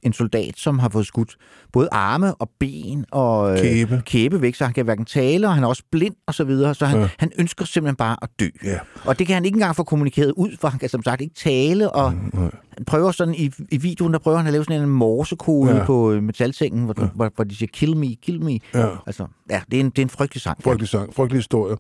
en 0.06 0.14
soldat, 0.14 0.54
som 0.58 0.80
har 0.80 0.90
fået 0.90 1.08
skudt 1.08 1.36
både 1.74 1.88
arme 1.92 2.36
og 2.36 2.50
ben 2.60 3.06
og 3.12 3.52
øh, 3.54 3.60
Kæbe. 3.60 4.02
kæbe 4.06 4.42
væk, 4.42 4.56
så 4.56 4.64
han 4.66 4.74
kan 4.74 4.86
hverken 4.86 5.06
tale, 5.06 5.48
og 5.48 5.54
han 5.54 5.64
er 5.64 5.68
også 5.68 5.84
blind 5.92 6.16
og 6.28 6.34
så 6.34 6.44
videre, 6.44 6.76
så 6.76 6.86
han, 6.86 6.98
ja. 6.98 7.04
Ja. 7.04 7.10
han 7.20 7.32
ønsker 7.40 7.66
simpelthen 7.66 7.96
bare 7.96 8.18
at 8.22 8.30
dø. 8.40 8.48
Ja. 8.64 8.78
Og 9.06 9.20
det 9.20 9.28
kan 9.28 9.34
han 9.34 9.46
ikke 9.46 9.56
engang 9.56 9.76
få 9.76 9.84
kommunikeret 9.84 10.32
ud, 10.32 10.58
for 10.62 10.68
han 10.68 10.80
kan 10.80 10.90
som 10.90 11.04
sagt 11.04 11.22
ikke 11.22 11.36
tale, 11.36 11.92
og 11.92 12.14
Mm, 12.14 12.32
han 12.78 12.86
prøver 12.86 13.12
sådan 13.12 13.36
i, 13.36 13.52
i 13.72 13.78
videoen, 13.78 14.14
der 14.14 14.20
prøver 14.20 14.38
han 14.38 14.48
at 14.48 14.54
lave 14.54 14.64
sådan 14.64 14.82
en 14.82 14.90
morsekode 14.90 15.72
ja. 15.72 15.78
Ja. 15.78 15.86
på 15.86 16.12
øh, 16.12 16.24
metalsengen, 16.24 16.86
hvor, 16.86 16.96
ja. 16.98 17.08
hvor, 17.16 17.32
hvor 17.36 17.44
de 17.44 17.56
siger, 17.56 17.70
kill 17.74 17.98
me, 17.98 18.16
kill 18.16 18.42
me. 18.44 18.60
Ja. 18.74 18.88
Altså, 19.06 19.28
ja, 19.50 19.62
det 19.72 19.78
er 19.78 19.82
en, 19.84 19.90
det 19.90 19.98
er 20.00 20.02
en 20.02 20.10
frygtelig 20.10 20.42
sang. 20.42 20.64
Frygtelig 20.64 20.90
sang, 20.90 21.14
frygtelig 21.14 21.38
historie. 21.40 21.76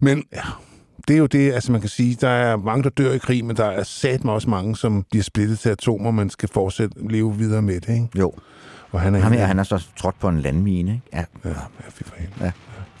Men 0.00 0.24
ja, 0.32 0.40
det 1.08 1.14
er 1.14 1.18
jo 1.18 1.26
det, 1.26 1.52
altså 1.52 1.72
man 1.72 1.80
kan 1.80 1.90
sige, 1.90 2.16
der 2.20 2.28
er 2.28 2.56
mange, 2.56 2.82
der 2.82 2.90
dør 2.90 3.12
i 3.12 3.18
krig, 3.18 3.44
men 3.44 3.56
der 3.56 3.64
er 3.64 3.82
satme 3.82 4.32
også 4.32 4.50
mange, 4.50 4.76
som 4.76 5.04
bliver 5.10 5.22
splittet 5.22 5.58
til 5.58 5.68
atomer, 5.68 6.10
man 6.10 6.30
skal 6.30 6.48
fortsætte 6.48 7.10
leve 7.10 7.36
videre 7.36 7.62
med 7.62 7.80
det, 7.80 7.88
ikke? 7.88 8.08
Jo. 8.18 8.32
Og 8.92 9.00
han 9.00 9.14
er 9.14 9.20
Ham 9.20 9.32
her, 9.32 9.46
han 9.46 9.58
er 9.58 9.62
så 9.62 9.86
trådt 9.96 10.20
på 10.20 10.28
en 10.28 10.40
landmine, 10.40 10.92
ikke? 10.92 11.04
Ja, 11.12 11.24
Ja, 11.44 11.50
ja. 12.40 12.52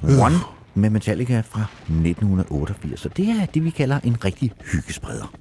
Ja. 0.02 0.24
One 0.24 0.36
med 0.74 0.90
Metallica 0.90 1.40
fra 1.40 1.64
1988. 1.82 3.00
Så 3.00 3.08
det 3.08 3.28
er 3.28 3.46
det, 3.46 3.64
vi 3.64 3.70
kalder 3.70 4.00
en 4.04 4.24
rigtig 4.24 4.52
hyggespreder. 4.72 5.34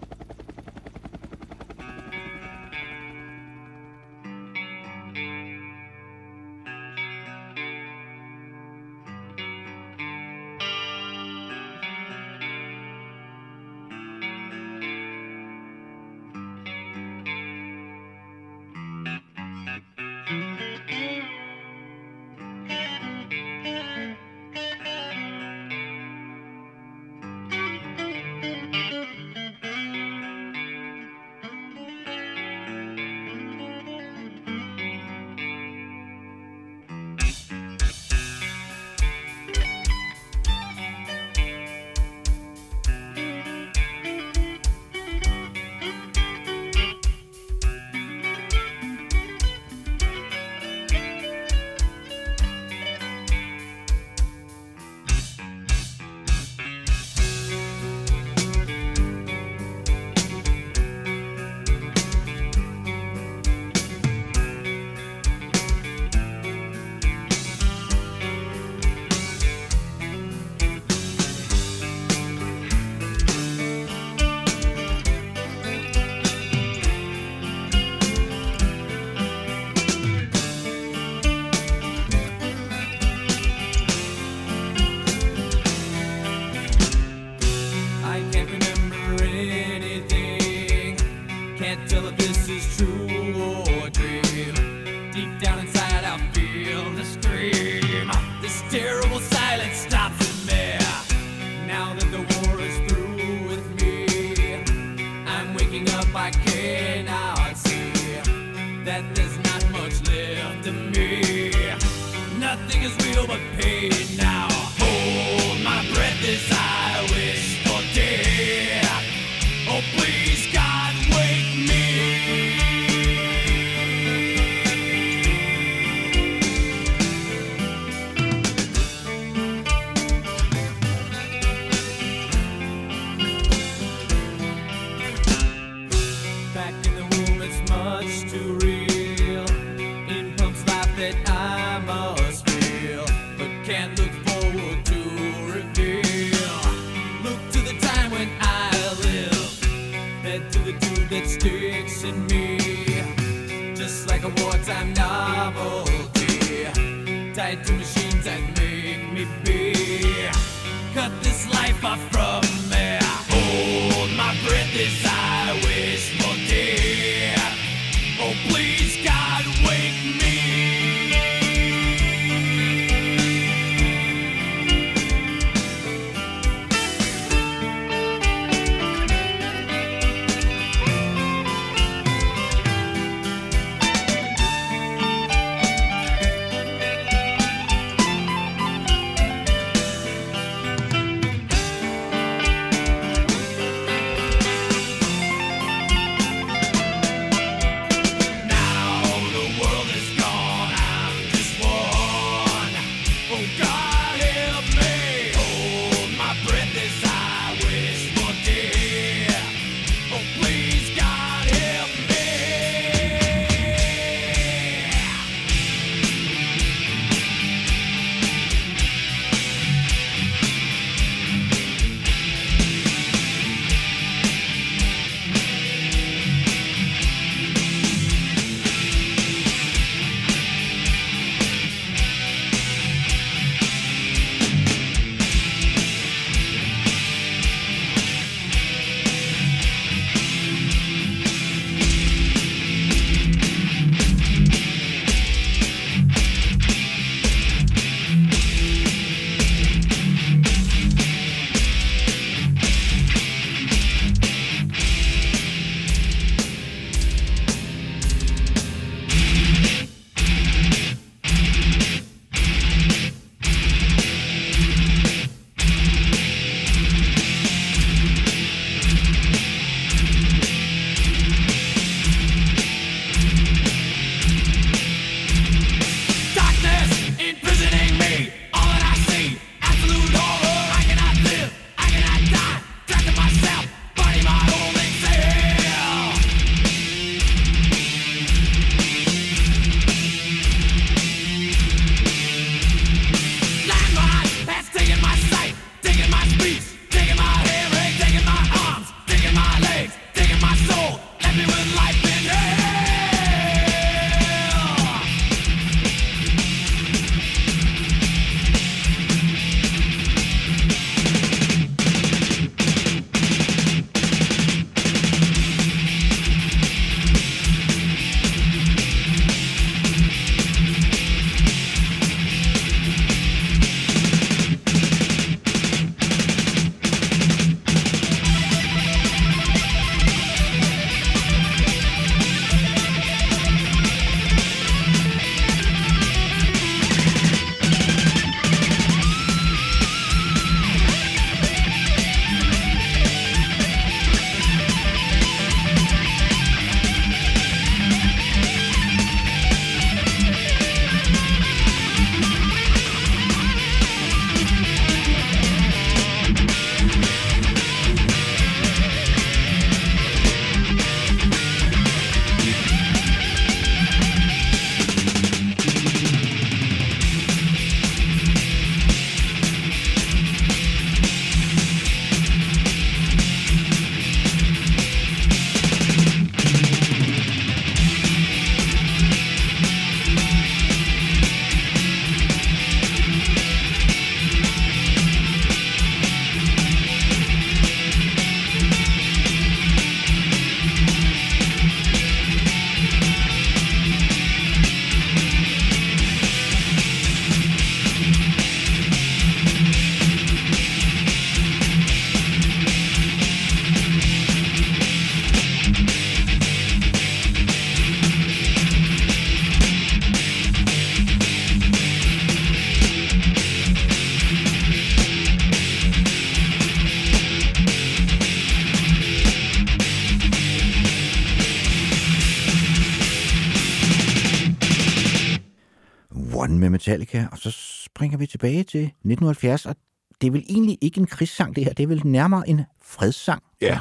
Metallica, 426.88 427.28
og 427.32 427.38
så 427.38 427.52
springer 427.86 428.18
vi 428.18 428.26
tilbage 428.26 428.64
til 428.64 428.82
1970, 428.82 429.66
og 429.66 429.76
det 430.22 430.28
er 430.28 430.32
vel 430.32 430.46
egentlig 430.50 430.78
ikke 430.82 431.00
en 431.00 431.08
krigssang, 431.08 431.56
det 431.56 431.64
her. 431.64 431.74
Det 431.74 431.84
er 431.84 431.88
vel 431.88 432.02
nærmere 432.06 432.50
en 432.50 432.62
fredssang. 432.82 433.44
Ja, 433.62 433.80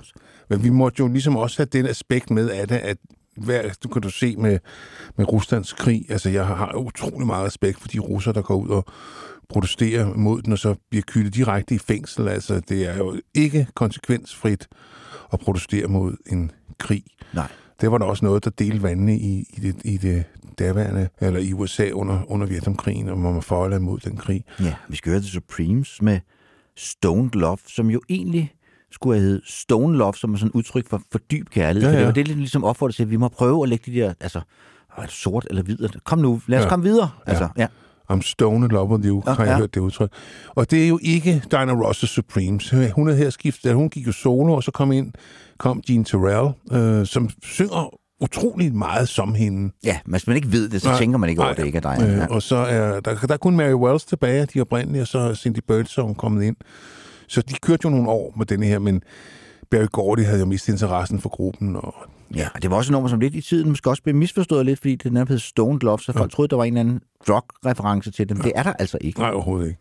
men 0.48 0.64
vi 0.64 0.70
måtte 0.70 1.00
jo 1.00 1.08
ligesom 1.08 1.36
også 1.36 1.58
have 1.58 1.68
den 1.72 1.86
aspekt 1.86 2.30
med 2.30 2.50
af 2.50 2.68
det, 2.68 2.74
at 2.74 2.96
hver, 3.36 3.72
du 3.82 3.88
kan 3.88 4.02
du 4.02 4.10
se 4.10 4.36
med, 4.36 4.58
med 5.16 5.32
Ruslands 5.32 5.72
krig, 5.72 6.04
altså 6.08 6.30
jeg 6.30 6.46
har 6.46 6.76
utrolig 6.76 7.26
meget 7.26 7.46
respekt 7.46 7.80
for 7.80 7.88
de 7.88 7.98
russer, 7.98 8.32
der 8.32 8.42
går 8.42 8.54
ud 8.54 8.68
og 8.68 8.84
protesterer 9.48 10.14
mod 10.14 10.42
den, 10.42 10.52
og 10.52 10.58
så 10.58 10.74
bliver 10.90 11.02
kyldet 11.02 11.34
direkte 11.34 11.74
i 11.74 11.78
fængsel. 11.78 12.28
Altså 12.28 12.60
det 12.68 12.88
er 12.88 12.96
jo 12.96 13.20
ikke 13.34 13.66
konsekvensfrit 13.74 14.68
at 15.32 15.40
protestere 15.40 15.86
mod 15.86 16.16
en 16.26 16.50
krig. 16.78 17.04
Nej. 17.34 17.48
Det 17.80 17.90
var 17.90 17.98
der 17.98 18.04
også 18.04 18.24
noget, 18.24 18.44
der 18.44 18.50
delte 18.50 18.82
vandene 18.82 19.18
i, 19.18 19.46
i, 19.56 19.60
det, 19.60 19.76
i 19.84 19.96
det 19.96 20.24
daværende, 20.58 21.08
eller 21.20 21.40
i 21.40 21.52
USA 21.52 21.90
under, 21.90 22.18
under 22.28 22.46
Vietnamkrigen, 22.46 23.08
og 23.08 23.18
man 23.18 23.34
var 23.34 23.40
for 23.40 23.64
eller 23.64 23.76
imod 23.76 23.98
den 23.98 24.16
krig. 24.16 24.44
Ja, 24.60 24.74
vi 24.88 24.96
skal 24.96 25.10
høre 25.10 25.20
The 25.20 25.30
Supremes 25.30 26.02
med 26.02 26.20
Stoned 26.76 27.30
Love, 27.32 27.58
som 27.66 27.90
jo 27.90 28.00
egentlig 28.08 28.52
skulle 28.92 29.16
have 29.18 29.26
heddet 29.28 29.42
Stone 29.46 29.96
Love, 29.98 30.14
som 30.14 30.34
er 30.34 30.38
sådan 30.38 30.48
et 30.48 30.54
udtryk 30.54 30.88
for, 30.90 31.02
for 31.12 31.18
dyb 31.18 31.48
kærlighed. 31.50 31.90
Ja, 31.90 31.94
Ja, 31.96 32.00
ja. 32.00 32.02
ja. 32.02 32.08
For 32.08 32.12
det 32.12 32.20
var 32.20 32.24
det, 32.24 32.28
lidt 32.28 32.38
ligesom 32.38 32.64
opfordret 32.64 32.94
til, 32.94 33.02
at 33.02 33.10
vi 33.10 33.16
må 33.16 33.28
prøve 33.28 33.62
at 33.62 33.68
lægge 33.68 33.92
de 33.92 33.98
der, 33.98 34.14
altså, 34.20 34.40
er 34.98 35.02
det 35.02 35.10
sort 35.10 35.46
eller 35.50 35.62
hvid? 35.62 35.78
Kom 36.04 36.18
nu, 36.18 36.40
lad 36.46 36.58
os 36.58 36.64
Ja. 36.64 36.68
komme 36.68 36.82
videre. 36.84 37.10
Altså, 37.26 37.48
ja. 37.56 37.66
I'm 38.12 38.22
stoned 38.22 38.64
in 38.64 38.68
love 38.70 38.88
with 38.90 39.06
you, 39.06 39.22
Ja, 39.26 39.32
har 39.32 39.44
jeg 39.44 39.50
ja. 39.52 39.58
hørt 39.58 39.74
det 39.74 39.80
udtryk. 39.80 40.10
Og 40.48 40.70
det 40.70 40.84
er 40.84 40.88
jo 40.88 40.98
ikke 41.02 41.42
Diana 41.50 41.72
Ross' 41.72 41.92
Supremes. 42.06 42.74
Hun 42.94 43.08
er 43.08 43.12
her 43.14 43.30
skiftet, 43.30 43.74
hun 43.74 43.90
gik 43.90 44.06
jo 44.06 44.12
solo, 44.12 44.52
og 44.52 44.62
så 44.62 44.70
kom 44.70 44.92
ind, 44.92 45.12
kom 45.58 45.82
Jean 45.88 46.04
Terrell, 46.04 46.52
øh, 46.72 47.06
som 47.06 47.30
synger 47.42 47.90
utrolig 48.20 48.74
meget 48.74 49.08
som 49.08 49.34
hende. 49.34 49.72
ja, 49.84 49.98
men 50.04 50.10
hvis 50.12 50.26
man 50.26 50.36
ikke 50.36 50.52
ved 50.52 50.68
det, 50.68 50.82
så 50.82 50.88
Nej, 50.88 50.98
tænker 50.98 51.18
man 51.18 51.30
ikke 51.30 51.42
over, 51.42 51.48
nej. 51.50 51.56
det 51.56 51.66
ikke 51.66 51.76
er 51.76 51.96
dig. 51.96 51.98
Øh, 52.02 52.16
Ja. 52.16 52.26
og 52.30 52.42
så 52.42 52.56
er 52.56 53.00
der, 53.00 53.14
der 53.14 53.34
er 53.34 53.36
kun 53.36 53.56
Mary 53.56 53.72
Wells 53.74 54.04
tilbage, 54.04 54.46
de 54.46 54.60
oprindelige, 54.60 55.02
og 55.02 55.06
så 55.08 55.18
er 55.18 55.34
Cindy 55.34 55.58
Birdsong 55.68 56.16
kommet 56.16 56.42
ind. 56.44 56.56
Så 57.28 57.40
de 57.42 57.54
kørte 57.62 57.80
jo 57.84 57.90
nogle 57.90 58.08
år 58.08 58.34
med 58.36 58.46
denne 58.46 58.66
her, 58.66 58.78
men 58.78 59.02
Barry 59.70 59.86
Gordy 59.92 60.24
havde 60.24 60.38
jo 60.40 60.46
mistet 60.46 60.72
interessen 60.72 61.20
for 61.20 61.28
gruppen, 61.28 61.76
og 61.76 61.94
Ja, 62.34 62.48
og 62.54 62.62
det 62.62 62.70
var 62.70 62.76
også 62.76 62.88
et 62.90 62.92
nummer, 62.92 63.08
som 63.08 63.20
lidt 63.20 63.34
i 63.34 63.40
tiden 63.40 63.68
måske 63.68 63.90
også 63.90 64.02
blev 64.02 64.14
misforstået 64.14 64.66
lidt, 64.66 64.78
fordi 64.78 64.94
det 64.96 65.12
netop 65.12 65.28
hed 65.28 65.38
Stoned 65.38 65.80
Love, 65.80 65.98
så 65.98 66.12
folk 66.12 66.32
troede, 66.32 66.48
der 66.48 66.56
var 66.56 66.64
en 66.64 66.76
eller 66.76 66.80
anden 66.80 67.00
drug-reference 67.28 68.10
til 68.10 68.28
dem. 68.28 68.36
Det 68.40 68.52
er 68.54 68.62
der 68.62 68.72
altså 68.72 68.98
ikke. 69.00 69.20
nej, 69.20 69.30
overhovedet 69.30 69.66
ikke. 69.68 69.80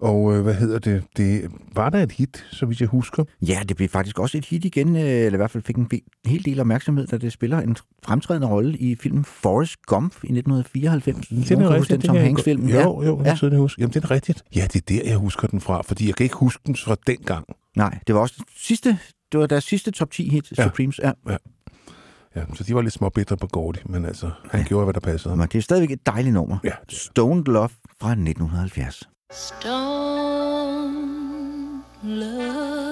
Og 0.00 0.36
øh, 0.36 0.42
hvad 0.42 0.54
hedder 0.54 0.78
det? 0.78 1.04
Det 1.16 1.50
var 1.74 1.90
der 1.90 2.02
et 2.02 2.12
hit, 2.12 2.46
så 2.50 2.66
vidt 2.66 2.80
jeg 2.80 2.88
husker. 2.88 3.24
Ja, 3.42 3.60
det 3.68 3.76
blev 3.76 3.88
faktisk 3.88 4.18
også 4.18 4.38
et 4.38 4.44
hit 4.44 4.64
igen, 4.64 4.96
øh, 4.96 5.02
eller 5.02 5.32
i 5.32 5.36
hvert 5.36 5.50
fald 5.50 5.62
fik 5.64 5.76
en 5.76 5.90
hel 6.26 6.44
del 6.44 6.60
opmærksomhed, 6.60 7.06
da 7.06 7.18
det 7.18 7.32
spiller 7.32 7.60
en 7.60 7.76
fremtrædende 8.04 8.48
rolle 8.48 8.78
i 8.78 8.94
filmen 8.96 9.24
Forrest 9.24 9.82
Gump 9.86 10.12
i 10.12 10.32
1994. 10.32 11.26
Det 11.28 11.36
er 11.36 11.38
huske 11.38 11.54
den 11.54 11.70
rigtigt. 11.72 12.04
Tom 12.04 12.16
Hanks-film. 12.16 12.60
godt- 12.62 12.74
Jo, 12.74 13.02
jo, 13.02 13.22
Ja. 13.22 13.28
ja. 13.28 13.36
så 13.36 13.48
det 13.48 13.58
huske. 13.58 13.80
Jamen, 13.80 13.92
det 13.94 14.04
er 14.04 14.10
rigtigt. 14.10 14.42
Ja, 14.56 14.66
det 14.72 14.76
er 14.76 14.80
der, 15.02 15.08
jeg 15.10 15.16
husker 15.16 15.46
den 15.48 15.60
fra, 15.60 15.82
fordi 15.82 16.06
jeg 16.06 16.14
kan 16.14 16.24
ikke 16.24 16.36
huske 16.36 16.62
den 16.66 16.76
fra 16.76 16.96
dengang. 17.06 17.44
Nej, 17.76 17.98
det 18.06 18.14
var 18.14 18.20
også 18.20 18.42
sidste, 18.56 18.98
det 19.32 19.40
var 19.40 19.46
deres 19.46 19.64
sidste 19.64 19.90
top 19.90 20.10
10 20.10 20.28
hit, 20.28 20.52
Ja. 20.58 20.64
Supremes. 20.64 21.00
Ja. 21.02 21.12
Ja, 22.36 22.42
så 22.54 22.64
de 22.64 22.74
var 22.74 22.82
lidt 22.82 22.92
små 22.94 23.08
bitre 23.08 23.36
på 23.36 23.46
Gordy, 23.46 23.76
men 23.86 24.04
altså, 24.04 24.30
han 24.50 24.64
gjorde, 24.64 24.84
hvad 24.84 24.94
der 24.94 25.00
passede 25.00 25.28
ham. 25.30 25.38
Men 25.38 25.48
det 25.52 25.58
er 25.58 25.62
stadigvæk 25.62 25.90
et 25.90 26.06
dejligt 26.06 26.34
nummer. 26.34 26.58
Ja. 26.64 26.70
Stoned 26.88 27.44
Love 27.44 27.68
fra 28.00 28.10
1970. 28.10 29.02
Stone 29.30 29.74
love. 32.02 32.87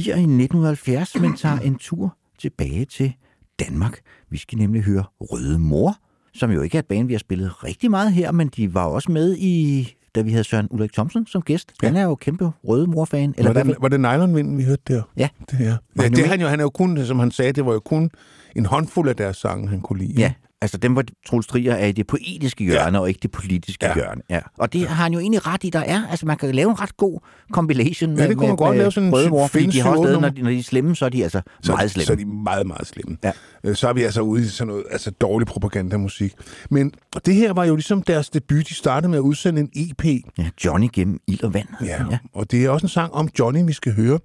Bliver 0.00 0.16
i 0.16 0.20
1970, 0.20 1.20
men 1.20 1.36
tager 1.36 1.58
en 1.58 1.74
tur 1.74 2.16
tilbage 2.38 2.84
til 2.84 3.12
Danmark. 3.60 4.00
Vi 4.30 4.38
skal 4.38 4.58
nemlig 4.58 4.82
høre 4.82 5.04
Røde 5.20 5.58
Mor, 5.58 5.96
som 6.34 6.50
jo 6.50 6.62
ikke 6.62 6.76
er 6.76 6.78
et 6.78 6.86
band, 6.86 7.06
vi 7.06 7.14
har 7.14 7.18
spillet 7.18 7.64
rigtig 7.64 7.90
meget 7.90 8.12
her, 8.12 8.32
men 8.32 8.48
de 8.48 8.74
var 8.74 8.84
også 8.84 9.12
med 9.12 9.36
i, 9.36 9.88
da 10.14 10.20
vi 10.20 10.30
havde 10.30 10.44
Søren 10.44 10.68
Ulrik 10.70 10.92
Thomsen 10.92 11.26
som 11.26 11.42
gæst. 11.42 11.72
Han 11.82 11.96
er 11.96 12.02
jo 12.02 12.14
kæmpe 12.14 12.50
Røde 12.64 12.86
Mor-fan. 12.86 13.34
Eller 13.38 13.52
Var 13.52 13.62
det, 13.62 13.76
var 13.80 13.88
det 13.88 14.00
nylonvinden, 14.00 14.58
vi 14.58 14.64
hørte 14.64 14.82
der? 14.88 15.02
Ja. 15.16 15.28
Det, 15.50 15.60
ja 15.60 15.76
han 16.02 16.12
det 16.12 16.26
han 16.26 16.40
jo, 16.40 16.46
han 16.46 16.60
er 16.60 16.64
jo 16.64 16.70
kun, 16.70 17.04
som 17.04 17.18
han 17.18 17.30
sagde, 17.30 17.52
det 17.52 17.66
var 17.66 17.72
jo 17.72 17.80
kun 17.80 18.10
en 18.56 18.66
håndfuld 18.66 19.08
af 19.08 19.16
deres 19.16 19.36
sange, 19.36 19.68
han 19.68 19.80
kunne 19.80 19.98
lide. 19.98 20.20
Ja, 20.20 20.32
Altså 20.62 20.76
dem, 20.78 20.92
hvor 20.92 21.04
Troels 21.26 21.46
Trier 21.46 21.74
er 21.74 21.86
i 21.86 21.92
det 21.92 22.06
poetiske 22.06 22.64
hjørne, 22.64 22.96
ja. 22.98 23.00
og 23.02 23.08
ikke 23.08 23.18
det 23.22 23.30
politiske 23.30 23.86
Ja. 23.86 23.88
ja. 23.88 23.94
hjørne. 23.94 24.22
Ja. 24.30 24.38
Og 24.58 24.72
det 24.72 24.88
har 24.88 24.94
han 25.04 25.12
jo 25.12 25.18
egentlig 25.18 25.46
ret 25.46 25.64
i, 25.64 25.70
der 25.70 25.78
er. 25.78 26.02
Altså 26.10 26.26
man 26.26 26.36
kan 26.36 26.54
lave 26.54 26.70
en 26.70 26.80
ret 26.80 26.96
god 26.96 27.20
compilation 27.52 28.16
Ja, 28.16 28.28
det 28.28 28.36
kunne 28.36 28.46
man 28.48 28.56
godt 28.56 28.76
lave 28.76 28.92
sådan 28.92 29.06
en 29.08 29.14
Rødemor, 29.14 29.46
fordi 29.46 29.66
de 29.66 29.80
har 29.80 29.90
også 29.90 30.02
lavet, 30.04 30.20
når 30.20 30.28
de, 30.28 30.42
når 30.42 30.50
de 30.50 30.58
er 30.58 30.62
slemme, 30.62 30.96
så 30.96 31.04
er 31.04 31.08
de 31.08 31.22
altså 31.22 31.40
så, 31.62 31.72
meget 31.72 31.90
slemme. 31.90 32.06
Så 32.06 32.12
er 32.12 32.16
de 32.16 32.24
meget, 32.24 32.66
meget 32.66 32.86
slemme. 32.86 33.16
Ja. 33.24 33.32
Øh, 33.64 33.76
Så 33.76 33.88
er 33.88 33.92
vi 33.92 34.02
altså 34.02 34.20
ude 34.20 34.42
i 34.42 34.46
sådan 34.46 34.68
noget 34.68 34.84
altså 34.90 35.10
dårlig 35.10 35.46
propagandamusik. 35.46 36.34
Men 36.70 36.92
det 37.26 37.34
her 37.34 37.52
var 37.52 37.64
jo 37.64 37.74
ligesom 37.74 38.02
deres 38.02 38.30
debut. 38.30 38.68
De 38.68 38.74
startede 38.74 39.10
med 39.10 39.18
at 39.18 39.22
udsende 39.22 39.60
en 39.60 39.70
EP. 39.90 40.04
Ja, 40.38 40.48
Johnny 40.64 40.88
gennem 40.92 41.18
ild 41.26 41.42
og 41.44 41.54
vand. 41.54 41.68
Ja, 41.84 42.04
ja. 42.10 42.18
og 42.34 42.50
det 42.50 42.64
er 42.64 42.70
også 42.70 42.84
en 42.84 42.88
sang 42.88 43.12
om 43.14 43.28
Johnny, 43.38 43.66
vi 43.66 43.72
skal 43.72 43.94
høre. 43.94 44.18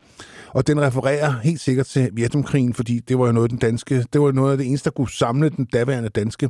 Og 0.55 0.67
den 0.67 0.81
refererer 0.81 1.33
helt 1.43 1.59
sikkert 1.59 1.85
til 1.85 2.09
Vietnamkrigen, 2.13 2.73
fordi 2.73 2.99
det 2.99 3.19
var 3.19 3.25
jo 3.25 3.31
noget, 3.31 3.51
den 3.51 3.59
danske, 3.59 4.05
det 4.13 4.21
var 4.21 4.31
noget 4.31 4.51
af 4.51 4.57
det 4.57 4.67
eneste, 4.67 4.89
der 4.89 4.93
kunne 4.93 5.09
samle 5.09 5.49
den 5.49 5.65
daværende 5.65 6.09
danske 6.09 6.49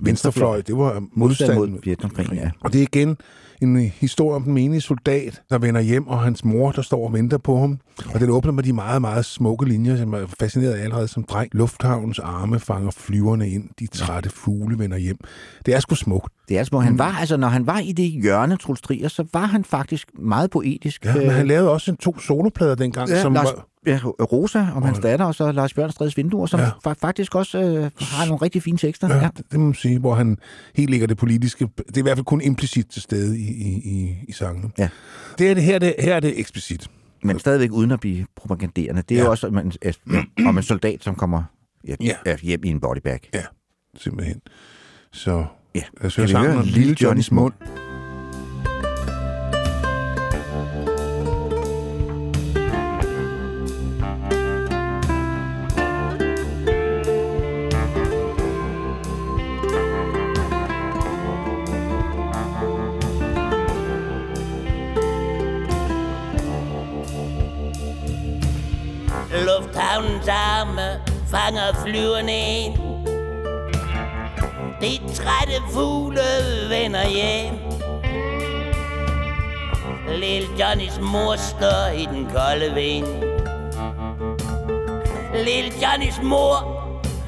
venstrefløj. 0.00 0.60
Det 0.60 0.76
var 0.76 0.92
Modstand 0.92 1.14
modstand 1.14 1.58
mod 1.58 1.80
Vietnamkrigen, 1.82 2.34
ja. 2.34 2.50
Og 2.60 2.72
det 2.72 2.78
er 2.78 2.82
igen 2.82 3.16
en 3.62 3.76
historie 3.76 4.36
om 4.36 4.42
den 4.42 4.54
menige 4.54 4.80
soldat, 4.80 5.42
der 5.50 5.58
vender 5.58 5.80
hjem, 5.80 6.06
og 6.06 6.20
hans 6.20 6.44
mor, 6.44 6.72
der 6.72 6.82
står 6.82 7.06
og 7.06 7.12
venter 7.12 7.38
på 7.38 7.60
ham. 7.60 7.78
Og 8.14 8.20
den 8.20 8.30
åbner 8.30 8.52
med 8.52 8.62
de 8.62 8.72
meget, 8.72 9.00
meget 9.00 9.24
smukke 9.24 9.68
linjer, 9.68 9.96
som 9.96 10.14
er 10.14 10.26
fascineret 10.40 10.72
af 10.72 10.84
allerede 10.84 11.08
som 11.08 11.24
dreng. 11.24 11.48
Lufthavnens 11.52 12.18
arme 12.18 12.60
fanger 12.60 12.90
flyverne 12.90 13.48
ind, 13.48 13.68
de 13.78 13.86
trætte 13.86 14.30
fugle 14.30 14.78
vender 14.78 14.96
hjem. 14.96 15.18
Det 15.66 15.74
er 15.74 15.80
sgu 15.80 15.94
smukt. 15.94 16.32
Det 16.48 16.58
er 16.58 16.64
små. 16.64 16.80
Han 16.80 16.98
var, 16.98 17.16
altså, 17.20 17.36
når 17.36 17.48
han 17.48 17.66
var 17.66 17.78
i 17.78 17.92
det 17.92 18.10
hjørne, 18.10 18.56
Troels 18.56 18.80
Trier, 18.80 19.08
så 19.08 19.24
var 19.32 19.46
han 19.46 19.64
faktisk 19.64 20.08
meget 20.18 20.50
poetisk. 20.50 21.04
Ja, 21.04 21.14
men 21.14 21.30
han 21.30 21.46
lavede 21.46 21.70
også 21.70 21.90
en 21.90 21.96
to 21.96 22.18
soloplader 22.18 22.74
dengang, 22.74 23.08
ja, 23.08 23.22
som 23.22 23.32
Lars, 23.32 23.44
var... 23.44 23.68
ja, 23.86 23.98
Rosa 24.04 24.66
om 24.74 24.82
hans 24.82 24.98
datter, 24.98 25.24
og 25.26 25.34
så 25.34 25.52
Lars 25.52 25.74
Bjørnsteds 25.74 26.16
vinduer, 26.16 26.46
som 26.46 26.60
Ja. 26.60 26.92
faktisk 27.00 27.34
også 27.34 27.58
øh, 27.62 27.90
har 28.00 28.26
nogle 28.26 28.42
rigtig 28.42 28.62
fine 28.62 28.78
tekster. 28.78 29.08
Ja, 29.08 29.22
Ja. 29.22 29.28
det, 29.36 29.44
det 29.50 29.60
må 29.60 29.64
man 29.66 29.74
sige, 29.74 29.98
hvor 29.98 30.14
han 30.14 30.38
helt 30.74 30.90
ligger 30.90 31.06
det 31.06 31.16
politiske. 31.16 31.68
Det 31.76 31.96
er 31.96 31.98
i 31.98 32.02
hvert 32.02 32.16
fald 32.16 32.24
kun 32.24 32.40
implicit 32.40 32.86
til 32.86 33.02
stede 33.02 33.38
i, 33.38 33.42
i, 33.50 33.68
i, 33.74 34.16
i 34.28 34.32
sangene. 34.32 34.70
Ja. 34.78 34.88
Det 35.38 35.50
er 35.50 35.54
det, 35.54 35.62
her, 35.62 35.78
det, 35.78 35.94
her 35.98 36.14
er 36.14 36.20
det 36.20 36.38
eksplicit. 36.40 36.88
Men 37.22 37.38
stadigvæk 37.38 37.72
uden 37.72 37.90
at 37.90 38.00
blive 38.00 38.26
propaganderende. 38.36 39.02
Det 39.08 39.14
er 39.14 39.18
Ja. 39.18 39.24
jo 39.24 39.30
også 39.30 39.46
om 39.46 39.58
en, 39.58 39.72
om 40.46 40.56
en 40.56 40.62
soldat, 40.62 41.04
som 41.04 41.14
kommer 41.14 41.42
ja, 41.88 41.94
Ja. 42.26 42.36
hjem 42.42 42.60
i 42.64 42.68
en 42.68 42.80
bodybag. 42.80 43.28
Ja, 43.34 43.42
simpelthen. 43.98 44.40
Så 45.12 45.44
Ja. 45.74 45.80
lad 46.00 46.06
os 46.06 46.16
høre 46.16 46.28
sangen 46.28 46.58
om 46.58 46.64
Lille 46.64 46.80
Johnnys 46.82 47.02
Johnnys 47.02 47.32
mund. 47.32 47.52
Lufthavnens 69.94 70.28
arme 70.28 71.00
fanger 71.30 71.72
flyverne 71.82 72.38
ind. 72.64 72.74
De 74.80 74.98
trætte 75.14 75.62
fugle 75.72 76.20
vender 76.68 77.08
hjem. 77.08 77.54
Lille 80.08 80.48
Johnnys 80.58 81.00
mor 81.00 81.36
står 81.36 81.86
i 81.96 82.06
den 82.06 82.26
kolde 82.34 82.74
vind. 82.74 83.06
Lille 85.34 85.72
Johnnys 85.82 86.20
mor, 86.22 86.56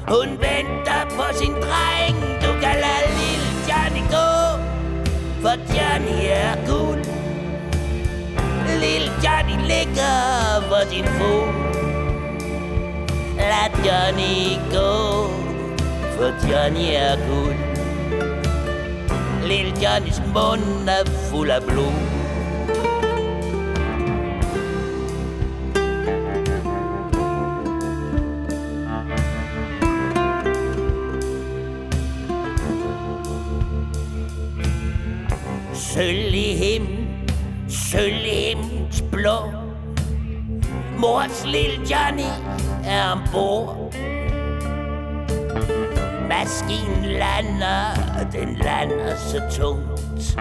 hun 0.07 0.29
venter 0.29 1.05
på 1.09 1.23
sin 1.33 1.53
dreng. 1.53 2.17
Du 2.41 2.51
kan 2.61 2.75
lade 2.83 3.07
lille 3.19 3.49
Johnny 3.69 4.03
gå, 4.11 4.29
for 5.41 5.55
Johnny 5.75 6.25
er 6.29 6.55
guld. 6.67 7.05
Lille 8.79 9.11
Johnny 9.23 9.67
ligger 9.67 10.61
for 10.69 10.89
sin 10.89 11.05
fod. 11.05 11.86
Lad 13.37 13.71
Johnny 13.85 14.57
gå, 14.71 15.27
for 16.15 16.47
Johnny 16.49 16.95
er 16.95 17.15
guld. 17.27 17.55
Lille 19.47 19.73
Johnnys 19.81 20.21
mund 20.33 20.89
er 20.89 21.05
fuld 21.29 21.49
af 21.49 21.63
blod. 21.63 21.91
Sølv 35.73 36.33
i 36.33 36.53
himmel, 36.53 37.07
sølv 37.69 38.25
i 38.25 38.29
himlens 38.29 39.03
blå. 39.11 39.66
Mors 40.97 41.45
lille 41.45 41.85
Johnny 41.89 42.31
er 42.85 43.11
ombord. 43.11 43.93
Maskinen 46.29 47.05
lander, 47.05 47.91
og 48.19 48.33
den 48.33 48.55
lander 48.55 49.15
så 49.15 49.41
tungt. 49.51 50.37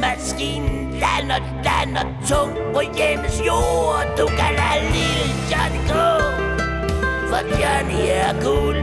Maskinen 0.00 0.90
lander, 0.90 1.40
lander 1.64 2.04
tungt 2.28 2.58
på 2.74 2.80
hjemmes 2.80 3.42
jord. 3.46 4.06
Du 4.18 4.26
kan 4.26 4.54
lade 4.60 4.84
lille 4.92 5.28
Johnny 5.50 5.80
gå, 5.88 6.10
for 7.28 7.42
Johnny 7.60 8.00
er 8.08 8.32
guld. 8.42 8.82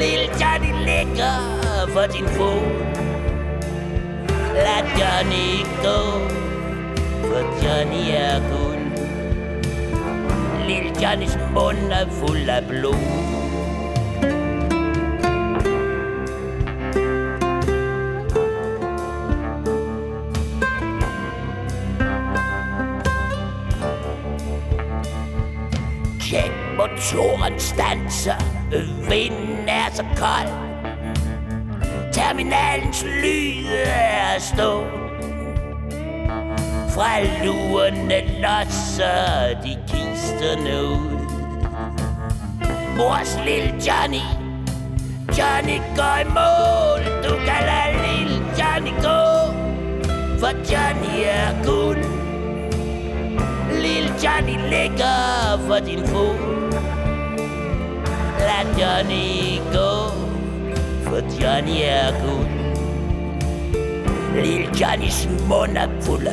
Lille 0.00 0.28
Johnny 0.40 0.72
ligger 0.84 1.36
for 1.88 2.06
din 2.06 2.28
fod. 2.28 2.62
Lad 4.54 4.84
Johnny 4.98 5.64
gå, 5.82 5.98
for 7.28 7.42
Johnny 7.62 8.10
er 8.10 8.40
guld. 8.50 8.88
Lille 10.66 10.92
Johnnys 11.02 11.38
mund 11.54 11.92
er 11.92 12.06
fuld 12.10 12.48
af 12.48 12.66
blod. 12.68 12.94
Tjek 26.20 26.52
motoren 26.76 27.60
stanser, 27.60 28.34
vinden 29.08 29.68
er 29.68 29.90
så 29.92 30.04
kold. 30.16 30.52
Terminalens 32.12 33.04
lyde 33.04 33.82
er 33.82 34.40
stå. 34.40 35.07
Fra 36.98 37.20
lurene 37.44 38.18
losser 38.42 39.54
de 39.62 39.76
kisterne 39.86 40.82
ud. 40.84 41.18
Mors 42.96 43.38
lille 43.44 43.74
Johnny, 43.86 44.24
Johnny 45.38 45.78
går 45.96 46.16
i 46.20 46.24
mål. 46.24 47.02
Du 47.24 47.34
kan 47.46 47.62
lade 47.70 47.94
lille 48.06 48.42
Johnny 48.58 48.90
gå, 48.90 49.22
for 50.40 50.52
Johnny 50.70 51.22
er 51.24 51.64
guld. 51.64 52.04
Lille 53.82 54.12
Johnny 54.24 54.56
ligger 54.70 55.58
for 55.66 55.78
din 55.78 56.06
fod. 56.06 56.36
Lad 58.38 58.66
Johnny 58.80 59.60
gå, 59.72 59.92
for 61.04 61.20
Johnny 61.42 61.78
er 61.82 62.10
guld. 62.22 62.47
Lille 64.42 64.68
Johnnys 64.80 65.28
mund 65.48 65.76
er 65.76 65.88
fuld 66.00 66.26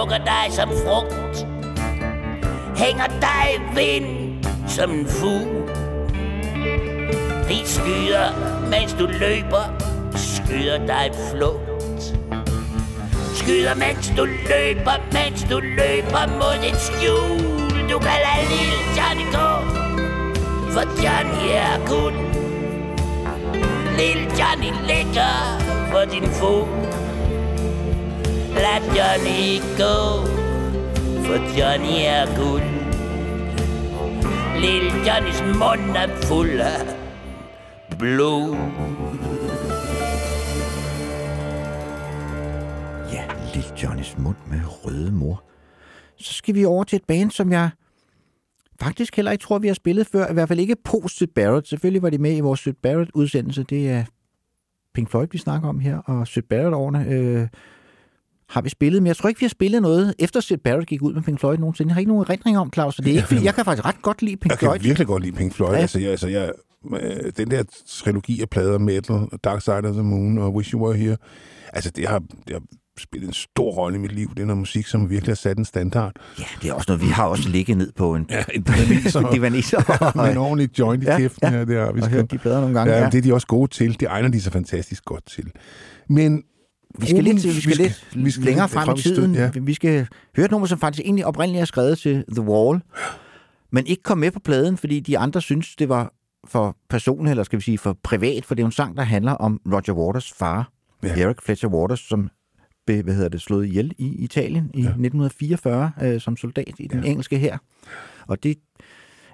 plukker 0.00 0.24
dig 0.24 0.52
som 0.52 0.68
frugt. 0.68 1.46
Hænger 2.76 3.06
dig 3.06 3.44
i 3.54 3.58
vind 3.74 4.44
som 4.68 4.90
en 4.90 5.06
fugl. 5.06 5.68
De 7.48 7.58
skyder, 7.64 8.26
mens 8.70 8.92
du 8.92 9.06
løber, 9.06 9.64
skyder 10.14 10.86
dig 10.86 11.10
flugt. 11.30 12.16
Skyder, 13.34 13.74
mens 13.74 14.12
du 14.16 14.24
løber, 14.24 14.96
mens 15.12 15.46
du 15.50 15.58
løber 15.58 16.26
mod 16.38 16.56
et 16.64 16.76
skjul. 16.76 17.90
Du 17.90 17.98
kan 17.98 18.18
lade 18.26 18.44
lille 18.52 18.80
Johnny 18.96 19.26
gå, 19.32 19.50
for 20.72 20.84
Johnny 21.04 21.44
er 21.52 21.86
kun. 21.86 22.14
Lille 23.98 24.26
Johnny 24.38 24.70
ligger 24.86 25.60
for 25.90 26.04
din 26.12 26.30
fod. 26.30 26.89
Lad 28.64 28.82
Johnny 28.96 29.60
gå, 29.80 29.96
for 31.26 31.38
Johnny 31.58 31.96
er 32.16 32.26
guld. 32.40 32.68
Lille 34.60 34.90
Johnnys 35.06 35.40
mund 35.42 35.96
er 35.96 36.16
fuld 36.16 36.60
af 36.60 36.80
blod. 37.98 38.56
Ja, 43.12 43.24
Lille 43.54 43.82
Johnnys 43.82 44.18
mund 44.18 44.36
med 44.50 44.60
røde 44.64 45.12
mor. 45.12 45.42
Så 46.16 46.34
skal 46.34 46.54
vi 46.54 46.64
over 46.64 46.84
til 46.84 46.96
et 46.96 47.04
band, 47.04 47.30
som 47.30 47.52
jeg 47.52 47.70
faktisk 48.80 49.16
heller 49.16 49.32
ikke 49.32 49.42
tror, 49.42 49.58
vi 49.58 49.66
har 49.66 49.74
spillet 49.74 50.06
før. 50.06 50.30
I 50.30 50.32
hvert 50.32 50.48
fald 50.48 50.60
ikke 50.60 50.76
post 50.84 51.14
Syd 51.14 51.26
Barrett. 51.26 51.68
Selvfølgelig 51.68 52.02
var 52.02 52.10
de 52.10 52.18
med 52.18 52.36
i 52.36 52.40
vores 52.40 52.60
Syd 52.60 52.72
Barrett-udsendelse. 52.72 53.62
Det 53.62 53.90
er 53.90 54.04
Pink 54.94 55.10
Floyd, 55.10 55.28
vi 55.32 55.38
snakker 55.38 55.68
om 55.68 55.80
her, 55.80 55.98
og 55.98 56.26
Syd 56.26 56.42
Barrett-årene 56.42 57.06
øh, 57.08 57.48
har 58.50 58.60
vi 58.62 58.68
spillet. 58.68 59.02
Men 59.02 59.06
jeg 59.06 59.16
tror 59.16 59.28
ikke, 59.28 59.40
vi 59.40 59.44
har 59.44 59.48
spillet 59.50 59.82
noget, 59.82 60.14
efter 60.18 60.40
Syd 60.40 60.56
Barrett 60.56 60.86
gik 60.88 61.02
ud 61.02 61.14
med 61.14 61.22
Pink 61.22 61.40
Floyd 61.40 61.58
nogensinde. 61.58 61.88
Jeg 61.88 61.94
har 61.94 62.00
ikke 62.00 62.08
nogen 62.12 62.24
erindring 62.28 62.58
om, 62.58 62.72
Claus. 62.72 62.96
Det 62.96 63.06
er 63.06 63.10
ikke, 63.10 63.22
fordi 63.32 63.44
jeg 63.44 63.54
kan 63.54 63.64
faktisk 63.64 63.84
ret 63.86 64.02
godt 64.02 64.22
lide 64.22 64.36
Pink 64.36 64.50
Jeg 64.50 64.58
kan 64.58 64.66
Floyd. 64.68 64.78
virkelig 64.80 65.06
godt 65.06 65.22
lide 65.22 65.36
Pink 65.36 65.54
Floyd. 65.54 65.70
Ja. 65.70 65.76
Ja. 65.76 65.80
Altså, 65.82 65.98
jeg, 66.00 66.10
altså, 66.10 66.28
jeg, 66.28 66.52
øh, 67.00 67.32
den 67.36 67.50
der 67.50 67.62
trilogi 67.88 68.42
af 68.42 68.48
plader, 68.50 68.78
Metal, 68.78 69.16
Dark 69.44 69.62
Side 69.62 69.74
of 69.76 69.92
the 69.94 70.02
Moon 70.02 70.38
og 70.38 70.54
Wish 70.54 70.72
You 70.72 70.86
Were 70.86 70.96
Here, 70.96 71.16
altså 71.72 71.90
det 71.90 72.08
har, 72.08 72.18
det 72.18 72.52
har 72.52 72.62
spillet 72.98 73.26
en 73.28 73.32
stor 73.34 73.70
rolle 73.72 73.96
i 73.96 74.00
mit 74.00 74.12
liv. 74.12 74.30
Det 74.34 74.42
er 74.42 74.46
noget 74.46 74.58
musik, 74.58 74.86
som 74.86 75.10
virkelig 75.10 75.30
har 75.30 75.36
sat 75.36 75.58
en 75.58 75.64
standard. 75.64 76.12
Ja, 76.38 76.44
det 76.62 76.70
er 76.70 76.74
også 76.74 76.84
noget, 76.88 77.02
vi 77.02 77.08
har 77.08 77.24
også 77.26 77.48
ligget 77.48 77.76
ned 77.76 77.92
på 77.92 78.14
en 78.14 78.26
Ja, 78.30 78.44
en 78.54 78.62
divaneser. 79.32 80.12
med 80.22 80.30
en 80.30 80.36
ordentlig 80.36 80.78
joint 80.78 81.02
i 81.02 81.06
Ja, 81.06 81.18
kæften. 81.18 81.48
ja. 81.52 81.58
Ja, 81.58 81.64
det 81.64 81.76
har 81.80 81.92
vi 81.92 82.00
Og 82.00 82.08
hørt 82.08 82.30
de 82.30 82.38
plader 82.38 82.60
nogle 82.60 82.78
gange, 82.78 82.92
Ja, 82.94 83.00
ja. 83.02 83.10
det 83.10 83.18
er 83.18 83.22
de 83.22 83.34
også 83.34 83.46
gode 83.46 83.70
til. 83.70 84.00
Det 84.00 84.08
egner 84.10 84.28
de 84.28 84.40
sig 84.40 84.52
fantastisk 84.52 85.04
godt 85.04 85.26
til. 85.26 85.44
Men 86.08 86.42
Vi 86.98 87.06
skal 87.06 87.24
lidt, 87.24 87.44
vi 87.44 87.60
skal 87.60 87.76
lidt 87.76 88.08
vi 88.14 88.30
skal 88.30 88.44
længere 88.44 88.68
frem 88.68 88.96
i 88.96 89.00
tiden. 89.00 89.34
Ja. 89.34 89.50
Vi 89.60 89.74
skal 89.74 90.08
høre 90.36 90.44
et 90.44 90.50
nummer, 90.50 90.66
som 90.66 90.78
faktisk 90.78 91.04
egentlig 91.04 91.26
oprindeligt 91.26 91.60
er 91.60 91.66
skrevet 91.66 91.98
til 91.98 92.24
The 92.32 92.42
Wall, 92.42 92.80
men 93.72 93.86
ikke 93.86 94.02
kom 94.02 94.18
med 94.18 94.30
på 94.30 94.40
pladen, 94.40 94.76
fordi 94.76 95.00
de 95.00 95.18
andre 95.18 95.42
synes, 95.42 95.76
det 95.76 95.88
var 95.88 96.12
for 96.46 96.76
personligt, 96.90 97.30
eller 97.30 97.44
skal 97.44 97.58
vi 97.58 97.62
sige 97.62 97.78
for 97.78 97.98
privat, 98.02 98.44
for 98.44 98.54
det 98.54 98.62
er 98.62 98.66
en 98.66 98.72
sang, 98.72 98.96
der 98.96 99.02
handler 99.02 99.32
om 99.32 99.60
Roger 99.66 99.92
Waters 99.92 100.32
far, 100.32 100.72
ja. 101.02 101.18
Eric 101.18 101.36
Fletcher 101.42 101.68
Waters, 101.68 102.00
som 102.00 102.30
blev, 102.86 103.02
hvad 103.02 103.14
hedder 103.14 103.28
det, 103.28 103.40
slået 103.40 103.66
ihjel 103.66 103.92
i 103.98 104.24
Italien 104.24 104.70
i 104.74 104.80
ja. 104.80 104.88
1944 104.88 105.92
øh, 106.02 106.20
som 106.20 106.36
soldat 106.36 106.74
i 106.78 106.86
den 106.86 107.04
ja. 107.04 107.10
engelske 107.10 107.38
her. 107.38 107.58
Og 108.26 108.42
det 108.42 108.56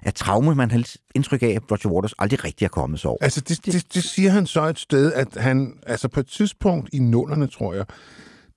er 0.07 0.11
traume, 0.11 0.55
man 0.55 0.71
har 0.71 0.83
indtryk 1.15 1.43
af, 1.43 1.47
at 1.47 1.71
Roger 1.71 1.95
Waters 1.95 2.13
aldrig 2.19 2.43
rigtig 2.43 2.65
er 2.65 2.69
kommet 2.69 2.99
sig 2.99 3.09
over. 3.09 3.17
Altså, 3.21 3.41
det, 3.41 3.65
det, 3.65 3.93
det 3.93 4.03
siger 4.03 4.31
han 4.31 4.45
så 4.45 4.65
et 4.67 4.79
sted, 4.79 5.13
at 5.13 5.27
han, 5.37 5.73
altså 5.87 6.07
på 6.07 6.19
et 6.19 6.27
tidspunkt 6.27 6.89
i 6.93 6.99
nullerne, 6.99 7.47
tror 7.47 7.73
jeg, 7.73 7.85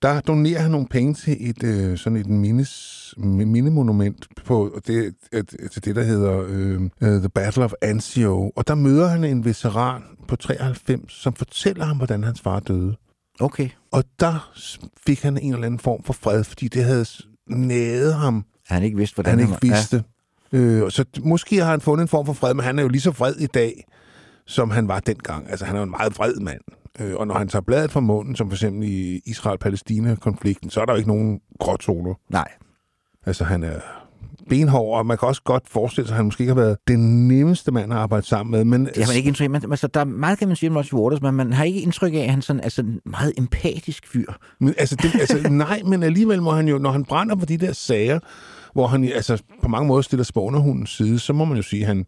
der 0.01 0.21
donerer 0.21 0.61
han 0.61 0.71
nogle 0.71 0.87
penge 0.87 1.13
til 1.13 1.49
et 1.49 1.63
øh, 1.63 1.97
sådan 1.97 2.17
et 2.17 2.27
mindes, 2.27 3.13
mindemonument 3.17 4.27
på 4.45 4.79
det, 4.87 5.13
et, 5.33 5.55
til 5.71 5.85
det, 5.85 5.95
der 5.95 6.03
hedder 6.03 6.43
øh, 6.47 6.81
øh, 7.01 7.19
The 7.19 7.29
Battle 7.29 7.63
of 7.63 7.71
Anzio. 7.81 8.51
Og 8.55 8.67
der 8.67 8.75
møder 8.75 9.07
han 9.07 9.23
en 9.23 9.45
veteran 9.45 10.01
på 10.27 10.35
93, 10.35 11.13
som 11.13 11.33
fortæller 11.33 11.85
ham, 11.85 11.97
hvordan 11.97 12.23
hans 12.23 12.41
far 12.41 12.59
døde. 12.59 12.95
Okay. 13.39 13.69
Og 13.91 14.03
der 14.19 14.51
fik 15.05 15.21
han 15.21 15.37
en 15.37 15.53
eller 15.53 15.65
anden 15.65 15.79
form 15.79 16.03
for 16.03 16.13
fred, 16.13 16.43
fordi 16.43 16.67
det 16.67 16.83
havde 16.83 17.05
nædet 17.49 18.13
ham. 18.13 18.45
Han 18.67 18.83
ikke 18.83 18.97
vidste, 18.97 19.15
hvordan 19.15 19.29
han 19.31 19.39
han 19.39 19.47
ikke 19.47 19.51
var- 19.51 19.75
ja. 19.97 20.01
Øh, 20.53 20.91
så 20.91 21.05
måske 21.23 21.57
har 21.57 21.71
han 21.71 21.81
fundet 21.81 22.01
en 22.01 22.07
form 22.07 22.25
for 22.25 22.33
fred, 22.33 22.53
men 22.53 22.65
han 22.65 22.79
er 22.79 22.83
jo 22.83 22.89
lige 22.89 23.01
så 23.01 23.11
vred 23.11 23.35
i 23.35 23.47
dag, 23.47 23.85
som 24.45 24.71
han 24.71 24.87
var 24.87 24.99
dengang. 24.99 25.49
Altså, 25.49 25.65
han 25.65 25.75
er 25.75 25.79
jo 25.79 25.83
en 25.83 25.91
meget 25.91 26.17
vred 26.17 26.35
mand. 26.35 26.61
Øh, 26.99 27.15
og 27.15 27.27
når 27.27 27.37
han 27.37 27.47
tager 27.47 27.63
bladet 27.63 27.91
fra 27.91 27.99
munden, 27.99 28.35
som 28.35 28.49
for 28.49 28.55
eksempel 28.55 28.83
i 28.87 29.21
Israel-Palæstina-konflikten, 29.25 30.69
så 30.69 30.81
er 30.81 30.85
der 30.85 30.93
jo 30.93 30.97
ikke 30.97 31.09
nogen 31.09 31.39
gråtoner. 31.59 32.13
Nej. 32.29 32.47
Altså, 33.25 33.43
han 33.43 33.63
er 33.63 33.79
benhård, 34.49 34.97
og 34.97 35.05
man 35.05 35.17
kan 35.17 35.27
også 35.27 35.41
godt 35.43 35.63
forestille 35.69 36.07
sig, 36.07 36.13
at 36.13 36.17
han 36.17 36.25
måske 36.25 36.41
ikke 36.41 36.53
har 36.53 36.61
været 36.61 36.77
den 36.87 37.27
nemmeste 37.27 37.71
mand 37.71 37.93
at 37.93 37.99
arbejde 37.99 38.25
sammen 38.25 38.51
med. 38.51 38.65
Men 38.65 38.85
Det 38.85 38.97
har 38.97 39.07
man 39.07 39.15
ikke 39.17 39.27
indtryk 39.27 39.45
af. 39.45 39.49
Man, 39.49 39.71
altså, 39.71 39.87
der 39.87 39.99
er 39.99 40.05
meget, 40.05 40.39
kan 40.39 40.47
man 40.47 40.57
sige 40.57 40.69
om 40.69 40.75
Roger 40.75 40.93
Waters, 41.03 41.21
men 41.21 41.33
man 41.35 41.53
har 41.53 41.63
ikke 41.63 41.81
indtryk 41.81 42.13
af, 42.13 42.17
at 42.17 42.29
han 42.29 42.41
sådan, 42.41 42.59
er 42.63 42.69
sådan 42.69 42.91
en 42.91 43.01
meget 43.05 43.33
empatisk 43.37 44.07
fyr. 44.07 44.31
Men, 44.59 44.73
altså, 44.77 44.95
det, 44.95 45.15
altså, 45.15 45.49
nej, 45.65 45.81
men 45.85 46.03
alligevel 46.03 46.41
må 46.41 46.51
han 46.51 46.67
jo, 46.67 46.77
når 46.77 46.91
han 46.91 47.05
brænder 47.05 47.35
på 47.35 47.45
de 47.45 47.57
der 47.57 47.73
sager, 47.73 48.19
hvor 48.73 48.87
han 48.87 49.03
altså, 49.03 49.43
på 49.61 49.67
mange 49.67 49.87
måder 49.87 50.01
stiller 50.01 50.23
sig 50.23 50.33
på 50.33 50.41
underhundens 50.41 50.89
side, 50.89 51.19
så 51.19 51.33
må 51.33 51.45
man 51.45 51.57
jo 51.57 51.63
sige, 51.63 51.81
at 51.81 51.87
han 51.87 52.05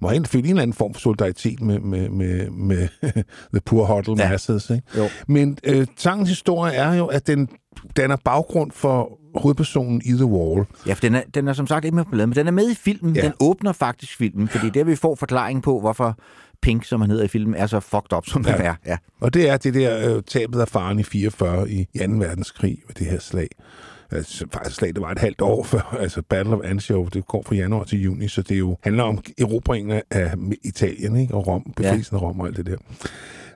må 0.00 0.08
have 0.08 0.24
føle 0.24 0.44
en 0.44 0.50
eller 0.50 0.62
anden 0.62 0.74
form 0.74 0.94
for 0.94 1.00
solidaritet 1.00 1.60
med, 1.60 1.80
med, 1.80 2.08
med, 2.08 2.50
med 2.50 2.88
The 3.52 3.60
Poor 3.64 3.84
Huddle 3.84 4.24
ja. 4.24 4.30
Masses. 4.30 4.70
Ikke? 4.70 4.82
Jo. 4.96 5.08
Men 5.28 5.58
øh, 5.64 5.86
sangens 5.96 6.28
historie 6.28 6.74
er 6.74 6.94
jo, 6.94 7.06
at 7.06 7.26
den 7.26 7.48
danner 7.96 8.16
baggrund 8.24 8.70
for 8.72 9.18
hovedpersonen 9.34 10.02
i 10.04 10.12
The 10.12 10.24
Wall. 10.24 10.66
Ja, 10.86 10.92
for 10.92 11.00
den 11.00 11.14
er, 11.14 11.22
den 11.34 11.48
er 11.48 11.52
som 11.52 11.66
sagt 11.66 11.84
ikke 11.84 11.94
med 11.94 12.04
på 12.04 12.10
pladen, 12.10 12.30
men 12.30 12.36
den 12.36 12.46
er 12.46 12.50
med 12.50 12.70
i 12.70 12.74
filmen. 12.74 13.16
Ja. 13.16 13.22
Den 13.22 13.32
åbner 13.40 13.72
faktisk 13.72 14.16
filmen, 14.16 14.48
fordi 14.48 14.70
der 14.70 14.84
vi 14.84 14.96
får 14.96 15.14
forklaring 15.14 15.62
på, 15.62 15.80
hvorfor 15.80 16.18
Pink, 16.62 16.84
som 16.84 17.00
han 17.00 17.10
hedder 17.10 17.24
i 17.24 17.28
filmen, 17.28 17.54
er 17.54 17.66
så 17.66 17.80
fucked 17.80 18.12
up, 18.16 18.26
som 18.26 18.44
ja. 18.46 18.52
den 18.52 18.60
er. 18.60 18.74
Ja. 18.86 18.96
Og 19.20 19.34
det 19.34 19.48
er 19.48 19.56
det 19.56 19.74
der 19.74 20.16
øh, 20.16 20.22
tabet 20.22 20.60
af 20.60 20.68
faren 20.68 20.98
i 20.98 21.02
44 21.02 21.70
i 21.70 21.84
2. 21.84 21.90
verdenskrig 22.06 22.78
ved 22.86 22.94
det 22.94 23.06
her 23.06 23.18
slag. 23.18 23.48
Altså, 24.12 24.46
faktisk 24.52 24.76
slag, 24.76 24.94
det 24.94 25.02
var 25.02 25.10
et 25.10 25.18
halvt 25.18 25.40
år 25.40 25.62
før, 25.72 25.96
altså 26.00 26.22
Battle 26.22 26.54
of 26.54 26.60
Anzio, 26.64 27.08
det 27.12 27.26
går 27.26 27.42
fra 27.46 27.54
januar 27.54 27.84
til 27.84 28.02
juni, 28.02 28.28
så 28.28 28.42
det 28.42 28.58
jo 28.58 28.76
handler 28.82 29.02
om 29.02 29.18
erobringen 29.40 30.00
af- 30.10 30.34
Italien, 30.64 31.16
ikke? 31.16 31.34
og 31.34 31.46
Rom, 31.46 31.72
befrielsen 31.76 32.16
af 32.16 32.22
Rom 32.22 32.40
og 32.40 32.46
alt 32.46 32.56
det 32.56 32.66
der. 32.66 32.76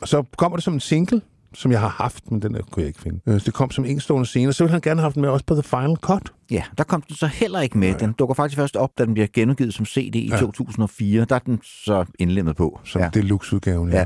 Og 0.01 0.09
så 0.09 0.23
kommer 0.37 0.57
det 0.57 0.65
som 0.65 0.75
en 0.75 0.81
single, 0.81 1.21
som 1.55 1.71
jeg 1.73 1.81
har 1.81 1.89
haft, 1.89 2.31
men 2.31 2.43
den 2.43 2.55
der 2.55 2.63
kunne 2.71 2.81
jeg 2.83 2.89
ikke 2.89 3.01
finde. 3.01 3.21
Øh, 3.27 3.35
Det 3.35 3.55
kom 3.55 3.71
som 3.71 3.85
enestående 3.85 4.27
scene, 4.27 4.49
og 4.49 4.55
så 4.55 4.65
ville 4.65 4.73
han 4.73 4.81
gerne 4.81 5.01
have 5.01 5.05
haft 5.07 5.15
den 5.15 5.21
med 5.23 5.31
også 5.31 5.45
på 5.47 5.55
The 5.55 5.63
Final 5.63 5.97
Cut. 5.97 6.33
ja, 6.51 6.63
der 6.79 6.85
kom 6.85 7.03
den 7.03 7.17
så 7.17 7.27
heller 7.27 7.61
ikke 7.61 7.79
med. 7.79 7.95
Den 7.95 8.13
dukker 8.13 8.35
faktisk 8.35 8.57
først 8.59 8.77
op, 8.77 8.91
da 8.99 9.05
den 9.05 9.15
bliver 9.15 9.27
genudgivet 9.33 9.75
som 9.75 9.87
CD 9.87 10.15
i 10.15 10.29
Ja. 10.29 10.37
2004. 10.39 11.25
Der 11.25 11.35
er 11.35 11.39
den 11.39 11.61
så 11.63 12.05
indlemmet 12.19 12.57
på. 12.57 12.81
Som 12.85 13.01
ja. 13.01 13.05
ja. 13.05 13.11
deluxe-udgaven, 13.21 13.89
ja. 13.91 13.99
Ja. 13.99 14.05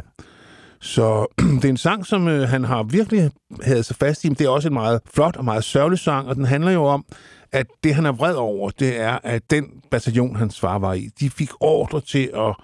Så 0.81 1.27
det 1.39 1.65
er 1.65 1.69
en 1.69 1.77
sang, 1.77 2.07
som 2.07 2.29
øh, 2.29 2.49
han 2.49 2.65
har 2.65 2.83
virkelig 2.83 3.31
havde 3.63 3.83
sig 3.83 3.97
fast 3.97 4.25
i, 4.25 4.29
men 4.29 4.37
det 4.37 4.45
er 4.45 4.51
også 4.51 4.69
en 4.69 4.75
meget 4.75 5.01
flot 5.15 5.37
og 5.37 5.45
meget 5.45 5.65
sørgelig 5.65 5.99
sang, 5.99 6.29
og 6.29 6.37
den 6.37 6.45
handler 6.45 6.71
jo 6.71 6.85
om, 6.85 7.05
at 7.53 7.67
det, 7.85 7.95
han 7.95 8.07
er 8.07 8.13
vred 8.13 8.35
over, 8.35 8.71
det 8.71 9.01
er, 9.01 9.19
at 9.23 9.51
den 9.51 9.65
bataljon, 9.91 10.37
hans 10.37 10.61
far 10.61 10.79
var 10.79 10.93
i, 10.93 11.09
de 11.21 11.31
fik 11.31 11.51
ordre 11.61 12.01
til 12.01 12.31
at 12.35 12.55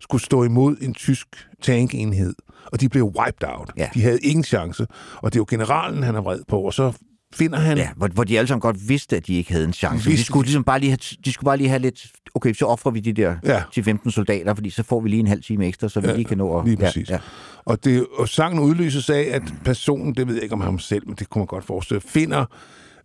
skulle 0.00 0.22
stå 0.22 0.44
imod 0.44 0.76
en 0.80 0.94
tysk 0.94 1.48
tankenhed, 1.62 2.34
og 2.72 2.80
de 2.80 2.88
blev 2.88 3.04
wiped 3.04 3.48
out. 3.48 3.70
Ja. 3.76 3.90
De 3.94 4.02
havde 4.02 4.18
ingen 4.20 4.44
chance, 4.44 4.86
og 5.16 5.32
det 5.32 5.38
er 5.38 5.40
jo 5.40 5.46
generalen, 5.50 6.02
han 6.02 6.14
er 6.14 6.20
vred 6.20 6.40
på, 6.48 6.60
og 6.60 6.74
så 6.74 6.92
finder 7.34 7.58
han... 7.58 7.76
Ja, 7.78 7.88
hvor, 7.96 8.08
hvor 8.08 8.24
de 8.24 8.38
alle 8.38 8.48
sammen 8.48 8.60
godt 8.60 8.88
vidste, 8.88 9.16
at 9.16 9.26
de 9.26 9.34
ikke 9.34 9.52
havde 9.52 9.64
en 9.64 9.72
chance. 9.72 10.04
De 10.04 10.08
Vidste 10.08 10.26
skulle, 10.26 10.42
de. 10.42 10.46
ligesom 10.46 10.64
bare 10.64 10.78
lige 10.80 10.90
have, 10.90 10.98
de 11.24 11.32
skulle 11.32 11.44
bare 11.48 11.56
lige 11.56 11.68
have 11.68 11.78
lidt... 11.78 12.06
Okay, 12.34 12.54
så 12.54 12.64
offrer 12.66 12.90
vi 12.92 13.00
de 13.00 13.12
der 13.12 13.34
Ja. 13.44 13.62
10-15 13.78 14.10
soldater, 14.10 14.54
fordi 14.54 14.70
så 14.70 14.82
får 14.82 15.00
vi 15.00 15.08
lige 15.08 15.20
en 15.20 15.26
halv 15.26 15.42
time 15.42 15.66
ekstra, 15.66 15.88
så 15.88 16.00
vi 16.00 16.06
Ja, 16.08 16.14
lige 16.14 16.24
kan 16.24 16.38
nå 16.38 16.58
at... 16.58 16.64
Lige 16.64 16.76
præcis. 16.76 17.08
Ja, 17.10 17.14
Ja. 17.14 17.20
Og, 17.64 17.84
det, 17.84 18.06
og 18.18 18.28
sangen 18.28 18.60
udløses 18.60 19.10
af, 19.10 19.28
at 19.32 19.42
personen, 19.64 20.14
det 20.14 20.26
ved 20.26 20.34
jeg 20.34 20.42
ikke 20.42 20.52
om 20.54 20.60
ham 20.60 20.78
selv, 20.78 21.06
men 21.06 21.16
det 21.18 21.30
kunne 21.30 21.40
man 21.40 21.46
godt 21.46 21.64
forestille, 21.64 22.00
finder 22.00 22.44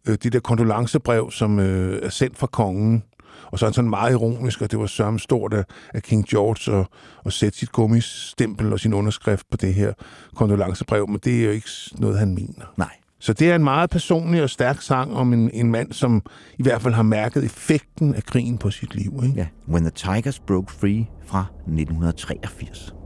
øh, 0.07 0.17
de 0.23 0.29
der 0.29 0.39
kondolancebrev, 0.39 1.31
som 1.31 1.59
øh, 1.59 1.99
er 2.03 2.09
sendt 2.09 2.37
fra 2.37 2.47
kongen. 2.47 3.03
Og 3.51 3.59
så 3.59 3.65
er 3.65 3.67
han 3.69 3.73
sådan 3.73 3.89
meget 3.89 4.11
ironisk, 4.11 4.61
og 4.61 4.71
det 4.71 4.79
var 4.79 4.85
sørme 4.87 5.19
stort 5.19 5.53
af, 5.53 5.63
af 5.93 6.03
King 6.03 6.27
George 6.27 6.79
at, 6.79 6.85
at 7.25 7.33
sætte 7.33 7.57
sit 7.57 7.71
gummistempel 7.71 8.73
og 8.73 8.79
sin 8.79 8.93
underskrift 8.93 9.45
på 9.51 9.57
det 9.57 9.73
her 9.73 9.93
kondolancebrev, 10.35 11.07
men 11.09 11.19
det 11.23 11.39
er 11.41 11.45
jo 11.45 11.51
ikke 11.51 11.69
noget, 11.97 12.19
han 12.19 12.35
mener. 12.35 12.65
Nej. 12.77 12.89
Så 13.19 13.33
det 13.33 13.51
er 13.51 13.55
en 13.55 13.63
meget 13.63 13.89
personlig 13.89 14.43
og 14.43 14.49
stærk 14.49 14.81
sang 14.81 15.15
om 15.15 15.33
en, 15.33 15.51
en 15.53 15.71
mand, 15.71 15.93
som 15.93 16.21
i 16.57 16.63
hvert 16.63 16.81
fald 16.81 16.93
har 16.93 17.03
mærket 17.03 17.43
effekten 17.43 18.15
af 18.15 18.23
krigen 18.23 18.57
på 18.57 18.69
sit 18.69 18.95
liv. 18.95 19.19
Ikke? 19.23 19.35
Ja, 19.35 19.47
When 19.69 19.83
the 19.83 19.91
Tigers 19.91 20.39
Broke 20.39 20.71
Free 20.71 21.07
fra 21.25 21.45
1983. 21.57 22.96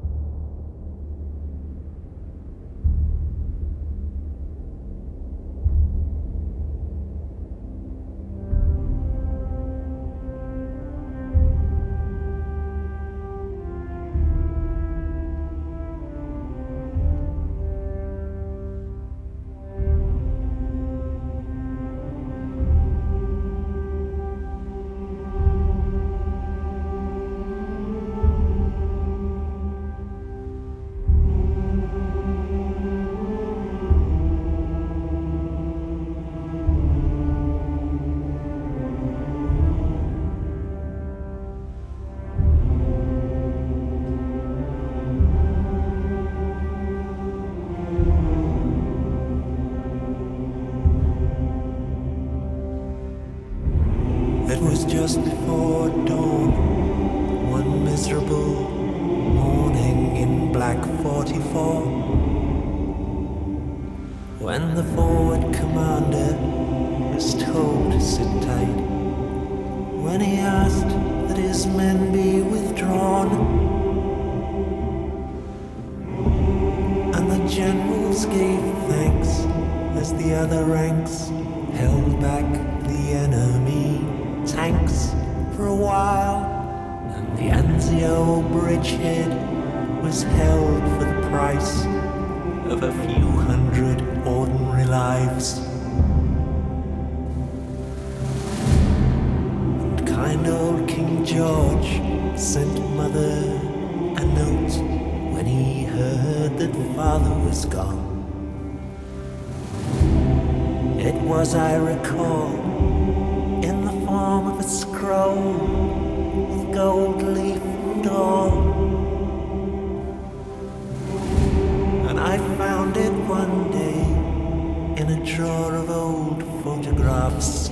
Of 125.70 125.90
old 125.90 126.44
photographs 126.64 127.68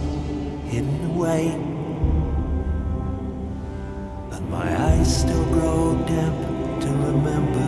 hidden 0.69 1.11
away. 1.15 1.47
And 4.31 4.49
my 4.49 4.67
eyes 4.89 5.21
still 5.21 5.45
grow 5.45 5.95
damp 6.05 6.81
to 6.81 6.87
remember 6.87 7.67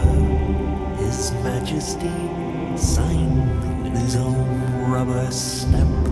His 1.04 1.32
Majesty 1.44 2.12
signed 2.78 3.84
with 3.84 3.98
his 3.98 4.16
own 4.16 4.92
rubber 4.92 5.30
stamp. 5.32 6.08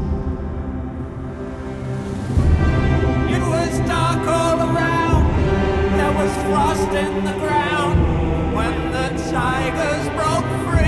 It 3.36 3.41
was 3.41 3.80
dark 3.88 4.27
all 4.27 4.60
around. 4.60 5.26
There 5.98 6.14
was 6.14 6.34
frost 6.44 6.91
in 6.95 7.23
the 7.26 7.34
ground 7.34 8.56
when 8.56 8.91
the 8.91 9.07
tigers 9.31 10.10
broke 10.18 10.49
free. 10.65 10.78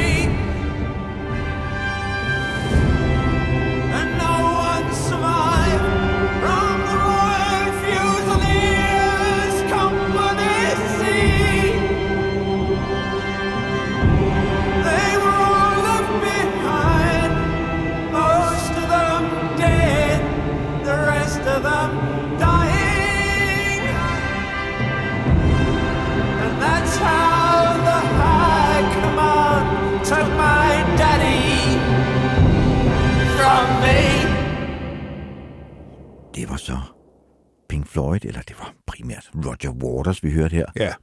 Floyd, 37.91 38.19
eller 38.23 38.41
det 38.41 38.55
var 38.59 38.73
primært 38.87 39.31
Roger 39.35 39.71
Waters, 39.83 40.23
vi 40.23 40.31
hørte 40.31 40.55
her. 40.55 40.65
Ja. 40.79 40.93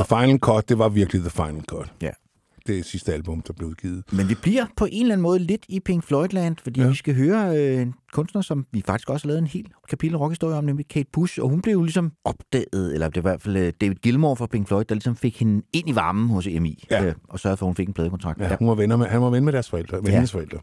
The 0.00 0.04
Final 0.16 0.38
Cut, 0.38 0.68
det 0.68 0.78
var 0.78 0.88
virkelig 0.88 1.20
The 1.22 1.30
Final 1.30 1.62
Cut. 1.64 1.92
Ja. 2.02 2.10
Det 2.66 2.78
er 2.78 2.82
sidste 2.84 3.12
album, 3.14 3.40
der 3.42 3.52
blev 3.52 3.68
udgivet. 3.68 4.04
Men 4.12 4.28
vi 4.28 4.34
bliver 4.34 4.66
på 4.76 4.84
en 4.92 5.02
eller 5.02 5.14
anden 5.14 5.22
måde 5.22 5.38
lidt 5.38 5.64
i 5.68 5.80
Pink 5.80 6.04
Floyd-land, 6.04 6.56
fordi 6.62 6.80
ja. 6.80 6.88
vi 6.88 6.94
skal 6.94 7.14
høre 7.14 7.56
øh, 7.58 7.82
en 7.82 7.94
kunstner, 8.12 8.42
som 8.42 8.66
vi 8.72 8.82
faktisk 8.86 9.10
også 9.10 9.26
har 9.26 9.28
lavet 9.28 9.38
en 9.38 9.46
hel 9.46 9.66
kapitel 9.88 10.16
rockhistorie 10.16 10.56
om, 10.56 10.64
nemlig 10.64 10.88
Kate 10.88 11.08
Bush, 11.12 11.38
og 11.42 11.48
hun 11.48 11.62
blev 11.62 11.72
jo 11.72 11.82
ligesom 11.82 12.12
opdaget, 12.24 12.94
eller 12.94 13.08
det 13.08 13.24
var 13.24 13.30
i 13.30 13.32
hvert 13.32 13.42
fald 13.42 13.56
øh, 13.56 13.72
David 13.80 13.94
Gilmour 13.96 14.34
fra 14.34 14.46
Pink 14.46 14.68
Floyd, 14.68 14.84
der 14.84 14.94
ligesom 14.94 15.16
fik 15.16 15.38
hende 15.38 15.62
ind 15.72 15.88
i 15.88 15.94
varmen 15.94 16.28
hos 16.30 16.46
EMI, 16.46 16.84
Ja. 16.90 17.04
øh, 17.04 17.14
og 17.28 17.40
sørgede 17.40 17.56
for, 17.56 17.66
at 17.66 17.68
hun 17.68 17.76
fik 17.76 17.88
en 17.88 17.94
pladekontrakt. 17.94 18.40
Ja, 18.40 18.56
hun 18.58 18.68
var 18.68 18.74
venner 18.74 18.96
med, 18.96 19.06
han 19.06 19.20
var 19.22 19.30
ven 19.30 19.44
med 19.44 19.52
deres 19.52 19.70
forældre, 19.70 19.96
med 20.00 20.08
ja. 20.08 20.12
hendes 20.14 20.32
forældre. 20.32 20.58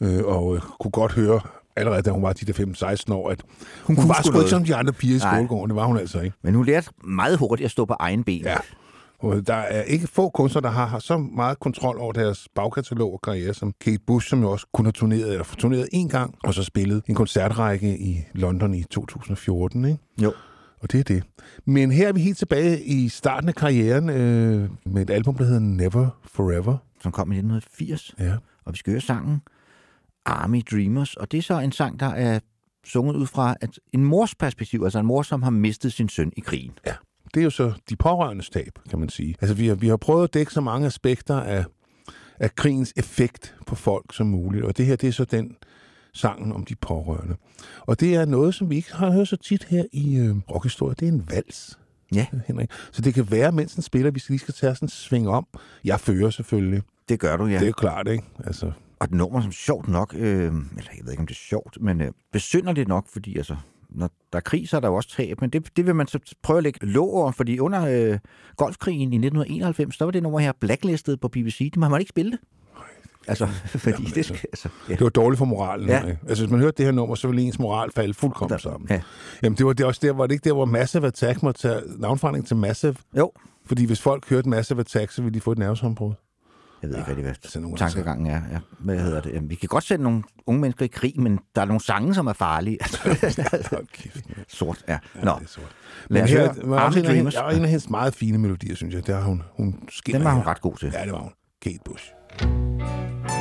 Øh, 0.00 0.24
og 0.24 0.54
øh, 0.54 0.60
kunne 0.80 0.90
godt 0.90 1.12
høre, 1.12 1.40
allerede 1.78 2.02
da 2.02 2.10
hun 2.10 2.22
var 2.22 2.32
de 2.32 2.52
der 2.52 2.96
5-16 3.08 3.12
år, 3.12 3.30
at 3.30 3.42
hun, 3.84 3.96
kunne 3.96 4.02
hun 4.02 4.08
var 4.08 4.22
sgu 4.24 4.38
ikke 4.38 4.50
som 4.50 4.64
de 4.64 4.74
andre 4.74 4.92
piger 4.92 5.16
i 5.16 5.18
skolegården. 5.18 5.70
Det 5.70 5.76
var 5.76 5.84
hun 5.84 5.96
altså 5.96 6.20
ikke. 6.20 6.36
Men 6.42 6.54
hun 6.54 6.66
lærte 6.66 6.90
meget 7.04 7.38
hurtigt 7.38 7.64
at 7.64 7.70
stå 7.70 7.84
på 7.84 7.94
egen 7.98 8.24
ben. 8.24 8.42
Ja. 8.44 8.56
Der 9.22 9.54
er 9.54 9.82
ikke 9.82 10.06
få 10.06 10.28
kunstnere, 10.28 10.62
der 10.62 10.70
har, 10.70 10.86
har 10.86 10.98
så 10.98 11.18
meget 11.18 11.58
kontrol 11.58 11.98
over 11.98 12.12
deres 12.12 12.48
bagkatalog 12.54 13.12
og 13.12 13.20
karriere, 13.20 13.54
som 13.54 13.72
Kate 13.80 13.98
Bush, 14.06 14.28
som 14.28 14.40
jo 14.42 14.50
også 14.50 14.66
kun 14.72 14.84
har 14.84 14.92
turneret, 14.92 15.30
eller 15.30 15.44
turneret 15.58 15.88
en 15.92 16.08
gang, 16.08 16.34
og 16.44 16.54
så 16.54 16.62
spillet 16.62 17.02
en 17.06 17.14
koncertrække 17.14 17.98
i 17.98 18.24
London 18.34 18.74
i 18.74 18.82
2014, 18.82 19.84
ikke? 19.84 19.98
Jo. 20.22 20.32
Og 20.80 20.92
det 20.92 21.00
er 21.00 21.04
det. 21.04 21.22
Men 21.64 21.92
her 21.92 22.08
er 22.08 22.12
vi 22.12 22.20
helt 22.20 22.38
tilbage 22.38 22.84
i 22.84 23.08
starten 23.08 23.48
af 23.48 23.54
karrieren 23.54 24.10
øh, 24.10 24.70
med 24.84 25.02
et 25.02 25.10
album, 25.10 25.34
der 25.34 25.44
hedder 25.44 25.60
Never 25.60 26.08
Forever. 26.24 26.76
Som 27.02 27.12
kom 27.12 27.32
i 27.32 27.34
1980. 27.34 28.14
Ja. 28.18 28.32
Og 28.64 28.72
vi 28.72 28.78
skal 28.78 28.90
høre 28.90 29.00
sangen 29.00 29.42
Army 30.28 30.62
Dreamers, 30.70 31.14
og 31.14 31.32
det 31.32 31.38
er 31.38 31.42
så 31.42 31.58
en 31.58 31.72
sang, 31.72 32.00
der 32.00 32.06
er 32.06 32.40
sunget 32.84 33.16
ud 33.16 33.26
fra 33.26 33.56
at 33.60 33.70
en 33.92 34.04
mors 34.04 34.34
perspektiv, 34.34 34.82
altså 34.84 34.98
en 34.98 35.06
mor, 35.06 35.22
som 35.22 35.42
har 35.42 35.50
mistet 35.50 35.92
sin 35.92 36.08
søn 36.08 36.32
i 36.36 36.40
krigen. 36.40 36.72
Ja. 36.86 36.94
Det 37.34 37.40
er 37.40 37.44
jo 37.44 37.50
så 37.50 37.72
de 37.90 37.96
pårørendes 37.96 38.50
tab, 38.50 38.78
kan 38.90 38.98
man 38.98 39.08
sige. 39.08 39.34
Altså, 39.40 39.54
vi 39.54 39.66
har, 39.66 39.74
vi 39.74 39.88
har 39.88 39.96
prøvet 39.96 40.24
at 40.24 40.34
dække 40.34 40.52
så 40.52 40.60
mange 40.60 40.86
aspekter 40.86 41.40
af, 41.40 41.64
af 42.38 42.54
krigens 42.54 42.92
effekt 42.96 43.54
på 43.66 43.74
folk 43.74 44.14
som 44.14 44.26
muligt, 44.26 44.64
og 44.64 44.76
det 44.76 44.86
her, 44.86 44.96
det 44.96 45.08
er 45.08 45.12
så 45.12 45.24
den 45.24 45.56
sangen 46.14 46.52
om 46.52 46.64
de 46.64 46.74
pårørende. 46.74 47.36
Og 47.80 48.00
det 48.00 48.14
er 48.14 48.24
noget, 48.24 48.54
som 48.54 48.70
vi 48.70 48.76
ikke 48.76 48.94
har 48.94 49.10
hørt 49.10 49.28
så 49.28 49.36
tit 49.36 49.64
her 49.64 49.84
i 49.92 50.16
øh, 50.16 50.36
rockhistorie. 50.50 50.94
Det 51.00 51.08
er 51.08 51.12
en 51.12 51.30
vals. 51.30 51.78
Ja. 52.14 52.26
Henrik. 52.46 52.70
Så 52.92 53.02
det 53.02 53.14
kan 53.14 53.30
være, 53.30 53.52
mens 53.52 53.74
den 53.74 53.82
spiller, 53.82 54.10
vi 54.10 54.20
skal 54.20 54.32
lige 54.32 54.40
skal 54.40 54.54
tage 54.54 54.74
sådan 54.74 54.86
en 54.86 54.90
sving 54.90 55.28
om. 55.28 55.46
Jeg 55.84 56.00
fører 56.00 56.30
selvfølgelig. 56.30 56.82
Det 57.08 57.20
gør 57.20 57.36
du, 57.36 57.46
ja. 57.46 57.54
Det 57.54 57.62
er 57.62 57.66
jo 57.66 57.72
klart, 57.72 58.08
ikke? 58.08 58.24
Altså, 58.44 58.72
Og 59.00 59.04
et 59.04 59.10
nummer, 59.10 59.40
som 59.40 59.52
sjovt 59.52 59.88
nok, 59.88 60.14
øh, 60.14 60.20
eller 60.44 60.90
jeg 60.96 61.04
ved 61.04 61.10
ikke, 61.12 61.20
om 61.20 61.26
det 61.26 61.34
er 61.34 61.38
sjovt, 61.48 61.78
men 61.80 62.00
øh, 62.00 62.12
besynderligt 62.32 62.88
nok, 62.88 63.06
fordi 63.12 63.36
altså, 63.36 63.56
når 63.90 64.10
der 64.32 64.36
er 64.36 64.40
krig, 64.40 64.68
så 64.68 64.76
er 64.76 64.80
der 64.80 64.88
jo 64.88 64.94
også 64.94 65.10
tab, 65.10 65.40
men 65.40 65.50
det, 65.50 65.76
det 65.76 65.86
vil 65.86 65.94
man 65.94 66.06
så 66.06 66.18
prøve 66.42 66.56
at 66.56 66.62
lægge 66.62 66.86
låg 66.86 67.14
over, 67.14 67.30
fordi 67.32 67.58
under 67.58 67.86
øh, 68.12 68.18
golfkrigen 68.56 69.00
i 69.00 69.16
1991, 69.16 69.96
der 69.98 70.04
var 70.04 70.12
det 70.12 70.22
nummer 70.22 70.38
her 70.38 70.52
blacklistet 70.60 71.20
på 71.20 71.28
BBC, 71.28 71.58
det 71.58 71.76
må 71.76 71.88
man 71.88 72.00
ikke 72.00 72.10
spille 72.10 72.30
det. 72.30 72.38
Altså, 73.28 73.46
fordi 73.66 73.90
Jamen, 73.90 74.10
det 74.14 74.24
skal, 74.24 74.38
altså, 74.52 74.68
ja. 74.88 74.92
Det 74.94 75.00
var 75.00 75.08
dårligt 75.08 75.38
for 75.38 75.44
moralen. 75.44 75.88
Ja. 75.88 76.06
Ja. 76.06 76.14
Altså, 76.28 76.44
hvis 76.44 76.50
man 76.50 76.60
hørte 76.60 76.76
det 76.76 76.84
her 76.84 76.92
nummer, 76.92 77.14
så 77.14 77.28
ville 77.28 77.42
ens 77.42 77.58
moral 77.58 77.90
falde 77.92 78.14
fuldkommen 78.14 78.50
Der- 78.52 78.58
sammen. 78.58 78.86
ja. 78.90 79.00
Jamen, 79.42 79.56
det 79.58 79.66
var 79.66 79.72
det 79.72 79.86
også 79.86 80.00
der, 80.02 80.12
var 80.12 80.26
det 80.26 80.34
ikke 80.34 80.44
der, 80.48 80.52
hvor 80.54 80.64
Massive 80.64 81.06
Attack 81.06 81.42
måtte 81.42 81.60
tage 81.60 81.80
navnforandring 81.98 82.46
til 82.46 82.56
Massive? 82.56 82.96
Jo. 83.18 83.32
Fordi 83.66 83.84
hvis 83.86 84.00
folk 84.00 84.28
hørte 84.30 84.48
Massive 84.48 84.80
Attack, 84.80 85.10
så 85.10 85.22
ville 85.22 85.34
de 85.34 85.40
få 85.40 85.52
et 85.52 85.58
nervesambrud. 85.58 86.12
Jeg 86.82 86.90
ved 86.90 86.96
ikke, 86.96 87.12
hvad 87.12 87.16
det 87.16 87.28
altså, 87.28 87.58
er. 87.58 87.62
nogle 87.62 87.76
Tankegangen 87.76 88.26
er. 88.26 88.42
Ja. 88.52 88.58
Hvad 88.78 88.98
hedder 88.98 89.20
det? 89.20 89.32
Jamen, 89.32 89.50
vi 89.50 89.54
kan 89.54 89.68
godt 89.68 89.84
sende 89.84 90.02
nogle 90.04 90.22
unge 90.46 90.60
mennesker 90.60 90.84
i 90.84 90.88
krig, 90.88 91.20
men 91.20 91.38
der 91.54 91.62
er 91.62 91.66
nogle 91.66 91.80
sange, 91.80 92.14
som 92.14 92.26
er 92.26 92.32
farlige. 92.32 92.78
sort, 94.48 94.84
ja. 94.88 94.98
Nå. 95.14 95.20
det 95.20 95.42
er 95.42 95.46
sort. 95.46 95.76
Men 96.10 96.26
her 96.26 96.38
høre 96.38 96.54
var 96.64 96.80
også 96.80 96.98
en 96.98 97.06
af, 97.06 97.14
hendes, 97.14 97.34
en 97.34 97.64
af 97.64 97.90
meget 97.90 98.14
fine 98.14 98.38
melodier, 98.38 98.74
synes 98.74 98.94
jeg. 98.94 99.06
Der 99.06 99.16
har 99.16 99.22
hun, 99.22 99.42
hun 99.56 99.88
Den 100.06 100.24
var 100.24 100.32
hun 100.32 100.42
her. 100.42 100.50
ret 100.50 100.60
god 100.60 100.76
til. 100.76 100.90
Ja, 100.94 101.04
det 101.04 101.12
var 101.12 101.18
hun. 101.20 101.32
Kate 101.62 101.78
Bush. 101.84 102.04
I'm 102.40 103.30
a 103.30 103.37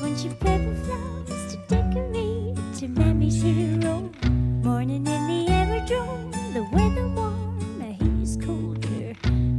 when 0.00 0.16
she 0.16 0.28
played 0.28 0.66
with 0.66 0.84
flowers 0.86 1.52
to 1.52 1.56
decorate 1.68 2.56
mammy's 2.88 3.42
hero. 3.42 4.10
Morning 4.62 5.06
in 5.06 5.26
the 5.26 5.52
aerodrome, 5.52 6.30
the 6.52 6.62
weather 6.72 7.08
warm, 7.08 7.80
a 7.80 7.92
haze 7.92 8.36
colder. 8.36 9.14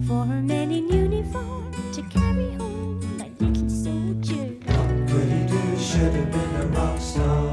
For 0.07 0.23
a 0.23 0.41
man 0.41 0.71
in 0.71 0.87
uniform 0.89 1.71
to 1.93 2.01
carry 2.03 2.51
home 2.53 2.99
my 3.17 3.29
little 3.39 3.69
soldier. 3.69 4.55
What 4.65 5.09
could 5.09 5.27
he 5.27 5.45
do? 5.45 5.77
Should 5.77 6.13
have 6.13 6.31
been 6.31 6.55
a 6.61 6.67
rock 6.67 6.99
star. 6.99 7.46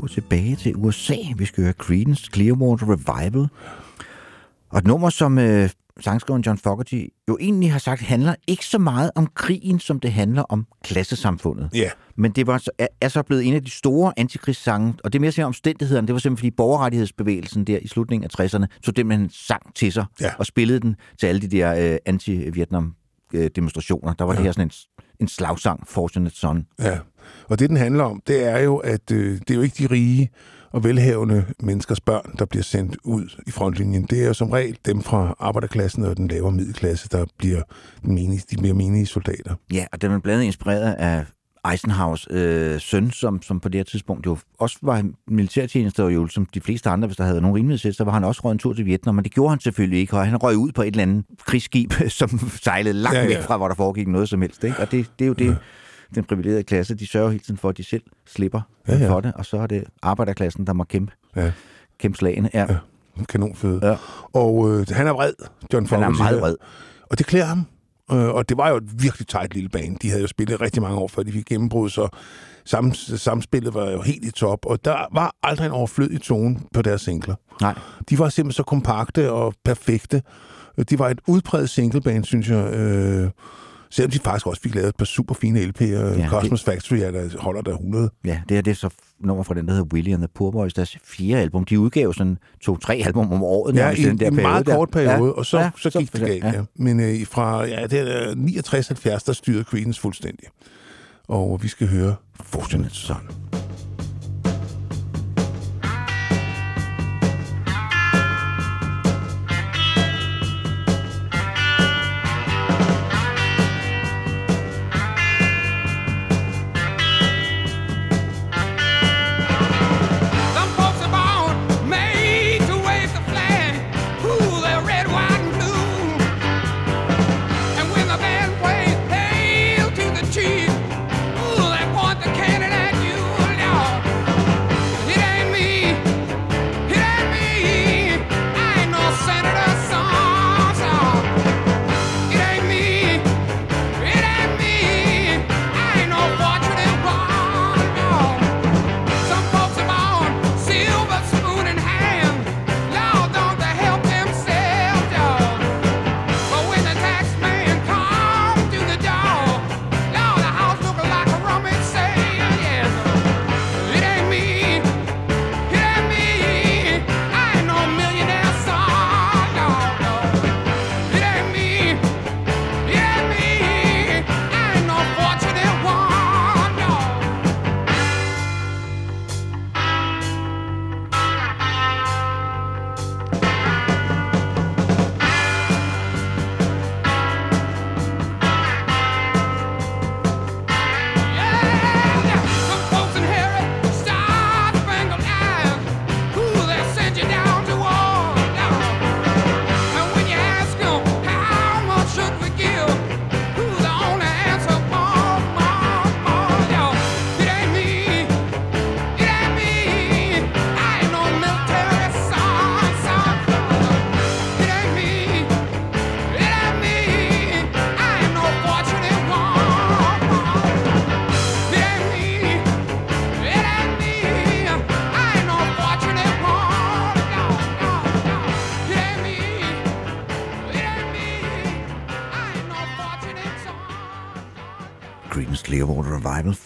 Tur 0.00 0.06
tilbage 0.06 0.56
til 0.56 0.76
USA. 0.76 1.14
Vi 1.36 1.44
skal 1.44 1.64
høre 1.64 1.72
Creedence 1.72 2.30
Clearwater 2.34 2.86
Revival. 2.92 3.48
Og 4.70 4.78
et 4.78 4.86
nummer, 4.86 5.10
som 5.10 5.38
øh, 5.38 5.70
sangskriveren 6.00 6.42
John 6.42 6.58
Fogerty 6.58 7.04
jo 7.28 7.36
egentlig 7.40 7.72
har 7.72 7.78
sagt, 7.78 8.00
handler 8.02 8.34
ikke 8.46 8.66
så 8.66 8.78
meget 8.78 9.10
om 9.14 9.26
krigen, 9.34 9.80
som 9.80 10.00
det 10.00 10.12
handler 10.12 10.42
om 10.42 10.66
klassesamfundet. 10.84 11.70
Ja. 11.74 11.90
Men 12.16 12.32
det 12.32 12.46
var, 12.46 12.58
så- 12.58 12.70
er, 12.78 12.86
er 13.00 13.08
så 13.08 13.22
blevet 13.22 13.46
en 13.46 13.54
af 13.54 13.64
de 13.64 13.70
store 13.70 14.12
antikrigssange, 14.16 14.94
og 15.04 15.12
det 15.12 15.18
er 15.18 15.20
mere 15.20 15.32
simpelthen 15.32 15.46
omstændighederne. 15.46 16.06
Det 16.06 16.12
var 16.12 16.18
simpelthen 16.18 16.46
fordi 16.46 16.56
borgerrettighedsbevægelsen 16.56 17.64
der 17.64 17.78
i 17.78 17.86
slutningen 17.88 18.30
af 18.38 18.44
60'erne, 18.44 18.66
så 18.82 18.90
den 18.92 19.30
sang 19.30 19.74
til 19.74 19.92
sig 19.92 20.04
Ja. 20.20 20.30
og 20.38 20.46
spillede 20.46 20.80
den 20.80 20.96
til 21.20 21.26
alle 21.26 21.40
de 21.40 21.48
der 21.48 21.92
øh, 21.92 21.98
anti-Vietnam-demonstrationer. 22.14 24.12
Der 24.12 24.24
var 24.24 24.32
ja. 24.32 24.36
det 24.36 24.44
her 24.44 24.52
sådan 24.52 24.66
en, 24.66 24.72
en 25.20 25.28
slagsang, 25.28 25.86
Fortunate 25.88 26.36
Son. 26.36 26.66
Ja, 26.78 26.98
og 27.48 27.58
det 27.58 27.68
den 27.68 27.76
handler 27.76 28.04
om, 28.04 28.22
det 28.26 28.44
er 28.44 28.58
jo, 28.58 28.76
at 28.76 29.10
øh, 29.12 29.38
det 29.38 29.50
er 29.50 29.54
jo 29.54 29.62
ikke 29.62 29.76
de 29.78 29.94
rige 29.94 30.30
og 30.72 30.84
velhavende 30.84 31.44
menneskers 31.60 32.00
børn, 32.00 32.34
der 32.38 32.44
bliver 32.44 32.62
sendt 32.62 32.96
ud 33.04 33.24
i 33.46 33.50
frontlinjen. 33.50 34.02
Det 34.10 34.22
er 34.22 34.26
jo 34.26 34.34
som 34.34 34.50
regel 34.50 34.78
dem 34.86 35.02
fra 35.02 35.36
arbejderklassen 35.38 36.04
og 36.04 36.16
den 36.16 36.28
lavere 36.28 36.52
middelklasse, 36.52 37.08
der 37.08 37.24
bliver 37.38 37.62
menige, 38.02 38.42
de 38.50 38.62
mere 38.62 38.74
menige 38.74 39.06
soldater. 39.06 39.54
Ja, 39.72 39.86
og 39.92 40.02
den 40.02 40.12
er 40.12 40.18
blandt 40.18 40.34
andet 40.34 40.46
inspireret 40.46 40.94
af 40.94 41.24
Eisenhowers 41.72 42.26
øh, 42.30 42.80
søn, 42.80 43.10
som, 43.10 43.42
som 43.42 43.60
på 43.60 43.68
det 43.68 43.78
her 43.78 43.84
tidspunkt 43.84 44.26
jo 44.26 44.38
også 44.58 44.78
var 44.82 45.04
militærtjeneste, 45.28 46.04
og 46.04 46.14
jo 46.14 46.26
som 46.26 46.46
de 46.46 46.60
fleste 46.60 46.90
andre, 46.90 47.06
hvis 47.06 47.16
der 47.16 47.24
havde 47.24 47.40
nogen 47.40 47.56
rimelighed 47.56 47.92
så 47.92 48.04
var 48.04 48.12
han 48.12 48.24
også 48.24 48.40
røget 48.44 48.54
en 48.54 48.58
tur 48.58 48.72
til 48.72 48.86
Vietnam, 48.86 49.14
men 49.14 49.24
det 49.24 49.32
gjorde 49.32 49.50
han 49.50 49.60
selvfølgelig 49.60 50.00
ikke, 50.00 50.16
og 50.16 50.26
han 50.26 50.36
røg 50.36 50.56
ud 50.56 50.72
på 50.72 50.82
et 50.82 50.86
eller 50.86 51.02
andet 51.02 51.24
krigsskib, 51.46 51.92
som 52.08 52.40
sejlede 52.62 52.94
langt 52.94 53.16
Ja, 53.16 53.20
ja, 53.20 53.26
ja. 53.26 53.32
ja. 53.32 53.38
væk 53.38 53.46
fra, 53.46 53.56
hvor 53.56 53.68
der 53.68 53.74
foregik 53.74 54.08
noget 54.08 54.28
som 54.28 54.42
helst. 54.42 54.64
Ikke? 54.64 54.78
Og 54.78 54.90
det, 54.90 55.06
det 55.18 55.24
er 55.24 55.28
jo 55.28 55.34
det, 55.34 55.56
den 56.14 56.24
privilegerede 56.24 56.62
klasse, 56.62 56.94
de 56.94 57.06
sørger 57.06 57.28
hele 57.30 57.44
tiden 57.44 57.58
for, 57.58 57.68
at 57.68 57.76
de 57.76 57.84
selv 57.84 58.02
slipper 58.26 58.60
Ja, 58.88 58.96
ja, 58.96 59.10
for 59.10 59.20
det, 59.20 59.32
og 59.34 59.46
så 59.46 59.56
er 59.56 59.66
det 59.66 59.84
arbejderklassen, 60.02 60.66
der 60.66 60.72
må 60.72 60.84
kæmpe, 60.84 61.12
Ja. 61.36 61.52
kæmpe 61.98 62.18
slagene. 62.18 62.50
Ja. 62.54 62.66
ja. 62.68 62.76
Kanonføde. 63.28 63.80
Ja. 63.86 63.96
Og 64.32 64.70
øh, 64.70 64.86
han 64.90 65.06
er 65.06 65.12
vred, 65.12 65.32
John 65.72 65.86
Han 65.86 65.98
er 66.02 66.04
Fogerty. 66.06 66.18
meget 66.22 66.40
vred. 66.40 66.54
Og 67.10 67.18
det 67.18 67.26
klæder 67.26 67.46
ham. 67.46 67.66
Øh, 68.12 68.28
og 68.28 68.48
det 68.48 68.56
var 68.56 68.68
jo 68.70 68.76
et 68.76 69.02
virkelig 69.02 69.26
tejt 69.28 69.54
lille 69.54 69.68
band. 69.68 69.98
De 69.98 70.08
havde 70.08 70.20
jo 70.22 70.26
spillet 70.28 70.60
rigtig 70.60 70.82
mange 70.82 70.98
år, 70.98 71.08
før 71.08 71.22
de 71.22 71.32
fik 71.32 71.44
gennembrud, 71.46 71.90
så 71.90 72.08
sam, 72.64 72.94
samspillet 72.94 73.74
var 73.74 73.90
jo 73.90 74.02
helt 74.02 74.24
i 74.24 74.30
top. 74.30 74.66
Og 74.66 74.84
der 74.84 75.06
var 75.12 75.34
aldrig 75.42 75.66
en 75.66 75.72
overflødig 75.72 76.20
tone 76.22 76.56
på 76.74 76.82
deres 76.82 77.00
singler. 77.00 77.34
Nej. 77.60 77.78
De 78.10 78.18
var 78.18 78.28
simpelthen 78.28 78.56
så 78.56 78.62
kompakte 78.62 79.32
og 79.32 79.54
perfekte. 79.64 80.22
De 80.90 80.98
var 80.98 81.08
et 81.08 81.20
udpræget 81.26 81.70
singleband, 81.70 82.24
synes 82.24 82.48
jeg. 82.50 82.74
Øh, 82.74 83.30
selvom 83.90 84.10
de 84.10 84.18
faktisk 84.18 84.46
også 84.46 84.62
fik 84.62 84.74
lavet 84.74 84.88
et 84.88 84.96
par 84.96 85.04
super 85.04 85.34
fine 85.34 85.60
LP'er. 85.60 85.84
Ja, 85.84 86.14
det- 86.14 86.28
Cosmos 86.30 86.64
Factory 86.64 86.96
er 86.96 87.10
der, 87.10 87.28
holder 87.38 87.60
der 87.62 87.70
100. 87.72 88.10
Ja, 88.24 88.40
det 88.48 88.56
er 88.56 88.60
det 88.62 88.70
er 88.70 88.74
så 88.74 88.90
nummer 89.20 89.44
fra 89.44 89.54
den, 89.54 89.66
der 89.66 89.72
hedder 89.74 89.86
Willie 89.94 90.14
and 90.14 90.22
the 90.22 90.28
Poor 90.34 90.50
Boys, 90.50 90.74
deres 90.74 90.96
fjerde 91.04 91.42
album. 91.42 91.64
De 91.64 91.80
udgav 91.80 92.12
sådan 92.12 92.38
to-tre 92.60 92.94
album 93.06 93.32
om 93.32 93.42
året. 93.42 93.74
Ja, 93.76 93.90
i, 93.90 94.02
den 94.02 94.20
der 94.20 94.26
en 94.28 94.36
meget 94.36 94.66
der. 94.66 94.74
kort 94.74 94.90
periode, 94.90 95.28
ja. 95.28 95.30
og 95.38 95.46
så, 95.46 95.58
ja, 95.58 95.70
så 95.76 95.90
gik 95.90 96.12
det 96.12 96.20
galt. 96.20 96.44
Ja. 96.44 96.62
Men 96.76 97.00
øh, 97.00 97.26
fra 97.26 97.64
ja, 97.64 97.86
det 97.86 98.00
er 98.00 98.34
69-70, 99.18 99.24
der 99.26 99.32
styrede 99.32 99.64
Creedence 99.64 100.00
fuldstændig. 100.00 100.46
Og 101.28 101.62
vi 101.62 101.68
skal 101.68 101.88
høre 101.88 102.14
Fortunate 102.40 102.94
Son. 102.94 103.16
Some 103.16 103.57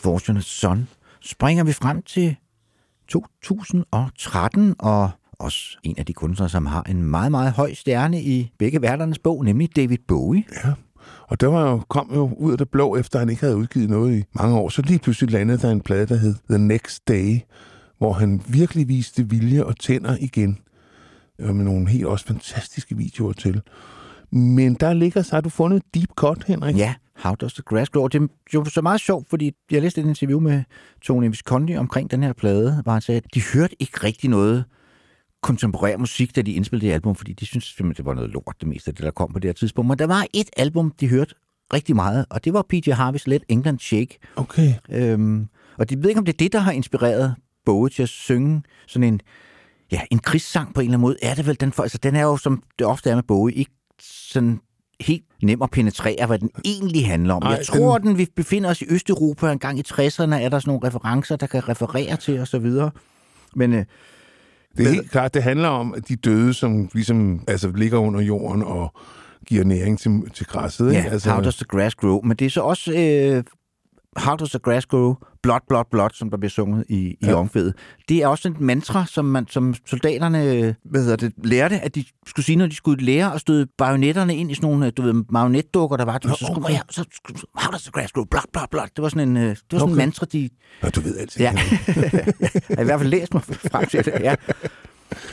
Fortunate 0.02 0.46
Son, 0.46 0.88
springer 1.20 1.64
vi 1.64 1.72
frem 1.72 2.02
til 2.02 2.36
2013, 3.08 4.74
og 4.78 5.10
også 5.32 5.78
en 5.82 5.94
af 5.98 6.06
de 6.06 6.12
kunstnere, 6.12 6.48
som 6.48 6.66
har 6.66 6.82
en 6.82 7.02
meget, 7.02 7.30
meget 7.30 7.52
høj 7.52 7.74
stjerne 7.74 8.22
i 8.22 8.50
begge 8.58 8.82
verdenes 8.82 9.18
bog, 9.18 9.44
nemlig 9.44 9.76
David 9.76 9.98
Bowie. 10.08 10.44
Ja. 10.64 10.72
Og 11.28 11.40
der 11.40 11.46
var 11.46 11.70
jo, 11.70 11.82
kom 11.88 12.10
jo 12.14 12.34
ud 12.36 12.52
af 12.52 12.58
det 12.58 12.68
blå, 12.68 12.96
efter 12.96 13.18
han 13.18 13.28
ikke 13.28 13.42
havde 13.42 13.56
udgivet 13.56 13.90
noget 13.90 14.18
i 14.18 14.24
mange 14.32 14.56
år. 14.56 14.68
Så 14.68 14.82
lige 14.82 14.98
pludselig 14.98 15.30
landede 15.30 15.58
der 15.58 15.70
en 15.70 15.80
plade, 15.80 16.06
der 16.06 16.16
hed 16.16 16.34
The 16.50 16.58
Next 16.58 17.08
Day, 17.08 17.40
hvor 17.98 18.12
han 18.12 18.42
virkelig 18.48 18.88
viste 18.88 19.28
vilje 19.28 19.64
og 19.64 19.78
tænder 19.78 20.16
igen. 20.20 20.58
Øh, 21.38 21.54
Med 21.54 21.64
nogle 21.64 21.88
helt 21.88 22.06
også 22.06 22.26
fantastiske 22.26 22.96
videoer 22.96 23.32
til. 23.32 23.62
Men 24.32 24.74
der 24.74 24.92
ligger 24.92 25.22
så, 25.22 25.34
har 25.36 25.40
du 25.40 25.48
fundet 25.48 25.82
Deep 25.94 26.08
Cut, 26.16 26.44
Henrik? 26.46 26.76
Ja, 26.76 26.94
How 27.22 27.34
Does 27.34 27.54
the 27.54 27.62
Grass 27.62 27.90
Grow? 27.90 28.08
Det 28.08 28.22
er 28.22 28.28
jo 28.54 28.64
så 28.64 28.80
meget 28.80 29.00
sjovt, 29.00 29.30
fordi 29.30 29.52
jeg 29.70 29.82
læste 29.82 30.00
et 30.00 30.06
interview 30.06 30.40
med 30.40 30.62
Tony 31.02 31.28
Visconti 31.28 31.74
omkring 31.74 32.10
den 32.10 32.22
her 32.22 32.32
plade, 32.32 32.82
hvor 32.82 32.92
han 32.92 33.02
sagde, 33.02 33.16
at 33.18 33.34
de 33.34 33.42
hørte 33.54 33.76
ikke 33.82 33.98
rigtig 34.04 34.30
noget 34.30 34.64
kontemporær 35.42 35.96
musik, 35.96 36.36
da 36.36 36.42
de 36.42 36.52
indspillede 36.52 36.86
det 36.86 36.94
album, 36.94 37.14
fordi 37.14 37.32
de 37.32 37.46
syntes 37.46 37.68
simpelthen, 37.68 38.04
det 38.04 38.06
var 38.06 38.14
noget 38.14 38.30
lort, 38.30 38.56
det 38.60 38.68
meste 38.68 38.88
af 38.88 38.94
det, 38.94 39.04
der 39.04 39.10
kom 39.10 39.32
på 39.32 39.38
det 39.38 39.48
her 39.48 39.52
tidspunkt. 39.52 39.88
Men 39.88 39.98
der 39.98 40.06
var 40.06 40.26
et 40.32 40.50
album, 40.56 40.90
de 41.00 41.08
hørte 41.08 41.34
rigtig 41.72 41.96
meget, 41.96 42.26
og 42.30 42.44
det 42.44 42.52
var 42.52 42.62
PJ 42.68 42.90
Harveys 42.90 43.26
Let 43.26 43.44
England 43.48 43.78
Shake. 43.78 44.18
Okay. 44.36 44.74
Øhm, 44.88 45.48
og 45.78 45.90
de 45.90 46.02
ved 46.02 46.08
ikke, 46.08 46.18
om 46.18 46.24
det 46.24 46.32
er 46.32 46.36
det, 46.36 46.52
der 46.52 46.58
har 46.58 46.72
inspireret 46.72 47.34
Bowie 47.64 47.90
til 47.90 48.02
at 48.02 48.08
synge 48.08 48.62
sådan 48.86 49.08
en, 49.08 49.20
ja, 49.92 50.00
en 50.10 50.18
krigssang 50.18 50.74
på 50.74 50.80
en 50.80 50.84
eller 50.84 50.98
anden 50.98 51.00
måde. 51.00 51.16
Er 51.22 51.34
det 51.34 51.46
vel 51.46 51.60
den 51.60 51.72
for, 51.72 51.82
altså 51.82 51.98
den 51.98 52.16
er 52.16 52.22
jo, 52.22 52.36
som 52.36 52.62
det 52.78 52.86
ofte 52.86 53.10
er 53.10 53.14
med 53.14 53.22
Bowie, 53.22 53.54
ikke 53.54 53.70
sådan 54.00 54.60
helt 55.00 55.24
nem 55.42 55.62
at 55.62 55.70
penetrere, 55.70 56.26
hvad 56.26 56.38
den 56.38 56.50
egentlig 56.64 57.06
handler 57.06 57.34
om. 57.34 57.42
Ej, 57.42 57.50
jeg 57.50 57.66
tror, 57.66 57.98
den... 57.98 58.18
vi 58.18 58.26
befinder 58.36 58.70
os 58.70 58.82
i 58.82 58.84
Østeuropa 58.88 59.52
en 59.52 59.58
gang 59.58 59.78
i 59.78 59.82
60'erne, 59.88 60.34
er 60.34 60.48
der 60.48 60.58
sådan 60.58 60.62
nogle 60.66 60.86
referencer, 60.86 61.36
der 61.36 61.46
kan 61.46 61.68
referere 61.68 62.16
til 62.16 62.62
videre. 62.62 62.90
Men 63.56 63.72
øh, 63.72 63.84
Det 64.76 64.86
er 64.86 64.90
helt 64.90 65.10
klart, 65.10 65.34
det 65.34 65.42
handler 65.42 65.68
om 65.68 65.94
de 66.08 66.16
døde, 66.16 66.54
som 66.54 66.88
ligesom 66.94 67.44
altså, 67.48 67.72
ligger 67.76 67.98
under 67.98 68.20
jorden 68.20 68.62
og 68.62 68.94
giver 69.46 69.64
næring 69.64 69.98
til, 69.98 70.22
til 70.34 70.46
græsset. 70.46 70.92
ja, 70.92 70.98
ikke? 70.98 71.10
altså, 71.10 71.30
How 71.30 71.42
Does 71.42 71.56
the 71.56 71.64
Grass 71.64 71.94
Grow? 71.94 72.20
Men 72.20 72.36
det 72.36 72.46
er 72.46 72.50
så 72.50 72.60
også 72.60 72.92
øh, 72.92 73.44
How 74.16 74.36
Does 74.36 74.50
the 74.50 74.58
Grass 74.58 74.86
Grow? 74.86 75.14
Blood, 75.42 75.60
blood, 75.68 75.84
blood, 75.90 76.10
som 76.14 76.30
der 76.30 76.36
bliver 76.36 76.50
sunget 76.50 76.84
i, 76.88 76.94
i 76.96 77.16
Ja. 77.22 77.34
omkvædet. 77.34 77.74
Det 78.08 78.22
er 78.22 78.26
også 78.26 78.48
et 78.48 78.60
mantra, 78.60 79.04
som, 79.06 79.24
man, 79.24 79.46
som 79.50 79.74
soldaterne 79.86 80.76
hvad 80.84 81.00
hedder 81.02 81.16
det, 81.16 81.32
lærte, 81.44 81.80
at 81.80 81.94
de 81.94 82.04
skulle 82.26 82.46
sige, 82.46 82.56
når 82.56 82.66
de 82.66 82.74
skulle 82.74 83.04
lære 83.04 83.34
at 83.34 83.40
støde 83.40 83.66
bajonetterne 83.78 84.36
ind 84.36 84.50
i 84.50 84.54
sådan 84.54 84.70
nogle, 84.70 84.90
du 84.90 85.02
ved, 85.02 85.24
marionetdukker, 85.30 85.96
der 85.96 86.04
var. 86.04 86.18
Du, 86.18 86.28
ved, 86.28 86.36
så 86.36 86.44
skulle 86.46 86.62
man, 86.62 86.72
ja, 86.72 86.80
så, 86.90 87.04
How 87.54 87.70
Does 87.70 87.82
the 87.82 87.90
Grass 87.92 88.12
Grow? 88.12 88.24
Blood, 88.24 88.42
blood, 88.52 88.66
blood. 88.70 88.86
Det 88.96 89.02
var 89.02 89.08
sådan 89.08 89.28
en, 89.28 89.36
øh, 89.36 89.42
det 89.42 89.56
var 89.72 89.78
sådan 89.78 89.88
en 89.88 89.92
Okay. 89.94 90.02
mantra, 90.04 90.26
de... 90.32 90.48
Ja, 90.82 90.88
du 90.90 91.00
ved 91.00 91.18
altid. 91.18 91.40
Ja. 91.40 91.52
jeg 92.68 92.76
har 92.76 92.80
i 92.80 92.84
hvert 92.84 93.00
fald 93.00 93.10
læst 93.10 93.34
mig 93.34 93.42
frem 93.44 93.86
til 93.86 94.04
det, 94.04 94.12
ja. 94.20 94.34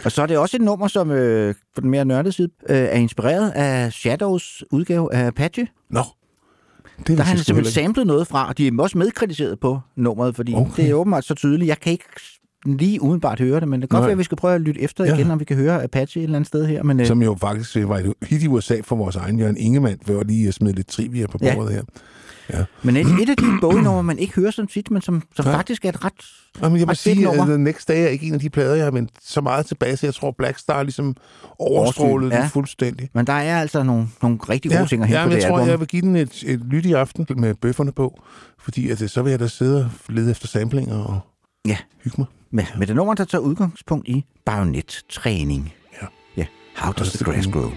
Og 0.06 0.12
så 0.12 0.22
er 0.22 0.26
det 0.26 0.38
også 0.38 0.58
et 0.58 0.62
nummer, 0.62 0.88
som 0.88 1.12
øh, 1.12 1.56
på 1.76 1.82
den 1.82 1.90
mere 1.90 2.06
nørdede 2.06 2.32
side 2.32 2.50
øh, 2.70 2.78
er 2.78 2.92
inspireret 2.92 3.50
af 3.52 3.94
Shadows 3.94 4.64
udgave 4.72 5.14
af 5.14 5.28
Apache. 5.28 5.68
Nå. 5.90 6.02
Det 7.08 7.18
Der 7.18 7.24
har 7.24 7.24
han 7.24 7.58
ikke. 7.58 7.70
samlet 7.72 8.08
noget 8.08 8.28
fra, 8.28 8.48
og 8.50 8.58
de 8.58 8.68
er 8.68 8.72
også 8.80 8.98
medkritiseret 8.98 9.60
på 9.60 9.80
nummeret, 9.96 10.36
fordi 10.36 10.54
okay. 10.54 10.84
Det 10.84 10.90
er 10.90 10.94
åbenbart 10.94 11.26
så 11.26 11.34
tydeligt. 11.36 11.68
Jeg 11.70 11.80
kan 11.80 11.92
ikke 11.92 12.04
lige 12.66 13.02
udenbart 13.02 13.40
høre 13.40 13.60
det, 13.60 13.68
men 13.68 13.82
det 13.82 13.90
kan 13.90 13.98
godt 13.98 14.06
være, 14.06 14.12
at 14.12 14.18
vi 14.18 14.24
skal 14.24 14.38
prøve 14.38 14.56
at 14.56 14.62
lytte 14.62 14.82
efter 14.82 15.06
Ja. 15.06 15.16
igen, 15.16 15.32
om 15.32 15.40
vi 15.40 15.46
kan 15.46 15.56
høre 15.58 15.84
Apache 15.84 16.20
et 16.22 16.24
eller 16.24 16.36
andet 16.36 16.48
sted 16.48 16.66
her. 16.66 16.84
Men, 16.84 17.00
øh, 17.00 17.06
Som 17.06 17.22
jo 17.22 17.36
faktisk 17.42 17.78
øh, 17.78 17.90
var 17.90 17.98
et 17.98 18.14
hit 18.24 18.44
i 18.44 18.48
USA 18.48 18.76
for 18.84 18.96
vores 18.96 19.16
egen 19.16 19.40
Jørgen 19.40 19.58
Ingemann, 19.58 19.98
for 20.06 20.24
lige 20.24 20.48
at 20.48 20.54
smide 20.54 20.74
lidt 20.76 20.88
trivia 20.88 21.28
på 21.28 21.38
Ja. 21.42 21.56
bordet 21.56 21.74
her. 21.74 21.82
Ja. 22.54 22.64
men 22.84 22.98
et, 22.98 23.08
et 23.22 23.30
af 23.30 23.38
de 23.38 23.46
Bowie-numre, 23.62 24.04
man 24.04 24.20
ikke 24.20 24.34
hører 24.36 24.52
så 24.52 24.66
tit, 24.66 24.92
men 24.92 25.02
som, 25.02 25.22
som 25.36 25.46
Ja. 25.46 25.56
faktisk 25.56 25.86
er 25.86 25.90
et 25.90 26.06
ret, 26.06 26.14
Jamen, 26.62 26.80
jeg 26.80 26.88
må 26.88 26.94
sige, 26.94 27.30
at 27.30 27.48
The 27.48 27.58
Next 27.58 27.88
Day 27.88 28.04
er 28.04 28.08
ikke 28.08 28.26
en 28.26 28.34
af 28.34 28.40
de 28.40 28.50
plader, 28.50 28.76
jeg 28.76 28.84
har 28.84 28.92
vendt 28.92 29.12
så 29.22 29.42
meget 29.42 29.66
tilbage 29.66 29.96
til. 29.96 30.08
Jeg 30.08 30.14
tror, 30.14 30.32
Black 30.38 30.58
Star 30.58 30.84
ligesom 30.84 31.16
overstrålede 31.60 32.36
Ja. 32.36 32.42
det 32.42 32.52
fuldstændig. 32.52 33.10
Men 33.14 33.28
der 33.28 33.34
er 33.34 33.62
altså 33.62 33.84
nogle, 33.84 34.08
nogle 34.22 34.38
rigtig 34.50 34.72
gode 34.72 34.86
ting 34.88 35.02
at 35.02 35.08
hente 35.08 35.20
ja, 35.20 35.26
på 35.28 35.30
det 35.34 35.36
jeg 35.42 35.50
tror, 35.50 35.58
album. 35.58 35.70
jeg 35.70 35.80
vil 35.80 35.88
give 35.88 36.02
den 36.02 36.16
et, 36.16 36.44
et 36.48 36.60
lyt 36.60 36.86
i 36.86 36.94
aften 36.94 37.26
med 37.38 37.56
bøfferne 37.56 37.92
på, 37.92 38.22
fordi 38.60 38.90
at, 38.90 39.02
øh, 39.02 39.10
så 39.10 39.22
vil 39.22 39.30
jeg 39.30 39.40
da 39.40 39.48
sidde 39.48 39.84
og 39.86 40.14
lede 40.14 40.32
efter 40.32 40.48
samplinger 40.48 40.98
og 41.04 41.20
Ja. 41.68 41.78
hygge 42.04 42.16
mig. 42.18 42.28
Med, 42.52 42.64
med 42.78 42.88
det 42.88 42.96
nummer, 42.96 43.14
der 43.14 43.26
tager 43.26 43.42
udgangspunkt 43.42 44.08
i 44.08 44.26
bajonet-træning. 44.46 45.74
Ja. 46.02 46.08
ja. 46.38 46.46
How 46.76 46.92
does 46.94 47.12
the 47.14 47.26
grass 47.26 47.48
grow? 47.48 47.72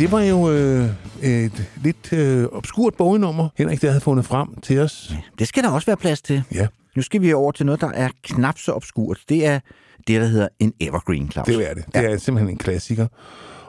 Det 0.00 0.12
var 0.12 0.20
jo 0.20 0.50
øh, 0.50 0.90
et 1.22 1.68
lidt 1.82 2.12
øh, 2.12 2.46
obskurt 2.52 2.94
bognummer, 2.94 3.48
Henrik, 3.56 3.82
der 3.82 3.88
havde 3.88 4.00
fundet 4.00 4.24
frem 4.24 4.60
til 4.62 4.78
os. 4.78 5.14
Det 5.38 5.48
skal 5.48 5.62
der 5.62 5.70
også 5.70 5.86
være 5.86 5.96
plads 5.96 6.22
til. 6.22 6.42
Ja. 6.54 6.66
Nu 6.96 7.02
skal 7.02 7.22
vi 7.22 7.32
over 7.32 7.52
til 7.52 7.66
noget, 7.66 7.80
der 7.80 7.88
er 7.88 8.08
knap 8.22 8.58
så 8.58 8.72
obskurt. 8.72 9.20
Det 9.28 9.46
er 9.46 9.60
det, 10.06 10.20
der 10.20 10.26
hedder 10.26 10.48
en 10.58 10.72
evergreen, 10.80 11.30
Claus. 11.30 11.46
Det 11.46 11.70
er 11.70 11.74
det. 11.74 11.84
Det 11.86 12.12
er 12.12 12.16
simpelthen 12.16 12.50
en 12.50 12.58
klassiker. 12.58 13.06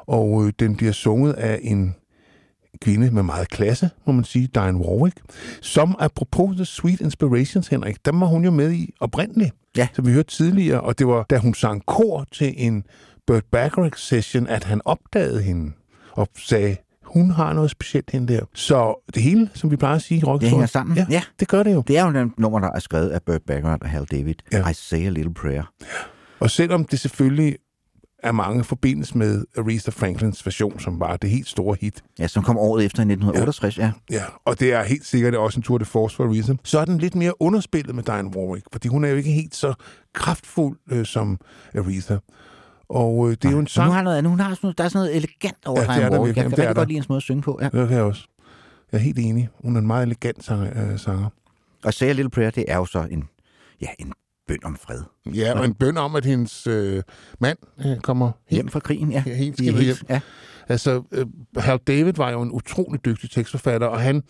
Og 0.07 0.45
øh, 0.45 0.53
den 0.59 0.75
bliver 0.75 0.91
sunget 0.91 1.33
af 1.33 1.59
en 1.61 1.95
kvinde 2.81 3.11
med 3.11 3.23
meget 3.23 3.49
klasse, 3.49 3.89
må 4.05 4.13
man 4.13 4.23
sige, 4.23 4.47
Diane 4.47 4.77
Warwick, 4.77 5.17
som 5.61 5.95
apropos 5.99 6.55
The 6.55 6.65
Sweet 6.65 7.01
Inspirations, 7.01 7.67
Henrik, 7.67 8.05
der 8.05 8.11
var 8.19 8.25
hun 8.25 8.43
jo 8.43 8.51
med 8.51 8.71
i 8.71 8.93
oprindeligt, 8.99 9.55
ja. 9.77 9.87
som 9.93 10.05
vi 10.05 10.11
hørte 10.11 10.29
tidligere, 10.35 10.81
og 10.81 10.99
det 10.99 11.07
var, 11.07 11.25
da 11.29 11.37
hun 11.37 11.53
sang 11.53 11.85
kor 11.85 12.27
til 12.31 12.53
en 12.57 12.83
Burt 13.27 13.43
Bacharach-session, 13.51 14.47
at 14.47 14.63
han 14.63 14.81
opdagede 14.85 15.41
hende 15.41 15.71
og 16.11 16.27
sagde, 16.37 16.77
hun 17.03 17.31
har 17.31 17.53
noget 17.53 17.71
specielt 17.71 18.11
hende 18.11 18.33
der. 18.33 18.41
Så 18.53 19.05
det 19.13 19.23
hele, 19.23 19.49
som 19.53 19.71
vi 19.71 19.75
plejer 19.75 19.95
at 19.95 20.01
sige 20.01 20.19
i 20.19 20.23
rock 20.23 20.41
Det 20.41 20.49
hænger 20.49 20.65
sammen. 20.65 20.97
Ja, 20.97 21.05
ja, 21.09 21.21
det 21.39 21.47
gør 21.47 21.63
det 21.63 21.73
jo. 21.73 21.83
Det 21.87 21.97
er 21.97 22.05
jo 22.05 22.13
den 22.13 22.33
nummer, 22.37 22.59
der 22.59 22.71
er 22.71 22.79
skrevet 22.79 23.09
af 23.09 23.21
Burt 23.21 23.41
Bacharach 23.47 23.79
og 23.81 23.89
Hal 23.89 24.05
David. 24.05 24.35
Ja. 24.51 24.69
I 24.69 24.73
Say 24.73 25.05
a 25.05 25.09
Little 25.09 25.33
Prayer. 25.33 25.63
Og 26.39 26.49
selvom 26.51 26.85
det 26.85 26.99
selvfølgelig 26.99 27.55
er 28.23 28.31
mange 28.31 28.63
forbindes 28.63 29.15
med 29.15 29.45
Aretha 29.57 29.91
Franklins 29.91 30.45
version, 30.45 30.79
som 30.79 30.99
var 30.99 31.17
det 31.17 31.29
helt 31.29 31.47
store 31.47 31.77
hit. 31.81 32.03
Ja, 32.19 32.27
som 32.27 32.43
kom 32.43 32.57
året 32.57 32.85
efter 32.85 32.99
i 32.99 33.01
1968, 33.01 33.77
ja. 33.77 33.91
Ja, 34.11 34.23
og 34.45 34.59
det 34.59 34.73
er 34.73 34.83
helt 34.83 35.05
sikkert 35.05 35.35
også 35.35 35.59
en 35.59 35.63
tour 35.63 35.77
de 35.77 35.85
force 35.85 36.15
for 36.15 36.23
Aretha. 36.23 36.53
Så 36.63 36.79
er 36.79 36.85
den 36.85 36.97
lidt 36.97 37.15
mere 37.15 37.41
underspillet 37.41 37.95
med 37.95 38.03
Diane 38.03 38.37
Warwick, 38.37 38.65
fordi 38.71 38.87
hun 38.87 39.03
er 39.03 39.09
jo 39.09 39.15
ikke 39.15 39.31
helt 39.31 39.55
så 39.55 39.73
kraftfuld 40.13 40.77
øh, 40.91 41.05
som 41.05 41.39
Aretha. 41.75 42.17
Og 42.91 43.29
øh, 43.29 43.31
det 43.41 43.45
er 43.45 43.51
jo 43.51 43.59
en 43.59 43.67
sang... 43.67 43.87
Nu 43.87 43.93
har 43.93 44.01
noget. 44.03 44.25
Hun 44.27 44.39
har 44.39 44.49
sådan 44.49 44.57
noget, 44.63 44.77
der 44.77 44.83
er 44.83 44.89
sådan 44.89 45.05
noget 45.05 45.15
elegant 45.15 45.57
over 45.65 45.81
Ja, 45.81 45.93
ja, 45.93 45.99
det 45.99 46.03
er 46.05 46.09
Diane 46.09 46.17
der. 46.19 46.25
Jeg 46.25 46.33
kan 46.35 46.43
Jamen, 46.43 46.51
rigtig 46.57 46.67
der. 46.67 46.73
godt 46.73 46.87
lide 46.87 46.95
hendes 46.95 47.09
måde 47.09 47.17
at 47.17 47.23
synge 47.23 47.41
på. 47.41 47.59
Ja. 47.61 47.65
Det 47.65 47.87
kan 47.87 47.97
jeg 47.97 48.03
også. 48.05 48.27
Jeg 48.91 48.97
er 48.97 49.01
helt 49.01 49.19
enig. 49.19 49.49
Hun 49.63 49.75
er 49.75 49.79
en 49.79 49.87
meget 49.87 50.03
elegant 50.05 50.43
sanger. 50.45 50.91
Øh, 50.91 50.99
sanger. 50.99 51.29
Og 51.85 51.93
Say 51.93 52.05
a 52.05 52.11
Little 52.11 52.29
Prayer, 52.29 52.49
det 52.49 52.65
er 52.67 52.77
jo 52.77 52.85
så 52.85 53.07
en, 53.11 53.23
ja, 53.81 53.87
en 53.99 54.13
bøn 54.47 54.59
om 54.63 54.77
fred. 54.81 55.01
Ja, 55.35 55.59
og 55.59 55.65
en 55.65 55.73
bøn 55.73 55.97
om, 55.97 56.15
at 56.15 56.25
hendes 56.25 56.67
øh, 56.67 57.03
mand 57.39 57.57
øh, 57.85 57.97
kommer 57.97 58.25
helt, 58.47 58.57
Hjem 58.61 58.69
fra 58.69 58.79
krigen, 58.79 59.11
ja. 59.11 59.23
Ja, 59.25 59.33
helt 59.35 59.57
skidt 59.57 59.83
hjem. 59.83 59.95
ja. 60.09 60.19
Altså, 60.69 61.03
øh, 61.11 61.25
Hal 61.57 61.77
David 61.87 62.13
var 62.13 62.29
jo 62.31 62.41
en 62.41 62.51
utrolig 62.51 63.05
dygtig 63.05 63.29
tekstforfatter, 63.31 63.87
og 63.87 63.99
han, 64.01 64.23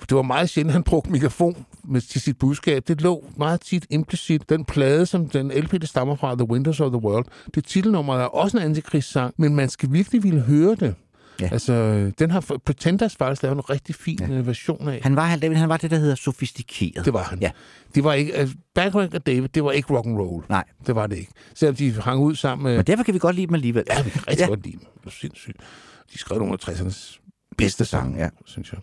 det 0.00 0.16
var 0.16 0.22
meget 0.22 0.50
sjældent, 0.50 0.72
han 0.72 0.82
brugte 0.82 1.12
mikrofon 1.12 1.66
med, 1.84 2.00
til 2.00 2.20
sit 2.20 2.38
budskab. 2.38 2.88
Det 2.88 3.00
lå 3.00 3.24
meget 3.36 3.60
tit 3.60 3.86
implicit. 3.90 4.48
Den 4.48 4.64
plade, 4.64 5.06
som 5.06 5.28
den 5.28 5.48
LP, 5.48 5.72
det 5.72 5.88
stammer 5.88 6.16
fra, 6.16 6.34
The 6.34 6.50
Winters 6.50 6.80
of 6.80 6.90
the 6.90 7.00
World, 7.00 7.24
det 7.54 7.64
titelnummer 7.64 8.14
er 8.14 8.24
også 8.24 8.56
en 8.56 8.62
antikrigssang, 8.62 9.34
men 9.36 9.56
man 9.56 9.68
skal 9.68 9.92
virkelig 9.92 10.22
ville 10.22 10.40
høre 10.40 10.74
det. 10.74 10.94
Ja. 11.40 11.48
Altså, 11.52 11.72
den 12.18 12.30
har 12.30 12.40
Pretenders 12.64 13.16
faktisk 13.16 13.42
lavet 13.42 13.56
en 13.56 13.70
rigtig 13.70 13.94
fin 13.94 14.18
ja. 14.20 14.26
version 14.28 14.88
af. 14.88 15.00
Han 15.02 15.16
var, 15.16 15.36
David, 15.36 15.56
han 15.56 15.68
var 15.68 15.76
det, 15.76 15.90
der 15.90 15.96
hedder 15.96 16.14
sofistikeret. 16.14 17.04
Det 17.04 17.12
var 17.12 17.22
han. 17.22 17.38
Ja. 17.40 17.50
Det 17.94 18.04
var 18.04 18.12
ikke, 18.12 18.34
altså, 18.34 18.56
Bacharach 18.74 19.14
og 19.14 19.26
David, 19.26 19.48
det 19.48 19.64
var 19.64 19.72
ikke 19.72 19.94
rock 19.94 20.06
and 20.06 20.18
roll. 20.18 20.44
Nej. 20.48 20.64
Det 20.86 20.94
var 20.94 21.06
det 21.06 21.16
ikke. 21.16 21.32
Selvom 21.54 21.76
de 21.76 21.92
hang 21.92 22.20
ud 22.20 22.34
sammen 22.34 22.64
med... 22.64 22.76
Men 22.76 22.86
derfor 22.86 23.04
kan 23.04 23.14
vi 23.14 23.18
godt 23.18 23.36
lide 23.36 23.46
dem 23.46 23.54
alligevel. 23.54 23.84
Ja, 23.90 24.02
vi 24.02 24.10
kan 24.10 24.28
rigtig 24.28 24.42
ja. 24.42 24.48
godt 24.48 24.64
lide 24.64 24.76
dem. 24.76 24.86
Det 25.00 25.06
er 25.06 25.10
sindssygt. 25.10 25.56
De 26.12 26.18
skrev 26.18 26.38
nogle 26.38 26.52
af 26.52 26.68
60'ernes 26.68 27.20
bedste 27.56 27.84
sange, 27.84 28.18
ja. 28.18 28.28
synes 28.44 28.72
jeg. 28.72 28.80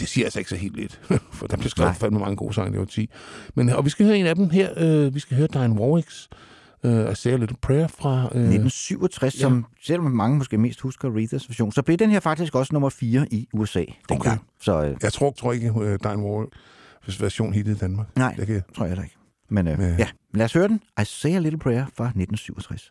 Det 0.00 0.08
siger 0.08 0.26
altså 0.26 0.38
ikke 0.38 0.50
så 0.50 0.56
helt 0.56 0.76
lidt, 0.76 1.00
for 1.32 1.46
der 1.46 1.56
blev 1.56 1.70
skrevet 1.70 1.96
fandme 1.96 2.18
mange 2.18 2.36
gode 2.36 2.54
sange, 2.54 2.72
det 2.72 2.78
var 2.80 2.84
10. 2.86 3.10
Men, 3.54 3.68
og 3.70 3.84
vi 3.84 3.90
skal 3.90 4.06
høre 4.06 4.18
en 4.18 4.26
af 4.26 4.34
dem 4.34 4.50
her. 4.50 4.70
Øh, 4.76 5.14
vi 5.14 5.20
skal 5.20 5.36
høre 5.36 5.48
Diane 5.52 5.74
Warwicks 5.80 6.28
øh, 6.84 7.12
I 7.12 7.14
Say 7.14 7.30
a 7.32 7.36
Little 7.36 7.56
Prayer 7.62 7.86
fra... 7.88 8.12
Øh, 8.20 8.24
1967, 8.24 9.34
ja. 9.34 9.40
som 9.40 9.66
selvom 9.84 10.10
mange 10.10 10.38
måske 10.38 10.58
mest 10.58 10.80
husker 10.80 11.16
Rethas 11.16 11.48
version, 11.48 11.72
så 11.72 11.82
blev 11.82 11.96
den 11.96 12.10
her 12.10 12.20
faktisk 12.20 12.54
også 12.54 12.72
nummer 12.74 12.88
4 12.88 13.26
i 13.30 13.48
USA 13.52 13.84
dengang. 14.08 14.20
Okay. 14.40 14.44
Så 14.60 14.84
øh, 14.84 14.96
Jeg 15.02 15.12
tror, 15.12 15.30
tror 15.30 15.52
ikke, 15.52 15.72
øh, 15.80 15.98
Diane 16.02 16.22
Warwicks 16.22 17.20
version 17.22 17.52
hittede 17.52 17.76
i 17.76 17.78
Danmark. 17.78 18.06
nej, 18.16 18.34
Det 18.38 18.46
kan... 18.46 18.62
tror 18.76 18.84
jeg 18.84 18.90
heller 18.90 19.04
ikke. 19.04 19.16
Men 19.50 19.68
øh, 19.68 19.78
Ja. 19.78 19.94
ja, 19.98 20.06
lad 20.34 20.44
os 20.44 20.52
høre 20.52 20.68
den. 20.68 20.80
I 21.02 21.04
Say 21.04 21.30
a 21.30 21.38
Little 21.38 21.58
Prayer 21.58 21.86
fra 21.96 22.04
1967. 22.04 22.90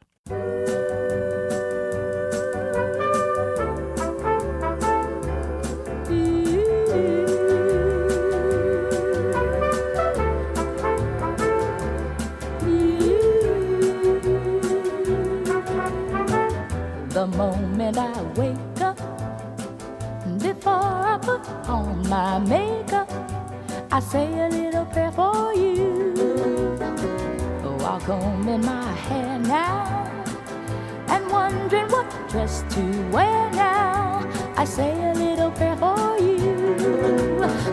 My 22.09 22.39
makeup, 22.39 23.09
I 23.91 23.99
say 23.99 24.27
a 24.39 24.49
little 24.49 24.85
prayer 24.85 25.11
for 25.11 25.53
you. 25.53 26.13
While 27.79 28.47
in 28.47 28.61
my 28.61 28.91
hair 28.93 29.39
now, 29.39 30.09
and 31.09 31.29
wondering 31.29 31.87
what 31.89 32.09
dress 32.29 32.63
to 32.69 32.81
wear 33.11 33.51
now, 33.51 34.25
I 34.55 34.63
say 34.65 34.91
a 34.91 35.13
little 35.13 35.51
prayer 35.51 35.75
for 35.75 36.17
you. 36.19 36.77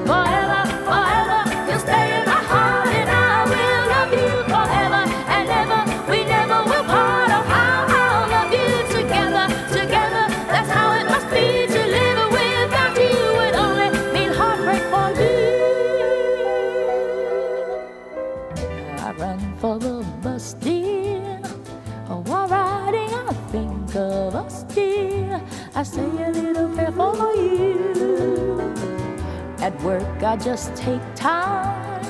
Forever, 0.06 0.63
say 25.84 26.00
a 26.00 26.30
little 26.30 26.68
prayer 26.70 26.90
for 26.92 27.34
you. 27.36 28.74
At 29.58 29.78
work, 29.82 30.22
I 30.22 30.36
just 30.36 30.74
take 30.74 31.02
time, 31.14 32.04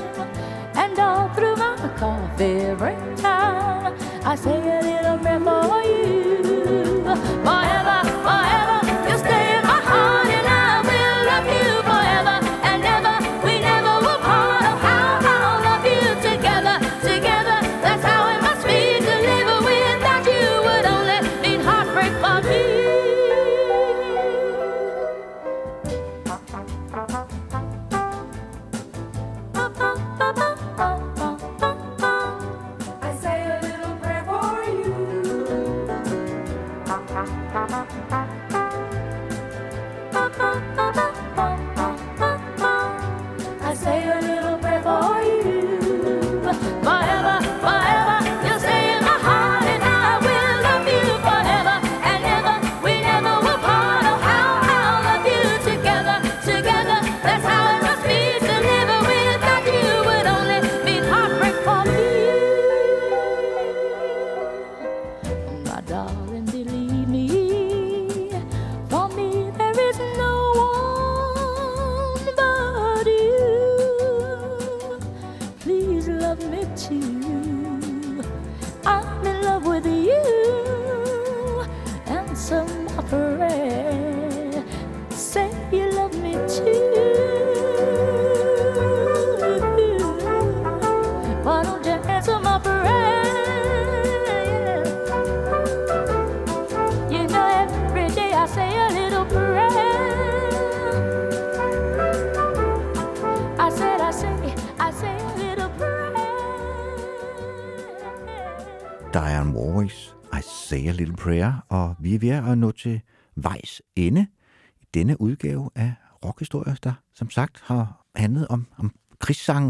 and 0.76 0.98
all 0.98 1.28
through 1.34 1.56
my 1.56 1.76
coffee 1.96 2.74
break 2.74 3.16
time, 3.16 3.96
I 4.24 4.36
say 4.36 4.58
a 4.58 4.80
little 4.80 5.18
prayer 5.18 5.40
for 5.40 5.82
you. 5.82 6.42
Forever, 7.42 7.98
forever, 8.22 8.63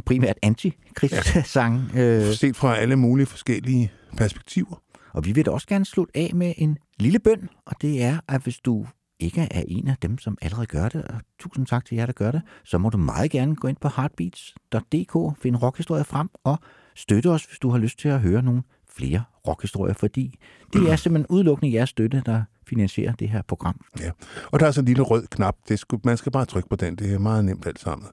primært 0.07 0.37
anti-krigssange. 0.43 1.83
Ja. 1.95 2.01
Øh, 2.29 2.33
Set 2.35 2.57
fra 2.57 2.77
alle 2.77 2.97
mulige 2.97 3.27
forskellige 3.27 3.93
perspektiver. 4.17 4.83
og 5.13 5.25
vi 5.25 5.33
vil 5.33 5.47
da 5.47 5.51
også 5.51 5.67
gerne 5.67 5.85
slutte 5.85 6.17
af 6.17 6.31
med 6.35 6.53
en 6.57 6.79
lille 7.01 7.19
bøn, 7.19 7.49
og 7.67 7.75
det 7.83 8.03
er, 8.03 8.19
at 8.29 8.43
hvis 8.43 8.59
du 8.59 8.87
ikke 9.21 9.49
er 9.51 9.63
en 9.69 9.89
af 9.89 9.97
dem, 10.03 10.19
som 10.19 10.39
allerede 10.43 10.67
gør 10.67 10.89
det, 10.89 11.05
og 11.05 11.21
tusind 11.41 11.67
tak 11.67 11.85
til 11.85 11.97
jer, 11.97 12.07
der 12.07 12.13
gør 12.13 12.31
det, 12.31 12.43
så 12.65 12.79
må 12.79 12.91
du 12.91 12.99
meget 12.99 13.31
gerne 13.31 13.57
gå 13.57 13.69
ind 13.69 13.77
på 13.81 13.89
heartbeats.dk, 13.97 15.43
finde 15.43 15.59
rockhistorier 15.59 16.05
frem 16.05 16.29
og 16.45 16.59
støtte 16.97 17.31
os, 17.31 17.45
hvis 17.45 17.59
du 17.59 17.71
har 17.71 17.79
lyst 17.79 17.99
til 17.99 18.09
at 18.09 18.21
høre 18.21 18.43
nogle 18.43 18.63
flere 18.97 19.23
rockhistorier, 19.49 19.95
fordi 19.95 20.39
det 20.73 20.91
er 20.91 20.97
simpelthen 20.97 21.27
udelukkende 21.37 21.75
jeres 21.75 21.89
støtte, 21.91 22.23
der 22.27 22.43
finansierer 22.67 23.13
det 23.13 23.29
her 23.29 23.43
program. 23.43 23.81
Ja. 24.01 24.11
Og 24.51 24.61
der 24.61 24.67
er 24.67 24.71
sådan 24.71 24.85
en 24.85 24.89
lille 24.89 25.03
rød 25.03 25.27
knap. 25.31 25.57
Det 25.69 25.79
skal, 25.79 25.99
man 26.05 26.17
skal 26.17 26.33
bare 26.33 26.45
trykke 26.45 26.69
på 26.69 26.77
den. 26.77 26.97
Det 26.97 27.13
er 27.15 27.19
meget 27.19 27.45
nemt 27.45 27.67
alt 27.67 27.81
sammen. 27.81 28.09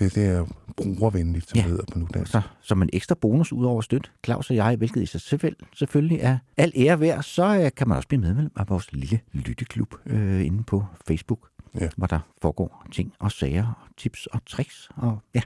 Det 0.00 0.14
det 0.14 0.26
er 0.26 0.46
brugervenligt, 0.76 1.48
som 1.48 1.56
ja. 1.56 1.62
hedder 1.62 1.84
på 1.92 1.98
nu 1.98 2.08
dansk. 2.14 2.32
Så 2.32 2.40
som 2.60 2.82
en 2.82 2.90
ekstra 2.92 3.14
bonus 3.14 3.52
ud 3.52 3.64
over 3.64 3.80
støt, 3.80 4.12
Claus 4.24 4.50
og 4.50 4.56
jeg, 4.56 4.76
hvilket 4.76 5.02
i 5.02 5.06
sig 5.06 5.20
selv, 5.20 5.56
selvfølgelig 5.74 6.18
er 6.20 6.38
al 6.56 6.72
ære 6.76 7.00
værd, 7.00 7.22
så 7.22 7.60
øh, 7.64 7.70
kan 7.76 7.88
man 7.88 7.96
også 7.96 8.08
blive 8.08 8.20
medlem 8.20 8.50
af 8.56 8.68
vores 8.68 8.92
lille 8.92 9.20
lytteklub 9.32 9.94
øh, 10.06 10.46
inde 10.46 10.62
på 10.62 10.84
Facebook, 11.06 11.48
ja. 11.80 11.88
hvor 11.96 12.06
der 12.06 12.18
foregår 12.42 12.86
ting 12.92 13.12
og 13.18 13.32
sager, 13.32 13.66
og 13.66 13.96
tips 13.96 14.26
og 14.26 14.40
tricks. 14.46 14.88
Og, 14.96 15.18
ja. 15.34 15.40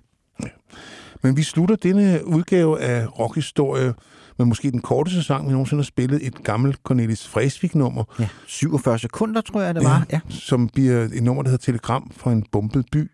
Men 1.22 1.36
vi 1.36 1.42
slutter 1.42 1.76
denne 1.76 2.26
udgave 2.26 2.80
af 2.80 3.18
rockhistorie 3.18 3.94
med 4.38 4.46
måske 4.46 4.70
den 4.70 4.80
korteste 4.80 5.22
sang, 5.22 5.46
vi 5.46 5.52
nogensinde 5.52 5.80
har 5.80 5.84
spillet. 5.84 6.26
Et 6.26 6.44
gammelt 6.44 6.80
Cornelis 6.84 7.34
Vreeswijk-nummer. 7.34 8.04
Ja, 8.18 8.28
47 8.46 8.98
sekunder, 8.98 9.40
tror 9.40 9.60
jeg, 9.60 9.74
det 9.74 9.84
var. 9.84 10.06
Ja. 10.12 10.20
Som 10.28 10.68
bliver 10.68 11.00
et 11.00 11.22
nummer, 11.22 11.42
der 11.42 11.50
hedder 11.50 11.62
Telegram 11.64 12.10
fra 12.16 12.32
en 12.32 12.46
bombet 12.52 12.86
by, 12.92 13.10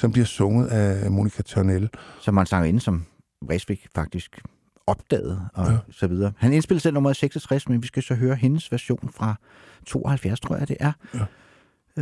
som 0.00 0.12
bliver 0.12 0.24
sunget 0.26 0.66
af 0.66 1.10
Monika 1.10 1.42
Tørnell. 1.42 1.88
Som 2.20 2.34
man 2.34 2.46
sanger 2.46 2.68
inde, 2.68 2.80
som 2.80 3.04
Vreeswijk 3.42 3.88
faktisk 3.94 4.40
opdagede 4.86 5.48
og 5.54 5.66
ja. 5.72 5.78
så 5.90 6.06
videre. 6.06 6.32
Han 6.36 6.52
indspillede 6.52 6.82
selv 6.82 6.94
nummer 6.94 7.12
66, 7.12 7.68
men 7.68 7.82
vi 7.82 7.86
skal 7.86 8.02
så 8.02 8.14
høre 8.14 8.34
hendes 8.34 8.72
version 8.72 9.10
fra 9.14 9.34
72, 9.86 10.40
tror 10.40 10.56
jeg, 10.56 10.68
det 10.68 10.76
er. 10.80 10.92
Ja. 11.14 11.24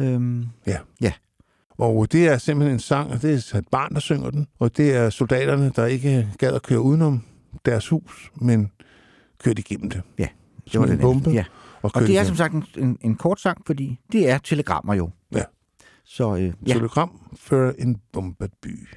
Øhm, 0.00 0.46
Ja. 0.66 0.78
ja. 1.00 1.12
Og 1.78 2.12
det 2.12 2.28
er 2.28 2.38
simpelthen 2.38 2.74
en 2.74 2.80
sang, 2.80 3.10
og 3.10 3.22
det 3.22 3.50
er 3.54 3.58
et 3.58 3.68
barn, 3.70 3.94
der 3.94 4.00
synger 4.00 4.30
den. 4.30 4.46
Og 4.58 4.76
det 4.76 4.96
er 4.96 5.10
soldaterne, 5.10 5.72
der 5.76 5.86
ikke 5.86 6.28
gad 6.38 6.54
at 6.54 6.62
køre 6.62 6.80
udenom 6.80 7.22
deres 7.64 7.88
hus, 7.88 8.30
men 8.34 8.70
kørte 9.44 9.58
igennem 9.60 9.90
det. 9.90 10.02
Ja, 10.18 10.28
det 10.72 10.80
var 10.80 10.86
den 10.86 10.98
bombe. 10.98 11.30
Ja. 11.30 11.44
Og, 11.82 11.90
Og 11.94 12.02
det 12.02 12.18
er 12.18 12.24
som 12.24 12.36
sagt 12.36 12.54
en, 12.54 12.64
en, 12.76 12.98
en 13.00 13.14
kort 13.14 13.40
sang, 13.40 13.62
fordi 13.66 14.00
det 14.12 14.28
er 14.30 14.38
telegrammer 14.38 14.94
jo. 14.94 15.10
Ja. 15.34 15.42
Så 16.10 16.36
øh, 16.36 16.42
ja. 16.42 16.72
Telegram 16.72 17.10
for 17.36 17.74
en 17.78 18.00
bombet 18.12 18.50
by. 18.62 18.88